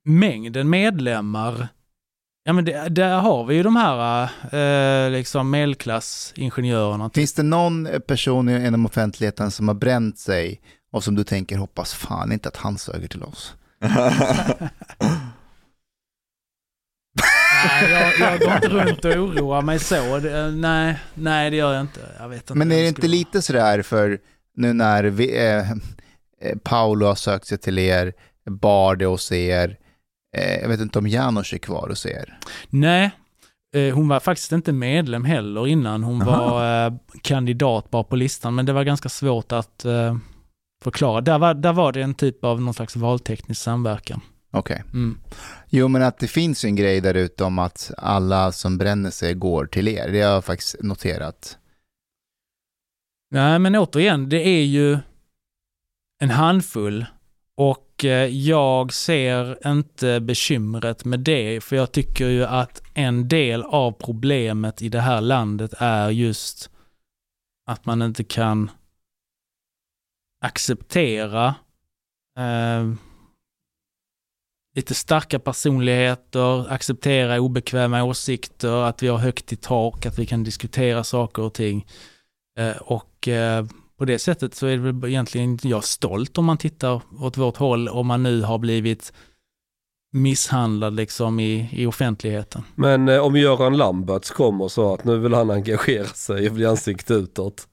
mängden 0.05 0.71
medlemmar, 0.71 1.69
ja 2.49 2.53
men 2.53 2.65
det, 2.65 2.89
där 2.89 3.19
har 3.19 3.45
vi 3.45 3.55
ju 3.55 3.63
de 3.63 3.77
här 3.77 4.29
eh, 4.53 5.11
liksom 5.11 5.51
medelklassingenjörerna. 5.51 7.11
Finns 7.11 7.33
det 7.33 7.43
någon 7.43 7.89
person 8.07 8.49
inom 8.49 8.87
offentligheten 8.87 9.51
som 9.51 9.69
har 9.69 9.75
bränt 9.75 10.19
sig 10.19 10.61
och 10.93 11.05
som 11.05 11.15
du 11.15 11.25
tänker 11.25 11.57
hoppas 11.57 11.95
fan 11.95 12.33
inte 12.33 12.49
att 12.49 12.57
han 12.57 12.79
söker 12.79 13.09
till 13.09 13.23
oss? 13.23 13.55
Nej, 17.65 17.91
jag, 17.91 18.19
jag 18.21 18.41
går 18.41 18.53
inte 18.53 18.69
runt 18.89 19.05
och 19.05 19.11
oroar 19.11 19.63
mig 19.63 19.79
så. 19.79 20.19
Det, 20.19 20.51
nej, 20.51 20.99
nej, 21.15 21.51
det 21.51 21.57
gör 21.57 21.73
jag 21.73 21.81
inte. 21.81 22.01
Jag 22.19 22.29
vet 22.29 22.41
inte. 22.41 22.55
Men 22.55 22.73
är 22.73 22.83
det 22.83 22.89
inte 22.89 23.09
lite 23.09 23.43
sådär 23.43 23.83
för 23.83 24.19
nu 24.57 24.73
när 24.73 25.05
vi, 25.05 25.37
eh, 25.37 25.71
eh, 25.71 25.77
Paolo 26.63 27.07
har 27.07 27.15
sökt 27.15 27.47
sig 27.47 27.59
till 27.59 27.79
er, 27.79 28.13
Barde 28.51 29.07
hos 29.07 29.33
er, 29.33 29.69
eh, 29.69 29.75
jag 30.63 30.69
vet 30.69 30.81
inte 30.81 30.99
om 30.99 31.07
Janos 31.07 31.53
är 31.53 31.59
kvar 31.59 31.89
hos 31.89 32.07
er. 32.07 32.39
Nej, 32.69 33.11
eh, 33.75 33.95
hon 33.95 34.09
var 34.09 34.21
faktiskt 34.21 34.53
inte 34.53 34.73
medlem 34.73 35.25
heller 35.25 35.67
innan. 35.67 36.03
Hon 36.03 36.23
Aha. 36.23 36.51
var 36.51 36.87
eh, 36.87 36.93
kandidat 37.23 37.91
bara 37.91 38.05
på 38.05 38.17
listan, 38.17 38.55
men 38.55 38.67
det 38.67 38.73
var 38.73 38.85
ganska 38.85 39.09
svårt 39.09 39.53
att 39.53 39.85
eh, 39.85 40.17
förklara. 40.85 41.21
Där 41.21 41.39
var, 41.39 41.55
där 41.55 41.73
var 41.73 41.93
det 41.93 42.03
en 42.03 42.15
typ 42.15 42.45
av 42.45 42.61
någon 42.61 42.75
slags 42.75 42.97
valteknisk 42.97 43.63
samverkan. 43.63 44.21
Okej. 44.51 44.83
Mm. 44.93 45.19
Jo 45.69 45.89
men 45.89 46.03
att 46.03 46.19
det 46.19 46.29
finns 46.29 46.65
en 46.65 46.77
grej 46.77 47.01
där 47.01 47.15
ute 47.15 47.45
om 47.45 47.59
att 47.59 47.91
alla 47.99 48.53
som 48.53 48.79
bränner 48.79 49.11
sig 49.11 49.35
går 49.35 49.67
till 49.67 49.89
er, 49.89 50.09
det 50.09 50.21
har 50.21 50.33
jag 50.33 50.45
faktiskt 50.45 50.77
noterat. 50.83 51.59
Nej, 53.31 53.59
men 53.59 53.77
återigen, 53.77 54.29
det 54.29 54.49
är 54.49 54.65
ju 54.65 54.99
en 56.21 56.31
handfull 56.31 57.07
och 57.57 57.88
och 57.99 58.05
eh, 58.05 58.27
jag 58.27 58.93
ser 58.93 59.69
inte 59.69 60.21
bekymret 60.21 61.05
med 61.05 61.21
det, 61.21 61.65
för 61.65 61.77
jag 61.77 61.93
tycker 61.93 62.29
ju 62.29 62.45
att 62.45 62.83
en 62.95 63.29
del 63.29 63.63
av 63.63 63.93
problemet 63.93 64.83
i 64.83 64.89
det 64.89 65.01
här 65.01 65.21
landet 65.21 65.75
är 65.79 66.11
just 66.11 66.71
att 67.67 67.87
man 67.87 68.03
inte 68.03 68.25
kan 68.25 68.71
acceptera 70.45 71.55
eh, 72.39 72.93
lite 74.77 74.95
starka 74.95 75.39
personligheter, 75.39 76.73
acceptera 76.73 77.41
obekväma 77.41 78.05
åsikter, 78.05 78.83
att 78.83 79.03
vi 79.03 79.09
har 79.09 79.19
högt 79.19 79.53
i 79.53 79.57
tak, 79.57 80.07
att 80.07 80.19
vi 80.19 80.27
kan 80.27 80.45
diskutera 80.45 81.05
saker 81.05 81.43
och 81.43 81.55
ting. 81.55 81.87
Eh, 82.59 82.77
och 82.77 83.29
eh, 83.29 83.65
på 83.99 84.05
det 84.05 84.19
sättet 84.19 84.55
så 84.55 84.67
är 84.67 84.77
det 84.77 84.93
väl 84.93 85.11
egentligen 85.11 85.51
inte 85.51 85.69
jag 85.69 85.85
stolt 85.85 86.39
om 86.39 86.45
man 86.45 86.59
tittar 86.59 87.03
åt 87.21 87.37
vårt 87.37 87.57
håll, 87.57 87.89
om 87.89 88.07
man 88.07 88.23
nu 88.23 88.43
har 88.43 88.59
blivit 88.59 89.13
misshandlad 90.13 90.97
liksom 90.97 91.41
i, 91.41 91.69
i 91.73 91.87
offentligheten. 91.87 92.63
Men 92.75 93.09
eh, 93.09 93.19
om 93.19 93.37
Göran 93.37 93.77
Lamberts 93.77 94.31
kommer 94.31 94.65
och 94.65 94.73
sa 94.73 94.95
att 94.95 95.05
nu 95.05 95.19
vill 95.19 95.35
han 95.35 95.51
engagera 95.51 96.07
sig 96.07 96.49
och 96.49 96.55
bli 96.55 96.67
ansikte 96.67 97.15
utåt. 97.15 97.69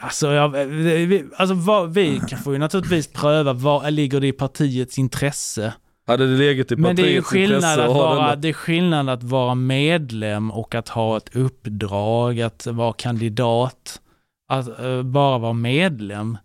Alltså, 0.00 0.32
jag, 0.32 0.48
vi, 0.66 1.24
alltså 1.36 1.54
vad, 1.54 1.94
vi 1.94 2.20
kan 2.28 2.38
få 2.38 2.52
ju 2.52 2.58
naturligtvis 2.58 3.12
pröva, 3.12 3.52
vad 3.52 3.92
ligger 3.92 4.20
det 4.20 4.26
i 4.26 4.32
partiets 4.32 4.98
intresse? 4.98 5.74
Hade 6.06 6.26
det 6.26 6.38
legat 6.38 6.72
i 6.72 6.76
Men 6.76 6.96
det 6.96 7.02
är 7.02 7.10
ju 7.12 7.22
skillnad 7.22 7.80
att, 7.80 7.88
vara, 7.88 8.36
det 8.36 8.48
är 8.48 8.52
skillnad 8.52 9.08
att 9.08 9.22
vara 9.22 9.54
medlem 9.54 10.50
och 10.50 10.74
att 10.74 10.88
ha 10.88 11.16
ett 11.16 11.36
uppdrag, 11.36 12.40
att 12.40 12.66
vara 12.66 12.92
kandidat. 12.92 14.00
Att 14.48 14.80
eh, 14.80 15.02
bara 15.02 15.38
vara 15.38 15.52
medlem, 15.52 16.38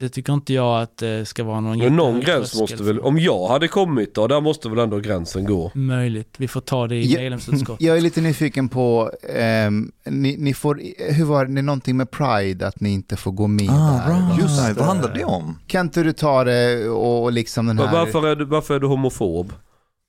det 0.00 0.08
tycker 0.08 0.32
inte 0.32 0.54
jag 0.54 0.82
att 0.82 0.96
det 0.96 1.28
ska 1.28 1.44
vara 1.44 1.60
någon 1.60 1.78
Men 1.78 1.96
någon 1.96 2.20
gräns 2.20 2.60
måste 2.60 2.82
väl, 2.82 3.00
om 3.00 3.18
jag 3.18 3.48
hade 3.48 3.68
kommit 3.68 4.14
då, 4.14 4.26
där 4.26 4.40
måste 4.40 4.68
väl 4.68 4.78
ändå 4.78 4.98
gränsen 4.98 5.44
gå. 5.44 5.70
Möjligt, 5.74 6.34
vi 6.38 6.48
får 6.48 6.60
ta 6.60 6.86
det 6.86 6.96
i 6.96 7.16
medlemsutskottet. 7.16 7.80
Jag 7.86 7.96
är 7.96 8.00
lite 8.00 8.20
nyfiken 8.20 8.68
på, 8.68 9.12
ehm, 9.34 9.92
ni, 10.04 10.36
ni 10.38 10.54
får, 10.54 10.80
hur 11.12 11.24
var 11.24 11.44
det, 11.46 11.62
någonting 11.62 11.96
med 11.96 12.10
Pride 12.10 12.66
att 12.66 12.80
ni 12.80 12.90
inte 12.90 13.16
får 13.16 13.32
gå 13.32 13.46
med 13.46 13.70
Ah, 13.70 14.02
där? 14.08 14.14
right. 14.14 14.42
Just 14.42 14.60
Vad 14.62 14.76
det. 14.76 14.84
handlar 14.84 15.14
det 15.14 15.24
om? 15.24 15.58
Kan 15.66 15.86
inte 15.86 16.02
du 16.02 16.12
ta 16.12 16.44
det 16.44 16.88
och, 16.88 17.22
och 17.22 17.32
liksom 17.32 17.66
den 17.66 17.78
här... 17.78 17.92
Varför 17.92 18.26
är, 18.26 18.36
du, 18.36 18.44
varför 18.44 18.74
är 18.74 18.80
du 18.80 18.86
homofob? 18.86 19.52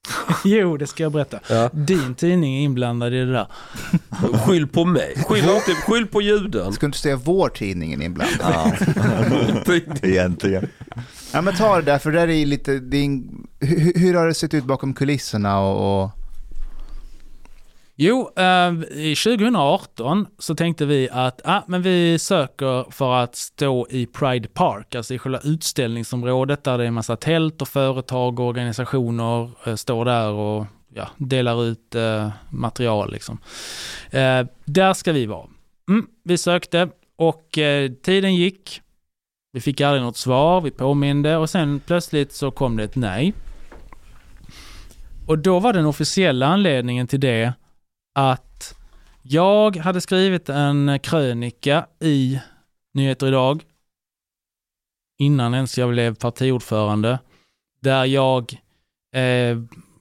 Jo, 0.45 0.77
det 0.77 0.87
ska 0.87 1.03
jag 1.03 1.11
berätta. 1.11 1.39
Ja. 1.49 1.69
Din 1.73 2.15
tidning 2.15 2.57
är 2.57 2.61
inblandad 2.61 3.13
i 3.13 3.17
det 3.17 3.31
där. 3.31 3.47
Skyll 4.45 4.67
på 4.67 4.85
mig. 4.85 5.23
Skyll, 5.27 5.43
inte, 5.43 5.81
skyll 5.81 6.07
på 6.07 6.21
juden. 6.21 6.73
Ska 6.73 6.85
du 6.85 6.85
inte 6.85 6.97
säga 6.97 7.15
vår 7.15 7.49
tidningen 7.49 8.01
inblandad? 8.01 8.37
Ja, 8.39 8.73
egentligen. 10.01 10.67
Ja 11.33 11.41
men 11.41 11.55
ta 11.55 11.75
det 11.75 11.81
där, 11.81 11.99
för 11.99 12.11
det 12.11 12.19
där 12.19 12.27
är 12.27 12.45
lite, 12.45 12.79
det 12.79 12.97
är 12.97 13.05
en, 13.05 13.47
hur, 13.59 13.99
hur 13.99 14.13
har 14.13 14.27
det 14.27 14.33
sett 14.33 14.53
ut 14.53 14.63
bakom 14.63 14.93
kulisserna 14.93 15.59
och, 15.59 16.03
och 16.03 16.11
Jo, 18.01 18.31
eh, 18.35 18.73
i 18.91 19.15
2018 19.15 20.27
så 20.37 20.55
tänkte 20.55 20.85
vi 20.85 21.09
att 21.11 21.41
ah, 21.43 21.61
men 21.67 21.81
vi 21.81 22.19
söker 22.19 22.91
för 22.91 23.13
att 23.13 23.35
stå 23.35 23.87
i 23.89 24.05
Pride 24.05 24.47
Park, 24.47 24.95
alltså 24.95 25.13
i 25.13 25.19
själva 25.19 25.39
utställningsområdet 25.43 26.63
där 26.63 26.77
det 26.77 26.83
är 26.83 26.87
en 26.87 26.93
massa 26.93 27.15
tält 27.15 27.61
och 27.61 27.67
företag 27.67 28.39
och 28.39 28.45
organisationer 28.45 29.49
eh, 29.65 29.75
står 29.75 30.05
där 30.05 30.31
och 30.31 30.65
ja, 30.93 31.09
delar 31.17 31.63
ut 31.63 31.95
eh, 31.95 32.29
material. 32.49 33.11
Liksom. 33.11 33.37
Eh, 34.11 34.45
där 34.65 34.93
ska 34.93 35.11
vi 35.11 35.25
vara. 35.25 35.47
Mm, 35.89 36.07
vi 36.23 36.37
sökte 36.37 36.89
och 37.15 37.57
eh, 37.57 37.91
tiden 37.91 38.35
gick. 38.35 38.81
Vi 39.51 39.61
fick 39.61 39.81
aldrig 39.81 40.03
något 40.03 40.17
svar, 40.17 40.61
vi 40.61 40.71
påminde 40.71 41.37
och 41.37 41.49
sen 41.49 41.79
plötsligt 41.79 42.33
så 42.33 42.51
kom 42.51 42.77
det 42.77 42.83
ett 42.83 42.95
nej. 42.95 43.33
Och 45.27 45.39
då 45.39 45.59
var 45.59 45.73
den 45.73 45.85
officiella 45.85 46.47
anledningen 46.47 47.07
till 47.07 47.19
det 47.19 47.53
att 48.15 48.75
jag 49.21 49.77
hade 49.77 50.01
skrivit 50.01 50.49
en 50.49 50.99
krönika 50.99 51.85
i 51.99 52.39
Nyheter 52.93 53.27
Idag 53.27 53.63
innan 55.19 55.53
ens 55.53 55.77
jag 55.77 55.89
blev 55.89 56.15
partiordförande 56.15 57.19
där 57.81 58.05
jag 58.05 58.53
eh, 59.15 59.57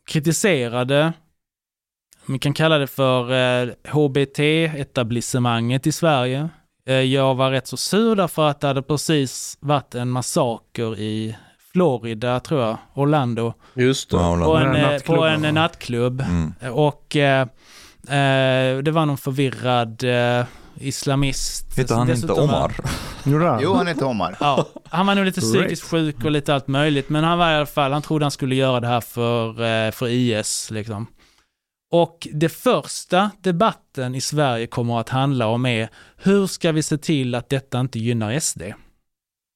kritiserade 0.06 1.12
vi 2.28 2.39
kan 2.39 2.52
kalla 2.52 2.78
det 2.78 2.86
för 2.86 3.32
eh, 3.32 3.68
HBT-etablissemanget 3.85 5.86
i 5.86 5.93
Sverige. 5.93 6.48
Eh, 6.86 6.94
jag 6.94 7.35
var 7.35 7.51
rätt 7.51 7.66
så 7.66 7.76
sur 7.76 8.16
därför 8.16 8.48
att 8.48 8.60
det 8.60 8.66
hade 8.66 8.82
precis 8.82 9.59
varit 9.60 9.94
en 9.94 10.10
massaker 10.10 10.98
i 10.98 11.36
Florida, 11.72 12.40
tror 12.40 12.62
jag, 12.62 12.76
Orlando, 12.94 13.55
Just 13.74 14.10
det. 14.10 14.16
På 14.16 14.56
en, 14.56 14.76
eh, 14.76 14.82
nattklubb, 14.82 15.18
på 15.18 15.24
en 15.24 15.43
va? 15.43 15.48
eh, 15.48 15.55
nattklubb. 15.55 16.20
Mm. 16.20 16.52
Och 16.74 17.16
eh, 17.16 17.40
eh, 17.43 17.48
det 18.85 18.90
var 18.90 19.06
någon 19.06 19.18
förvirrad 19.18 20.05
eh, 20.05 20.44
islamist. 20.80 21.78
Heter 21.78 21.94
han 21.94 22.02
inte 22.02 22.12
Dessutom 22.12 22.36
var- 22.36 22.44
Omar? 22.44 22.74
Han? 23.51 23.60
Jo, 23.62 23.74
han 23.74 23.86
heter 23.86 24.06
Omar. 24.06 24.36
Ja, 24.40 24.66
han 24.89 25.06
var 25.06 25.14
nog 25.14 25.24
lite 25.24 25.40
psykiskt 25.40 25.82
sjuk 25.90 26.24
och 26.24 26.30
lite 26.30 26.55
allt 26.55 26.68
möjligt, 26.68 27.09
men 27.09 27.24
han 27.24 27.39
var 27.39 27.51
i 27.52 27.55
alla 27.55 27.66
fall, 27.66 27.93
han 27.93 28.02
trodde 28.02 28.24
han 28.24 28.30
skulle 28.30 28.55
göra 28.55 28.80
det 28.80 28.86
här 28.86 29.01
för, 29.01 29.48
eh, 29.86 29.90
för 29.90 30.09
IS 30.09 30.70
liksom. 30.70 31.06
Och 31.93 32.28
det 32.32 32.48
första 32.48 33.30
debatten 33.43 34.14
i 34.14 34.20
Sverige 34.20 34.66
kommer 34.66 35.01
att 35.01 35.09
handla 35.09 35.47
om 35.47 35.66
är 35.66 35.89
hur 36.16 36.47
ska 36.47 36.72
vi 36.72 36.82
se 36.82 36.98
till 36.98 37.35
att 37.35 37.48
detta 37.48 37.80
inte 37.80 37.98
gynnar 37.98 38.32
SD? 38.40 38.62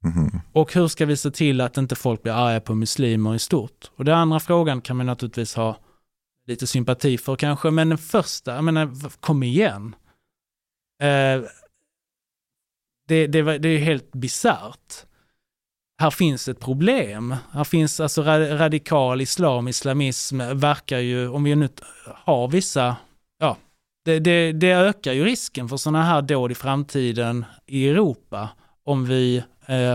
Mhm. 0.05 0.41
Och 0.53 0.75
hur 0.75 0.89
ska 0.89 1.07
vi 1.07 1.17
se 1.17 1.31
till 1.31 1.61
att 1.61 1.77
inte 1.77 1.95
folk 1.97 2.23
blir 2.23 2.33
arga 2.33 2.61
på 2.61 2.75
muslimer 2.75 3.35
i 3.35 3.39
stort? 3.39 3.91
Och 3.97 4.05
den 4.05 4.15
andra 4.19 4.41
frågan 4.41 4.81
kan 4.81 4.97
man 4.97 5.07
naturligtvis 5.07 5.55
ha 5.55 5.77
lite 6.47 6.67
sympati 6.67 7.19
för 7.19 7.37
kanske, 7.37 7.71
men 7.71 7.89
den 7.89 7.99
första, 7.99 8.55
jag 8.55 8.65
menar, 8.65 9.11
kom 9.21 9.43
igen. 9.43 9.95
Eh, 11.03 11.43
det, 13.09 13.27
det, 13.27 13.43
var- 13.43 13.59
det 13.59 13.69
är 13.69 13.79
helt 13.79 14.13
bisarrt. 14.13 14.95
Här 16.01 16.11
finns 16.11 16.49
ett 16.49 16.61
problem. 16.61 17.37
Här 17.53 17.65
finns 17.65 18.01
alltså 18.01 18.23
radikal 18.23 19.21
islam, 19.21 19.69
islamism 19.69 20.39
verkar 20.39 20.99
ju, 20.99 21.29
om 21.29 21.45
vi 21.45 21.55
nu 21.55 21.69
har 22.07 22.49
vissa, 22.49 22.97
ja, 23.39 23.57
det, 24.05 24.19
det, 24.19 24.53
det 24.53 24.71
ökar 24.73 25.13
ju 25.13 25.25
risken 25.25 25.69
för 25.69 25.77
sådana 25.77 26.05
här 26.05 26.23
dåd 26.23 26.53
i 26.53 26.55
framtiden 26.55 27.45
i 27.67 27.89
Europa 27.89 28.49
om 28.85 29.05
vi 29.05 29.45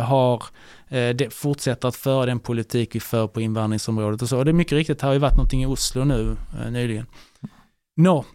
har, 0.03 0.43
eh, 0.87 1.09
det, 1.15 1.33
fortsätter 1.33 1.87
att 1.87 1.95
föra 1.95 2.25
den 2.25 2.39
politik 2.39 2.95
vi 2.95 2.99
för 2.99 3.27
på 3.27 3.41
invandringsområdet 3.41 4.21
och 4.21 4.29
så. 4.29 4.37
Och 4.37 4.45
det 4.45 4.51
är 4.51 4.53
mycket 4.53 4.73
riktigt, 4.73 5.01
här 5.01 5.09
har 5.09 5.13
ju 5.13 5.19
varit 5.19 5.35
någonting 5.37 5.63
i 5.63 5.65
Oslo 5.65 6.03
nu 6.03 6.37
eh, 6.61 6.71
nyligen. 6.71 7.05
Nå, 7.97 8.25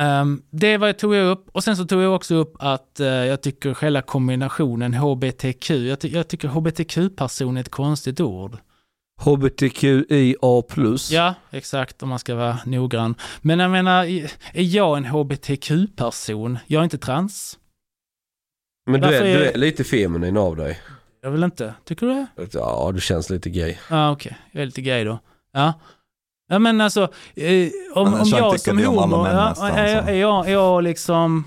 Ehm, 0.00 0.42
det 0.50 0.76
var 0.76 0.86
jag 0.86 0.98
tog 0.98 1.14
jag 1.14 1.26
upp 1.30 1.48
och 1.52 1.64
sen 1.64 1.76
så 1.76 1.84
tog 1.84 2.02
jag 2.02 2.14
också 2.14 2.34
upp 2.34 2.54
att 2.58 3.00
eh, 3.00 3.06
jag 3.06 3.42
tycker 3.42 3.74
själva 3.74 4.02
kombinationen 4.02 4.94
HBTQ, 4.94 5.70
jag, 5.70 6.00
ty- 6.00 6.08
jag 6.14 6.28
tycker 6.28 6.48
HBTQ-person 6.48 7.56
är 7.56 7.60
ett 7.60 7.68
konstigt 7.68 8.20
ord. 8.20 8.58
HBTQIA+. 9.20 10.36
Ja, 11.10 11.34
exakt 11.50 12.02
om 12.02 12.08
man 12.08 12.18
ska 12.18 12.34
vara 12.34 12.58
noggrann. 12.66 13.14
Men 13.42 13.58
jag 13.58 13.70
menar, 13.70 14.04
är 14.04 14.30
jag 14.62 14.96
en 14.96 15.04
HBTQ-person? 15.04 16.58
Jag 16.66 16.80
är 16.80 16.84
inte 16.84 16.98
trans. 16.98 17.58
Men 18.86 19.00
du 19.00 19.06
Varför 19.06 19.24
är, 19.24 19.38
du 19.38 19.44
är- 19.44 19.52
är 19.52 19.58
lite 19.58 19.84
feminin 19.84 20.36
av 20.36 20.56
dig. 20.56 20.80
Jag 21.22 21.30
vill 21.30 21.42
inte. 21.44 21.74
Tycker 21.84 22.06
du 22.06 22.14
det? 22.14 22.48
Ja, 22.52 22.90
du 22.94 23.00
känns 23.00 23.30
lite 23.30 23.50
gay. 23.50 23.76
Ja, 23.90 23.96
ah, 23.96 24.10
okej. 24.10 24.38
Jag 24.52 24.62
är 24.62 24.66
lite 24.66 24.82
gay 24.82 25.04
då. 25.04 25.18
Ja. 25.52 25.72
Ja 26.48 26.58
men 26.58 26.80
alltså, 26.80 27.02
eh, 27.34 27.68
om, 27.94 28.10
Men 28.10 28.20
om 28.20 28.28
jag 28.28 28.60
som 28.60 28.78
om 28.78 28.84
homo, 28.84 29.22
män 29.22 29.36
ja, 29.36 29.48
nästan, 29.48 29.70
är, 29.70 30.02
är, 30.08 30.12
jag, 30.14 30.48
är 30.48 30.52
jag 30.52 30.82
liksom, 30.84 31.44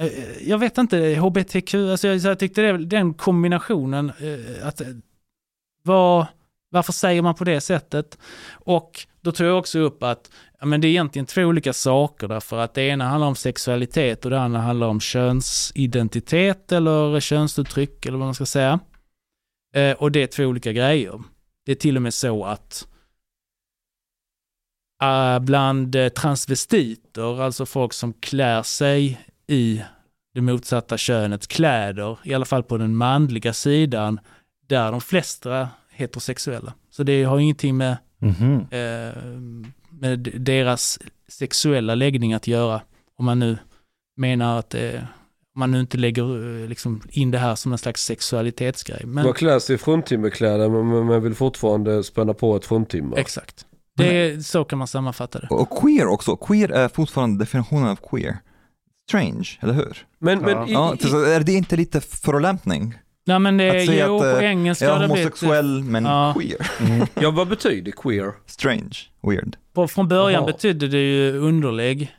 eh, 0.00 0.48
jag 0.48 0.58
vet 0.58 0.78
inte, 0.78 0.96
HBTQ, 1.14 1.74
alltså 1.74 2.08
jag, 2.08 2.20
så 2.22 2.28
jag 2.28 2.38
tyckte 2.38 2.62
det, 2.62 2.78
den 2.84 3.14
kombinationen, 3.14 4.12
eh, 4.18 4.68
att, 4.68 4.80
eh, 4.80 4.86
vad, 5.82 6.26
varför 6.70 6.92
säger 6.92 7.22
man 7.22 7.34
på 7.34 7.44
det 7.44 7.60
sättet? 7.60 8.18
Och 8.52 9.06
då 9.26 9.32
tog 9.32 9.46
jag 9.46 9.58
också 9.58 9.78
upp 9.78 10.02
att 10.02 10.30
ja, 10.60 10.66
men 10.66 10.80
det 10.80 10.86
är 10.86 10.90
egentligen 10.90 11.26
två 11.26 11.42
olika 11.42 11.72
saker 11.72 12.28
därför 12.28 12.58
att 12.58 12.74
det 12.74 12.82
ena 12.82 13.08
handlar 13.08 13.28
om 13.28 13.36
sexualitet 13.36 14.24
och 14.24 14.30
det 14.30 14.40
andra 14.40 14.60
handlar 14.60 14.86
om 14.86 15.00
könsidentitet 15.00 16.72
eller 16.72 17.20
könsuttryck 17.20 18.06
eller 18.06 18.18
vad 18.18 18.26
man 18.26 18.34
ska 18.34 18.46
säga. 18.46 18.80
Eh, 19.74 19.92
och 19.92 20.12
det 20.12 20.22
är 20.22 20.26
två 20.26 20.44
olika 20.44 20.72
grejer. 20.72 21.22
Det 21.64 21.72
är 21.72 21.76
till 21.76 21.96
och 21.96 22.02
med 22.02 22.14
så 22.14 22.44
att 22.44 22.88
eh, 25.02 25.38
bland 25.38 25.94
eh, 25.94 26.08
transvestiter, 26.08 27.42
alltså 27.42 27.66
folk 27.66 27.92
som 27.92 28.12
klär 28.12 28.62
sig 28.62 29.20
i 29.46 29.82
det 30.34 30.40
motsatta 30.40 30.98
könets 30.98 31.46
kläder, 31.46 32.18
i 32.24 32.34
alla 32.34 32.44
fall 32.44 32.62
på 32.62 32.76
den 32.78 32.96
manliga 32.96 33.52
sidan, 33.52 34.20
där 34.66 34.90
de 34.92 35.00
flesta 35.00 35.68
heterosexuella. 35.90 36.74
Så 36.90 37.02
det 37.02 37.24
har 37.24 37.38
ingenting 37.38 37.76
med, 37.76 37.96
Mhm. 38.18 38.66
eh, 38.70 39.22
med 39.90 40.18
deras 40.40 40.98
sexuella 41.28 41.94
läggning 41.94 42.32
att 42.34 42.46
göra. 42.46 42.80
Om 43.18 43.24
man 43.24 43.38
nu 43.38 43.58
menar 44.16 44.58
att 44.58 44.74
eh, 44.74 44.94
om 45.54 45.60
man 45.60 45.70
nu 45.70 45.80
inte 45.80 45.98
lägger 45.98 46.62
eh, 46.62 46.68
liksom 46.68 47.00
in 47.10 47.30
det 47.30 47.38
här 47.38 47.54
som 47.54 47.72
en 47.72 47.78
slags 47.78 48.04
sexualitetsgrej. 48.04 49.02
Men, 49.06 49.24
Man 49.24 49.34
klär 49.34 49.58
sig 49.58 49.74
i 49.74 49.78
fruntimmerkläder 49.78 50.68
men, 50.68 51.06
men 51.06 51.22
vill 51.22 51.34
fortfarande 51.34 52.04
spänna 52.04 52.34
på 52.34 52.56
ett 52.56 52.64
fruntimmer. 52.64 53.16
Exakt. 53.16 53.66
Det 53.96 54.16
är, 54.16 54.40
så 54.40 54.64
kan 54.64 54.78
man 54.78 54.88
sammanfatta 54.88 55.38
det. 55.38 55.46
Och 55.50 55.80
queer 55.80 56.06
också. 56.06 56.36
Queer 56.36 56.68
är 56.68 56.88
fortfarande 56.88 57.38
definitionen 57.44 57.88
av 57.88 57.96
queer. 57.96 58.38
Strange, 59.08 59.48
eller 59.60 59.72
hur? 59.72 60.06
Men, 60.18 60.38
men 60.38 60.68
Ja. 60.68 60.94
i, 60.94 60.98
Ja, 61.02 61.26
är 61.26 61.40
det 61.40 61.52
inte 61.52 61.76
lite 61.76 62.00
förolämpning? 62.00 62.94
Nej 63.26 63.38
men 63.38 63.56
det 63.56 63.68
Att 63.70 63.76
är 63.76 63.86
säga 63.86 64.06
jo, 64.06 64.16
att, 64.16 64.20
på 64.34 64.40
eh, 64.40 64.50
engelska 64.50 64.84
Jag 64.84 64.96
är 65.02 65.06
homosexuell 65.08 65.82
men 65.82 66.04
Ja. 66.04 66.34
queer. 66.38 66.70
Mm. 66.80 67.06
ja, 67.20 67.30
vad 67.30 67.48
betyder 67.48 67.92
queer? 67.92 68.32
Strange, 68.46 68.96
weird. 69.22 69.56
På, 69.74 69.88
från 69.88 70.08
början 70.08 70.32
Jaha. 70.42 70.46
betydde 70.52 70.88
det 70.88 70.98
ju 70.98 71.38
underlägg. 71.38 72.12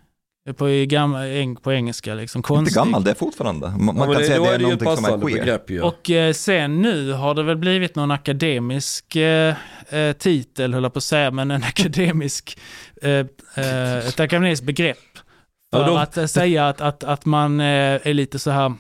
På, 0.57 0.69
i 0.69 0.85
gamla, 0.85 1.27
eng, 1.27 1.55
på 1.55 1.73
engelska 1.73 2.13
liksom, 2.13 2.41
konstig. 2.41 2.69
Inte 2.71 2.79
gammal, 2.79 3.03
det 3.03 3.11
är 3.11 3.15
fortfarande. 3.15 3.69
Man, 3.79 3.97
ja, 3.97 4.03
kan 4.03 4.13
det, 4.13 4.25
säga 4.27 4.39
det 4.41 4.47
är 4.49 4.53
är 4.53 4.59
någonting 4.59 4.95
som 4.95 5.05
är 5.05 5.09
queer. 5.21 5.39
begrepp 5.39 5.69
ju. 5.69 5.81
Och 5.81 6.09
eh, 6.09 6.34
sen 6.34 6.81
nu 6.81 7.11
har 7.11 7.34
det 7.34 7.43
väl 7.43 7.57
blivit 7.57 7.95
någon 7.95 8.11
akademisk 8.11 9.15
eh, 9.15 9.55
eh, 9.89 10.11
titel, 10.13 10.73
höll 10.73 10.84
jag 10.84 10.93
på 10.93 10.97
att 10.97 11.03
säga, 11.03 11.31
men 11.31 11.51
en 11.51 11.63
akademisk, 11.67 12.59
eh, 13.01 13.11
eh, 13.55 13.97
ett 14.07 14.19
akademiskt 14.19 14.65
begrepp. 14.65 14.97
För 15.73 15.81
Ja, 15.81 15.88
då- 15.88 15.97
att 15.97 16.29
säga 16.31 16.67
att, 16.67 16.81
att, 16.81 17.03
att 17.03 17.25
man 17.25 17.59
eh, 17.59 17.65
är 18.07 18.13
lite 18.13 18.39
så 18.39 18.51
här, 18.51 18.73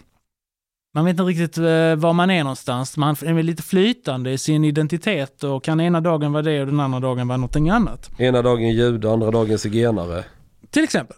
man 0.97 1.05
vet 1.05 1.11
inte 1.11 1.23
riktigt 1.23 1.57
eh, 1.57 1.95
var 1.95 2.13
man 2.13 2.29
är 2.29 2.43
någonstans. 2.43 2.97
Man 2.97 3.15
är 3.21 3.43
lite 3.43 3.63
flytande 3.63 4.31
i 4.31 4.37
sin 4.37 4.65
identitet 4.65 5.43
och 5.43 5.63
kan 5.63 5.79
ena 5.79 6.01
dagen 6.01 6.33
vara 6.33 6.43
det 6.43 6.59
och 6.61 6.65
den 6.65 6.79
andra 6.79 6.99
dagen 6.99 7.27
vara 7.27 7.37
någonting 7.37 7.69
annat. 7.69 8.09
Ena 8.19 8.41
dagen 8.41 8.69
jude, 8.69 9.11
andra 9.11 9.31
dagen 9.31 9.59
zigenare. 9.59 10.23
Till 10.69 10.83
exempel. 10.83 11.17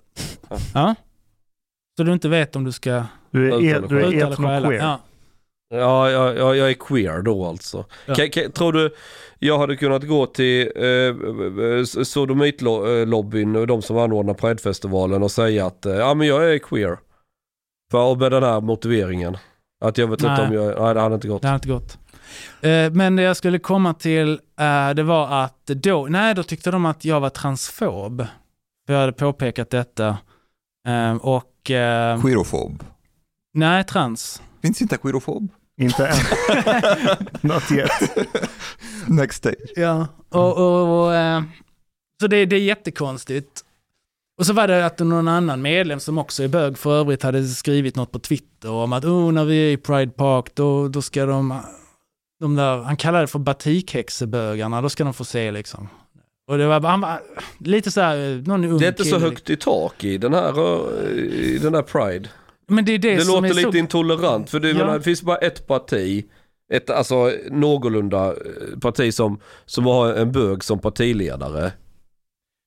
Ja. 0.73 0.95
Så 1.97 2.03
du 2.03 2.13
inte 2.13 2.29
vet 2.29 2.55
om 2.55 2.63
du 2.63 2.71
ska 2.71 3.03
Du 3.31 3.53
är, 3.53 3.59
Utan 3.59 3.83
e- 3.83 3.87
du 3.89 4.01
är 4.01 4.31
etnoqueer. 4.31 4.71
Ja. 4.71 4.99
Ja, 5.69 6.11
ja, 6.11 6.33
ja, 6.33 6.55
jag 6.55 6.69
är 6.69 6.73
queer 6.73 7.21
då 7.21 7.45
alltså. 7.45 7.85
Ja. 8.05 8.13
Ka- 8.13 8.31
ka- 8.31 8.51
tror 8.51 8.73
du 8.73 8.95
jag 9.39 9.57
hade 9.59 9.75
kunnat 9.75 10.03
gå 10.03 10.25
till 10.25 10.71
eh, 10.75 11.83
sodomitlobbyn 12.03 13.55
och 13.55 13.67
de 13.67 13.81
som 13.81 13.97
anordnar 13.97 14.33
Pridefestivalen 14.33 15.23
och 15.23 15.31
säga 15.31 15.65
att 15.65 15.85
eh, 15.85 15.93
ja 15.93 16.13
men 16.13 16.27
jag 16.27 16.53
är 16.53 16.57
queer. 16.57 16.97
För, 17.91 18.15
med 18.15 18.31
den 18.31 18.43
här 18.43 18.61
motiveringen. 18.61 19.37
Att 19.81 19.97
jag 19.97 20.07
vet 20.07 20.19
inte 20.21 20.41
om 20.41 20.53
jag, 20.53 20.81
nej 20.81 20.93
det 20.93 21.01
hade 21.01 21.15
inte 21.15 21.27
gått. 21.27 21.41
Det 21.41 21.47
har 21.47 21.55
inte 21.55 21.67
gått. 21.67 21.97
Eh, 22.61 22.91
Men 22.91 23.15
det 23.15 23.21
jag 23.23 23.37
skulle 23.37 23.59
komma 23.59 23.93
till, 23.93 24.39
eh, 24.59 24.89
det 24.89 25.03
var 25.03 25.43
att 25.43 25.65
då, 25.65 26.07
nej 26.09 26.33
då 26.35 26.43
tyckte 26.43 26.71
de 26.71 26.85
att 26.85 27.05
jag 27.05 27.19
var 27.19 27.29
transfob. 27.29 28.25
För 28.87 28.93
jag 28.93 28.99
hade 28.99 29.11
påpekat 29.13 29.69
detta. 29.69 30.17
Eh, 30.87 31.15
Och, 31.15 31.71
eh, 31.71 32.21
Queerofob. 32.21 32.83
nej 33.53 33.83
trans. 33.83 34.41
Finns 34.61 34.81
inte 34.81 34.97
queerofob? 34.97 35.47
Inte 35.81 36.07
än. 36.07 36.15
Not 37.41 37.71
yet. 37.71 37.91
Next 39.07 39.37
stage. 39.37 39.55
Ja. 39.75 40.07
Och, 40.29 40.57
och, 40.57 40.99
och, 41.05 41.15
eh, 41.15 41.43
så 42.21 42.27
det, 42.27 42.45
det 42.45 42.55
är 42.55 42.59
jättekonstigt. 42.59 43.65
Och 44.39 44.45
så 44.45 44.53
var 44.53 44.67
det 44.67 44.85
att 44.85 44.99
någon 44.99 45.27
annan 45.27 45.61
medlem 45.61 45.99
som 45.99 46.17
också 46.17 46.43
är 46.43 46.47
bög 46.47 46.77
för 46.77 46.99
övrigt 46.99 47.23
hade 47.23 47.47
skrivit 47.47 47.95
något 47.95 48.11
på 48.11 48.19
Twitter 48.19 48.71
om 48.71 48.93
att 48.93 49.05
oh, 49.05 49.31
när 49.31 49.45
vi 49.45 49.57
är 49.57 49.71
i 49.71 49.77
Pride 49.77 50.11
Park 50.11 50.45
då, 50.53 50.87
då 50.87 51.01
ska 51.01 51.25
de, 51.25 51.59
de 52.39 52.55
där, 52.55 52.77
han 52.77 52.97
kallade 52.97 53.23
det 53.23 53.27
för 53.27 53.39
batikhäxebögarna, 53.39 54.81
då 54.81 54.89
ska 54.89 55.03
de 55.03 55.13
få 55.13 55.25
se 55.25 55.51
liksom. 55.51 55.89
Och 56.51 56.57
det 56.57 56.67
var, 56.67 56.79
han 56.81 57.01
var 57.01 57.21
lite 57.59 57.91
så 57.91 58.01
här, 58.01 58.43
någon 58.47 58.65
ung 58.65 58.77
Det 58.77 58.85
är 58.85 58.89
inte 58.89 59.05
så 59.05 59.19
högt 59.19 59.49
i 59.49 59.55
tak 59.55 60.03
i 60.03 60.17
den 60.17 60.33
här, 60.33 60.59
eh, 60.59 61.17
i 61.17 61.59
den 61.61 61.75
här 61.75 61.81
Pride. 61.81 62.29
Men 62.67 62.85
det 62.85 62.91
är 62.91 62.97
det, 62.97 63.15
Det, 63.15 63.21
som 63.21 63.35
låter 63.35 63.49
är 63.49 63.53
lite 63.53 63.71
så... 63.71 63.77
intolerant 63.77 64.49
för 64.49 64.59
det, 64.59 64.69
Ja. 64.69 64.77
menar, 64.77 64.97
det 64.97 65.03
finns 65.03 65.21
bara 65.21 65.37
ett 65.37 65.67
parti. 65.67 66.25
Ett 66.73 66.89
alltså 66.89 67.31
någorlunda 67.51 68.27
eh, 68.27 68.79
parti 68.81 69.13
som, 69.13 69.39
som 69.65 69.85
har 69.85 70.13
en 70.13 70.31
bög 70.31 70.63
som 70.63 70.79
partiledare. 70.79 71.71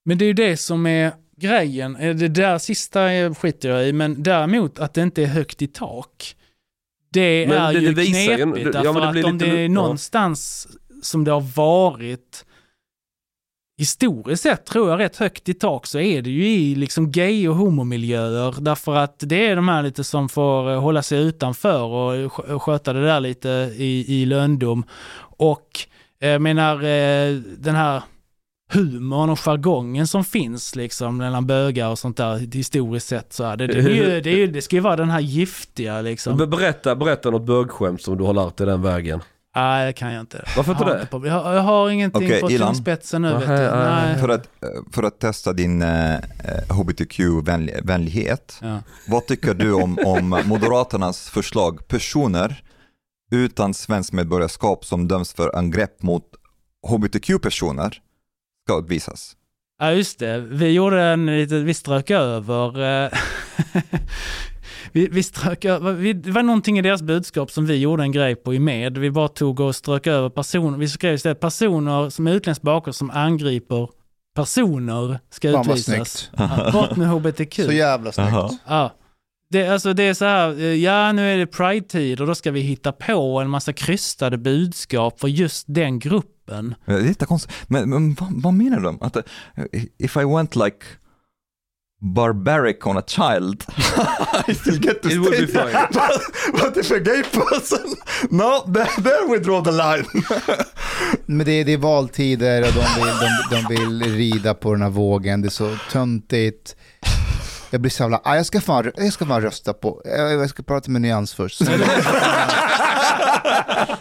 Men 0.05 0.19
det 0.19 0.25
är 0.25 0.27
ju 0.27 0.33
det 0.33 0.57
som 0.57 0.87
är 0.87 1.13
grejen. 1.37 1.97
Eh, 1.97 2.15
Det 2.17 2.29
där 2.29 2.59
sista 2.59 3.13
eh, 3.13 3.35
skiter 3.35 3.69
jag 3.69 3.89
i, 3.89 3.93
men 3.93 4.23
däremot 4.23 4.79
att 4.79 4.95
det 4.95 5.03
inte 5.03 5.23
är 5.23 5.27
högt 5.27 5.63
i 5.63 5.67
tak. 5.67 6.37
Det 7.13 7.47
Men 7.49 7.59
är 7.59 7.73
det- 7.73 7.81
ju 7.81 7.87
det 7.93 7.95
visar 8.03 8.33
ju- 8.33 8.37
knepigt, 8.53 8.71
ja, 8.75 8.83
därför 8.83 9.01
det 9.01 9.07
att 9.09 9.25
om 9.25 9.33
lite 9.35 9.45
det 9.45 9.51
är 9.51 9.57
lu- 9.57 9.63
ja. 9.63 9.69
någonstans 9.69 10.69
som 11.03 11.25
det 11.25 11.31
har 11.31 11.41
varit 11.57 12.45
historiskt 13.79 14.43
sett 14.43 14.67
tror 14.67 14.91
jag 14.91 14.99
rätt 15.01 15.17
högt 15.17 15.49
i 15.49 15.55
tak 15.55 15.87
så 15.87 15.99
är 15.99 16.23
det 16.23 16.31
ju 16.31 16.49
i 16.49 16.75
liksom 16.75 17.13
gay 17.13 17.49
och 17.49 17.57
homomiljöer 17.57 18.55
därför 18.61 18.95
att 18.97 19.15
det 19.19 19.47
är 19.47 19.57
de 19.57 19.69
här 19.69 19.83
lite 19.83 20.05
som 20.05 20.29
får 20.29 20.71
eh, 20.73 20.81
hålla 20.81 21.03
sig 21.03 21.19
utanför 21.23 21.83
och 21.83 22.13
sk- 22.15 22.59
sköta 22.59 22.93
det 22.93 23.05
där 23.05 23.21
lite 23.21 23.49
i, 23.77 24.23
i 24.23 24.27
löndom. 24.27 24.85
Och 25.37 25.69
eh, 26.21 26.29
jag 26.29 26.43
menar 26.43 26.75
eh, 26.77 27.35
den 27.59 27.75
här 27.75 28.03
humorn 28.73 29.31
och 29.31 29.39
jargongen 29.41 30.07
som 30.07 30.25
finns 30.25 30.77
liksom 30.77 31.17
mellan 31.17 31.47
bögar 31.47 31.89
och 31.89 31.99
sånt 31.99 32.17
där 32.17 32.55
historiskt 32.55 33.09
sett 33.09 33.33
så 33.33 33.45
är 33.45 33.57
det, 33.57 33.67
det, 33.67 33.79
är 33.79 33.89
ju, 33.89 34.21
det, 34.21 34.31
är 34.31 34.37
ju, 34.37 34.47
det 34.47 34.63
ska 34.63 34.77
ju 34.77 34.83
vara 34.83 34.97
den 34.97 35.11
här 35.11 35.21
giftiga 35.21 36.01
liksom. 36.01 36.37
Be- 36.37 36.47
Berätta, 36.47 36.97
berätta 36.97 37.31
något 37.31 37.47
bögskämt 37.47 38.03
som 38.03 38.19
du 38.19 38.25
har 38.25 38.35
lärt 38.35 38.57
dig 38.57 38.67
den 38.67 38.83
vägen. 38.83 39.21
Nej, 39.57 39.87
det 39.87 39.93
kan 39.93 40.13
jag 40.13 40.21
inte. 40.21 40.45
Varför 40.57 40.73
inte 40.73 40.85
jag 40.85 40.91
har 40.91 40.99
det? 40.99 41.07
på- 41.07 41.27
Jag 41.27 41.33
har, 41.35 41.53
jag 41.55 41.63
har 41.63 41.91
ingenting 41.91 42.27
Okej, 42.27 42.41
på 42.41 42.49
tungspetsen 42.49 43.23
nu 43.23 43.29
vet 43.33 43.41
du. 43.41 43.47
nej. 43.47 44.19
För 44.19 44.29
att, 44.29 44.47
eh, 44.47 44.69
för 44.93 45.03
att 45.03 45.19
testa 45.21 45.53
din 45.53 45.83
eh, 45.83 46.15
hbtq-vänlighet, 46.69 48.59
Ja. 48.63 48.79
vad 49.09 49.27
tycker 49.27 49.55
du 49.55 49.73
om, 49.73 49.99
om 50.05 50.43
Moderaternas 50.47 51.31
förslag 51.31 51.89
personer 51.89 52.63
utan 53.31 53.75
svenskt 53.75 54.13
medborgarskap 54.13 54.85
som 54.85 55.09
döms 55.09 55.33
för 55.33 55.57
angrepp 55.57 56.03
mot 56.03 56.25
hbtq-personer 56.89 57.99
ska 58.67 58.79
utvisas? 58.79 59.37
Ja 59.79 59.93
just 59.93 60.19
det, 60.19 60.39
vi 60.39 60.71
gjorde 60.71 61.03
en 61.03 61.27
lite, 61.27 61.59
vi 61.59 61.75
strök 61.75 62.11
över, 62.11 62.83
eh, 63.05 63.11
vi, 64.93 65.09
vi 65.09 65.23
strök 65.23 65.65
över, 65.65 65.93
vi, 65.93 66.13
det 66.13 66.31
var 66.31 66.43
någonting 66.43 66.79
i 66.79 66.83
deras 66.83 67.03
budskap 67.03 67.51
som 67.51 67.67
vi 67.67 67.77
gjorde 67.77 68.03
en 68.03 68.13
grej 68.13 68.35
på 68.35 68.55
i 68.55 68.59
med. 68.59 68.99
Vi 68.99 69.11
bara 69.11 69.29
tog 69.29 69.61
och 69.61 69.77
strök 69.77 70.07
över 70.07 70.29
personer, 70.29 70.79
vi 70.79 70.89
skrev 70.89 71.15
istället 71.15 71.41
personer 71.41 72.11
som 72.11 72.27
är 72.27 72.33
utländsk 72.33 72.63
bakgrund 72.63 72.95
som 72.95 73.11
angriper 73.11 73.89
personer 74.35 75.19
ska 75.31 75.53
Fan 75.53 75.67
vad 75.67 75.79
utvisas. 75.79 76.31
Ja, 76.37 76.71
Bort 76.73 76.97
med 76.97 77.09
hbtq. 77.09 77.55
Så 77.55 77.73
jävla 77.73 78.13
snyggt. 78.13 78.33
Ja. 78.67 78.93
Det, 79.51 79.69
alltså 79.69 79.93
det 79.93 80.03
är 80.03 80.15
så 80.15 80.25
här, 80.25 80.61
eh, 80.61 80.75
ja 80.75 81.13
nu 81.13 81.33
är 81.33 81.39
det 81.39 81.47
Pride-tid 81.47 82.21
och 82.21 82.27
då 82.27 82.35
ska 82.35 82.51
vi 82.51 82.61
hitta 82.61 82.93
på 82.93 83.41
en 83.41 83.51
massa 83.51 83.73
krystade 83.73 84.39
budskap 84.39 85.21
för 85.21 85.29
just 85.29 85.65
den 85.69 85.99
gruppen. 85.99 86.32
Det 86.47 86.93
är 86.93 87.01
lite 87.01 87.27
konstigt, 87.27 87.53
men, 87.69 87.91
men 87.91 88.15
vad, 88.15 88.43
vad 88.43 88.55
menar 88.55 88.81
de? 88.81 89.03
Att, 89.03 89.17
eh, 89.17 89.23
if 89.99 90.17
I 90.17 90.25
went 90.25 90.57
like 90.57 90.77
barbaric 92.15 92.77
on 92.87 92.97
a 92.97 93.03
child, 93.07 93.65
I 94.49 94.55
still 94.55 94.79
get 94.85 95.03
to 95.03 95.09
It 95.09 95.19
would 95.19 95.31
be 95.31 95.47
stay 95.47 95.47
fine. 95.47 95.87
but, 95.93 96.21
but 96.61 96.77
if 96.77 96.91
a 96.91 96.99
gay 96.99 97.23
person, 97.23 97.97
no, 98.31 98.65
there, 98.73 98.89
there 99.03 99.29
we 99.29 99.39
draw 99.39 99.61
the 99.63 99.71
line. 99.73 100.05
Men 101.27 101.47
det 101.47 101.53
är, 101.53 101.65
det 101.65 101.73
är 101.73 101.79
valtider 101.79 102.63
och 102.63 102.73
de 102.73 103.01
vill, 103.01 103.15
de, 103.21 103.57
de 103.57 103.75
vill 103.75 104.17
rida 104.17 104.55
på 104.55 104.73
den 104.73 104.83
här 104.83 104.91
vågen. 104.91 105.43
Det 105.43 105.49
är 105.49 105.51
så 105.51 105.77
töntigt. 105.91 106.77
Jag 107.73 107.81
blir 107.81 107.91
så 107.91 108.03
jävla... 108.03 108.21
Ah, 108.25 108.37
jag, 108.37 108.47
ska 108.47 108.61
fan, 108.61 108.91
jag 108.97 109.13
ska 109.13 109.27
fan 109.27 109.43
rösta 109.43 109.73
på... 109.73 110.03
Jag, 110.05 110.33
jag 110.33 110.51
ska 110.51 110.63
prata 110.63 110.91
med 110.91 111.03
Nyans 111.03 111.35
först. 111.35 111.61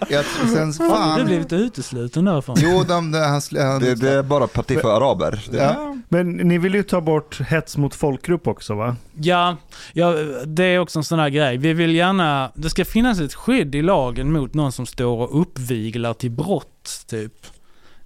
jag, 0.10 0.26
sen, 0.26 0.58
Har 0.58 0.66
du 0.66 0.74
fan. 0.90 1.26
blivit 1.26 1.54
utesluten 1.54 2.26
därifrån? 2.26 2.56
Jo, 2.60 2.84
de, 2.88 3.12
de, 3.12 3.18
han, 3.20 3.42
han, 3.58 3.82
det, 3.82 3.96
det 3.96 4.10
är 4.10 4.24
bara 4.24 4.48
parti 4.48 4.80
för 4.82 4.98
araber. 4.98 5.46
Ja. 5.52 5.96
Men 6.10 6.32
ni 6.32 6.58
vill 6.58 6.76
ju 6.76 6.84
ta 6.84 7.02
bort 7.02 7.42
hets 7.42 7.78
mot 7.78 7.96
folkgrupp 7.96 8.48
också 8.48 8.76
va? 8.76 8.96
Ja, 9.16 9.58
ja, 9.94 10.14
det 10.46 10.64
är 10.64 10.80
också 10.80 11.00
en 11.00 11.04
sån 11.04 11.20
här 11.20 11.30
grej. 11.30 11.58
Vi 11.58 11.74
vill 11.74 11.96
gärna, 11.96 12.52
det 12.56 12.70
ska 12.70 12.86
finnas 12.86 13.20
ett 13.20 13.34
skydd 13.34 13.76
i 13.76 13.82
lagen 13.82 14.32
mot 14.32 14.54
någon 14.54 14.72
som 14.72 14.86
står 14.86 15.18
och 15.18 15.42
uppviglar 15.42 16.14
till 16.14 16.32
brott, 16.32 17.06
typ. 17.08 17.34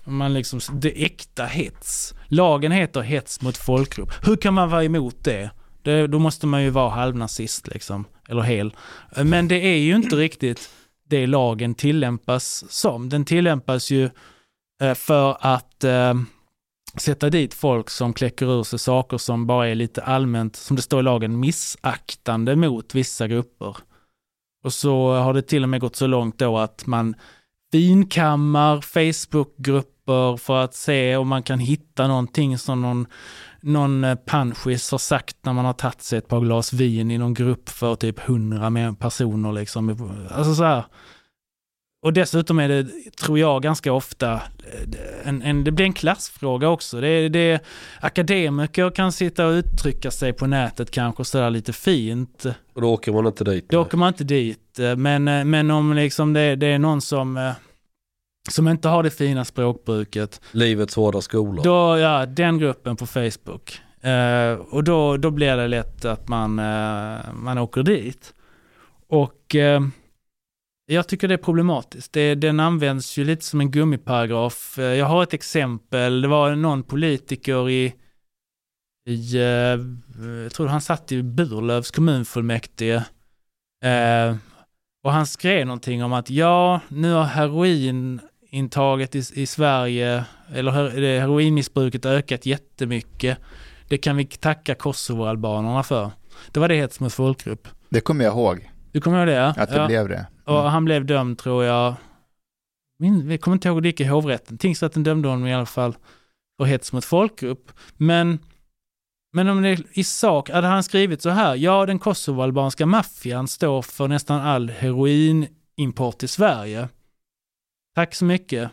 Man 0.06 0.34
liksom, 0.34 0.60
det 0.73 1.02
är 1.02 1.06
äkta 1.06 1.45
hets. 1.45 2.14
Lagen 2.27 2.72
heter 2.72 3.02
hets 3.02 3.41
mot 3.41 3.57
folkgrupp. 3.57 4.27
Hur 4.27 4.36
kan 4.36 4.53
man 4.53 4.69
vara 4.69 4.84
emot 4.84 5.23
det? 5.23 5.49
det 5.82 6.07
då 6.07 6.19
måste 6.19 6.48
man 6.48 6.64
ju 6.64 6.69
vara 6.69 6.90
halvnazist 6.90 7.68
liksom, 7.68 8.06
eller 8.30 8.41
hel. 8.41 8.76
Men 9.23 9.48
det 9.48 9.56
är 9.56 9.77
ju 9.77 9.95
inte 9.95 10.15
riktigt 10.15 10.69
det 11.10 11.27
lagen 11.27 11.76
tillämpas 11.76 12.64
som. 12.69 13.10
Den 13.10 13.26
tillämpas 13.26 13.91
ju 13.91 14.10
eh, 14.82 14.94
för 14.94 15.38
att 15.40 15.84
eh, 15.84 16.14
sätta 16.98 17.30
dit 17.30 17.53
folk 17.53 17.90
som 17.90 18.14
kläcker 18.14 18.60
ur 18.60 18.64
sig 18.64 18.80
saker 18.80 19.18
som 19.18 19.48
bara 19.48 19.68
är 19.68 19.76
lite 19.76 20.03
allmänt, 20.03 20.56
som 20.56 20.76
det 20.76 20.82
står 20.82 20.99
i 20.99 21.03
lagen, 21.03 21.40
missaktande 21.40 22.56
mot 22.56 22.95
vissa 22.95 23.27
grupper. 23.27 23.77
Och 24.64 24.73
så 24.73 25.14
har 25.14 25.34
det 25.34 25.41
till 25.41 25.64
och 25.64 25.69
med 25.69 25.82
gått 25.82 25.95
så 25.95 26.07
långt 26.07 26.38
då 26.38 26.57
att 26.57 26.86
man 26.86 27.15
finkammar 27.72 28.82
Facebookgrupper 28.82 29.95
för 30.38 30.57
att 30.64 30.73
se 30.76 31.15
om 31.15 31.27
man 31.27 31.44
kan 31.44 31.60
hitta 31.60 32.07
någonting 32.07 32.57
som 32.57 32.82
någon, 32.82 33.07
någon 33.61 34.03
eh, 34.03 34.15
panschis 34.15 34.91
har 34.91 34.98
sagt 34.98 35.36
när 35.41 35.53
man 35.53 35.65
har 35.65 35.73
tagit 35.73 36.02
sig 36.02 36.18
ett 36.19 36.27
par 36.27 36.40
glas 36.41 36.73
vin 36.73 37.11
i 37.11 37.18
någon 37.18 37.34
grupp 37.34 37.69
för 37.69 37.95
typ 37.95 38.19
hundra 38.19 38.69
med 38.69 38.99
personer 38.99 39.52
liksom. 39.53 39.90
Alltså 40.32 40.56
så 40.56 40.64
här. 40.64 40.84
Och 42.06 42.14
dessutom 42.14 42.60
är 42.60 42.68
det, 42.69 42.88
tror 43.22 43.40
jag, 43.40 43.61
ganska 43.64 43.94
ofta 43.94 44.34
eh, 44.34 44.40
en, 45.23 45.41
en, 45.41 45.64
det 45.64 45.72
blir 45.72 45.86
en 45.86 45.94
klassfråga 45.94 46.69
också. 46.69 47.02
Det, 47.02 47.07
är- 47.07 47.30
det, 47.30 47.60
akademiker 47.99 48.90
kan 48.90 49.11
sitta 49.11 49.48
och 49.48 49.52
uttrycka 49.52 50.11
sig 50.11 50.34
på 50.34 50.48
nätet 50.48 50.91
kanske 50.91 51.26
sådär 51.26 51.49
lite 51.49 51.73
fint. 51.73 52.45
Och 52.76 52.82
då 52.82 52.94
åker 52.94 53.11
man 53.11 53.26
inte 53.27 53.44
dit. 53.44 53.69
Då 53.69 53.82
åker 53.82 53.98
man 53.98 54.07
inte 54.07 54.23
dit. 54.23 54.80
eh, 54.80 54.95
Men, 54.95 55.49
men 55.49 55.72
om 55.72 55.94
liksom 55.94 56.34
det, 56.34 56.56
det 56.56 56.68
är 56.68 56.80
någon 56.80 57.02
som, 57.02 57.53
som 58.50 58.68
inte 58.68 58.88
har 58.88 59.04
det 59.04 59.12
fina 59.12 59.46
språkbruket, 59.46 60.42
Livets 60.52 60.96
hårda 60.96 61.22
skola. 61.22 61.64
då, 61.64 61.98
ja, 61.98 62.26
den 62.26 62.58
gruppen 62.58 62.96
på 62.96 63.06
Facebook. 63.06 63.82
Eh, 64.02 64.54
och 64.54 64.84
då, 64.84 65.18
då 65.18 65.32
blir 65.32 65.58
det 65.58 65.68
lätt 65.68 66.06
att 66.06 66.28
man, 66.28 66.60
eh, 66.60 67.34
man 67.34 67.58
åker 67.58 67.84
dit. 67.84 68.34
Och 69.08 69.56
eh, 69.56 69.82
jag 70.86 71.08
tycker 71.08 71.28
det 71.28 71.34
är 71.34 71.38
problematiskt. 71.38 72.14
Det, 72.14 72.36
den 72.36 72.60
används 72.60 73.18
ju 73.18 73.24
lite 73.24 73.46
som 73.46 73.62
en 73.62 73.72
gummiparagraf. 73.72 74.80
Eh, 74.80 74.86
jag 74.86 75.06
har 75.06 75.24
ett 75.24 75.34
exempel. 75.34 76.22
Det 76.22 76.28
var 76.28 76.56
någon 76.56 76.84
politiker 76.84 77.70
i, 77.70 77.94
i 79.10 79.36
eh, 79.36 79.80
jag 80.44 80.54
tror 80.54 80.68
han 80.68 80.82
satt 80.82 81.12
i 81.12 81.24
Burlövs 81.24 81.92
kommunfullmäktige. 81.92 83.04
Eh, 83.86 84.36
och 85.04 85.12
han 85.12 85.28
skrev 85.28 85.66
någonting 85.66 86.04
om 86.04 86.14
att 86.14 86.30
ja, 86.30 86.80
nu 86.88 87.12
har 87.14 87.24
heroinintaget 88.52 89.16
i, 89.16 89.24
i 89.34 89.46
Sverige, 89.46 90.26
eller 90.54 90.72
heroinmissbruket 91.20 92.06
ökat 92.06 92.46
jättemycket. 92.46 93.38
Det 93.88 93.98
kan 93.98 94.18
vi 94.18 94.26
tacka 94.26 94.76
kosovoalbanerna 94.76 95.84
för. 95.84 96.12
Det 96.52 96.60
var 96.60 96.68
det 96.68 96.76
hets 96.76 97.00
mot 97.00 97.14
folkgrupp. 97.14 97.68
Det 97.90 98.02
kommer 98.02 98.26
jag 98.26 98.34
ihåg, 98.34 98.72
Du 98.92 99.02
kommer 99.02 99.18
ihåg 99.18 99.28
det? 99.28 99.48
att 99.48 99.70
det 99.70 99.78
ja. 99.78 99.88
blev 99.88 100.10
det. 100.10 100.28
Och 100.46 100.60
Mm. 100.60 100.72
han 100.72 100.86
blev 100.86 101.06
dömd 101.06 101.38
tror 101.38 101.64
jag, 101.64 101.94
min, 103.00 103.28
vi 103.28 103.38
kommer 103.38 103.56
inte 103.56 103.68
ihåg 103.68 103.84
det 103.84 103.88
gick 103.90 104.00
i 104.02 104.04
hovrätten. 104.04 104.58
Tingsrätten 104.58 105.04
dömde 105.04 105.28
honom 105.28 105.48
i 105.48 105.54
alla 105.54 105.66
fall 105.66 105.96
för 106.58 106.66
hets 106.66 106.94
mot 106.94 107.06
folkgrupp. 107.06 107.72
Men, 107.98 108.40
men 109.34 109.50
om 109.50 109.62
det 109.62 109.80
i 109.94 110.04
sak, 110.04 110.50
hade 110.50 110.68
han 110.68 110.84
skrivit 110.84 111.22
så 111.22 111.30
här, 111.30 111.56
ja 111.56 111.86
den 111.86 112.00
kosovoalbanska 112.00 112.86
maffian 112.86 113.48
står 113.48 113.82
för 113.82 114.08
nästan 114.08 114.42
all 114.42 114.70
heroinimport 114.70 116.18
till 116.18 116.30
Sverige. 116.30 116.90
Tack 117.96 118.16
så 118.16 118.26
mycket, 118.26 118.70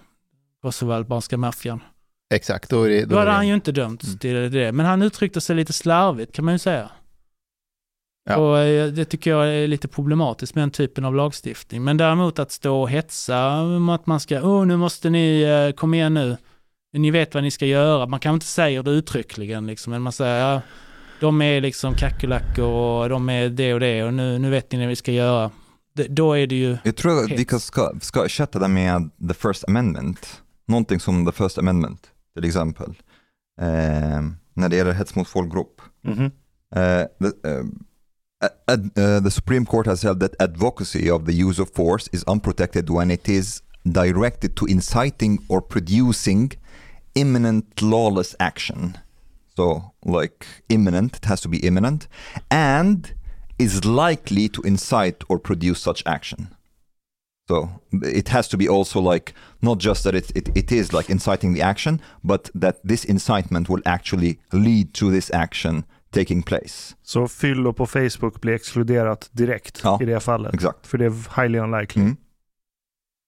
kosovoalbanska 0.62 1.36
maffian. 1.36 1.80
Exakt, 2.34 2.70
då 2.70 2.82
är 2.82 2.88
det... 2.88 3.04
Då 3.04 3.14
är 3.14 3.18
hade 3.18 3.30
det- 3.30 3.34
han 3.34 3.48
ju 3.48 3.54
inte 3.54 3.72
dömts 3.72 4.04
Mm. 4.06 4.18
till 4.18 4.50
det. 4.52 4.72
Men 4.72 4.86
han 4.86 5.02
uttryckte 5.02 5.40
sig 5.40 5.56
lite 5.56 5.72
slarvigt 5.72 6.32
kan 6.34 6.44
man 6.44 6.54
ju 6.54 6.58
säga. 6.58 6.90
Ja. 8.28 8.36
Och 8.36 8.58
eh, 8.58 8.86
det 8.92 9.04
tycker 9.04 9.30
jag 9.30 9.48
är 9.54 9.66
lite 9.68 9.88
problematiskt 9.88 10.54
med 10.54 10.62
den 10.62 10.70
typen 10.70 11.04
av 11.04 11.14
lagstiftning. 11.14 11.84
Men 11.84 11.96
däremot 11.96 12.38
att 12.38 12.52
stå 12.52 12.80
och 12.82 12.90
hetsa 12.90 13.60
om 13.62 13.88
att 13.88 14.06
man 14.06 14.20
ska, 14.20 14.42
åh 14.42 14.66
nu 14.66 14.76
måste 14.76 15.10
ni, 15.10 15.42
eh, 15.42 15.74
kom 15.76 15.94
igen 15.94 16.14
nu, 16.14 16.36
ni 16.92 17.10
vet 17.10 17.34
vad 17.34 17.42
ni 17.42 17.50
ska 17.50 17.66
göra. 17.66 18.06
Man 18.06 18.20
kan 18.20 18.34
inte 18.34 18.46
säga 18.46 18.82
det 18.82 18.90
uttryckligen 18.90 19.66
liksom, 19.66 19.90
men 19.90 20.02
man 20.02 20.12
säger, 20.12 20.52
ja, 20.52 20.60
de 21.20 21.42
är 21.42 21.60
liksom 21.60 21.94
kackerlackor 21.94 22.64
och 22.64 23.08
de 23.08 23.28
är 23.28 23.48
det 23.48 23.74
och 23.74 23.80
det 23.80 24.02
och 24.04 24.14
nu, 24.14 24.38
nu 24.38 24.50
vet 24.50 24.72
ni 24.72 24.78
vad 24.78 24.88
vi 24.88 24.96
ska 24.96 25.12
göra. 25.12 25.50
Då 25.94 26.32
är 26.32 26.46
det 26.46 26.54
ju, 26.54 26.78
Jag 26.84 26.96
tror 26.96 27.24
att 27.24 27.30
vi 27.30 27.46
ska, 27.60 27.92
ska 28.00 28.24
ersätta 28.24 28.58
det 28.58 28.68
med 28.68 29.10
the 29.28 29.34
first 29.34 29.64
amendment. 29.68 30.42
Någonting 30.68 31.00
som 31.00 31.26
the 31.26 31.32
first 31.32 31.58
amendment, 31.58 32.06
till 32.34 32.44
exempel. 32.44 32.94
Eh, 33.60 34.22
när 34.54 34.68
det 34.68 34.76
gäller 34.76 34.92
hets 34.92 35.14
mot 35.14 35.28
folkgrupp. 35.28 35.80
Mhm. 36.04 36.30
Uh, 36.76 37.04
the, 37.20 37.48
um, 37.48 37.84
ad, 38.66 38.98
uh, 38.98 39.24
the 39.24 39.30
Supreme 39.30 39.66
Court 39.66 39.86
has 39.86 40.02
held 40.02 40.20
that 40.20 40.34
advocacy 40.42 41.10
of 41.10 41.26
the 41.26 41.32
use 41.32 41.62
of 41.62 41.68
force 41.74 42.08
is 42.12 42.24
unprotected 42.24 42.90
when 42.90 43.10
it 43.10 43.28
is 43.28 43.62
directed 43.84 44.56
to 44.56 44.66
inciting 44.66 45.38
or 45.48 45.60
producing 45.60 46.52
imminent 47.14 47.82
lawless 47.82 48.34
action. 48.38 48.96
So, 49.56 49.92
like 50.04 50.46
imminent, 50.68 51.16
it 51.16 51.24
has 51.24 51.40
to 51.42 51.48
be 51.48 51.58
imminent, 51.58 52.08
and 52.50 53.12
is 53.62 53.84
likely 53.84 54.48
to 54.48 54.62
incite 54.62 55.24
or 55.28 55.38
produce 55.38 55.80
such 55.80 56.02
action. 56.06 56.46
though. 57.48 57.68
It 58.06 58.28
has 58.28 58.48
to 58.48 58.56
be 58.56 58.68
also 58.68 59.12
like 59.12 59.34
not 59.60 59.78
just 59.78 60.04
that 60.04 60.14
it, 60.14 60.36
it, 60.36 60.56
it 60.56 60.72
is 60.72 60.92
like 60.92 61.12
inciting 61.12 61.54
the 61.54 61.62
action, 61.62 62.00
but 62.22 62.50
that 62.54 62.80
this 62.88 63.04
incitement 63.04 63.68
will 63.68 63.82
actually 63.84 64.38
lead 64.52 64.94
to 64.94 65.10
this 65.10 65.30
action 65.30 65.84
taking 66.10 66.42
place. 66.42 66.94
Så 67.02 67.28
fyllo 67.28 67.72
på 67.72 67.86
Facebook 67.86 68.40
blir 68.40 68.54
exkluderat 68.54 69.28
direkt 69.32 69.80
Ja, 69.84 69.98
i 70.02 70.04
det 70.04 70.20
fallet. 70.20 70.54
Exakt. 70.54 70.86
För 70.86 70.98
det 70.98 71.04
är 71.04 71.42
highly 71.42 71.58
unlikely. 71.58 72.02
Mm. 72.02 72.16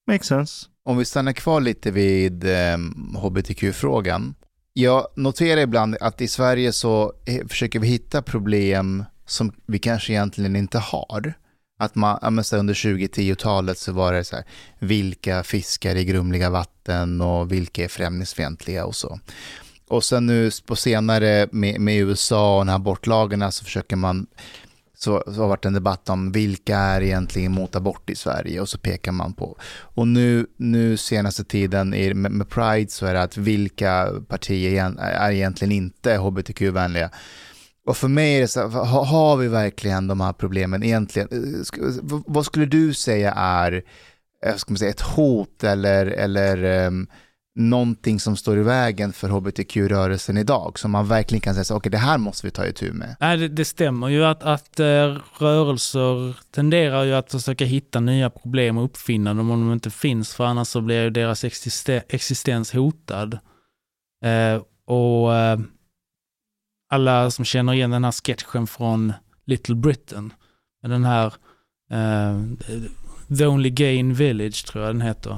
Makes 0.07 0.27
sense. 0.27 0.67
Om 0.85 0.97
vi 0.99 1.05
stannar 1.05 1.33
kvar 1.33 1.61
lite 1.61 1.91
vid 1.91 2.45
eh, 2.45 2.77
hbtq-frågan. 3.23 4.35
Jag 4.73 5.07
noterar 5.17 5.61
ibland 5.61 5.97
att 6.01 6.21
i 6.21 6.29
Sverige 6.29 6.73
så 6.73 7.13
eh, 7.27 7.47
försöker 7.47 7.81
vi 7.81 7.87
hitta 7.87 8.23
problem 8.23 9.05
som 9.27 9.53
vi 9.67 9.79
kanske 9.79 10.13
egentligen 10.13 10.57
inte 10.57 10.79
har. 10.79 11.35
Att 11.79 11.95
man, 11.95 12.19
ja, 12.23 12.31
men 12.31 12.45
så 12.45 12.57
under 12.57 12.75
2010-talet 12.75 13.79
så 13.79 13.93
var 13.93 14.13
det 14.13 14.25
så 14.25 14.37
här, 14.37 14.45
vilka 14.79 15.43
fiskar 15.43 15.97
i 15.97 16.05
grumliga 16.05 16.51
vatten 16.51 17.21
och 17.21 17.53
vilka 17.53 17.85
är 17.85 17.89
främlingsfientliga 17.89 18.85
och 18.85 18.97
så. 18.97 19.21
Och 19.89 20.05
sen 20.05 20.27
nu 20.27 20.51
på 20.67 20.77
senare 20.77 21.49
med, 21.53 21.81
med 21.81 21.97
USA 21.97 22.59
och 22.59 22.61
de 22.61 22.69
här 22.69 22.77
abortlagarna 22.77 23.51
så 23.51 23.65
försöker 23.65 23.97
man 23.97 24.27
så, 24.97 25.23
så 25.27 25.33
har 25.33 25.43
det 25.43 25.49
varit 25.49 25.65
en 25.65 25.73
debatt 25.73 26.09
om 26.09 26.33
vilka 26.33 26.79
är 26.79 27.01
egentligen 27.01 27.53
mot 27.53 27.77
abort 27.77 28.11
i 28.11 28.15
Sverige 28.15 28.61
och 28.61 28.69
så 28.69 28.79
pekar 28.79 29.13
man 29.13 29.33
på. 29.33 29.57
Och 29.79 30.09
nu, 30.09 30.47
nu 30.57 30.97
senaste 30.97 31.45
tiden 31.45 31.95
är, 31.95 32.15
med, 32.15 32.33
med 32.33 32.49
Pride 32.49 32.91
så 32.91 33.07
är 33.07 33.15
det 33.15 33.23
att 33.23 33.37
vilka 33.37 34.09
partier 34.29 34.95
är 34.99 35.31
egentligen 35.31 35.73
inte 35.73 36.17
hbtq-vänliga. 36.17 37.11
Och 37.87 37.97
för 37.97 38.09
mig 38.09 38.37
är 38.37 38.41
det 38.41 38.49
så 38.49 38.69
här, 38.69 38.85
har 39.05 39.37
vi 39.37 39.49
verkligen 39.49 40.07
de 40.07 40.21
här 40.21 40.33
problemen 40.33 40.83
egentligen? 40.83 41.29
Eh, 41.33 41.87
eh, 41.87 42.21
vad 42.27 42.47
skulle 42.47 42.67
du 42.67 42.95
säga 42.95 43.33
är 43.33 43.83
eh, 44.47 44.55
ska 44.57 44.73
man 44.73 44.79
säga, 44.79 44.91
ett 44.91 45.01
hot 45.01 45.65
eller, 45.65 46.07
eller 46.07 46.87
um, 46.87 47.07
någonting 47.55 48.21
som 48.21 48.37
står 48.37 48.59
i 48.59 48.63
vägen 48.63 49.13
för 49.13 49.29
hbtq-rörelsen 49.29 50.37
idag? 50.37 50.79
Som 50.79 50.91
man 50.91 51.09
verkligen 51.09 51.41
kan 51.41 51.55
säga 51.55 51.65
så 51.65 51.77
okej 51.77 51.93
det 51.93 51.99
här 51.99 52.19
måste 52.19 52.47
vi 52.47 52.51
ta 52.51 52.67
itu 52.67 52.93
med. 52.93 53.17
Nej, 53.21 53.37
det, 53.37 53.49
det 53.49 53.65
stämmer 53.65 54.09
ju 54.09 54.25
att, 54.25 54.43
att 54.43 54.81
rörelser 55.39 56.37
tenderar 56.51 57.05
ju 57.05 57.15
att 57.15 57.31
försöka 57.31 57.65
hitta 57.65 58.01
nya 58.01 58.31
problem 58.31 58.79
och 58.79 58.85
uppfinna 58.85 59.35
dem 59.35 59.51
om 59.51 59.61
de 59.61 59.73
inte 59.73 59.91
finns, 59.91 60.35
för 60.35 60.45
annars 60.45 60.69
så 60.69 60.81
blir 60.81 61.03
ju 61.03 61.11
deras 61.11 61.45
existens 62.09 62.73
hotad. 62.73 63.39
Eh, 64.25 64.63
och 64.87 65.33
alla 66.95 67.31
som 67.31 67.45
känner 67.45 67.73
igen 67.73 67.91
den 67.91 68.05
här 68.05 68.13
sketchen 68.13 68.67
från 68.67 69.13
Little 69.47 69.75
Britain, 69.75 70.33
med 70.83 70.91
den 70.91 71.05
här 71.05 71.27
uh, 71.93 72.43
The 73.39 73.47
Only 73.47 73.71
Gay 73.71 73.95
in 73.95 74.15
Village 74.15 74.67
tror 74.67 74.85
jag 74.85 74.95
den 74.95 75.01
heter. 75.01 75.31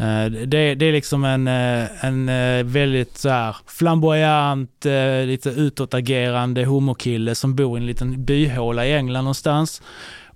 Uh, 0.00 0.46
Det, 0.46 0.74
det 0.74 0.86
är 0.86 0.92
liksom 0.92 1.24
en, 1.24 1.48
eh, 1.48 2.04
en 2.04 2.26
väldigt 2.68 3.18
så 3.18 3.28
här 3.28 3.56
flamboyant, 3.66 4.86
uh, 4.86 5.26
lite 5.26 5.50
utåtagerande 5.50 6.64
homokille 6.64 7.34
som 7.34 7.54
bor 7.54 7.78
i 7.78 7.80
en 7.80 7.86
liten 7.86 8.24
byhåla 8.24 8.86
i 8.86 8.92
England 8.92 9.24
någonstans. 9.24 9.82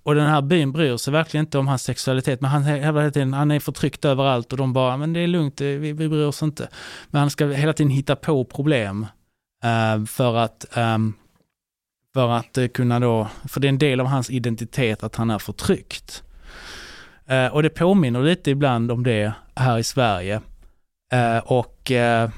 Och 0.02 0.14
den 0.14 0.26
här 0.26 0.42
byn 0.42 0.72
bryr 0.72 0.96
sig 0.96 1.12
verkligen 1.12 1.46
inte 1.46 1.58
om 1.58 1.68
hans 1.68 1.82
sexualitet, 1.82 2.40
men 2.40 2.50
han, 2.50 2.62
hävdar 2.62 3.00
hela 3.00 3.10
tiden, 3.10 3.32
han 3.32 3.50
är 3.50 3.60
förtryckt 3.60 4.04
överallt 4.04 4.52
och 4.52 4.58
de 4.58 4.72
bara, 4.72 4.96
men 4.96 5.12
det 5.12 5.20
är 5.20 5.26
lugnt, 5.26 5.60
vi, 5.60 5.76
vi 5.92 6.08
bryr 6.08 6.26
oss 6.26 6.42
inte. 6.42 6.68
Men 7.10 7.20
han 7.20 7.30
ska 7.30 7.46
hela 7.46 7.72
tiden 7.72 7.90
hitta 7.90 8.16
på 8.16 8.44
problem 8.44 9.06
för 10.06 10.36
att, 10.36 10.76
ehm, 10.76 11.14
för 12.14 12.28
att 12.30 12.58
eh, 12.58 12.66
kunna 12.68 13.00
då, 13.00 13.28
för 13.48 13.60
det 13.60 13.66
är 13.66 13.68
en 13.68 13.78
del 13.78 14.00
av 14.00 14.06
hans 14.06 14.30
identitet 14.30 15.02
att 15.02 15.16
han 15.16 15.30
är 15.30 15.38
förtryckt. 15.38 16.22
Eh, 17.26 17.46
och 17.46 17.62
det 17.62 17.70
påminner 17.70 18.22
lite 18.22 18.50
ibland 18.50 18.90
om 18.90 19.02
det 19.02 19.32
här 19.54 19.78
i 19.78 19.82
Sverige. 19.82 20.40
Eh, 21.12 21.38
och, 21.38 21.90
eh, 21.90 22.30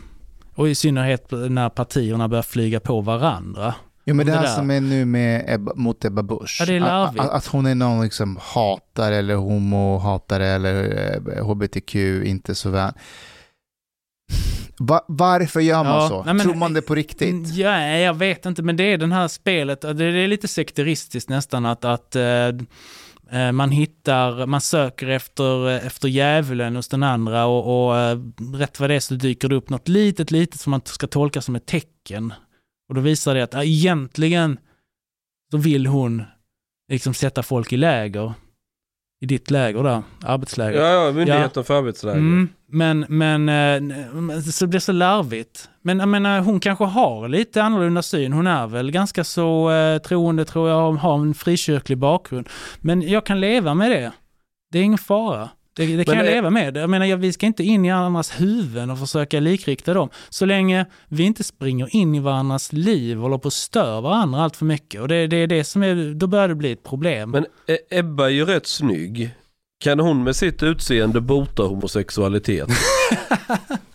och 0.54 0.68
i 0.68 0.74
synnerhet 0.74 1.30
när 1.30 1.68
partierna 1.68 2.28
börjar 2.28 2.42
flyga 2.42 2.80
på 2.80 3.00
varandra. 3.00 3.74
Jo 4.04 4.14
men 4.14 4.26
det, 4.26 4.32
Det 4.32 4.38
här 4.38 4.44
där. 4.44 4.54
som 4.54 4.70
är 4.70 4.80
nu 4.80 5.04
med 5.04 5.44
Ebba, 5.48 5.72
mot 5.74 6.04
Ebba 6.04 6.22
Busch. 6.22 6.62
Ja. 6.68 7.12
Att, 7.18 7.30
att 7.30 7.46
hon 7.46 7.66
är 7.66 7.74
någon 7.74 8.02
liksom 8.02 8.38
hatar 8.40 9.12
eller 9.12 9.34
homo-hatare 9.34 10.46
eller 10.46 10.74
eh, 11.36 11.46
hbtq, 11.46 11.94
inte 12.24 12.54
så 12.54 12.70
väl. 12.70 12.92
Va, 14.80 15.04
varför 15.08 15.60
gör 15.60 15.84
man 15.84 15.92
Ja, 16.02 16.08
så? 16.08 16.24
nej, 16.24 16.34
men- 16.34 16.46
Tror 16.46 16.54
man 16.54 16.72
det 16.72 16.82
på 16.82 16.94
riktigt? 16.94 17.54
Ja, 17.54 17.80
jag 17.80 18.14
vet 18.14 18.46
inte, 18.46 18.62
men 18.62 18.76
det 18.76 18.84
är 18.92 18.98
den 18.98 19.12
här 19.12 19.28
spelet, 19.28 19.80
det 19.80 20.04
är 20.04 20.28
lite 20.28 20.48
sekteristiskt 20.48 21.28
nästan 21.30 21.66
att, 21.66 21.84
att 21.84 22.16
eh, 22.16 22.46
eh, 23.30 23.52
man 23.52 23.70
hittar, 23.70 24.46
man 24.46 24.60
söker 24.60 25.08
efter, 25.08 25.68
efter 25.86 26.08
djävulen 26.08 26.76
hos 26.76 26.88
den 26.88 27.02
andra 27.02 27.46
och, 27.46 27.88
och 27.88 27.96
eh, 27.98 28.18
rätt 28.54 28.80
vad 28.80 28.90
det 28.90 28.94
är 28.94 29.00
så 29.00 29.14
dyker 29.14 29.48
det 29.48 29.54
upp 29.54 29.70
något 29.70 29.88
litet, 29.88 30.30
litet 30.30 30.60
som 30.60 30.70
man 30.70 30.80
ska 30.84 31.06
tolka 31.06 31.42
som 31.42 31.56
ett 31.56 31.66
tecken. 31.66 32.32
Och 32.88 32.94
då 32.94 33.00
visar 33.00 33.34
det 33.34 33.42
att 33.42 33.52
ja, 33.54 33.64
egentligen 33.64 34.58
så 35.50 35.56
vill 35.56 35.86
hon 35.86 36.22
liksom 36.92 37.14
sätta 37.14 37.42
folk 37.42 37.72
i 37.72 37.76
läger. 37.76 38.32
I 39.20 39.26
ditt 39.26 39.50
läger 39.50 39.82
där, 39.82 40.02
arbetsläger. 40.24 40.80
Ja, 40.80 41.04
ja, 41.06 41.12
Myndigheten 41.12 41.64
för 41.64 41.78
arbetsläge. 41.78 42.18
Mm, 42.18 42.48
men, 42.66 43.06
men 43.08 43.48
eh, 43.48 44.40
så 44.40 44.64
det 44.64 44.68
blir 44.68 44.80
så 44.80 44.92
larvigt. 44.92 45.68
Men 45.82 45.98
jag 45.98 46.08
menar, 46.08 46.40
hon 46.40 46.60
kanske 46.60 46.84
har 46.84 47.28
lite 47.28 47.62
annorlunda 47.62 48.02
syn. 48.02 48.32
Hon 48.32 48.46
är 48.46 48.66
väl 48.66 48.90
ganska 48.90 49.24
så 49.24 49.70
eh, 49.70 49.98
troende, 49.98 50.44
tror 50.44 50.68
jag, 50.68 50.92
har 50.92 51.14
en 51.14 51.34
frikyrklig 51.34 51.98
bakgrund. 51.98 52.48
Men 52.80 53.02
jag 53.02 53.26
kan 53.26 53.40
leva 53.40 53.74
med 53.74 53.90
det. 53.90 54.12
Det 54.72 54.78
är 54.78 54.82
ingen 54.82 54.98
fara. 54.98 55.48
Det, 55.78 55.96
det 55.96 56.04
kan 56.04 56.16
Men 56.16 56.26
jag 56.26 56.32
leva 56.34 56.50
med. 56.50 56.76
Jag 56.76 56.90
menar, 56.90 57.16
vi 57.16 57.32
ska 57.32 57.46
inte 57.46 57.64
in 57.64 57.84
i 57.84 57.90
andras 57.90 58.40
huvuden 58.40 58.90
och 58.90 58.98
försöka 58.98 59.40
likrikta 59.40 59.94
dem. 59.94 60.08
Så 60.28 60.44
länge 60.46 60.86
vi 61.08 61.22
inte 61.24 61.44
springer 61.44 61.96
in 61.96 62.14
i 62.14 62.20
varandras 62.20 62.72
liv 62.72 63.16
och 63.16 63.22
håller 63.22 63.38
på 63.38 63.48
att 63.48 63.54
stör 63.54 64.00
varandra 64.00 64.40
allt 64.42 64.56
för 64.56 64.64
mycket. 64.64 65.00
Och 65.00 65.08
det, 65.08 65.26
det 65.26 65.36
är 65.36 65.46
det 65.46 65.64
som 65.64 65.82
är, 65.82 66.14
då 66.14 66.26
börjar 66.26 66.48
det 66.48 66.54
bli 66.54 66.72
ett 66.72 66.82
problem. 66.82 67.30
Men 67.30 67.46
E- 67.66 67.98
Ebba 67.98 68.24
är 68.24 68.30
ju 68.30 68.44
rätt 68.44 68.66
snygg. 68.66 69.30
Kan 69.84 70.00
hon 70.00 70.24
med 70.24 70.36
sitt 70.36 70.62
utseende 70.62 71.20
bota 71.20 71.62
homosexualitet? 71.62 72.68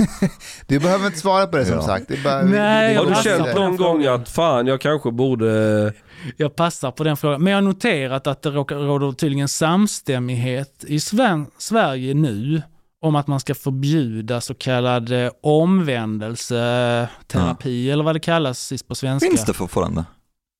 Du 0.66 0.78
behöver 0.78 1.06
inte 1.06 1.18
svara 1.18 1.46
på 1.46 1.56
det 1.56 1.64
som 1.64 1.74
Ja. 1.74 1.82
sagt. 1.82 2.08
Det 2.08 2.22
bara, 2.24 2.42
Nej, 2.42 2.94
det- 2.94 3.00
Har 3.00 3.06
du 3.06 3.14
känt 3.22 3.54
någon 3.54 3.76
gång 3.76 4.06
att 4.06 4.28
fan 4.28 4.66
jag 4.66 4.80
kanske 4.80 5.10
borde... 5.10 5.92
Jag 6.36 6.56
passar 6.56 6.90
på 6.90 7.04
den 7.04 7.16
frågan. 7.16 7.42
Men 7.42 7.50
jag 7.50 7.56
har 7.56 7.62
noterat 7.62 8.26
att 8.26 8.42
det 8.42 8.50
råder 8.50 9.12
tydligen 9.12 9.48
samstämmighet 9.48 10.84
i 10.88 11.00
Sven- 11.00 11.46
Sverige 11.58 12.14
nu 12.14 12.62
om 13.00 13.16
att 13.16 13.26
man 13.26 13.40
ska 13.40 13.54
förbjuda 13.54 14.40
så 14.40 14.54
kallad 14.54 15.12
eh, 15.24 15.30
omvändelseterapi 15.42 17.90
eller 17.90 18.04
vad 18.04 18.14
det 18.16 18.20
kallas 18.20 18.72
på 18.88 18.94
svenska. 18.94 19.28
Finns 19.28 19.44
det 19.44 19.52
fortfarande? 19.52 20.04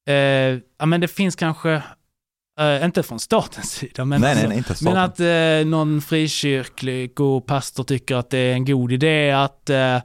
Eh, 0.08 0.14
ja 0.78 0.86
men 0.86 1.00
det 1.00 1.08
finns 1.08 1.36
kanske, 1.36 1.82
eh, 2.60 2.84
inte 2.84 3.02
från 3.02 3.20
statens 3.20 3.70
sida, 3.72 4.04
men, 4.04 4.20
nej, 4.20 4.30
alltså, 4.30 4.84
nej, 4.84 4.94
men 4.94 4.96
att 4.96 5.20
eh, 5.20 5.70
någon 5.70 6.02
frikyrklig 6.02 7.20
och 7.20 7.46
pastor 7.46 7.84
tycker 7.84 8.16
att 8.16 8.30
det 8.30 8.38
är 8.38 8.52
en 8.52 8.64
god 8.64 8.92
idé 8.92 9.30
att 9.30 9.70
eh, 9.70 9.98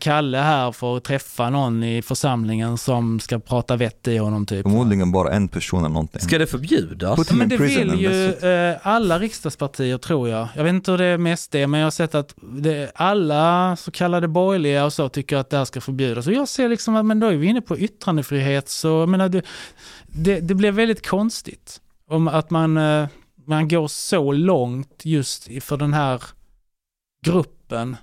Kalle 0.00 0.38
här 0.38 0.72
får 0.72 1.00
träffa 1.00 1.50
någon 1.50 1.82
i 1.84 2.02
församlingen 2.02 2.78
som 2.78 3.20
ska 3.20 3.38
prata 3.38 3.76
vett 3.76 4.08
i 4.08 4.16
honom 4.16 4.46
typ. 4.46 4.62
Förmodligen 4.62 5.12
bara 5.12 5.32
en 5.32 5.48
person 5.48 5.80
eller 5.80 5.88
någonting. 5.88 6.20
Ska 6.20 6.38
det 6.38 6.46
förbjudas? 6.46 7.28
Ja, 7.30 7.34
men 7.36 7.48
det 7.48 7.56
vill 7.56 8.00
ju 8.00 8.34
alla 8.82 9.18
riksdagspartier 9.18 9.98
tror 9.98 10.28
jag. 10.28 10.48
Jag 10.56 10.64
vet 10.64 10.70
inte 10.70 10.90
hur 10.90 10.98
det 10.98 11.04
är 11.04 11.18
med 11.18 11.38
SD, 11.38 11.54
men 11.54 11.74
jag 11.74 11.86
har 11.86 11.90
sett 11.90 12.14
att 12.14 12.34
det, 12.42 12.92
alla 12.94 13.76
så 13.76 13.90
kallade 13.90 14.28
borgerliga 14.28 14.84
och 14.84 14.92
så 14.92 15.08
tycker 15.08 15.36
att 15.36 15.50
det 15.50 15.56
här 15.56 15.64
ska 15.64 15.80
förbjudas. 15.80 16.26
Och 16.26 16.32
jag 16.32 16.48
ser 16.48 16.68
liksom 16.68 16.96
att 16.96 17.06
men 17.06 17.20
då 17.20 17.26
är 17.26 17.36
vi 17.36 17.46
inne 17.46 17.60
på 17.60 17.78
yttrandefrihet, 17.78 18.68
så 18.68 18.88
jag 18.88 19.08
menar, 19.08 19.28
det, 19.28 19.42
det, 20.12 20.40
det 20.40 20.54
blir 20.54 20.72
väldigt 20.72 21.06
konstigt. 21.06 21.80
Om 22.08 22.28
att 22.28 22.50
man, 22.50 22.76
eh, 22.76 23.08
man 23.46 23.68
går 23.68 23.88
så 23.88 24.32
långt 24.32 25.00
just 25.04 25.48
för 25.64 25.76
den 25.76 25.92
här 25.94 26.22
gruppen 27.26 27.96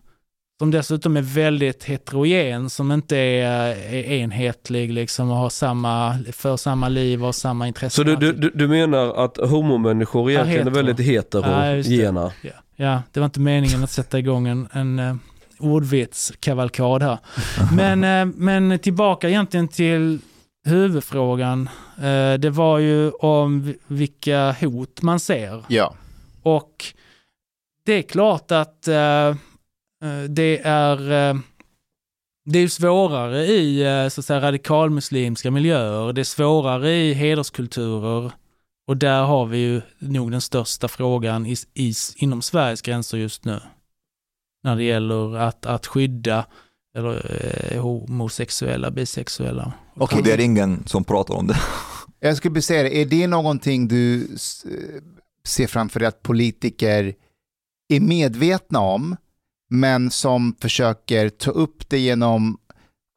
som 0.59 0.71
dessutom 0.71 1.17
är 1.17 1.21
väldigt 1.21 1.83
heterogen, 1.83 2.69
som 2.69 2.91
inte 2.91 3.17
är, 3.17 3.75
är 3.93 4.03
enhetlig 4.11 4.93
liksom 4.93 5.29
och 5.31 5.37
har 5.37 5.49
samma, 5.49 6.17
för 6.31 6.57
samma 6.57 6.89
liv 6.89 7.25
och 7.25 7.35
samma 7.35 7.67
intressen. 7.67 7.91
Så 8.05 8.15
du, 8.15 8.31
du, 8.33 8.51
du- 8.55 8.67
menar 8.67 9.23
att 9.25 9.37
homomänniskor 9.37 10.31
egentligen 10.31 10.67
är 10.67 10.71
hetero. 10.71 10.83
väldigt 10.83 11.33
Ja, 11.33 11.75
just 11.75 11.89
det. 11.89 11.95
heterogena? 11.95 12.31
Ja, 12.41 12.51
ja, 12.75 13.01
det 13.11 13.19
var 13.19 13.25
inte 13.25 13.39
meningen 13.39 13.83
att 13.83 13.91
sätta 13.91 14.19
igång 14.19 14.47
en, 14.47 14.67
en 14.71 14.99
uh, 14.99 15.15
ordvitskavalkad 15.59 17.03
här. 17.03 17.17
Men, 17.75 18.03
eh, 18.03 18.35
men 18.37 18.79
tillbaka 18.79 19.29
egentligen 19.29 19.67
till 19.67 20.19
huvudfrågan. 20.65 21.69
Eh, 21.97 22.33
det 22.33 22.49
var 22.49 22.77
ju 22.79 23.11
om 23.11 23.61
vi- 23.61 23.77
vilka 23.87 24.51
hot 24.51 25.01
man 25.01 25.19
ser. 25.19 25.63
Ja. 25.67 25.95
Och 26.43 26.85
det 27.85 27.93
är 27.93 28.01
klart 28.01 28.51
att 28.51 28.87
eh, 28.87 29.27
eh, 30.03 30.23
det 30.29 30.59
är 30.63 30.97
det 32.45 32.59
är 32.59 32.67
svårare 32.67 33.45
i 33.45 33.83
så 34.11 34.21
att 34.21 34.25
säga, 34.25 34.41
radikalmuslimska 34.41 35.51
miljöer. 35.51 36.13
Det 36.13 36.21
är 36.21 36.23
svårare 36.25 36.91
i 36.91 37.13
hederskulturer 37.13 38.31
Och 38.87 38.97
där 38.97 39.23
har 39.23 39.45
vi 39.45 39.57
ju 39.57 39.81
nog 39.99 40.31
den 40.31 40.41
största 40.41 40.87
frågan 40.87 41.45
i, 41.45 41.55
i, 41.73 41.93
inom 42.17 42.41
Sveriges 42.41 42.81
gränser 42.81 43.17
just 43.17 43.45
nu. 43.45 43.59
När 44.63 44.75
det 44.75 44.83
gäller 44.83 45.35
att, 45.37 45.65
att 45.65 45.87
skydda 45.87 46.45
eller, 46.97 47.41
eh, 47.73 47.81
homosexuella, 47.81 48.91
bisexuella. 48.91 49.73
Och 49.93 50.13
det 50.23 50.31
är 50.31 50.39
ingen 50.39 50.87
som 50.87 51.03
pratar 51.03 51.33
om 51.33 51.47
det. 51.47 51.57
Jag 52.19 52.37
skulle 52.37 52.53
vilja 52.53 52.61
säga 52.61 52.83
det, 52.83 52.97
är 52.97 53.05
det 53.05 53.27
någonting 53.27 53.87
du 53.87 54.21
eh, 54.21 55.01
ser 55.45 55.67
framför 55.67 55.99
dig 55.99 56.07
att 56.07 56.23
politiker 56.23 57.13
är 57.89 57.99
medvetna 57.99 58.79
om, 58.79 59.15
men 59.69 60.11
som 60.11 60.55
försöker 60.61 61.29
ta 61.29 61.51
upp 61.51 61.89
det 61.89 61.99
genom 61.99 62.57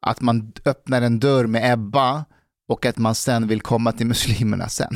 att 0.01 0.21
man 0.21 0.51
öppnar 0.65 1.01
en 1.01 1.19
dörr 1.19 1.47
med 1.47 1.73
Ebba 1.73 2.25
och 2.67 2.85
att 2.85 2.97
man 2.97 3.15
sen 3.15 3.47
vill 3.47 3.61
komma 3.61 3.91
till 3.91 4.07
muslimerna 4.07 4.69
sen. 4.69 4.95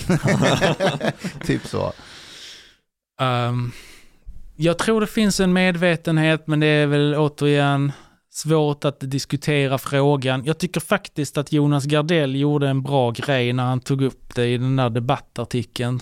typ 1.45 1.67
så. 1.67 1.93
Ehm, 3.21 3.71
jag 4.55 4.77
tror 4.77 5.01
det 5.01 5.07
finns 5.07 5.39
en 5.39 5.53
medvetenhet, 5.53 6.47
men 6.47 6.59
det 6.59 6.67
är 6.67 6.87
väl 6.87 7.15
återigen 7.15 7.91
svårt 8.37 8.85
att 8.85 8.99
diskutera 8.99 9.77
frågan. 9.77 10.45
Jag 10.45 10.57
tycker 10.57 10.79
faktiskt 10.79 11.37
att 11.37 11.51
Jonas 11.51 11.85
Gardell 11.85 12.35
gjorde 12.35 12.67
en 12.67 12.81
bra 12.81 13.11
grej 13.11 13.53
när 13.53 13.63
han 13.63 13.79
tog 13.79 14.01
upp 14.01 14.35
det 14.35 14.47
i 14.47 14.57
den 14.57 14.75
där 14.75 14.89
debattartikeln. 14.89 15.99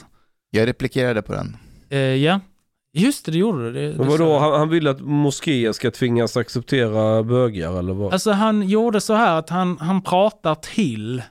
Jag 0.52 0.68
replikerade 0.68 1.22
på 1.22 1.34
den. 1.34 1.57
Eh, 1.90 1.99
ja, 1.99 2.40
just 2.94 3.26
det, 3.26 3.32
det 3.32 3.38
gjorde 3.38 3.72
det. 3.72 3.82
det, 3.82 3.91
det 3.91 4.03
vadå, 4.03 4.40
han, 4.40 4.53
han 4.53 4.70
vill 4.70 4.88
att 4.88 5.02
moskéer 5.02 5.72
ska 5.72 5.91
tvingas 5.91 6.38
acceptera 6.38 7.24
bögar 7.24 7.80
eller 7.80 7.94
vad? 7.94 8.14
Alltså 8.14 8.32
han 8.32 8.70
gjorde 8.70 9.02
så 9.02 9.14
här 9.14 9.40
att 9.40 9.49
han, 9.49 9.78
han 9.78 10.02
pratar 10.02 10.56
till, 10.56 11.22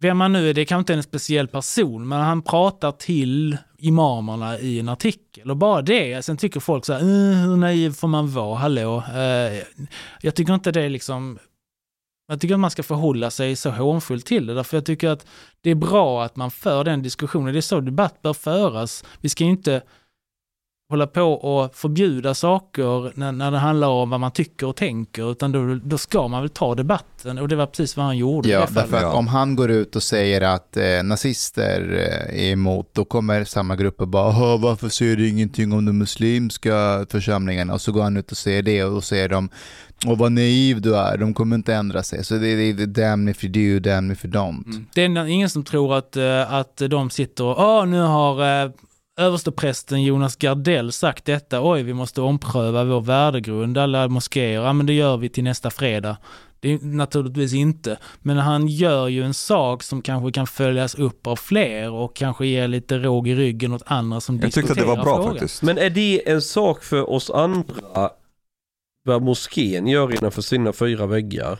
vem 0.00 0.20
han 0.20 0.32
nu 0.32 0.50
är, 0.50 0.54
det 0.54 0.64
kanske 0.64 0.80
inte 0.80 0.92
är 0.92 0.96
en 0.96 1.02
speciell 1.02 1.48
person, 1.48 2.08
men 2.08 2.20
han 2.20 2.42
pratar 2.42 2.92
till 2.92 3.56
imamerna 3.80 4.58
i 4.58 4.80
en 4.80 4.88
artikel. 4.88 5.50
Och 5.50 5.56
bara 5.56 5.82
det, 5.82 6.22
sen 6.24 6.36
tycker 6.36 6.60
folk 6.60 6.84
så 6.84 6.92
här, 6.92 7.00
"Eh, 7.00 7.36
hur 7.48 7.56
naiv 7.56 7.92
får 7.92 8.08
man 8.08 8.30
vara, 8.32 8.58
hallå? 8.58 9.02
Eh, 9.14 9.62
jag 10.20 10.34
tycker 10.34 10.54
inte 10.54 10.72
det 10.72 10.82
är 10.82 10.88
liksom, 10.90 11.38
jag 12.28 12.40
tycker 12.40 12.54
att 12.54 12.60
man 12.60 12.70
ska 12.70 12.82
förhålla 12.82 13.30
sig 13.30 13.56
så 13.56 13.70
hånfullt 13.70 14.26
till 14.26 14.46
det, 14.46 14.54
därför 14.54 14.76
jag 14.76 14.84
tycker 14.86 15.08
att 15.08 15.26
det 15.60 15.70
är 15.70 15.74
bra 15.74 16.24
att 16.24 16.36
man 16.36 16.50
för 16.50 16.84
den 16.84 17.02
diskussionen. 17.02 17.52
Det 17.52 17.58
är 17.58 17.60
så 17.60 17.80
debatt 17.80 18.22
bör 18.22 18.32
föras. 18.32 19.04
Vi 19.20 19.28
ska 19.28 19.44
ju 19.44 19.50
inte 19.50 19.82
hålla 20.90 21.06
på 21.06 21.22
och 21.22 21.74
förbjuda 21.74 22.34
saker 22.34 23.12
när, 23.14 23.32
när 23.32 23.50
det 23.50 23.58
handlar 23.58 23.88
om 23.88 24.10
vad 24.10 24.20
man 24.20 24.30
tycker 24.32 24.66
och 24.66 24.76
tänker, 24.76 25.30
utan 25.32 25.52
då, 25.52 25.78
då 25.84 25.98
ska 25.98 26.28
man 26.28 26.40
väl 26.42 26.50
ta 26.50 26.74
debatten 26.74 27.38
och 27.38 27.48
det 27.48 27.56
var 27.56 27.66
precis 27.66 27.96
vad 27.96 28.06
han 28.06 28.18
gjorde. 28.18 28.48
Ja, 28.48 28.66
därför 28.70 28.96
att 28.96 29.14
om 29.14 29.26
han 29.26 29.56
går 29.56 29.70
ut 29.70 29.96
och 29.96 30.02
säger 30.02 30.40
att 30.40 30.76
eh, 30.76 31.02
nazister 31.04 31.80
eh, 32.32 32.48
är 32.48 32.52
emot, 32.52 32.90
då 32.92 33.04
kommer 33.04 33.44
samma 33.44 33.76
grupper 33.76 34.06
bara, 34.06 34.32
"Hå, 34.32 34.56
varför 34.56 34.88
säger 34.88 35.16
du 35.16 35.28
ingenting 35.28 35.72
om 35.72 35.84
de 35.84 35.98
muslimska 35.98 37.06
församlingarna? 37.10 37.74
Och 37.74 37.80
så 37.80 37.92
går 37.92 38.02
han 38.02 38.16
ut 38.16 38.30
och 38.30 38.36
säger 38.36 38.62
det 38.62 38.84
och 38.84 38.94
då 38.94 39.00
säger 39.00 39.28
de, 39.28 39.48
åh 40.06 40.18
vad 40.18 40.32
naiv 40.32 40.80
du 40.80 40.96
är, 40.96 41.16
de 41.16 41.34
kommer 41.34 41.56
inte 41.56 41.74
ändra 41.74 42.02
sig. 42.02 42.24
Så 42.24 42.34
det 42.34 42.48
är 42.48 42.86
damn 42.86 43.28
if 43.28 43.44
you 43.44 43.52
do, 43.52 43.90
damn 43.90 44.10
if 44.10 44.24
you 44.24 44.34
don't. 44.34 44.64
Mm. 44.66 44.86
Det 44.94 45.04
är 45.04 45.26
ingen 45.26 45.50
som 45.50 45.64
tror 45.64 45.94
att, 45.94 46.16
eh, 46.16 46.52
att 46.54 46.76
de 46.90 47.10
sitter 47.10 47.44
och, 47.44 47.58
åh 47.58 47.86
nu 47.86 48.00
har 48.00 48.64
eh, 48.64 48.70
översteprästen 49.20 50.02
Jonas 50.02 50.36
Gardell 50.36 50.92
sagt 50.92 51.24
detta, 51.24 51.62
oj 51.62 51.82
vi 51.82 51.94
måste 51.94 52.20
ompröva 52.20 52.84
vår 52.84 53.00
värdegrund, 53.00 53.78
alla 53.78 54.08
moskéer, 54.08 54.62
ja 54.62 54.72
men 54.72 54.86
det 54.86 54.92
gör 54.92 55.16
vi 55.16 55.28
till 55.28 55.44
nästa 55.44 55.70
fredag. 55.70 56.16
Det 56.60 56.72
är 56.72 56.78
naturligtvis 56.82 57.54
inte, 57.54 57.98
men 58.20 58.36
han 58.36 58.68
gör 58.68 59.08
ju 59.08 59.22
en 59.22 59.34
sak 59.34 59.82
som 59.82 60.02
kanske 60.02 60.32
kan 60.32 60.46
följas 60.46 60.94
upp 60.94 61.26
av 61.26 61.36
fler 61.36 61.90
och 61.90 62.16
kanske 62.16 62.46
ger 62.46 62.68
lite 62.68 62.98
råg 62.98 63.28
i 63.28 63.34
ryggen 63.34 63.72
åt 63.72 63.82
andra 63.86 64.20
som 64.20 64.36
Jag 64.36 64.44
diskuterar 64.44 64.74
tyckte 64.74 64.82
att 64.82 64.88
det 64.88 64.96
var 64.96 65.04
bra 65.04 65.16
frågan. 65.16 65.32
faktiskt. 65.32 65.62
Men 65.62 65.78
är 65.78 65.90
det 65.90 66.30
en 66.30 66.42
sak 66.42 66.82
för 66.84 67.10
oss 67.10 67.30
andra 67.30 68.10
vad 69.04 69.22
moskén 69.22 69.86
gör 69.86 70.14
innanför 70.14 70.42
sina 70.42 70.72
fyra 70.72 71.06
väggar? 71.06 71.58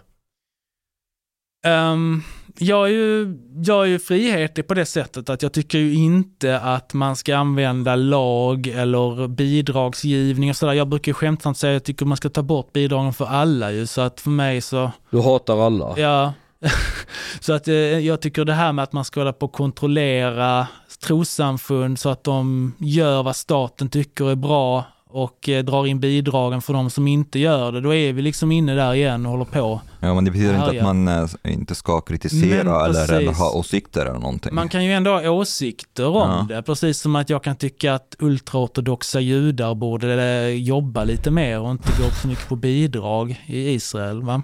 Ehm, 1.66 2.22
jag, 2.58 2.86
är 2.86 2.92
ju, 2.92 3.38
jag 3.64 3.82
är 3.82 3.88
ju 3.88 3.98
frihetlig 3.98 4.66
på 4.68 4.74
det 4.74 4.86
sättet 4.86 5.30
att 5.30 5.42
jag 5.42 5.52
tycker 5.52 5.78
ju 5.78 5.94
inte 5.94 6.60
att 6.60 6.94
man 6.94 7.16
ska 7.16 7.36
använda 7.36 7.96
lag 7.96 8.66
eller 8.66 9.28
bidragsgivning 9.28 10.50
och 10.50 10.56
sådär. 10.56 10.72
Jag 10.72 10.88
brukar 10.88 11.10
ju 11.10 11.14
skämtsamt 11.14 11.58
säga 11.58 11.70
att 11.70 11.74
jag 11.74 11.84
tycker 11.84 12.06
man 12.06 12.16
ska 12.16 12.28
ta 12.28 12.42
bort 12.42 12.72
bidragen 12.72 13.12
för 13.12 13.26
alla 13.26 13.72
ju, 13.72 13.86
så 13.86 14.00
att 14.00 14.20
för 14.20 14.30
mig 14.30 14.60
så, 14.60 14.90
Du 15.10 15.20
hatar 15.20 15.66
alla. 15.66 15.94
ja. 15.98 16.32
så 17.40 17.52
att 17.52 17.68
eh, 17.68 17.74
jag 17.74 18.20
tycker 18.20 18.44
det 18.44 18.52
här 18.52 18.72
med 18.72 18.82
att 18.82 18.92
man 18.92 19.04
ska 19.04 19.20
hålla 19.20 19.32
på 19.32 19.46
och 19.46 19.52
kontrollera 19.52 20.66
trossamfund 21.02 21.98
så 21.98 22.08
att 22.08 22.24
de 22.24 22.72
gör 22.78 23.22
vad 23.22 23.36
staten 23.36 23.88
tycker 23.88 24.30
är 24.30 24.34
bra 24.34 24.84
och 25.12 25.48
eh, 25.48 25.64
drar 25.64 25.86
in 25.86 26.00
bidragen 26.00 26.62
för 26.62 26.72
de 26.72 26.90
som 26.90 27.08
inte 27.08 27.38
gör 27.38 27.72
det, 27.72 27.80
då 27.80 27.94
är 27.94 28.12
vi 28.12 28.22
liksom 28.22 28.52
inne 28.52 28.74
där 28.74 28.94
igen 28.94 29.26
och 29.26 29.32
håller 29.32 29.44
på. 29.44 29.80
Ja, 30.00 30.14
men 30.14 30.24
det 30.24 30.30
betyder 30.30 30.54
inte 30.54 30.78
att 30.78 30.84
man 30.84 31.08
eh, 31.08 31.28
inte 31.44 31.74
ska 31.74 32.00
kritisera 32.00 32.64
Men 32.64 32.90
eller, 32.90 33.04
eller 33.14 33.26
precis. 33.26 33.38
ha 33.38 33.50
åsikter 33.58 34.06
eller 34.06 34.18
någonting. 34.20 34.54
Man 34.54 34.68
kan 34.68 34.84
ju 34.84 34.92
ändå 34.92 35.10
ha 35.10 35.30
åsikter 35.30 36.06
om 36.08 36.46
Ja. 36.48 36.56
det, 36.56 36.62
precis 36.62 37.00
som 37.00 37.16
att 37.16 37.30
jag 37.30 37.42
kan 37.44 37.56
tycka 37.56 37.94
att 37.94 38.16
ultraortodoxa 38.18 39.20
judar 39.20 39.74
borde 39.74 40.22
eh, 40.22 40.48
jobba 40.48 41.04
lite 41.04 41.30
mer 41.30 41.60
och 41.60 41.70
inte 41.70 41.88
gå 42.02 42.10
så 42.10 42.28
mycket 42.28 42.48
på 42.48 42.56
bidrag 42.56 43.44
i 43.46 43.70
Israel. 43.70 44.22
Va? 44.22 44.42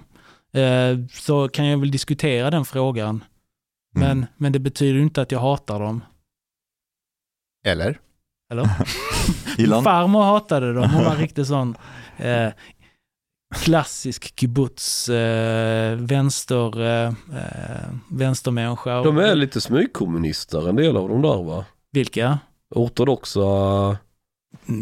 Eh, 0.53 0.97
Så 1.13 1.47
kan 1.49 1.65
jag 1.65 1.77
väl 1.77 1.91
diskutera 1.91 2.51
den 2.51 2.65
frågan. 2.65 3.23
Men, 3.95 4.11
Mm. 4.11 4.25
men 4.37 4.51
det 4.51 4.59
betyder 4.59 4.99
inte 4.99 5.21
att 5.21 5.31
jag 5.31 5.39
hatar 5.39 5.79
dem. 5.79 6.01
Eller? 7.65 7.99
Eller? 8.51 8.69
Min 9.57 9.83
farmor 9.83 10.23
hatade 10.23 10.73
dem, 10.73 10.89
hon 10.89 11.03
var 11.05 11.15
riktigt 11.19 11.47
sån 11.47 11.75
eh, 12.17 12.49
klassisk 13.55 14.39
kibbutz, 14.39 15.09
eh, 15.09 15.95
vänster, 15.97 16.81
eh, 16.81 17.07
eh, 17.07 17.89
vänstermänniska. 18.11 19.03
De 19.03 19.17
är 19.17 19.35
lite 19.35 19.61
smygkommunister 19.61 20.69
en 20.69 20.75
del 20.75 20.97
av 20.97 21.09
dem 21.09 21.21
där 21.21 21.43
va? 21.43 21.65
Vilka? 21.91 22.39
Ortodoxa. 22.75 23.41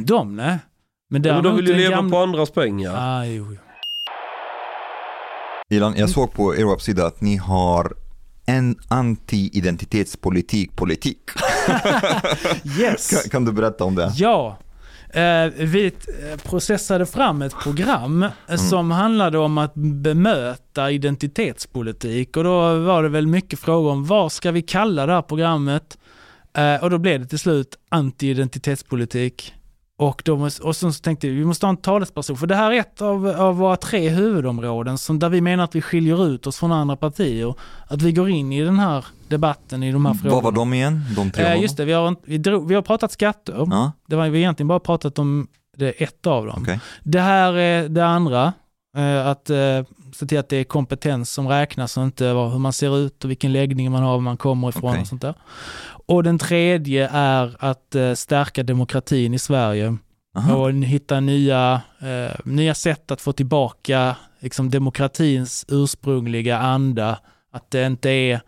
De 0.06 0.36
nej. 0.36 0.58
Men, 1.10 1.24
Ja, 1.24 1.34
men 1.34 1.44
de 1.44 1.56
vill 1.56 1.68
ju 1.68 1.74
leva 1.76 1.96
gamla- 1.96 2.12
på 2.12 2.18
andras 2.18 2.52
pengar. 2.52 2.94
Ah, 2.98 3.26
jo. 3.26 3.58
Ilan, 5.70 5.94
jag 5.98 6.10
såg 6.10 6.34
på 6.34 6.56
er 6.56 6.66
webbsida 6.66 7.06
att 7.06 7.22
ni 7.22 7.36
har 7.38 7.94
en 8.45 8.76
anti-identitetspolitik 8.88 10.76
politik. 10.76 11.19
Yes! 12.80 13.09
Kan, 13.09 13.30
kan 13.30 13.45
du 13.45 13.51
berätta 13.51 13.84
om 13.84 13.95
det? 13.95 14.11
Ja. 14.15 14.57
Eh, 15.09 15.47
vi 15.57 15.85
eh, 15.85 16.39
processade 16.43 17.05
fram 17.05 17.41
ett 17.41 17.59
program 17.63 18.23
eh, 18.47 18.55
som 18.55 18.91
handlade 18.91 19.38
om 19.38 19.57
att 19.57 19.73
bemöta 19.76 20.91
identitetspolitik 20.91 22.38
och 22.38 22.43
då 22.43 22.80
var 22.80 23.03
det 23.03 23.09
väl 23.09 23.27
mycket 23.27 23.59
frågor 23.59 23.91
om 23.91 24.05
vad 24.05 24.31
ska 24.31 24.51
vi 24.51 24.61
kalla 24.61 25.05
det 25.05 25.13
här 25.13 25.22
programmet? 25.22 25.97
Eh, 26.57 26.84
och 26.84 26.89
då 26.89 26.97
blev 26.97 27.19
det 27.19 27.27
till 27.27 27.39
slut 27.39 27.76
anti-identitetspolitik. 27.89 29.53
Och, 29.97 30.22
då 30.26 30.38
måste, 30.38 30.63
och 30.63 30.76
så 30.76 30.91
tänkte 30.91 31.27
vi, 31.27 31.34
vi 31.34 31.45
måste 31.45 31.65
ha 31.65 31.69
en 31.69 31.77
talesperson, 31.77 32.38
för 32.38 32.47
det 32.47 32.55
här 32.55 32.72
är 32.72 32.80
ett 32.80 33.01
av, 33.01 33.27
av 33.27 33.57
våra 33.57 33.76
tre 33.76 34.09
huvudområden 34.09 34.97
som, 34.97 35.19
där 35.19 35.30
vi 35.30 35.41
menar 35.41 35.63
att 35.63 35.76
vi 35.76 35.81
skiljer 35.81 36.27
ut 36.27 36.47
oss 36.47 36.57
från 36.57 36.72
andra 36.72 36.95
partier. 36.95 37.53
Att 37.88 38.01
vi 38.01 38.11
går 38.11 38.30
in 38.30 38.51
i 38.53 38.61
den 38.63 38.80
här 38.80 39.05
debatten 39.27 39.84
i 39.84 39.91
de 39.91 40.05
här 40.05 40.13
frågorna. 40.13 40.35
Vad 40.35 40.43
var 40.43 40.51
de 40.51 40.73
igen? 40.73 41.01
De 41.15 41.31
tre 41.31 41.43
Eh, 41.45 41.61
just 41.61 41.77
det, 41.77 41.85
vi 41.85 41.93
har, 41.93 42.15
vi, 42.23 42.38
drog, 42.38 42.67
vi 42.67 42.76
har 42.76 42.81
pratat 42.81 43.11
skatter. 43.11 43.53
Ja, 43.69 43.91
Det 44.07 44.15
var, 44.15 44.23
vi 44.23 44.30
har 44.30 44.35
egentligen 44.35 44.67
bara 44.67 44.80
pratat 44.80 45.19
om 45.19 45.47
det 45.77 45.89
ett 45.89 46.27
av 46.27 46.45
dem. 46.45 46.59
okej. 46.61 46.80
Det 47.03 47.22
här 47.22 47.53
är 47.53 47.89
det 47.89 48.05
andra, 48.05 48.53
eh, 48.97 49.27
att 49.27 49.49
eh, 49.49 49.57
se 50.16 50.26
till 50.26 50.40
att 50.40 50.50
det 50.50 50.58
är 50.58 50.64
kompetens 50.64 51.32
som 51.32 51.48
räknas 51.48 51.98
och 51.98 52.04
inte 52.04 52.26
hur 52.26 52.60
man 52.60 52.74
ser 52.74 52.98
ut 52.98 53.24
och 53.24 53.30
vilken 53.30 53.54
läggning 53.54 53.92
man 53.92 54.04
har, 54.04 54.12
var 54.12 54.20
man 54.20 54.38
kommer 54.38 54.70
ifrån 54.70 54.90
Okej. 54.90 55.02
och 55.02 55.08
sånt 55.08 55.22
där. 55.22 55.36
Och 56.08 56.24
den 56.24 56.38
tredje 56.38 57.10
är 57.12 57.56
att 57.60 57.96
eh, 57.96 58.14
stärka 58.14 58.64
demokratin 58.64 59.34
i 59.34 59.40
Sverige 59.40 59.98
Aha. 60.38 60.56
och 60.56 60.74
hitta 60.74 61.20
nya, 61.20 61.82
eh, 62.00 62.40
nya 62.44 62.76
sätt 62.76 63.12
att 63.12 63.22
få 63.22 63.34
tillbaka 63.34 64.16
liksom, 64.40 64.70
demokratins 64.70 65.66
ursprungliga 65.68 66.58
anda. 66.58 67.20
Att 67.52 67.72
det 67.72 67.86
inte 67.86 68.10
är 68.10 68.42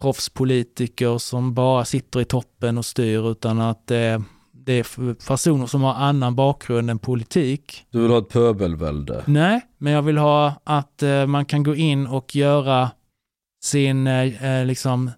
proffspolitiker 0.00 1.18
som 1.18 1.54
bara 1.54 1.84
sitter 1.84 2.20
i 2.20 2.24
toppen 2.24 2.78
och 2.78 2.84
styr 2.84 3.30
utan 3.30 3.60
att 3.60 3.86
det, 3.86 4.22
det 4.66 4.72
är 4.72 5.14
personer 5.26 5.66
som 5.66 5.82
har 5.82 5.94
annan 5.94 6.34
bakgrund 6.34 6.90
än 6.90 6.98
politik. 6.98 7.86
Du 7.90 8.02
vill 8.02 8.10
ha 8.10 8.18
ett 8.18 8.28
pöbelvälde. 8.28 9.22
Nej, 9.26 9.60
men 9.78 9.92
jag 9.92 10.02
vill 10.02 10.18
ha 10.18 10.54
att 10.64 11.02
eh, 11.02 11.26
man 11.26 11.44
kan 11.44 11.62
gå 11.62 11.74
in 11.74 12.06
och 12.06 12.36
göra 12.36 12.90
sin, 13.64 14.06
eh, 14.06 14.44
eh, 14.44 14.66
liksom, 14.66 15.10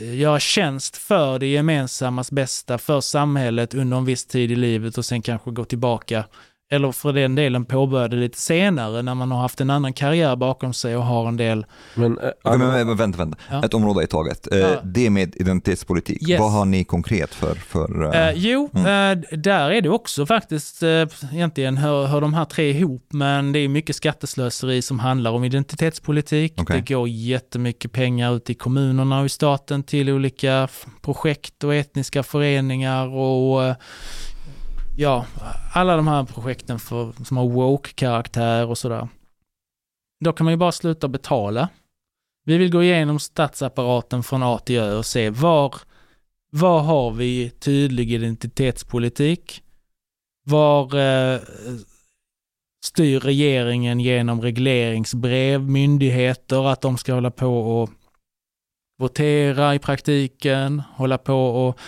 göra 0.00 0.40
tjänst 0.40 0.96
för 0.96 1.38
det 1.38 1.46
gemensammas 1.46 2.32
bästa, 2.32 2.78
för 2.78 3.00
samhället 3.00 3.74
under 3.74 3.96
en 3.96 4.04
viss 4.04 4.26
tid 4.26 4.50
i 4.50 4.56
livet 4.56 4.98
och 4.98 5.04
sen 5.04 5.22
kanske 5.22 5.50
gå 5.50 5.64
tillbaka 5.64 6.24
eller 6.70 6.92
för 6.92 7.12
den 7.12 7.34
delen 7.34 7.64
påbörjade 7.64 8.16
lite 8.16 8.38
senare 8.40 9.02
när 9.02 9.14
man 9.14 9.30
har 9.30 9.38
haft 9.40 9.60
en 9.60 9.70
annan 9.70 9.92
karriär 9.92 10.36
bakom 10.36 10.72
sig 10.72 10.96
och 10.96 11.02
har 11.04 11.28
en 11.28 11.36
del... 11.36 11.66
Men, 11.94 12.18
Okej, 12.18 12.58
men, 12.58 12.86
men, 12.86 12.96
vänta, 12.96 13.18
vänta. 13.18 13.38
Ja. 13.50 13.64
Ett 13.64 13.74
område 13.74 14.04
i 14.04 14.06
taget. 14.06 14.52
Eh, 14.52 14.58
Ja. 14.58 14.80
Det 14.84 15.10
med 15.10 15.36
identitetspolitik, 15.36 16.28
Yes. 16.28 16.40
vad 16.40 16.52
har 16.52 16.64
ni 16.64 16.84
konkret 16.84 17.34
för... 17.34 17.54
för 17.54 18.14
Eh, 18.14 18.32
jo, 18.34 18.70
Mm. 18.74 19.22
där 19.42 19.70
är 19.70 19.80
det 19.80 19.88
också 19.90 20.26
faktiskt, 20.26 20.82
egentligen 21.32 21.76
hör, 21.76 22.06
hör 22.06 22.20
de 22.20 22.34
här 22.34 22.44
tre 22.44 22.70
ihop, 22.70 23.06
men 23.12 23.52
det 23.52 23.58
är 23.58 23.68
mycket 23.68 23.96
skatteslöseri 23.96 24.82
som 24.82 24.98
handlar 24.98 25.30
om 25.30 25.44
identitetspolitik. 25.44 26.52
Okej. 26.56 26.76
Det 26.86 26.94
går 26.94 27.08
jättemycket 27.08 27.92
pengar 27.92 28.36
ut 28.36 28.50
i 28.50 28.54
kommunerna 28.54 29.20
och 29.20 29.26
i 29.26 29.28
staten 29.28 29.82
till 29.82 30.10
olika 30.10 30.68
projekt 31.02 31.64
och 31.64 31.74
etniska 31.74 32.22
föreningar 32.22 33.06
och 33.08 33.74
ja, 34.98 35.26
alla 35.72 35.96
de 35.96 36.08
här 36.08 36.24
projekten 36.24 36.78
för, 36.78 37.24
som 37.24 37.36
har 37.36 37.48
woke-karaktär 37.48 38.66
och 38.66 38.78
sådär. 38.78 39.08
Då 40.24 40.32
kan 40.32 40.44
man 40.44 40.52
ju 40.52 40.56
bara 40.56 40.72
sluta 40.72 41.08
betala. 41.08 41.68
Vi 42.44 42.58
vill 42.58 42.72
gå 42.72 42.82
igenom 42.82 43.18
statsapparaten 43.18 44.22
från 44.22 44.42
A 44.42 44.58
till 44.58 44.78
Ö 44.78 44.96
och 44.96 45.06
se 45.06 45.30
var 45.30 45.74
var 46.50 46.80
har 46.80 47.10
vi 47.10 47.50
tydlig 47.50 48.12
identitetspolitik? 48.12 49.62
Var 50.44 50.96
eh, 50.96 51.40
styr 52.84 53.20
regeringen 53.20 54.00
genom 54.00 54.42
regleringsbrev, 54.42 55.62
myndigheter, 55.62 56.68
att 56.68 56.80
de 56.80 56.98
ska 56.98 57.14
hålla 57.14 57.30
på 57.30 57.80
och 57.80 57.90
votera 58.98 59.74
i 59.74 59.78
praktiken, 59.78 60.82
hålla 60.94 61.18
på 61.18 61.66
och 61.66 61.80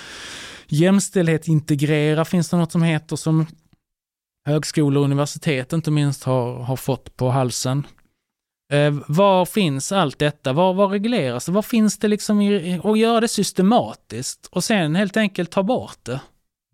jämställdhetsintegrera 0.73 2.25
finns 2.25 2.51
det 2.51 2.57
något 2.57 2.73
som 2.73 2.83
heter 2.83 3.17
som 3.17 3.47
högskolor 4.47 5.01
och 5.01 5.05
universitet 5.05 5.73
inte 5.73 5.91
minst 5.91 6.25
har, 6.25 6.63
har 6.63 6.77
fått 6.77 7.17
på 7.17 7.31
halsen. 7.31 7.87
Eh, 8.73 8.95
var 9.09 9.47
finns 9.47 9.93
allt 9.93 10.19
detta? 10.19 10.53
Var, 10.53 10.75
var 10.75 10.89
regleras 10.89 11.47
det? 11.47 11.53
Var 11.53 11.63
finns 11.63 11.99
det 11.99 12.09
liksom 12.09 12.41
i, 12.41 12.81
och 12.83 12.99
göra 12.99 13.21
det 13.21 13.29
systematiskt 13.29 14.47
och 14.47 14.65
sen 14.65 14.95
helt 14.95 15.17
enkelt 15.17 15.51
ta 15.51 15.63
bort 15.63 15.99
det. 16.03 16.21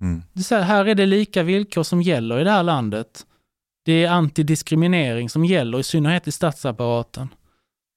mm. 0.01 0.23
det 0.33 0.51
är 0.53 0.57
här, 0.57 0.63
här 0.63 0.85
är 0.85 0.95
det 0.95 1.07
lika 1.07 1.43
villkor 1.43 1.83
som 1.83 2.03
gäller 2.03 2.41
i 2.41 2.45
det 2.45 2.51
här 2.51 2.63
landet. 2.63 3.27
Det 3.85 4.05
är 4.05 4.11
antidiskriminering 4.11 5.31
som 5.31 5.45
gäller, 5.45 5.79
i 5.79 5.83
synnerhet 5.83 6.29
i 6.29 6.33
statsapparaten. 6.33 7.29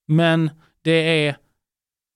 Men 0.08 0.50
det 0.82 1.28
är 1.28 1.38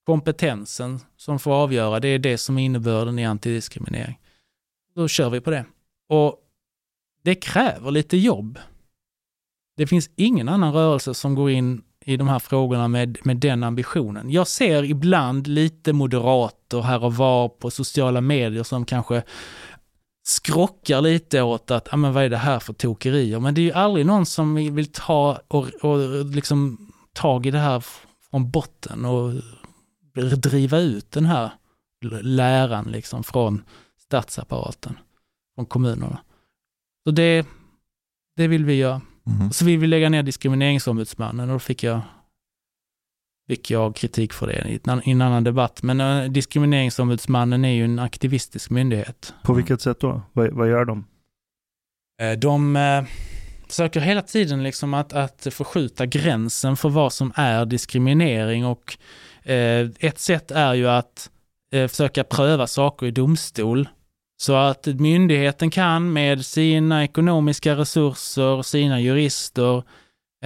kompetensen 0.05 0.99
som 1.17 1.39
får 1.39 1.53
avgöra, 1.53 1.99
det 1.99 2.07
är 2.07 2.19
det 2.19 2.37
som 2.37 2.57
är 2.57 2.65
innebörden 2.65 3.19
i 3.19 3.25
antidiskriminering. 3.25 4.19
Då 4.95 5.07
kör 5.07 5.29
vi 5.29 5.41
på 5.41 5.51
det. 5.51 5.65
Och 6.09 6.39
det 7.23 7.35
kräver 7.35 7.91
lite 7.91 8.17
jobb. 8.17 8.59
Det 9.77 9.87
finns 9.87 10.09
ingen 10.15 10.49
annan 10.49 10.73
rörelse 10.73 11.13
som 11.13 11.35
går 11.35 11.51
in 11.51 11.81
i 12.05 12.17
de 12.17 12.27
här 12.27 12.39
frågorna 12.39 12.87
med, 12.87 13.17
med 13.23 13.37
den 13.37 13.63
ambitionen. 13.63 14.29
Jag 14.29 14.47
ser 14.47 14.83
ibland 14.83 15.47
lite 15.47 15.93
moderater 15.93 16.81
här 16.81 17.03
och 17.03 17.15
var 17.15 17.49
på 17.49 17.71
sociala 17.71 18.21
medier 18.21 18.63
som 18.63 18.85
kanske 18.85 19.23
skrockar 20.23 21.01
lite 21.01 21.41
åt 21.41 21.71
att, 21.71 21.87
ja 21.91 21.97
men 21.97 22.13
vad 22.13 22.23
är 22.23 22.29
det 22.29 22.37
här 22.37 22.59
för 22.59 22.73
tokerier? 22.73 23.39
Men 23.39 23.53
det 23.53 23.61
är 23.61 23.63
ju 23.63 23.71
aldrig 23.71 24.05
någon 24.05 24.25
som 24.25 24.75
vill 24.75 24.91
ta 24.91 25.39
och, 25.47 25.67
och 25.81 26.25
liksom 26.25 26.91
tag 27.13 27.45
i 27.45 27.51
det 27.51 27.59
här 27.59 27.83
från 28.29 28.51
botten 28.51 29.05
och 29.05 29.33
driva 30.21 30.79
ut 30.79 31.11
den 31.11 31.25
här 31.25 31.51
läran 32.21 32.91
liksom 32.91 33.23
från 33.23 33.63
statsapparaten, 33.97 34.97
från 35.55 35.65
kommunerna. 35.65 36.19
Så 37.07 37.11
det, 37.11 37.47
det 38.37 38.47
vill 38.47 38.65
vi 38.65 38.73
göra. 38.73 39.01
Mhm. 39.23 39.51
Så 39.51 39.65
vill 39.65 39.79
vi 39.79 39.87
lägga 39.87 40.09
ner 40.09 40.23
diskrimineringsombudsmannen 40.23 41.49
och 41.49 41.55
då 41.55 41.59
fick 41.59 41.83
jag, 41.83 42.01
fick 43.47 43.71
jag 43.71 43.95
kritik 43.95 44.33
för 44.33 44.47
det 44.47 44.69
i 45.05 45.11
en 45.11 45.21
annan- 45.21 45.43
debatt. 45.43 45.83
Men 45.83 46.01
eh, 46.01 46.31
diskrimineringsombudsmannen 46.31 47.65
är 47.65 47.73
ju 47.73 47.85
en 47.85 47.99
aktivistisk 47.99 48.69
myndighet. 48.69 49.33
På 49.43 49.53
vilket 49.53 49.81
sätt 49.81 49.99
då? 49.99 50.21
Vad, 50.33 50.49
vad 50.53 50.69
gör 50.69 50.85
de? 50.85 51.05
Eh, 52.21 52.31
De 52.39 52.75
eh, 52.75 53.03
försöker 53.67 53.99
hela 53.99 54.21
tiden 54.21 54.63
liksom 54.63 54.93
att, 54.93 55.13
att 55.13 55.47
förskjuta 55.51 56.05
gränsen 56.05 56.77
för 56.77 56.89
vad 56.89 57.13
som 57.13 57.31
är 57.35 57.65
diskriminering 57.65 58.65
och 58.65 58.97
Eh, 59.43 59.89
ett 59.99 60.19
sätt 60.19 60.51
är 60.51 60.73
ju 60.73 60.89
att 60.89 61.29
eh, 61.73 61.87
försöka 61.87 62.23
pröva 62.23 62.67
saker 62.67 63.05
i 63.05 63.11
domstol. 63.11 63.87
Så 64.37 64.55
att 64.55 64.85
myndigheten 64.85 65.69
kan 65.69 66.13
med 66.13 66.45
sina 66.45 67.03
ekonomiska 67.03 67.75
resurser, 67.75 68.61
sina 68.61 68.99
jurister, 68.99 69.77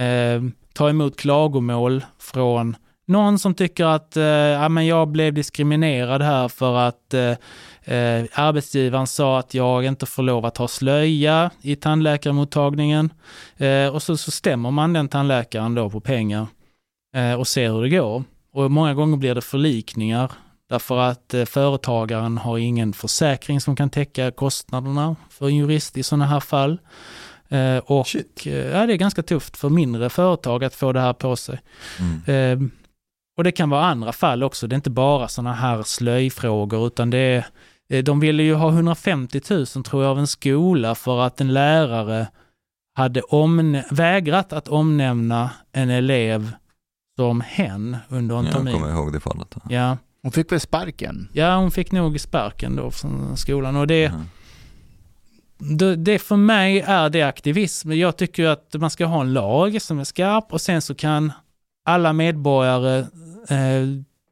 eh, 0.00 0.42
ta 0.72 0.90
emot 0.90 1.16
klagomål 1.16 2.04
från 2.18 2.76
någon 3.08 3.38
som 3.38 3.54
tycker 3.54 3.84
att 3.84 4.16
eh, 4.16 4.24
ja, 4.24 4.68
men 4.68 4.86
jag 4.86 5.08
blev 5.08 5.34
diskriminerad 5.34 6.22
här 6.22 6.48
för 6.48 6.76
att 6.76 7.14
eh, 7.14 7.30
eh, 7.94 8.24
arbetsgivaren 8.32 9.06
sa 9.06 9.38
att 9.38 9.54
jag 9.54 9.84
inte 9.84 10.06
får 10.06 10.22
lov 10.22 10.46
att 10.46 10.56
ha 10.56 10.68
slöja 10.68 11.50
i 11.62 11.76
tandläkarmottagningen. 11.76 13.12
Eh, 13.56 13.86
och 13.86 14.02
så, 14.02 14.16
så 14.16 14.30
stämmer 14.30 14.70
man 14.70 14.92
den 14.92 15.08
tandläkaren 15.08 15.74
då 15.74 15.90
på 15.90 16.00
pengar 16.00 16.46
eh, 17.14 17.34
och 17.34 17.48
ser 17.48 17.72
hur 17.72 17.82
det 17.82 17.88
går. 17.88 18.24
Och 18.52 18.70
många 18.70 18.94
gånger 18.94 19.16
blir 19.16 19.34
det 19.34 19.40
förlikningar 19.40 20.32
därför 20.68 20.98
att 20.98 21.34
eh, 21.34 21.44
företagaren 21.44 22.38
har 22.38 22.58
ingen 22.58 22.92
försäkring 22.92 23.60
som 23.60 23.76
kan 23.76 23.90
täcka 23.90 24.30
kostnaderna 24.30 25.16
för 25.30 25.46
en 25.46 25.56
jurist 25.56 25.96
i 25.96 26.02
sådana 26.02 26.26
här 26.26 26.40
fall. 26.40 26.78
Eh, 27.48 27.78
och 27.78 28.06
Shit. 28.06 28.46
eh, 28.46 28.52
ja, 28.54 28.86
det 28.86 28.92
är 28.92 28.96
ganska 28.96 29.22
tufft 29.22 29.56
för 29.56 29.68
mindre 29.68 30.10
företag 30.10 30.64
att 30.64 30.74
få 30.74 30.92
det 30.92 31.00
här 31.00 31.12
på 31.12 31.36
sig. 31.36 31.60
Mm. 31.98 32.62
Eh, 32.62 32.68
och 33.36 33.44
det 33.44 33.52
kan 33.52 33.70
vara 33.70 33.84
andra 33.84 34.12
fall 34.12 34.42
också, 34.42 34.66
det 34.66 34.74
är 34.74 34.76
inte 34.76 34.90
bara 34.90 35.28
sådana 35.28 35.52
här 35.52 35.82
slöjfrågor 35.82 36.86
utan 36.86 37.10
det 37.10 37.44
är, 37.88 38.02
de 38.02 38.20
ville 38.20 38.42
ju 38.42 38.54
ha 38.54 38.68
150 38.68 39.40
000 39.50 39.66
tror 39.66 40.02
jag 40.02 40.10
av 40.10 40.18
en 40.18 40.26
skola 40.26 40.94
för 40.94 41.20
att 41.20 41.40
en 41.40 41.52
lärare 41.52 42.28
hade 42.94 43.22
vägrat 43.90 44.52
att 44.52 44.68
omnämna 44.68 45.50
en 45.72 45.90
elev 45.90 46.52
som 47.18 47.40
hen 47.40 47.96
under 48.08 48.36
en 48.38 48.44
Jag 48.44 48.54
termin. 48.54 48.74
kommer 48.74 48.90
ihåg 48.92 49.12
det 49.12 49.20
fallet. 49.20 49.54
Ja. 49.68 49.96
Hon 50.22 50.32
fick 50.32 50.52
väl 50.52 50.60
sparken? 50.60 51.28
ja, 51.32 51.56
hon 51.56 51.70
fick 51.70 51.92
nog 51.92 52.20
sparken 52.20 52.76
då 52.76 52.90
från 52.90 53.36
skolan 53.36 53.76
och 53.76 53.86
det, 53.86 54.04
Mm. 54.04 55.76
det, 55.78 55.96
det 55.96 56.18
för 56.18 56.36
mig 56.36 56.80
är 56.80 57.10
det 57.10 57.22
aktivism. 57.22 57.92
Jag 57.92 58.16
tycker 58.16 58.46
att 58.46 58.74
man 58.78 58.90
ska 58.90 59.06
ha 59.06 59.20
en 59.20 59.32
lag 59.32 59.82
som 59.82 59.98
är 59.98 60.04
skarp 60.04 60.52
och 60.52 60.60
sen 60.60 60.82
så 60.82 60.94
kan 60.94 61.32
alla 61.84 62.12
medborgare 62.12 62.98
eh, 63.48 63.86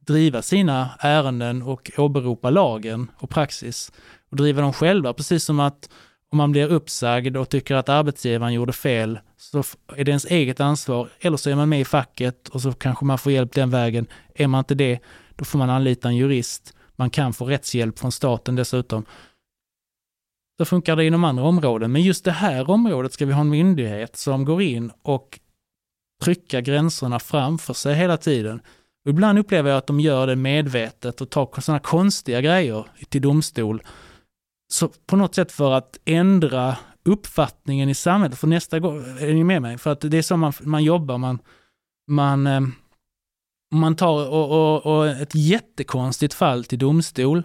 driva 0.07 0.43
sina 0.43 0.91
ärenden 0.99 1.63
och 1.63 1.91
åberopa 1.99 2.51
lagen 2.51 3.11
och 3.19 3.31
praxis 3.31 3.93
och 4.31 4.37
driva 4.37 4.63
dem 4.63 4.73
själva. 4.73 5.13
Precis 5.13 5.45
som 5.45 5.61
att 5.61 5.89
om 6.33 6.39
man 6.39 6.53
blir 6.53 6.69
uppsagd 6.69 7.37
och 7.37 7.49
tycker 7.49 7.75
att 7.75 7.89
arbetsgivaren 7.89 8.53
gjorde 8.53 8.73
fel 8.73 9.19
så 9.37 9.63
är 9.97 10.05
det 10.05 10.11
ens 10.11 10.25
eget 10.25 10.61
ansvar. 10.61 11.09
Eller 11.21 11.37
så 11.37 11.51
är 11.51 11.55
man 11.55 11.69
med 11.69 11.81
i 11.81 11.85
facket 11.85 12.49
och 12.49 12.63
så 12.63 12.73
kanske 12.73 13.05
man 13.05 13.19
får 13.19 13.33
hjälp 13.33 13.53
den 13.53 13.71
vägen. 13.71 14.07
Är 14.35 14.47
man 14.47 14.59
inte 14.59 14.75
det, 14.75 14.99
då 15.37 15.45
får 15.45 15.59
man 15.59 15.71
anlita 15.71 16.09
en 16.09 16.17
jurist. 16.17 16.75
Man 16.97 17.11
kan 17.11 17.33
få 17.33 17.45
rättshjälp 17.45 17.99
från 17.99 18.13
staten 18.13 18.57
dessutom. 18.57 19.05
Så 20.59 20.65
funkar 20.65 20.97
det 20.97 21.05
inom 21.05 21.25
andra 21.25 21.45
områden. 21.45 21.93
Men 21.93 22.03
just 22.03 22.25
det 22.25 22.33
här 22.33 22.71
området 22.71 23.13
ska 23.13 23.27
vi 23.27 23.33
ha 23.33 23.41
en 23.41 23.51
myndighet 23.51 24.17
som 24.17 24.45
går 24.45 24.63
in 24.63 24.93
och 25.03 25.41
trycka 26.23 26.61
gränserna 26.61 27.19
framför 27.19 27.75
sig 27.75 27.95
hela 27.95 28.17
tiden. 28.17 28.61
Och 29.05 29.11
ibland 29.11 29.39
upplever 29.39 29.71
jag 29.71 29.79
att 29.79 29.87
de 29.87 30.01
gör 30.01 30.27
det 30.27 30.37
medvetet 30.37 31.21
och 31.21 31.31
tar 31.31 31.61
sådana 31.61 31.81
konstiga 31.81 32.41
grejer 32.41 32.87
till 33.09 33.23
domstol. 33.23 33.83
Så 34.69 34.89
på 34.89 35.17
något 35.17 35.35
sätt 35.35 35.53
för 35.53 35.73
att 35.73 35.99
ändra 36.05 36.77
uppfattningen 37.05 37.89
i 37.89 37.95
samhället. 37.95 38.39
För 38.39 38.47
nästa 38.47 38.79
gång, 38.79 38.99
är 38.99 39.35
ni 39.35 39.45
med 39.45 39.63
mig? 39.63 39.79
För 39.79 39.93
att 39.93 40.01
det 40.01 40.19
är 40.19 40.23
så 40.23 40.37
man, 40.37 40.53
man 40.61 40.85
jobbar, 40.85 41.19
man, 41.19 41.39
man, 42.11 42.47
eh, 42.47 42.61
man 43.75 43.97
tar 43.97 44.29
och, 44.29 44.51
och, 44.51 44.97
och 44.97 45.09
ett 45.09 45.35
jättekonstigt 45.35 46.35
fall 46.35 46.65
till 46.65 46.79
domstol 46.79 47.43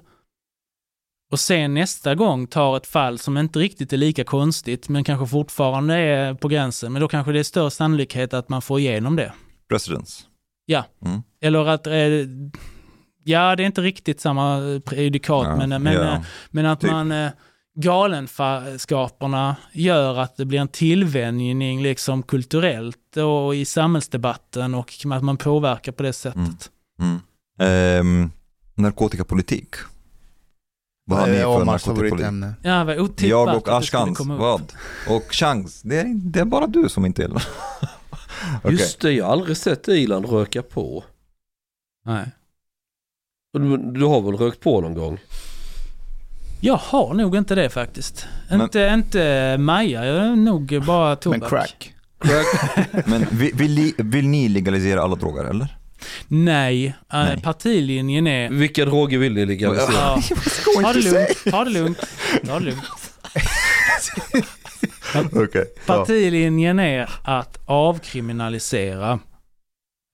och 1.32 1.40
sen 1.40 1.74
nästa 1.74 2.16
gång 2.16 2.48
tar 2.48 2.78
ett 2.78 2.88
fall 2.88 3.20
som 3.20 3.38
inte 3.38 3.60
riktigt 3.60 3.94
är 3.94 3.98
lika 3.98 4.24
konstigt 4.24 4.90
men 4.90 5.04
kanske 5.04 5.28
fortfarande 5.28 5.96
är 5.96 6.34
på 6.34 6.48
gränsen. 6.48 6.94
Men 6.94 7.02
då 7.02 7.08
kanske 7.08 7.32
det 7.32 7.40
är 7.40 7.44
större 7.44 7.72
sannolikhet 7.72 8.34
att 8.34 8.50
man 8.50 8.62
får 8.62 8.80
igenom 8.80 9.16
det. 9.16 9.34
Presidents. 9.70 10.28
Ja. 10.66 10.86
Mm. 11.06 11.22
Eller 11.42 11.66
att, 11.68 11.88
eh, 11.88 11.94
ja 13.24 13.56
det 13.56 13.64
är 13.64 13.68
inte 13.68 13.82
riktigt 13.82 14.22
samma 14.22 14.60
prejudikat 14.86 15.48
Ja, 15.48 15.56
men, 15.56 15.84
men, 15.84 15.94
ja. 15.94 16.14
eh, 16.14 16.22
men 16.50 16.66
att 16.66 16.80
Typ. 16.82 16.92
man 16.92 17.12
eh, 17.12 17.32
galenskaperna 17.76 19.56
gör 19.72 20.20
att 20.20 20.38
det 20.38 20.46
blir 20.46 20.60
en 20.60 20.68
tillvänjning 20.68 21.84
liksom 21.84 22.24
kulturellt 22.24 23.18
och 23.18 23.56
i 23.56 23.66
samhällsdebatten 23.66 24.76
och 24.76 24.94
att 25.12 25.24
man 25.24 25.38
påverkar 25.38 25.92
på 25.92 26.04
det 26.04 26.14
sättet. 26.14 26.72
Mm. 27.00 27.20
Mm. 27.60 28.00
Ehm, 28.00 28.32
narkotikapolitik. 28.76 29.76
Vad 31.06 31.20
har 31.20 31.28
ni 31.28 31.38
Eh, 31.38 31.58
för 31.58 31.66
narkotikapolitik? 31.66 32.56
Ja, 32.64 32.84
vad 32.84 33.00
otippat 33.00 33.30
Jag 33.30 33.58
och 33.58 33.68
Ashkans, 33.68 34.20
vad? 34.20 34.74
Och 35.10 35.24
chans, 35.32 35.82
det 35.82 36.00
är, 36.00 36.06
det 36.06 36.40
är 36.40 36.46
bara 36.46 36.68
du 36.68 36.90
som 36.90 37.06
inte 37.06 37.22
gillar. 37.22 37.48
Okej. 38.64 38.72
Just 38.72 39.00
det, 39.00 39.12
jag 39.12 39.26
har 39.26 39.32
aldrig 39.32 39.58
sett 39.58 39.88
Ilan 39.88 40.26
röka 40.26 40.62
på. 40.62 41.04
Nej. 42.06 42.32
Du, 43.54 43.78
du 43.78 44.06
har 44.06 44.22
väl 44.22 44.38
rökt 44.38 44.60
på 44.60 44.82
någon 44.82 44.94
gång? 44.94 45.20
Jag 46.62 46.76
har 46.78 47.14
nog 47.14 47.36
inte 47.36 47.56
det 47.56 47.70
faktiskt. 47.70 48.28
Men- 48.50 48.62
Inte, 48.62 48.92
inte 48.94 49.58
Maja, 49.60 50.06
jag 50.06 50.26
är 50.26 50.36
nog 50.36 50.84
bara 50.86 51.16
tobak. 51.16 51.40
Men 51.40 51.50
crack. 51.50 51.94
Men 53.06 53.26
vill, 53.32 53.52
vill, 53.56 53.76
ni, 53.76 53.94
vill 53.98 54.28
ni 54.28 54.50
legalisera 54.50 55.02
alla 55.02 55.16
droger 55.16 55.44
eller? 55.44 55.68
Nej, 56.28 56.86
eh, 56.88 56.94
Nej. 57.10 57.42
partilinjen 57.44 58.28
är... 58.28 58.50
Vilka 58.50 58.86
droger 58.86 59.18
vill 59.18 59.34
ni 59.34 59.46
legalisera? 59.46 59.92
Ja, 59.94 60.22
ta 60.82 60.94
det 60.94 61.00
lugnt, 61.02 61.44
ta 61.52 61.64
det 61.64 61.70
lugnt. 61.70 61.98
Ta 62.48 62.60
det 62.60 62.66
lugnt. 62.66 62.84
Ja. 65.14 65.24
Partilinjen 65.86 66.80
är 66.80 67.10
att 67.24 67.58
avkriminalisera. 67.66 69.20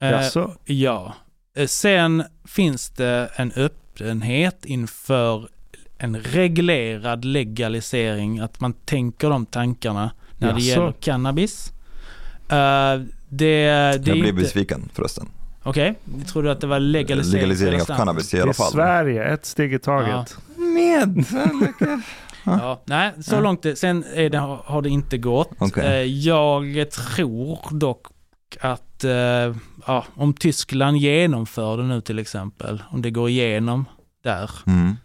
Eh, 0.03 0.09
Jaså? 0.11 0.53
ja. 0.65 1.15
Eh, 1.57 1.67
Sen 1.67 2.23
finns 2.45 2.89
det 2.89 3.29
en 3.35 3.51
öppenhet 3.55 4.65
inför 4.65 5.47
en 5.97 6.15
reglerad 6.19 7.25
legalisering, 7.25 8.39
att 8.39 8.59
man 8.59 8.73
tänker 8.73 9.29
de 9.29 9.45
tankarna 9.45 10.11
när 10.37 10.53
det 10.53 10.61
gäller 10.61 10.91
cannabis. 10.91 11.73
Eh, 12.49 12.55
det, 13.29 13.65
det 13.69 13.91
Jag 13.93 14.01
blev 14.01 14.17
inte... 14.17 14.33
besviken 14.33 14.89
förresten. 14.93 15.27
Okej, 15.63 15.95
vi 16.03 16.25
trodde 16.25 16.51
att 16.51 16.61
det 16.61 16.67
var 16.67 16.79
legalisering. 16.79 17.33
Legalisering 17.41 17.81
av 17.81 17.85
cannabis 17.85 18.33
i 18.33 18.41
alla 18.41 18.53
fall. 18.53 18.71
Sverige, 18.71 19.23
ett 19.23 19.45
steg 19.45 19.73
i 19.73 19.79
taget. 19.79 20.37
Med. 20.57 21.25
Ja, 22.49 22.81
nej, 22.85 23.11
så 23.21 23.35
Ja. 23.35 23.39
långt 23.39 23.63
det, 23.63 23.75
sen 23.75 24.03
är 24.15 24.29
det, 24.29 24.37
har 24.37 24.81
det 24.81 24.89
inte 24.89 25.17
gått. 25.17 25.77
Eh, 25.77 25.93
Jag 26.01 26.87
tror 26.91 27.59
dock 27.79 28.07
att 28.61 28.86
eh, 29.03 29.55
ja, 29.87 30.05
om 30.15 30.33
Tyskland 30.33 30.97
genomför 30.97 31.77
det 31.77 31.83
nu 31.83 32.01
till 32.01 32.19
exempel, 32.19 32.83
om 32.89 33.01
det 33.01 33.11
går 33.11 33.29
igenom 33.29 33.85
där, 34.23 34.51
Mm. 34.65 34.95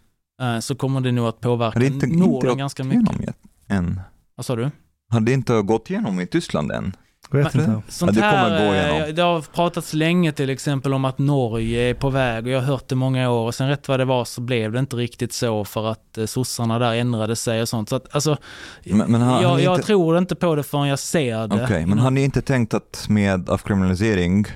eh, 0.42 0.58
så 0.60 0.74
kommer 0.74 1.00
det 1.00 1.12
nog 1.12 1.26
att 1.26 1.40
påverka 1.40 1.78
det 1.78 1.86
inte, 1.86 2.06
Norden 2.06 2.50
inte 2.50 2.58
ganska 2.58 2.84
mycket. 2.84 3.36
än? 3.68 4.00
Vad 4.34 4.46
sa 4.46 4.56
du? 4.56 4.70
Har 5.10 5.20
det 5.20 5.32
inte 5.32 5.62
gått 5.62 5.90
igenom 5.90 6.20
i 6.20 6.26
Tyskland 6.26 6.72
än? 6.72 6.96
Vet 7.32 7.54
Men- 7.54 7.64
inte. 7.74 7.92
Sånt 7.92 8.14
det 8.14 8.20
kommer 8.20 8.32
här, 8.50 8.66
gå 8.68 8.74
eh, 8.74 8.90
igenom. 8.96 9.14
Det 9.14 9.22
har 9.22 9.40
pratats 9.40 9.94
länge 9.94 10.32
till 10.32 10.50
exempel 10.50 10.94
om 10.94 11.04
att 11.04 11.18
Norge 11.18 11.80
är 11.90 11.94
på 11.94 12.10
väg 12.10 12.44
och 12.46 12.50
jag 12.52 12.60
har 12.60 12.66
hört 12.66 12.88
det 12.88 12.94
många 12.94 13.30
år 13.30 13.46
och 13.46 13.54
sen 13.54 13.68
rätt 13.68 13.88
vad 13.88 14.00
det 14.00 14.04
var 14.04 14.24
så 14.24 14.40
blev 14.40 14.72
det 14.72 14.78
inte 14.78 14.96
riktigt 14.96 15.32
så 15.32 15.64
för 15.64 15.90
att 15.90 16.18
eh, 16.18 16.26
sossarna 16.26 16.78
där 16.78 16.94
ändrade 16.94 17.36
sig 17.36 17.62
och 17.62 17.68
sånt. 17.68 17.88
Så 17.88 17.96
att, 17.96 18.14
alltså, 18.14 18.36
Men- 18.84 19.12
men 19.12 19.20
har- 19.20 19.34
har 19.34 19.42
jag, 19.42 19.56
ni 19.56 19.62
jag 19.64 19.74
inte- 19.74 19.86
tror 19.86 20.18
inte 20.18 20.34
på 20.34 20.54
det 20.54 20.62
förrän 20.62 20.88
jag 20.88 20.98
ser 20.98 21.48
det. 21.48 21.64
Okej, 21.64 21.86
men 21.86 21.98
har 21.98 22.10
ni 22.10 22.24
inte 22.24 22.42
tänkt 22.42 22.74
att 22.74 23.06
med 23.08 23.48
avkriminalisering, 23.50 24.46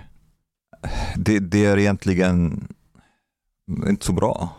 det, 1.16 1.38
det 1.38 1.64
är 1.64 1.78
egentligen 1.78 2.68
inte 3.88 4.06
så 4.06 4.12
bra? 4.12 4.50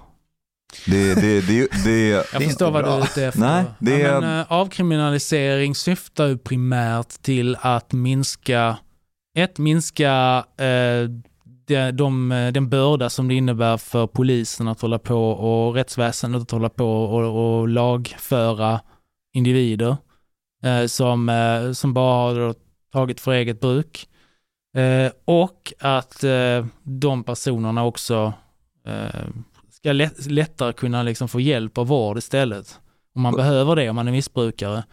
Det, 0.85 1.15
det, 1.15 1.41
det, 1.41 1.67
det, 1.85 2.07
Jag 2.09 2.43
förstår 2.43 2.71
vad 2.71 2.83
du 2.85 2.89
är 2.89 3.03
ute 3.03 3.23
efter. 3.25 3.39
Nej, 3.41 3.63
det 3.79 3.99
ja, 3.99 4.07
är- 4.07 4.21
men, 4.21 4.39
eh, 4.39 4.45
avkriminalisering 4.51 5.75
syftar 5.75 6.25
ju 6.27 6.37
primärt 6.37 7.09
till 7.21 7.57
att 7.61 7.93
minska, 7.93 8.77
ett, 9.37 9.57
minska 9.57 10.45
eh, 10.57 11.09
de, 11.67 11.91
de, 11.91 12.31
eh, 12.31 12.51
den 12.51 12.69
börda 12.69 13.09
som 13.09 13.27
det 13.27 13.33
innebär 13.35 13.77
för 13.77 14.07
polisen 14.07 14.67
att 14.67 14.81
hålla 14.81 14.99
på 14.99 15.31
och 15.31 15.73
rättsväsendet 15.75 16.41
att 16.41 16.51
hålla 16.51 16.69
på 16.69 17.03
och, 17.05 17.59
och 17.59 17.67
lagföra 17.67 18.79
individer 19.33 19.97
eh, 20.63 20.85
som, 20.85 21.29
eh, 21.29 21.71
som 21.71 21.93
bara 21.93 22.45
har 22.45 22.55
tagit 22.93 23.19
för 23.19 23.31
eget 23.31 23.59
bruk. 23.61 24.07
Eh, 24.77 25.11
och 25.25 25.73
att 25.79 26.23
eh, 26.23 26.65
de 26.83 27.23
personerna 27.23 27.83
också 27.85 28.33
eh, 28.87 29.25
ska 29.87 29.93
lätt, 29.93 30.25
lättare 30.25 30.73
kunna 30.73 31.03
liksom 31.03 31.27
få 31.27 31.39
hjälp 31.39 31.77
och 31.77 31.87
vård 31.87 32.17
istället. 32.17 32.79
Om 33.15 33.21
man 33.21 33.35
behöver 33.35 33.75
det, 33.75 33.89
om 33.89 33.95
man 33.95 34.07
är 34.07 34.11
missbrukare. 34.11 34.83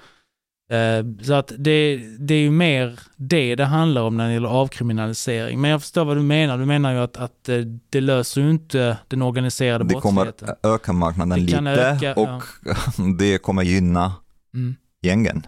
Eh, 0.70 1.04
så 1.22 1.34
att 1.34 1.52
det, 1.58 1.96
det 2.18 2.34
är 2.34 2.38
ju 2.38 2.50
mer 2.50 3.00
det 3.16 3.54
det 3.54 3.64
handlar 3.64 4.02
om 4.02 4.16
när 4.16 4.26
det 4.28 4.34
gäller 4.34 4.48
avkriminalisering. 4.48 5.60
Men 5.60 5.70
jag 5.70 5.80
förstår 5.80 6.04
vad 6.04 6.16
du 6.16 6.22
menar. 6.22 6.58
Du 6.58 6.64
menar 6.64 6.92
ju 6.92 6.98
att, 6.98 7.16
att 7.16 7.48
eh, 7.48 7.58
det 7.90 8.00
löser 8.00 8.40
ju 8.40 8.50
inte 8.50 8.98
den 9.08 9.22
organiserade 9.22 9.84
det 9.84 9.94
kommer 9.94 10.24
brottsligheten. 10.24 10.70
öka 10.72 10.92
marknaden 10.92 11.46
Det 11.46 11.52
kan 11.52 11.64
lite 11.64 11.80
öka, 11.80 12.14
och 12.14 12.42
det 13.18 13.38
kommer 13.38 13.62
gynna 13.62 14.12
Mm. 14.54 14.74
gängen. 15.02 15.46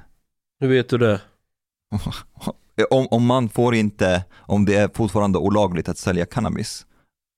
Hur 0.60 0.68
vet 0.68 0.88
du 0.88 0.98
det? 0.98 1.20
Om, 2.90 3.06
om 3.10 3.26
man 3.26 3.48
får 3.48 3.74
inte, 3.74 4.24
om 4.36 4.64
det 4.64 4.74
är 4.74 4.90
fortfarande 4.94 5.38
olagligt 5.38 5.88
att 5.88 5.98
sälja 5.98 6.26
cannabis, 6.26 6.86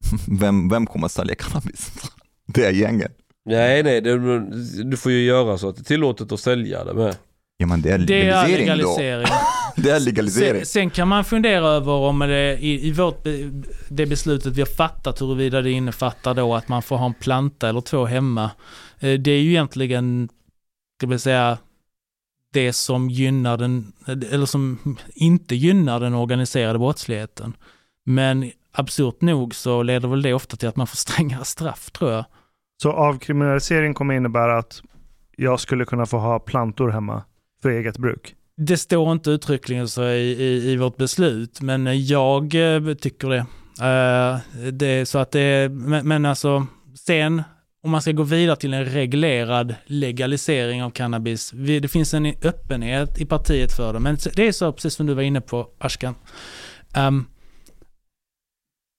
vem, 0.41 0.69
vem 0.69 0.87
kommer 0.87 1.07
att 1.07 1.13
sälja 1.13 1.35
cannabis? 1.35 1.93
Det 2.47 2.65
är 2.65 2.71
gängen. 2.73 3.11
Nej, 3.45 3.83
nej, 3.83 4.01
det, 4.01 4.19
du 4.85 4.97
får 4.97 5.13
ju 5.13 5.25
göra 5.25 5.59
så 5.59 5.69
att 5.69 5.77
det 5.77 5.83
är 5.83 5.85
tillåtet 5.85 6.33
att 6.33 6.41
sälja 6.41 6.85
det 6.85 6.95
med. 6.95 7.17
Ja 7.57 7.67
men 7.67 7.83
det 7.83 7.91
är 7.91 7.99
Det 7.99 8.15
är 8.23 8.25
legalisering, 8.25 8.67
legalisering. 8.67 9.27
då. 9.27 9.35
Det 9.83 9.91
är 9.91 10.01
legalisering. 10.01 10.59
Sen, 10.65 10.67
sen 10.67 10.91
kan 10.91 11.09
man 11.09 11.25
fundera 11.25 11.67
över 11.67 11.93
om 11.93 12.19
det 12.19 12.59
i, 12.61 12.87
i 12.89 12.93
vårt, 12.93 13.23
be- 13.23 13.51
det 13.89 14.07
beslutet 14.07 14.57
vi 14.57 14.61
har 14.61 14.67
fattat 14.67 15.21
huruvida 15.21 15.63
det 15.63 15.71
innefattar 15.71 16.35
då 16.35 16.55
att 16.55 16.69
man 16.69 16.83
får 16.83 16.97
ha 16.97 17.07
en 17.07 17.15
planta 17.15 17.69
eller 17.69 17.81
två 17.81 18.05
hemma. 18.05 18.51
Eh, 19.01 19.21
Det 19.21 19.31
är 19.31 19.41
ju 19.41 19.51
egentligen, 19.51 20.29
ska 21.01 21.07
vi 21.07 21.19
säga, 21.19 21.59
det 22.53 22.73
som 22.73 23.11
gynnar 23.11 23.57
den, 23.57 23.93
eller 24.31 24.47
som 24.47 24.79
inte 25.15 25.55
gynnar 25.55 26.01
den 26.01 26.15
organiserade 26.15 26.79
brottsligheten. 26.79 27.57
Men 28.05 28.51
absurt 28.79 29.21
nog 29.21 29.55
så 29.55 29.83
leder 29.83 30.09
väl 30.09 30.23
det 30.23 30.35
ofta 30.35 30.57
till 30.57 30.69
att 30.69 30.77
man 30.77 30.87
får 30.87 30.97
strängare 30.97 31.45
straff 31.45 31.91
tror 31.91 32.13
jag. 32.13 32.25
Så 32.83 32.93
avkriminalisering 32.93 33.95
kommer 33.95 34.15
innebära 34.15 34.59
att 34.59 34.83
jag 35.37 35.61
skulle 35.61 35.85
kunna 35.85 36.07
få 36.07 36.19
ha 36.19 36.39
plantor 36.39 36.89
hemma 36.89 37.23
för 37.63 37.71
eget 37.71 37.99
bruk. 37.99 38.35
Det 38.57 38.77
står 38.77 39.13
inte 39.13 39.31
uttryckligen 39.31 39.89
så 39.89 40.05
i, 40.05 40.33
i, 40.33 40.71
i 40.73 40.77
vårt 40.77 40.97
beslut, 40.97 41.61
men 41.61 42.07
jag 42.07 42.55
eh, 42.55 42.95
tycker 42.95 43.29
det. 43.29 43.47
Eh, 43.87 44.71
det 44.73 45.07
så 45.07 45.19
att 45.19 45.31
det 45.31 45.73
men, 45.73 46.09
men 46.09 46.27
alltså 46.27 46.67
sen 47.07 47.43
om 47.83 47.91
man 47.91 48.03
ska 48.03 48.13
gå 48.13 48.23
vidare 48.23 48.57
till 48.57 48.75
en 48.75 48.85
reglerad 48.85 49.75
legalisering 49.87 50.83
av 50.83 50.91
cannabis, 50.91 51.51
det 51.55 51.89
finns 51.89 52.15
en 52.15 52.27
öppenhet 52.27 53.19
i 53.19 53.27
partiet 53.27 53.73
för 53.73 53.93
det, 53.93 54.01
men 54.01 54.17
det 54.37 54.49
är 54.49 54.53
så 54.53 54.73
precis 54.73 54.95
som 54.95 55.07
du 55.07 55.15
var 55.15 55.23
inne 55.23 55.41
på 55.41 55.69
Ashkan. 55.79 56.15
Ehm, 56.95 57.25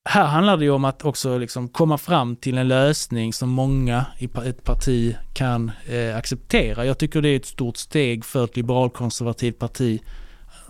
här 0.10 0.26
handlar 0.26 0.58
det 0.58 0.66
ju 0.66 0.72
om 0.72 0.86
att 0.86 1.06
också 1.06 1.38
liksom 1.38 1.68
komma 1.68 1.98
fram 1.98 2.36
till 2.36 2.58
en 2.58 2.68
lösning 2.68 3.34
som 3.34 3.50
många 3.50 4.06
i 4.18 4.26
ett 4.26 4.64
parti 4.64 5.16
kan 5.34 5.72
eh, 5.88 6.18
acceptera. 6.18 6.86
Jag 6.86 6.98
tycker 6.98 7.22
det 7.22 7.30
är 7.30 7.36
ett 7.36 7.46
stort 7.46 7.78
steg 7.78 8.26
för 8.26 8.44
ett 8.44 8.56
liberalkonservativt 8.56 9.60
parti 9.60 10.02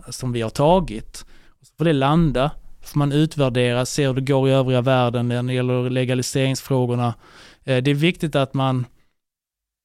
eh, 0.05 0.11
som 0.11 0.31
vi 0.31 0.41
har 0.41 0.49
tagit. 0.49 1.25
Så 1.61 1.73
får 1.77 1.85
det 1.85 1.93
landa, 1.93 2.51
får 2.81 2.99
man 2.99 3.11
utvärdera, 3.11 3.85
se 3.85 4.07
hur 4.07 4.13
det 4.13 4.21
går 4.21 4.49
i 4.49 4.51
övriga 4.51 4.81
världen 4.81 5.27
när 5.27 5.43
det 5.43 5.53
gäller 5.53 5.89
legaliseringsfrågorna. 5.89 7.13
Eh, 7.63 7.83
det 7.83 7.91
är 7.91 7.95
viktigt 7.95 8.35
att 8.35 8.53
man 8.53 8.85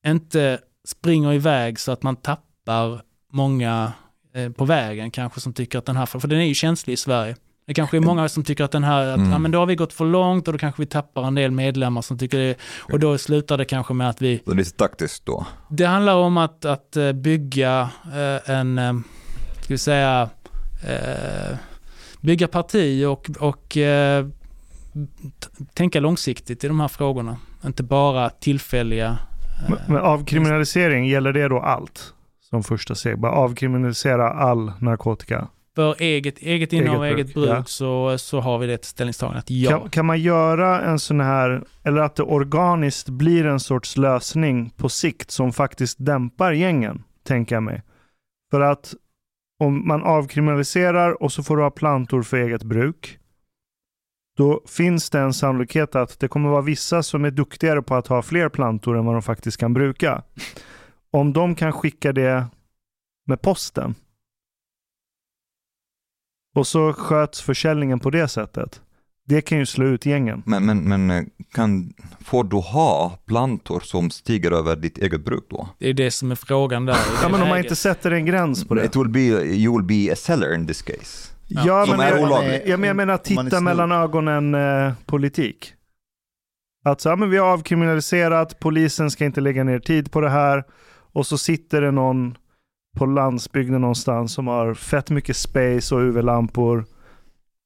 inte 0.07 0.59
springer 0.89 1.33
iväg 1.33 1.81
så 1.81 1.93
att 1.93 2.03
man 2.03 2.17
tappar 2.17 3.03
många 3.33 3.93
eh, 4.35 4.51
på 4.51 4.65
vägen 4.65 5.11
kanske 5.11 5.41
som 5.41 5.53
tycker 5.53 5.79
att 5.79 5.87
den 5.87 5.97
här, 5.97 6.07
för 6.07 6.29
den 6.29 6.41
är 6.41 6.45
ju 6.45 6.55
känslig 6.55 6.95
i 6.95 6.97
Sverige. 6.97 7.37
Det 7.67 7.75
kanske 7.75 7.97
är 7.97 8.01
många 8.01 8.29
som 8.29 8.45
tycker 8.45 8.65
att 8.65 8.71
den 8.73 8.85
här, 8.85 9.07
att 9.07 9.19
Mm. 9.19 9.31
ja, 9.31 9.39
men 9.39 9.51
då 9.51 9.59
har 9.59 9.67
vi 9.67 9.75
gått 9.77 9.93
för 9.93 10.05
långt 10.05 10.49
och 10.49 10.55
då 10.55 10.59
kanske 10.59 10.83
vi 10.83 10.87
tappar 10.87 11.23
en 11.27 11.35
del 11.35 11.51
medlemmar 11.51 12.03
som 12.03 12.19
tycker 12.19 12.39
det, 12.39 12.55
och 12.93 13.01
då 13.01 13.19
slutar 13.19 13.59
det 13.59 13.65
kanske 13.65 13.95
med 13.95 14.09
att 14.11 14.23
vi, 14.23 14.43
det 14.45 14.53
är 14.53 14.57
lite 14.57 14.77
taktiskt 14.77 15.27
då. 15.27 15.47
det 15.71 15.85
handlar 15.85 16.17
om 16.17 16.37
att, 16.37 16.65
att 16.65 16.97
eh, 16.97 17.13
bygga 17.13 17.91
eh, 18.05 18.51
en, 18.51 18.79
eh, 18.79 18.93
ska 19.61 19.75
vi 19.75 19.79
säga, 19.79 20.29
bygga 22.21 22.49
parti 22.49 23.05
och, 23.05 23.31
och 23.41 23.77
tänka 25.75 26.01
långsiktigt 26.01 26.65
i 26.65 26.69
de 26.69 26.81
här 26.81 26.89
frågorna. 26.89 27.37
Inte 27.65 27.83
bara 27.83 28.31
tillfälliga. 28.31 29.19
Men, 29.69 29.79
men 29.87 29.97
avkriminalisering, 30.03 31.07
gäller 31.07 31.33
det 31.33 31.49
då 31.49 31.61
allt? 31.61 32.13
Som 32.51 32.63
första 32.63 32.95
steg, 32.95 33.19
bara 33.19 33.33
avkriminalisera 33.33 34.31
all 34.31 34.73
narkotika. 34.79 35.49
För 35.75 35.97
eget, 35.99 36.39
eget 36.39 36.73
innehav 36.73 36.99
och 36.99 37.07
Eget 37.07 37.35
bruk 37.35 37.49
ja. 37.49 37.65
så, 37.65 38.19
så 38.19 38.41
har 38.41 38.59
vi 38.59 38.67
det 38.67 38.85
ställningstagandet. 38.85 39.51
Ja. 39.51 39.71
Kan, 39.71 39.91
kan 39.91 40.07
man 40.07 40.21
göra 40.21 40.81
en 40.81 40.99
sån 40.99 41.21
här, 41.21 41.65
eller 41.83 42.01
att 42.01 42.17
det 42.17 42.23
organiskt 42.23 43.09
blir 43.09 43.47
en 43.47 43.61
sorts 43.61 43.97
lösning 43.97 44.71
på 44.71 44.89
sikt 44.89 45.31
som 45.31 45.53
faktiskt 45.53 45.97
dämpar 46.01 46.53
gängen, 46.53 47.03
tänker 47.27 47.57
jag 47.57 47.63
mig. 47.63 47.83
För 48.51 48.61
att 48.61 48.95
om 49.59 49.89
man 49.89 50.03
avkriminaliserar 50.03 51.23
och 51.23 51.33
så 51.33 51.43
får 51.43 51.57
du 51.57 51.63
ha 51.63 51.71
plantor 51.71 52.23
för 52.23 52.37
eget 52.37 52.63
bruk. 52.63 53.19
då 54.37 54.63
finns 54.69 55.11
det 55.11 55.21
en 55.21 55.33
sannolikhet 55.33 55.95
att 55.95 56.21
det 56.21 56.29
kommer 56.29 56.51
vara 56.51 56.63
vissa 56.63 57.03
som 57.03 57.25
är 57.25 57.31
duktigare 57.31 57.83
på 57.83 57.95
att 57.95 58.07
ha 58.07 58.23
fler 58.23 58.49
plantor 58.49 58.99
än 58.99 59.05
vad 59.05 59.15
de 59.15 59.23
faktiskt 59.23 59.57
kan 59.57 59.75
bruka. 59.75 60.23
Om 61.11 61.33
de 61.33 61.55
kan 61.55 61.73
skicka 61.73 62.13
det 62.13 62.47
med 63.27 63.43
posten 63.43 63.95
och 66.55 66.67
så 66.67 66.93
sköts 66.93 67.43
försäljningen 67.43 68.01
på 68.01 68.11
det 68.11 68.29
sättet. 68.29 68.81
Det 69.27 69.41
kan 69.41 69.59
ju 69.59 69.67
slå 69.67 69.87
ut 69.87 70.07
gängen. 70.07 70.43
Men, 70.47 70.67
men, 70.67 70.79
men 70.89 71.11
eh, 71.11 71.25
kan, 71.53 71.95
får 72.25 72.45
du 72.45 72.57
ha 72.57 73.19
plantor 73.27 73.81
som 73.81 74.11
stiger 74.11 74.51
över 74.51 74.77
ditt 74.77 74.99
eget 74.99 75.25
bruk 75.25 75.45
då? 75.51 75.69
Det 75.79 75.89
är 75.89 75.95
det 75.95 76.11
som 76.11 76.31
är 76.31 76.35
frågan 76.35 76.87
där. 76.87 76.97
Ja, 77.23 77.29
men 77.29 77.43
om 77.43 77.49
man 77.49 77.59
inte 77.59 77.77
sätter 77.77 78.11
en 78.11 78.27
gräns 78.27 78.69
på 78.69 78.75
det. 78.75 78.85
It 78.85 78.97
will 78.97 79.09
be, 79.09 79.21
you 79.21 79.77
will 79.77 80.07
be 80.07 80.13
a 80.13 80.17
seller 80.17 80.55
in 80.55 80.67
this 80.67 80.83
case. 80.83 81.31
Ja, 81.49 81.87
Som 81.87 81.97
men, 81.97 82.07
är 82.07 82.11
jag, 82.11 82.23
olagligt. 82.23 82.63
ja, 82.67 82.77
men 82.77 82.87
jag 82.89 82.97
menar 82.97 83.17
titta 83.17 83.61
mellan 83.61 83.93
ögonen 83.93 84.55
eh, 84.55 84.93
politik. 85.07 85.73
Att 86.85 87.01
så, 87.01 87.09
ja, 87.09 87.17
men 87.17 87.31
vi 87.31 87.37
har 87.37 87.47
avkriminaliserat, 87.47 88.59
polisen 88.59 89.11
ska 89.11 89.25
inte 89.25 89.41
lägga 89.41 89.65
ner 89.65 89.79
tid 89.79 90.13
på 90.13 90.21
det 90.21 90.31
här. 90.31 90.65
Och 91.13 91.27
så 91.27 91.39
sitter 91.39 91.81
det 91.81 91.91
någon 91.91 92.37
på 92.95 93.07
landsbygden 93.07 93.81
någonstans 93.81 94.33
som 94.33 94.47
har 94.47 94.75
fett 94.75 95.11
mycket 95.11 95.37
space 95.37 95.95
och 95.95 96.01
UV-lampor. 96.01 96.85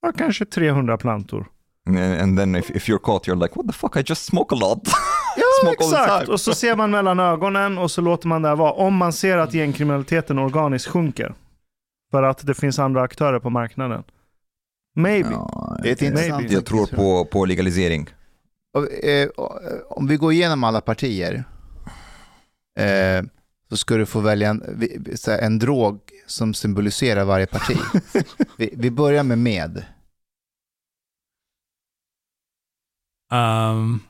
Ja, 0.02 0.12
kanske 0.18 0.44
300 0.44 0.96
plantor. 0.96 1.46
And 2.20 2.38
then 2.38 2.56
if, 2.56 2.70
if 2.70 2.88
you're 2.88 2.98
caught 2.98 3.28
you're 3.28 3.42
like 3.42 3.54
what 3.56 3.66
the 3.66 3.72
fuck 3.72 3.96
I 3.96 4.02
just 4.06 4.24
smoke 4.24 4.54
a 4.54 4.58
lot. 4.58 4.80
Ja, 5.36 5.42
Smoke 5.62 5.84
all 5.84 5.90
the 5.90 5.96
exakt. 5.96 6.20
time. 6.24 6.32
Och 6.32 6.40
så 6.40 6.54
ser 6.54 6.76
man 6.76 6.90
mellan 6.90 7.20
ögonen 7.20 7.78
och 7.78 7.90
så 7.90 8.00
låter 8.00 8.28
man 8.28 8.42
det 8.42 8.54
vara. 8.54 8.72
Om 8.72 8.94
man 8.96 9.12
ser 9.12 9.38
att 9.38 9.54
gängkriminaliteten 9.54 10.38
organiskt 10.38 10.88
sjunker. 10.88 11.34
För 12.10 12.22
att 12.22 12.46
det 12.46 12.54
finns 12.54 12.78
andra 12.78 13.02
aktörer 13.02 13.38
på 13.38 13.50
marknaden. 13.50 14.02
Maybe. 14.96 15.28
Det 15.82 15.88
är 15.88 15.92
ett 15.92 16.00
Maybe. 16.00 16.06
intressant 16.06 16.50
Jag 16.50 16.66
tror 16.66 16.86
på, 16.86 17.24
på 17.24 17.44
legalisering. 17.44 18.08
Och, 18.74 19.04
eh, 19.04 19.28
om 19.90 20.06
vi 20.06 20.16
går 20.16 20.32
igenom 20.32 20.64
alla 20.64 20.80
partier 20.80 21.44
eh, 22.78 23.22
så 23.68 23.76
ska 23.76 23.94
du 23.96 24.06
få 24.06 24.20
välja 24.20 24.50
en, 24.50 24.86
en 25.40 25.58
drog 25.58 26.00
som 26.26 26.54
symboliserar 26.54 27.24
varje 27.24 27.46
parti. 27.46 27.76
vi, 28.58 28.74
vi 28.76 28.90
börjar 28.90 29.22
med 29.24 29.38
med. 29.38 29.84
Ehm. 33.32 34.00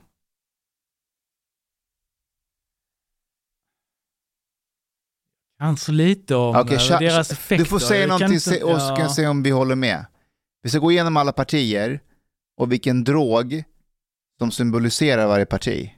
kan 5.59 5.76
så 5.76 5.93
lite 5.93 6.35
om 6.35 6.56
Okej, 6.56 6.76
eh, 6.93 6.98
deras 6.98 7.30
effekter. 7.32 7.56
Du 7.59 7.64
får 7.64 7.78
säga 7.78 8.01
Jag 8.01 8.09
någonting 8.09 8.35
inte- 8.35 8.64
och 8.64 8.80
så 8.80 8.89
kan 8.89 8.98
jag 9.01 9.12
se 9.12 9.26
om 9.26 9.43
vi 9.43 9.51
håller 9.51 9.76
med. 9.76 10.06
Vi 10.62 10.70
ska 10.70 10.78
gå 10.78 10.93
igenom 10.93 11.16
alla 11.16 11.32
partier 11.32 12.01
och 12.56 12.72
vilken 12.72 13.05
drog 13.05 13.64
som 14.39 14.51
symboliserar 14.51 15.26
varje 15.26 15.47
parti. 15.47 15.94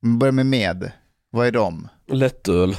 Vi 0.00 0.08
börjar 0.16 0.32
med 0.32 0.46
med. 0.46 0.92
Vad 1.34 1.46
är 1.46 1.50
de? 1.50 1.88
Lättöl. 2.12 2.76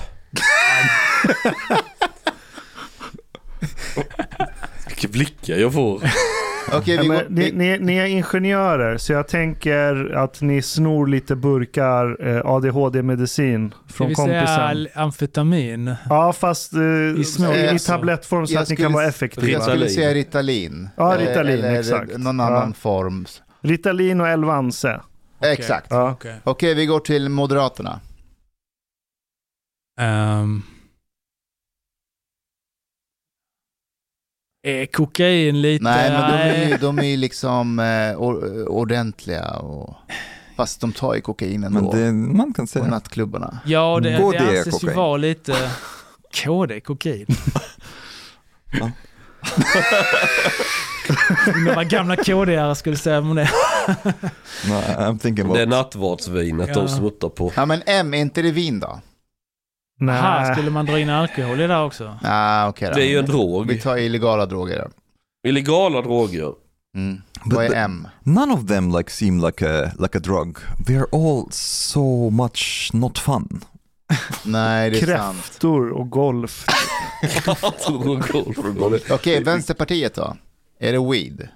Vilka 4.87 5.07
blickar 5.07 5.55
jag 5.55 5.73
får. 5.73 6.01
Ja, 6.71 6.81
vi 6.85 6.97
men 6.97 7.07
går, 7.07 7.25
ni, 7.29 7.43
vi, 7.43 7.51
ni, 7.51 7.79
ni 7.79 7.95
är 7.97 8.05
ingenjörer, 8.05 8.97
så 8.97 9.13
jag 9.13 9.27
tänker 9.27 10.13
att 10.15 10.41
ni 10.41 10.61
snor 10.61 11.07
lite 11.07 11.35
burkar 11.35 12.27
eh, 12.27 12.45
ADHD-medicin 12.45 13.73
Det 13.87 13.93
från 13.93 14.07
vill 14.07 14.15
säga 14.15 14.45
kompisen. 14.69 14.87
amfetamin. 15.03 15.95
Ja, 16.09 16.33
fast 16.33 16.73
eh, 16.73 16.81
i, 17.19 17.23
små 17.23 17.53
i, 17.53 17.67
alltså. 17.67 17.91
tablettform 17.91 18.47
så 18.47 18.53
Jag 18.53 18.61
att 18.63 18.69
ni 18.69 18.75
kan 18.75 18.93
vara 18.93 19.05
effektiva. 19.05 19.47
jag 19.47 19.63
skulle 19.63 19.89
säga 19.89 20.13
Ritalin. 20.13 20.89
Ja, 20.97 21.15
Eller- 21.15 21.27
Ritalin, 21.27 21.63
eller 21.63 21.79
exakt. 21.79 22.17
någon 22.17 22.39
Ja. 22.39 22.45
annan 22.45 22.73
form. 22.73 23.25
Ritalin 23.61 24.21
och 24.21 24.27
Elvanse. 24.27 25.01
Exakt. 25.41 25.87
Ja. 25.89 26.11
Okej. 26.11 26.35
Okej, 26.43 26.73
vi 26.73 26.85
går 26.85 26.99
till 26.99 27.29
Moderaterna. 27.29 27.99
Ehm. 29.99 30.63
är 34.67 34.85
kokain 34.85 35.61
lite... 35.61 35.83
Nej, 35.83 36.09
men 36.11 36.31
de 36.31 36.37
är 36.37 36.67
ju, 36.69 36.77
de 36.77 36.99
är 36.99 37.03
ju 37.03 37.17
liksom 37.17 37.79
eh, 37.79 38.15
or, 38.21 38.67
ordentliga 38.67 39.49
och 39.51 39.95
fast 40.57 40.81
de 40.81 40.91
tar 40.93 41.13
ju 41.15 41.21
kokain 41.21 41.63
ändå 41.63 41.81
Men 41.81 41.89
det, 41.89 42.11
man 42.37 42.53
kan 42.53 42.65
på 42.65 42.67
säga. 42.67 42.85
nattklubbarna. 42.87 43.59
Ja, 43.65 43.99
det, 44.03 44.17
KD 44.17 44.37
det 44.37 44.43
anses 44.49 44.67
ju 44.67 44.71
kokain. 44.71 44.97
vara 44.97 45.17
lite... 45.17 45.55
KD 46.43 46.79
kokain. 46.79 47.25
Ja. 48.79 48.91
Vad 51.75 51.89
gamla 51.89 52.15
KD-are 52.15 52.75
skulle 52.75 52.97
säga 52.97 53.19
om 53.19 53.35
det. 53.35 53.49
No, 54.67 54.73
I'm 54.73 55.19
thinking 55.19 55.45
about... 55.45 55.55
Det 55.57 55.61
är 55.61 55.67
nattvardsvinet 55.67 56.67
Ja. 56.67 56.73
de 56.75 56.87
smuttar 56.87 57.29
på. 57.29 57.51
Ja 57.55 57.65
men 57.65 57.81
M, 57.85 58.13
är 58.13 58.17
inte 58.17 58.41
det 58.41 58.51
vin 58.51 58.79
då? 58.79 58.99
Nej. 59.99 60.21
Här 60.21 60.53
skulle 60.53 60.71
man 60.71 60.85
dra 60.85 60.99
in 60.99 61.09
alkohol 61.09 61.61
i 61.61 61.67
där 61.67 61.83
också. 61.83 62.17
Ah, 62.23 62.67
okej 62.67 62.89
då. 62.89 62.95
Det 62.95 63.05
är 63.05 63.09
ju 63.09 63.17
en 63.19 63.25
Vi 63.25 63.31
drog. 63.31 63.81
tar 63.81 63.97
illegala 63.97 64.45
droger 64.45 64.79
då. 64.79 64.89
Illegala 65.49 66.01
droger. 66.01 66.51
Mm. 66.95 67.21
Vad 67.45 67.65
är 67.65 67.75
M? 67.75 68.07
None 68.23 68.53
of 68.53 68.67
them 68.67 68.97
like 68.97 69.11
seem 69.11 69.45
like 69.45 69.69
a 69.69 69.91
like 69.99 70.17
a 70.17 70.21
drug. 70.23 70.57
They 70.87 70.95
are 70.97 71.05
all 71.11 71.47
so 71.51 72.29
much 72.29 72.89
not 72.93 73.19
fun. 73.19 73.61
Nej, 74.45 74.89
det 74.89 75.01
är 75.01 75.17
sant. 75.17 75.37
Kräftor 75.37 75.89
och 75.89 76.09
golf. 76.09 76.65
Okej, 79.11 79.43
Vänsterpartiet 79.43 80.15
då? 80.15 80.35
Är 80.79 80.91
det 80.91 81.11
weed? 81.11 81.47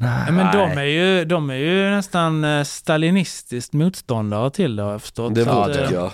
Ja, 0.00 0.32
men 0.32 0.56
de 0.56 0.78
är, 0.78 0.84
ju, 0.84 1.24
de 1.24 1.50
är 1.50 1.54
ju 1.54 1.90
nästan 1.90 2.44
eh, 2.44 2.64
stalinistiskt 2.64 3.72
motståndare 3.72 4.50
till 4.50 4.76
det 4.76 4.82
har 4.82 4.90
jag 4.92 5.02
förstått. 5.02 5.34
Det 5.34 5.44
Så 5.44 5.50
att, 5.50 5.76
eh, 5.76 6.12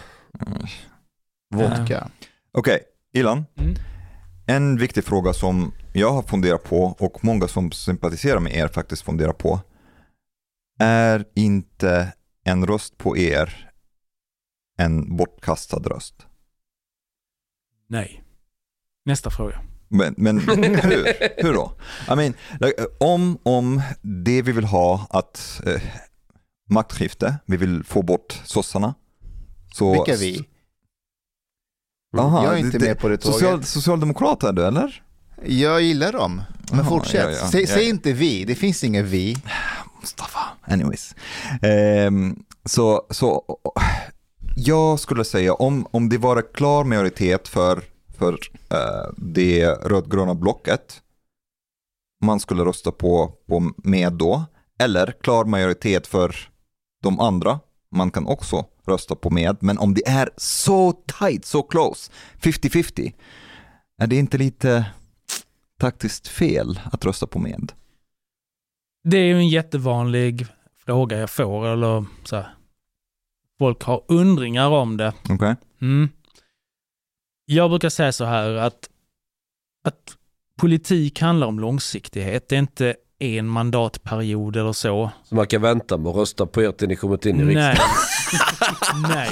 vodka. 1.55 1.79
Vodka. 1.79 2.11
Okej, 2.53 2.81
Ilan. 3.13 3.45
Mm. 3.57 3.75
En 4.47 4.79
viktig 4.79 5.05
fråga 5.05 5.33
som 5.33 5.73
jag 5.93 6.13
har 6.13 6.23
funderat 6.23 6.65
på 6.65 6.85
och 6.85 7.25
många 7.25 7.49
som 7.49 7.73
sympatiserar 7.73 8.41
med 8.41 8.57
er 8.57 8.69
faktiskt 8.69 9.03
funderar 9.03 9.33
på. 9.33 9.61
Är 10.79 11.25
inte 11.35 12.13
en 12.45 12.67
röst 12.67 12.99
på 12.99 13.17
er 13.17 13.71
en 14.79 15.17
bortkastad 15.17 15.79
röst? 15.79 16.27
Nej. 17.89 18.25
Nästa 19.05 19.31
fråga. 19.31 19.61
Men, 19.89 20.15
men 20.17 20.39
hur? 20.39 21.43
Hur 21.43 21.53
då? 21.53 21.73
I 22.13 22.17
mean, 22.17 22.35
like, 22.61 22.83
eh, 22.83 22.87
om, 23.01 23.39
om 23.43 23.83
det 24.03 24.43
vi 24.43 24.53
vill 24.53 24.65
ha 24.65 25.07
att 25.11 25.63
eh, 25.67 25.83
maktskifte, 26.71 27.37
vi 27.47 27.57
vill 27.57 27.85
få 27.85 28.03
bort 28.03 28.41
sossarna. 28.45 28.95
Så, 29.75 29.93
Vilka 29.93 30.17
vi? 30.17 30.49
Aha, 32.23 32.45
jag 32.45 32.55
är 32.55 32.59
inte 32.59 32.79
det- 32.79 32.87
med 32.87 32.99
på 32.99 33.09
det 33.09 33.17
tåget. 33.17 33.35
Social, 33.35 33.65
socialdemokrat 33.65 34.43
är 34.43 34.53
du 34.53 34.67
eller? 34.67 35.03
Jag 35.47 35.83
gillar 35.83 36.13
dem. 36.13 36.43
Men 36.71 36.81
Aha, 36.81 36.89
fortsätt. 36.89 37.25
ja, 37.25 37.31
ja. 37.31 37.49
Säg, 37.49 37.67
säg 37.67 37.89
inte 37.89 38.13
vi, 38.13 38.45
det 38.45 38.55
finns 38.55 38.85
inga 38.85 39.03
vi. 39.03 39.37
Mustafa. 40.01 40.41
Anyways. 40.61 41.15
Ehm, 41.63 42.37
så, 42.65 43.07
så 43.11 43.45
jag 44.57 45.01
skulle 45.01 45.25
säga 45.25 45.55
om, 45.55 45.87
om 45.91 46.09
det 46.09 46.19
var 46.19 46.37
en 46.37 46.43
klar 46.55 46.85
majoritet 46.85 47.49
för, 47.49 47.83
för 48.19 48.33
eh, 48.71 49.13
det 49.17 49.67
rödgröna 49.67 50.35
blocket, 50.35 51.01
man 52.25 52.41
skulle 52.41 52.65
rösta 52.65 52.93
på, 52.93 53.33
på 53.49 53.73
med 53.77 54.13
då, 54.13 54.45
eller 54.79 55.15
klar 55.21 55.45
majoritet 55.45 56.07
för 56.07 56.37
de 57.03 57.21
andra, 57.21 57.61
man 57.91 58.11
kan 58.11 58.27
också 58.27 58.65
rösta 58.87 59.15
på 59.15 59.31
med, 59.31 59.57
men 59.61 59.79
om 59.79 59.95
det 59.95 60.09
är 60.09 60.31
så 60.37 60.93
tight, 60.93 61.45
så 61.45 61.63
close, 61.63 62.13
50-50, 62.41 63.13
är 63.99 64.07
det 64.07 64.17
inte 64.17 64.39
lite 64.39 64.87
taktiskt 65.81 66.29
fel 66.29 66.81
att 66.93 67.05
rösta 67.05 67.27
på 67.27 67.39
med? 67.39 67.73
Det 69.05 69.17
är 69.17 69.25
ju 69.25 69.37
en 69.37 69.49
jättevanlig 69.49 70.47
fråga 70.87 71.19
jag 71.19 71.31
får, 71.31 71.67
eller 71.67 72.05
så 72.25 72.37
här. 72.37 72.55
Folk 73.59 73.83
har 73.83 74.05
undringar 74.09 74.69
om 74.69 74.97
det. 74.97 75.13
Okej? 75.31 75.57
Mm. 75.81 76.09
Jag 77.47 77.71
brukar 77.71 77.89
säga 77.89 78.13
så 78.13 78.25
här 78.25 78.51
att, 78.55 78.89
att 79.85 80.17
politik 80.59 81.21
handlar 81.21 81.47
om 81.47 81.61
långsiktighet. 81.61 82.49
Det 82.49 82.55
är 82.55 82.59
inte 82.59 82.95
en 83.19 83.49
mandatperiod 83.49 84.57
eller 84.57 84.73
så. 84.73 85.11
Så 85.25 85.35
man 85.35 85.47
kan 85.47 85.63
vänta 85.63 85.97
med 85.97 86.11
att 86.11 86.17
rösta 86.17 86.47
på 86.47 86.63
er 86.63 86.73
till 86.73 86.89
ni 86.89 86.97
kommit 86.97 87.27
in 87.27 87.41
i 87.41 87.45
riksdagen. 87.45 87.77
Nej. 87.77 87.77
Nej. 89.09 89.31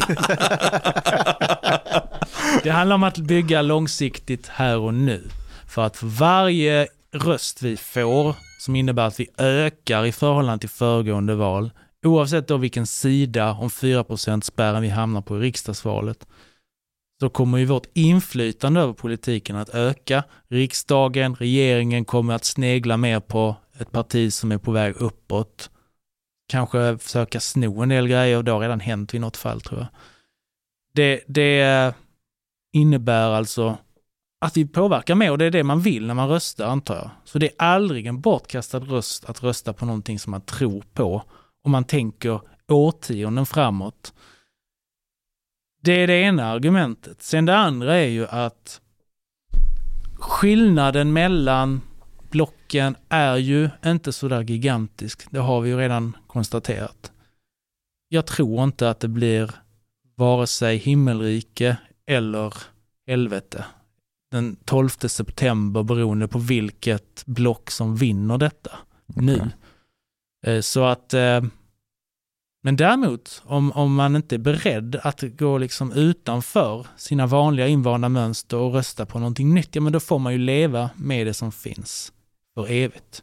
Det 2.62 2.70
handlar 2.70 2.94
om 2.94 3.02
att 3.02 3.18
bygga 3.18 3.62
långsiktigt 3.62 4.48
här 4.48 4.78
och 4.78 4.94
nu. 4.94 5.28
För 5.66 5.82
att 5.82 5.96
för 5.96 6.06
varje 6.06 6.88
röst 7.12 7.62
vi 7.62 7.76
får, 7.76 8.36
som 8.58 8.76
innebär 8.76 9.06
att 9.06 9.20
vi 9.20 9.28
ökar 9.38 10.04
i 10.04 10.12
förhållande 10.12 10.60
till 10.60 10.68
föregående 10.68 11.34
val, 11.34 11.70
oavsett 12.06 12.48
då 12.48 12.56
vilken 12.56 12.86
sida 12.86 13.52
om 13.52 13.68
4% 13.68 14.40
spärren 14.40 14.82
vi 14.82 14.88
hamnar 14.88 15.20
på 15.20 15.36
i 15.36 15.40
riksdagsvalet, 15.40 16.26
så 17.20 17.28
kommer 17.28 17.58
ju 17.58 17.64
vårt 17.64 17.86
inflytande 17.94 18.80
över 18.80 18.92
politiken 18.92 19.56
att 19.56 19.68
öka. 19.68 20.24
Riksdagen, 20.48 21.34
regeringen 21.34 22.04
kommer 22.04 22.34
att 22.34 22.44
snegla 22.44 22.96
mer 22.96 23.20
på 23.20 23.56
ett 23.78 23.92
parti 23.92 24.32
som 24.32 24.52
är 24.52 24.58
på 24.58 24.70
väg 24.70 24.94
uppåt. 24.96 25.70
Kanske 26.52 26.98
försöka 26.98 27.40
sno 27.40 27.82
en 27.82 27.88
del 27.88 28.08
grejer 28.08 28.36
och 28.36 28.44
det 28.44 28.50
har 28.50 28.60
redan 28.60 28.80
hänt 28.80 29.14
i 29.14 29.18
något 29.18 29.36
fall 29.36 29.60
tror 29.60 29.80
jag. 29.80 29.88
Det, 30.94 31.24
det 31.26 31.94
innebär 32.72 33.30
alltså 33.30 33.78
att 34.44 34.56
vi 34.56 34.66
påverkar 34.66 35.14
mer 35.14 35.30
och 35.30 35.38
det 35.38 35.44
är 35.44 35.50
det 35.50 35.64
man 35.64 35.80
vill 35.80 36.06
när 36.06 36.14
man 36.14 36.28
röstar 36.28 36.66
antar 36.66 36.94
jag. 36.94 37.10
Så 37.24 37.38
det 37.38 37.46
är 37.46 37.54
aldrig 37.58 38.06
en 38.06 38.20
bortkastad 38.20 38.78
röst 38.78 39.24
att 39.24 39.42
rösta 39.42 39.72
på 39.72 39.86
någonting 39.86 40.18
som 40.18 40.30
man 40.30 40.40
tror 40.40 40.84
på 40.94 41.22
om 41.64 41.70
man 41.70 41.84
tänker 41.84 42.40
årtionden 42.68 43.46
framåt. 43.46 44.14
Det 45.82 45.92
är 45.92 46.06
det 46.06 46.20
ena 46.20 46.50
argumentet. 46.50 47.22
Sen 47.22 47.46
det 47.46 47.56
andra 47.56 47.96
är 47.96 48.08
ju 48.08 48.26
att 48.26 48.80
skillnaden 50.18 51.12
mellan 51.12 51.80
blocken 52.30 52.96
är 53.08 53.36
ju 53.36 53.70
inte 53.84 54.12
så 54.12 54.28
där 54.28 54.42
gigantisk. 54.42 55.26
Det 55.30 55.38
har 55.38 55.60
vi 55.60 55.70
ju 55.70 55.76
redan 55.76 56.16
konstaterat. 56.32 57.12
Jag 58.08 58.26
tror 58.26 58.64
inte 58.64 58.90
att 58.90 59.00
det 59.00 59.08
blir 59.08 59.50
vare 60.14 60.46
sig 60.46 60.76
himmelrike 60.76 61.76
eller 62.06 62.54
helvete 63.06 63.64
den 64.32 64.56
12 64.64 64.88
september 64.88 65.82
beroende 65.82 66.28
på 66.28 66.38
vilket 66.38 67.26
block 67.26 67.70
som 67.70 67.96
vinner 67.96 68.38
detta 68.38 68.70
nu. 69.06 69.50
Eh, 70.46 70.60
Så 70.60 70.84
att, 70.84 71.14
eh, 71.14 71.42
men 72.62 72.76
däremot 72.76 73.42
om, 73.44 73.72
om 73.72 73.94
man 73.94 74.16
inte 74.16 74.36
är 74.36 74.38
beredd 74.38 74.96
att 75.02 75.22
gå 75.22 75.58
liksom 75.58 75.92
utanför 75.92 76.86
sina 76.96 77.26
vanliga 77.26 77.66
invanda 77.66 78.08
mönster 78.08 78.56
och 78.56 78.72
rösta 78.72 79.06
på 79.06 79.18
någonting 79.18 79.54
nytt, 79.54 79.74
ja 79.74 79.80
men 79.80 79.92
då 79.92 80.00
får 80.00 80.18
man 80.18 80.32
ju 80.32 80.38
leva 80.38 80.90
med 80.96 81.26
det 81.26 81.34
som 81.34 81.52
finns 81.52 82.12
för 82.54 82.70
evigt. 82.70 83.22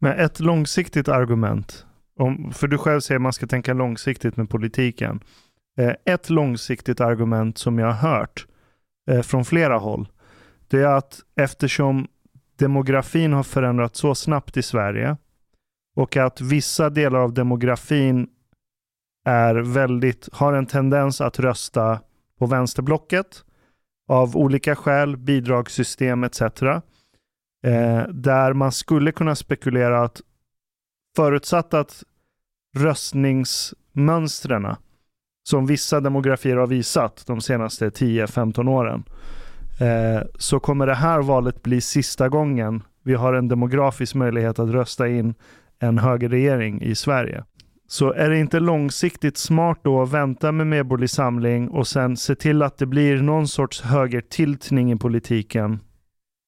Men 0.00 0.18
ett 0.18 0.40
långsiktigt 0.40 1.08
argument, 1.08 1.86
om, 2.18 2.52
för 2.52 2.68
du 2.68 2.78
själv 2.78 3.00
säger 3.00 3.16
att 3.16 3.22
man 3.22 3.32
ska 3.32 3.46
tänka 3.46 3.74
långsiktigt 3.74 4.36
med 4.36 4.50
politiken. 4.50 5.20
Eh, 5.78 5.92
ett 6.04 6.30
långsiktigt 6.30 7.00
argument 7.00 7.58
som 7.58 7.78
jag 7.78 7.86
har 7.86 8.10
hört 8.10 8.46
eh, 9.10 9.22
från 9.22 9.44
flera 9.44 9.78
håll, 9.78 10.08
det 10.68 10.80
är 10.80 10.96
att 10.96 11.20
eftersom 11.36 12.08
demografin 12.58 13.32
har 13.32 13.42
förändrats 13.42 13.98
så 13.98 14.14
snabbt 14.14 14.56
i 14.56 14.62
Sverige 14.62 15.16
och 15.96 16.16
att 16.16 16.40
vissa 16.40 16.90
delar 16.90 17.18
av 17.18 17.34
demografin 17.34 18.28
är 19.24 19.54
väldigt, 19.54 20.28
har 20.32 20.52
en 20.52 20.66
tendens 20.66 21.20
att 21.20 21.38
rösta 21.38 22.00
på 22.38 22.46
vänsterblocket 22.46 23.44
av 24.08 24.36
olika 24.36 24.76
skäl, 24.76 25.16
bidragssystem 25.16 26.24
etc. 26.24 26.40
Eh, 26.42 28.02
där 28.08 28.52
man 28.52 28.72
skulle 28.72 29.12
kunna 29.12 29.34
spekulera 29.34 30.02
att 30.02 30.20
förutsatt 31.16 31.74
att 31.74 32.02
röstningsmönstren 32.76 34.66
som 35.48 35.66
vissa 35.66 36.00
demografier 36.00 36.56
har 36.56 36.66
visat 36.66 37.24
de 37.26 37.40
senaste 37.40 37.88
10-15 37.88 38.68
åren 38.68 39.04
eh, 39.80 40.22
så 40.38 40.60
kommer 40.60 40.86
det 40.86 40.94
här 40.94 41.22
valet 41.22 41.62
bli 41.62 41.80
sista 41.80 42.28
gången 42.28 42.82
vi 43.02 43.14
har 43.14 43.34
en 43.34 43.48
demografisk 43.48 44.14
möjlighet 44.14 44.58
att 44.58 44.70
rösta 44.70 45.08
in 45.08 45.34
en 45.78 45.98
högerregering 45.98 46.82
i 46.82 46.94
Sverige. 46.94 47.44
Så 47.88 48.12
är 48.12 48.30
det 48.30 48.38
inte 48.38 48.60
långsiktigt 48.60 49.36
smart 49.36 49.78
då 49.82 50.02
att 50.02 50.12
vänta 50.12 50.52
med 50.52 50.66
Medborgerlig 50.66 51.10
Samling 51.10 51.68
och 51.68 51.86
sen 51.86 52.16
se 52.16 52.34
till 52.34 52.62
att 52.62 52.78
det 52.78 52.86
blir 52.86 53.22
någon 53.22 53.48
sorts 53.48 53.82
högertiltning 53.82 54.92
i 54.92 54.96
politiken 54.96 55.80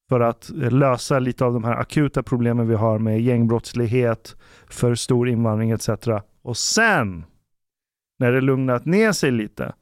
för 0.08 0.20
att 0.20 0.50
eh, 0.50 0.70
lösa 0.70 1.18
lite 1.18 1.44
av 1.44 1.52
de 1.52 1.64
här 1.64 1.76
akuta 1.76 2.22
problemen 2.22 2.68
vi 2.68 2.74
har 2.74 2.98
med 2.98 3.20
gängbrottslighet, 3.20 4.36
för 4.66 4.94
stor 4.94 5.28
invandring 5.28 5.70
etc. 5.70 5.88
Och 6.42 6.56
sen, 6.56 7.24
när 8.18 8.32
det 8.32 8.40
lugnat 8.40 8.84
ner 8.84 9.12
sig 9.12 9.30
lite, 9.30 9.74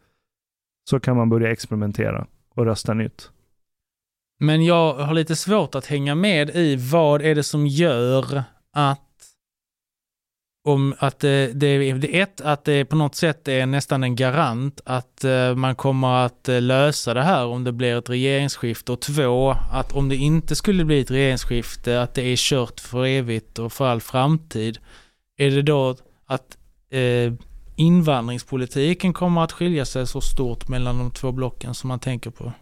så 0.91 1.01
kan 1.01 1.17
man 1.17 1.29
börja 1.29 1.51
experimentera 1.51 2.27
och 2.55 2.65
rösta 2.65 2.95
nytt. 2.95 3.31
Men 4.41 4.65
jag 4.65 4.95
har 4.95 5.15
lite 5.15 5.37
svårt 5.37 5.75
att 5.75 5.87
hänga 5.87 6.15
med 6.15 6.51
i 6.51 6.77
vad 6.77 7.23
är 7.23 7.35
det 7.35 7.43
som 7.43 7.67
gör 7.67 8.43
att 8.73 9.04
om 10.67 10.95
att 10.99 11.19
det, 11.19 11.53
det, 11.55 11.93
det 11.93 12.21
ett, 12.21 12.41
att 12.41 12.65
det 12.65 12.85
på 12.85 12.97
något 12.97 13.15
sätt 13.15 13.49
är 13.49 13.67
nästan 13.67 14.05
en 14.05 14.17
garant 14.17 14.81
att 14.85 15.25
eh, 15.25 15.55
man 15.55 15.75
kommer 15.75 16.25
att 16.27 16.49
eh, 16.49 16.61
lösa 16.61 17.15
det 17.15 17.23
här 17.23 17.47
om 17.47 17.65
det 17.65 17.73
blir 17.73 17.99
ett 17.99 18.11
regeringsskifte 18.11 18.93
och 18.93 19.01
två, 19.01 19.57
att 19.73 19.93
om 19.93 20.09
det 20.09 20.17
inte 20.17 20.57
skulle 20.57 20.85
bli 20.85 21.01
ett 21.01 21.11
regeringsskifte, 21.11 22.03
att 22.03 22.15
det 22.15 22.23
är 22.23 22.37
kört 22.37 22.81
för 22.81 23.07
evigt 23.07 23.59
och 23.59 23.73
för 23.73 23.87
all 23.87 24.01
framtid. 24.01 24.79
Är 25.37 25.51
det 25.51 25.63
då 25.63 25.97
att 26.27 26.57
eh, 26.91 27.33
invandringspolitiken 27.77 29.13
kommer 29.13 29.45
att 29.45 29.53
skilja 29.53 29.85
sig 29.85 30.07
så 30.07 30.21
stort 30.21 30.69
mellan 30.69 30.99
de 30.99 31.11
två 31.11 31.33
blocken 31.33 31.75
som 31.75 31.89
man 31.89 31.99
tänker 31.99 32.31
på? 32.31 32.53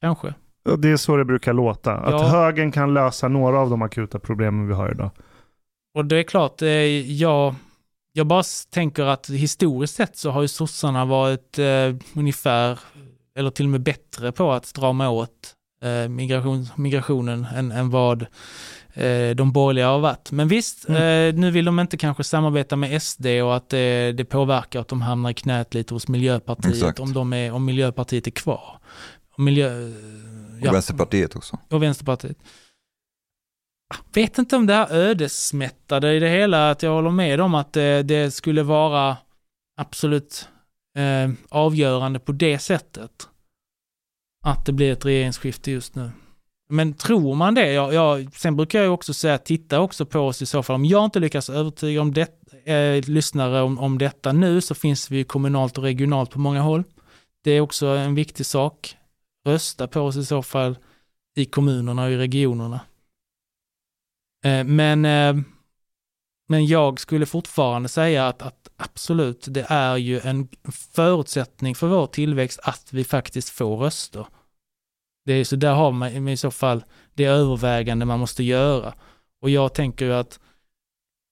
Kanske. 0.00 0.34
Det 0.78 0.88
är 0.88 0.96
så 0.96 1.16
det 1.16 1.24
brukar 1.24 1.52
låta. 1.52 1.94
Att 1.94 2.12
Ja. 2.12 2.28
högern 2.28 2.72
kan 2.72 2.94
lösa 2.94 3.28
några 3.28 3.58
av 3.58 3.70
de 3.70 3.82
akuta 3.82 4.18
problemen 4.18 4.68
vi 4.68 4.74
har 4.74 4.90
idag. 4.90 5.10
Och 5.94 6.04
det 6.04 6.16
är 6.16 6.22
klart, 6.22 6.62
eh, 6.62 6.68
jag, 7.12 7.54
jag 8.12 8.26
bara 8.26 8.42
tänker 8.70 9.02
att 9.02 9.30
historiskt 9.30 9.94
sett 9.94 10.16
så 10.16 10.30
har 10.30 10.42
ju 10.42 10.48
sossarna 10.48 11.04
varit 11.04 11.58
eh, 11.58 11.94
ungefär, 12.14 12.78
eller 13.36 13.50
till 13.50 13.64
och 13.66 13.70
med 13.70 13.82
bättre 13.82 14.32
på 14.32 14.52
att 14.52 14.66
strama 14.66 15.08
åt 15.10 15.54
eh, 15.84 16.08
migration, 16.08 16.68
migrationen 16.76 17.46
än, 17.56 17.72
än 17.72 17.90
vad 17.90 18.22
eh, 18.94 19.30
de 19.36 19.52
borgerliga 19.52 19.88
har 19.88 19.98
varit. 19.98 20.30
Men 20.30 20.48
visst, 20.48 20.88
Mm. 20.88 21.02
eh, 21.34 21.40
nu 21.40 21.50
vill 21.50 21.64
de 21.64 21.80
inte 21.80 21.96
kanske 21.96 22.24
samarbeta 22.24 22.76
med 22.76 23.02
SD 23.02 23.26
och 23.26 23.56
att 23.56 23.68
det, 23.68 24.12
det 24.12 24.24
påverkar 24.24 24.80
att 24.80 24.88
de 24.88 25.02
hamnar 25.02 25.30
i 25.30 25.34
knät 25.34 25.74
lite 25.74 25.94
hos 25.94 26.08
Miljöpartiet 26.08 26.74
Exakt. 26.74 27.00
om, 27.00 27.12
de 27.12 27.32
är, 27.32 27.52
om 27.52 27.64
Miljöpartiet 27.64 28.26
är 28.26 28.30
kvar. 28.30 28.78
Och, 29.36 29.40
miljö, 29.40 29.86
Och 30.68 30.74
Vänsterpartiet 30.74 31.36
också. 31.36 31.58
och 31.70 31.82
Vänsterpartiet. 31.82 32.36
Vet 34.12 34.38
inte 34.38 34.56
om 34.56 34.66
det 34.66 34.74
här 34.74 34.92
ödesmättade 34.92 36.14
i 36.14 36.18
det 36.18 36.28
hela, 36.28 36.70
att 36.70 36.82
jag 36.82 36.90
håller 36.90 37.10
med 37.10 37.40
om 37.40 37.54
att 37.54 37.72
det, 37.72 38.02
det 38.02 38.30
skulle 38.30 38.62
vara 38.62 39.16
absolut 39.76 40.48
eh, 40.98 41.30
avgörande 41.48 42.18
på 42.18 42.32
det 42.32 42.58
sättet. 42.58 43.28
Att 44.44 44.66
det 44.66 44.72
blir 44.72 44.92
ett 44.92 45.04
regeringsskifte 45.04 45.70
just 45.70 45.94
nu. 45.94 46.10
Men 46.68 46.94
tror 46.94 47.34
man 47.34 47.54
det? 47.54 47.72
Jag, 47.72 47.94
jag, 47.94 48.34
sen 48.34 48.56
brukar 48.56 48.82
jag 48.82 48.94
också 48.94 49.14
säga, 49.14 49.38
titta 49.38 49.80
också 49.80 50.06
på 50.06 50.20
oss 50.20 50.42
i 50.42 50.46
så 50.46 50.62
fall. 50.62 50.74
Om 50.74 50.84
jag 50.84 51.04
inte 51.04 51.20
lyckas 51.20 51.50
övertyga 51.50 52.00
om 52.00 52.12
det, 52.12 52.28
eh, 52.64 53.08
lyssnare 53.08 53.62
om, 53.62 53.78
om 53.78 53.98
detta 53.98 54.32
nu 54.32 54.60
så 54.60 54.74
finns 54.74 55.10
vi 55.10 55.24
kommunalt 55.24 55.78
och 55.78 55.84
regionalt 55.84 56.30
på 56.30 56.38
många 56.38 56.60
håll. 56.60 56.84
Det 57.44 57.50
är 57.50 57.60
också 57.60 57.86
en 57.86 58.14
viktig 58.14 58.46
sak. 58.46 58.96
Rösta 59.46 59.88
på 59.88 60.00
oss 60.00 60.16
i 60.16 60.24
så 60.24 60.42
fall 60.42 60.78
i 61.36 61.44
kommunerna 61.44 62.04
och 62.04 62.10
i 62.10 62.16
regionerna. 62.16 62.80
Eh, 64.42 64.64
Men, 64.64 65.04
eh, 65.04 65.36
men 66.48 66.66
jag 66.66 67.00
skulle 67.00 67.26
fortfarande 67.26 67.88
säga 67.88 68.28
att, 68.28 68.42
att 68.42 68.68
absolut, 68.76 69.46
det 69.50 69.66
är 69.68 69.96
ju 69.96 70.20
en 70.20 70.48
förutsättning 70.92 71.74
för 71.74 71.86
vår 71.86 72.06
tillväxt 72.06 72.60
att 72.62 72.92
vi 72.92 73.04
faktiskt 73.04 73.48
får 73.48 73.76
röster. 73.76 74.26
Det 75.24 75.32
är 75.32 75.44
så 75.44 75.56
där 75.56 75.74
har 75.74 75.92
man 75.92 76.28
i 76.28 76.36
så 76.36 76.50
fall 76.50 76.84
det 77.14 77.24
övervägande 77.24 78.04
man 78.04 78.18
måste 78.20 78.42
göra. 78.42 78.94
Och 79.42 79.50
jag 79.50 79.74
tänker 79.74 80.04
ju 80.04 80.12
att 80.12 80.40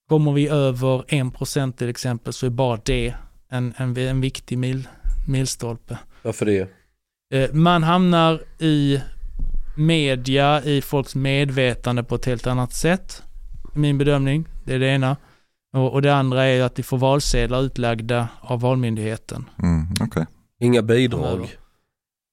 kommer 0.09 0.33
vi 0.33 0.49
över 0.49 1.05
en 1.09 1.31
procent 1.31 1.79
till 1.79 1.89
exempel 1.89 2.33
så 2.33 2.47
är 2.47 2.51
bara 2.51 2.81
det 2.85 3.15
en, 3.49 3.75
en, 3.77 3.97
en 3.97 4.21
viktig 4.21 4.59
mil, 4.59 4.89
milstolpe. 5.29 5.99
Varför 6.23 6.47
det? 6.47 6.69
Eh, 7.35 7.53
Man 7.53 7.83
hamnar 7.83 8.43
i 8.59 9.01
media, 9.81 10.65
i 10.65 10.83
folks 10.83 11.15
medvetande 11.15 12.03
på 12.03 12.15
ett 12.15 12.27
helt 12.27 12.47
annat 12.47 12.73
sätt. 12.73 13.23
Min 13.75 13.99
bedömning, 13.99 14.49
det 14.65 14.75
är 14.75 14.79
det 14.79 14.89
ena. 14.89 15.17
Och, 15.73 15.93
och 15.93 16.03
det 16.03 16.15
andra 16.15 16.45
är 16.45 16.63
att 16.63 16.79
vi 16.79 16.83
får 16.83 16.99
valsedlar 16.99 17.63
utlagda 17.63 18.29
av 18.41 18.61
Valmyndigheten. 18.61 19.51
Mm, 19.63 19.87
okej. 20.01 20.27
Inga 20.61 20.83
bidrag. 20.83 21.57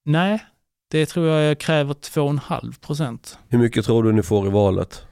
Nej, 0.04 0.44
det 0.90 1.06
tror 1.06 1.26
jag 1.26 1.58
kräver 1.58 1.94
2,5 1.94 2.80
procent. 2.80 3.38
Hur 3.48 3.58
mycket 3.58 3.84
tror 3.84 4.02
du 4.02 4.12
ni 4.12 4.22
får 4.22 4.46
i 4.46 4.50
valet? 4.50 5.04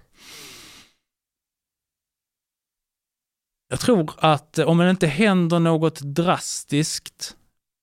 Jag 3.69 3.81
tror 3.81 4.11
att 4.19 4.59
eh, 4.59 4.69
om 4.69 4.79
det 4.79 4.91
inte 4.91 5.07
händer 5.07 5.59
något 5.59 6.01
drastiskt 6.01 7.37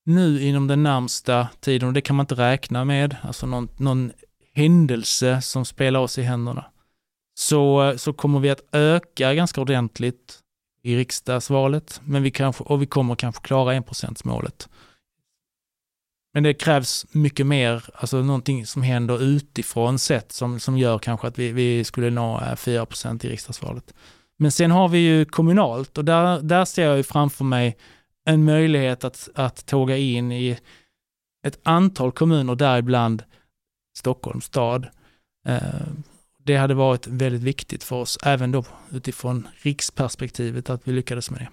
nu 0.05 0.41
inom 0.41 0.67
den 0.67 0.83
närmsta 0.83 1.47
tiden, 1.59 1.87
och 1.87 1.93
det 1.93 2.01
kan 2.01 2.15
man 2.15 2.23
inte 2.23 2.35
räkna 2.35 2.85
med, 2.85 3.15
alltså 3.21 3.45
någon, 3.45 3.67
någon 3.77 4.11
händelse 4.55 5.41
som 5.41 5.65
spelar 5.65 5.99
oss 5.99 6.17
i 6.17 6.21
händerna, 6.21 6.65
så, 7.39 7.93
så 7.97 8.13
kommer 8.13 8.39
vi 8.39 8.49
att 8.49 8.63
öka 8.71 9.33
ganska 9.33 9.61
ordentligt 9.61 10.39
i 10.83 10.97
riksdagsvalet, 10.97 12.01
men 12.03 12.23
vi 12.23 12.31
kanske, 12.31 12.63
och 12.63 12.81
vi 12.81 12.85
kommer 12.85 13.15
kanske 13.15 13.41
klara 13.41 13.73
1%-målet. 13.73 14.69
Men 16.33 16.43
det 16.43 16.53
krävs 16.53 17.05
mycket 17.11 17.45
mer, 17.45 17.83
alltså 17.93 18.21
någonting 18.21 18.65
som 18.65 18.81
händer 18.81 19.23
utifrån 19.23 19.99
sett 19.99 20.31
som, 20.31 20.59
som 20.59 20.77
gör 20.77 20.99
kanske 20.99 21.27
att 21.27 21.39
vi, 21.39 21.51
vi 21.51 21.83
skulle 21.83 22.09
nå 22.09 22.37
eh, 22.37 22.55
4% 22.55 23.25
i 23.25 23.29
riksdagsvalet. 23.29 23.93
Men 24.37 24.51
sen 24.51 24.71
har 24.71 24.87
vi 24.87 24.97
ju 24.97 25.25
kommunalt 25.25 25.97
och 25.97 26.05
där, 26.05 26.41
där 26.41 26.65
ser 26.65 26.85
jag 26.85 26.97
ju 26.97 27.03
framför 27.03 27.45
mig 27.45 27.77
en 28.25 28.43
möjlighet 28.43 29.03
att, 29.03 29.29
att 29.35 29.65
tåga 29.65 29.97
in 29.97 30.31
i 30.31 30.59
ett 31.47 31.59
antal 31.63 32.11
kommuner, 32.11 32.55
däribland 32.55 33.23
Stockholms 33.93 34.45
stad. 34.45 34.87
Eh, 35.47 35.57
det 36.45 36.55
hade 36.55 36.73
varit 36.73 37.07
väldigt 37.07 37.43
viktigt 37.43 37.83
för 37.83 37.95
oss, 37.95 38.17
även 38.23 38.51
då 38.51 38.65
utifrån 38.91 39.47
riksperspektivet, 39.61 40.69
att 40.69 40.81
vi 40.87 40.91
lyckades 40.91 41.31
med 41.31 41.39
det. 41.39 41.49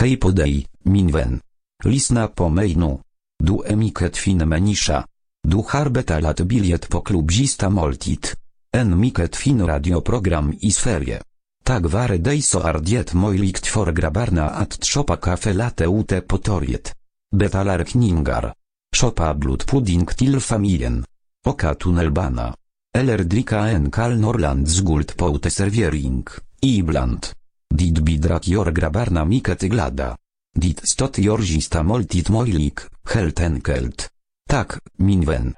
Hej 0.00 0.16
på 0.16 0.30
dig, 0.30 0.66
min 0.82 1.12
vän. 1.12 1.40
Lyssna 1.84 2.28
på 2.28 2.48
mig 2.48 2.74
nu. 2.74 2.98
Du 3.44 3.62
är 3.66 3.76
mycket 3.76 4.16
fin 4.16 4.48
människa. 4.48 5.04
Du 5.48 5.56
har 5.56 5.88
betalat 5.88 6.40
biljett 6.40 6.88
på 6.88 7.00
klubbzista 7.00 7.70
måltid. 7.70 8.26
En 8.72 9.00
mycket 9.00 9.36
fin 9.36 9.66
radioprogram 9.66 10.54
i 10.60 10.70
Sverige. 10.70 11.22
Tak 11.64 11.82
vare 11.82 12.16
dig 12.16 12.42
så 12.42 12.60
är 12.60 12.78
det 12.78 13.14
möjligt 13.14 13.66
för 13.66 13.92
grabbarna 13.92 14.50
att 14.50 14.84
köpa 14.84 15.16
kaffe 15.16 15.52
latte 15.52 15.84
ute 15.84 16.20
på 16.20 16.38
torget. 16.38 16.94
Betalar 17.36 17.84
kningar. 17.84 18.54
Shoppa 18.96 19.34
blodpudding 19.34 20.06
till 20.06 20.40
familjen. 20.40 21.04
Oka 21.46 21.74
tunnelbana. 21.74 22.54
Eller 22.98 23.18
dricka 23.18 23.58
en 23.58 23.90
kall 23.90 24.20
Norrlands 24.20 24.80
guld 24.80 25.16
på 25.16 25.36
uteservering, 25.36 26.26
ibland. 26.60 27.26
Dit 27.74 27.98
bidrak 27.98 28.48
jor 28.48 28.70
grabbarna 28.70 29.24
mycket 29.24 29.60
glada. 29.60 30.16
Dit 30.54 30.88
stot 30.88 31.18
jorzista 31.18 31.82
måltid 31.82 32.30
möjlig, 32.30 32.78
helt 33.14 33.40
enkelt. 33.40 34.08
Tak, 34.48 34.78
min 34.98 35.20
vän. 35.24 35.54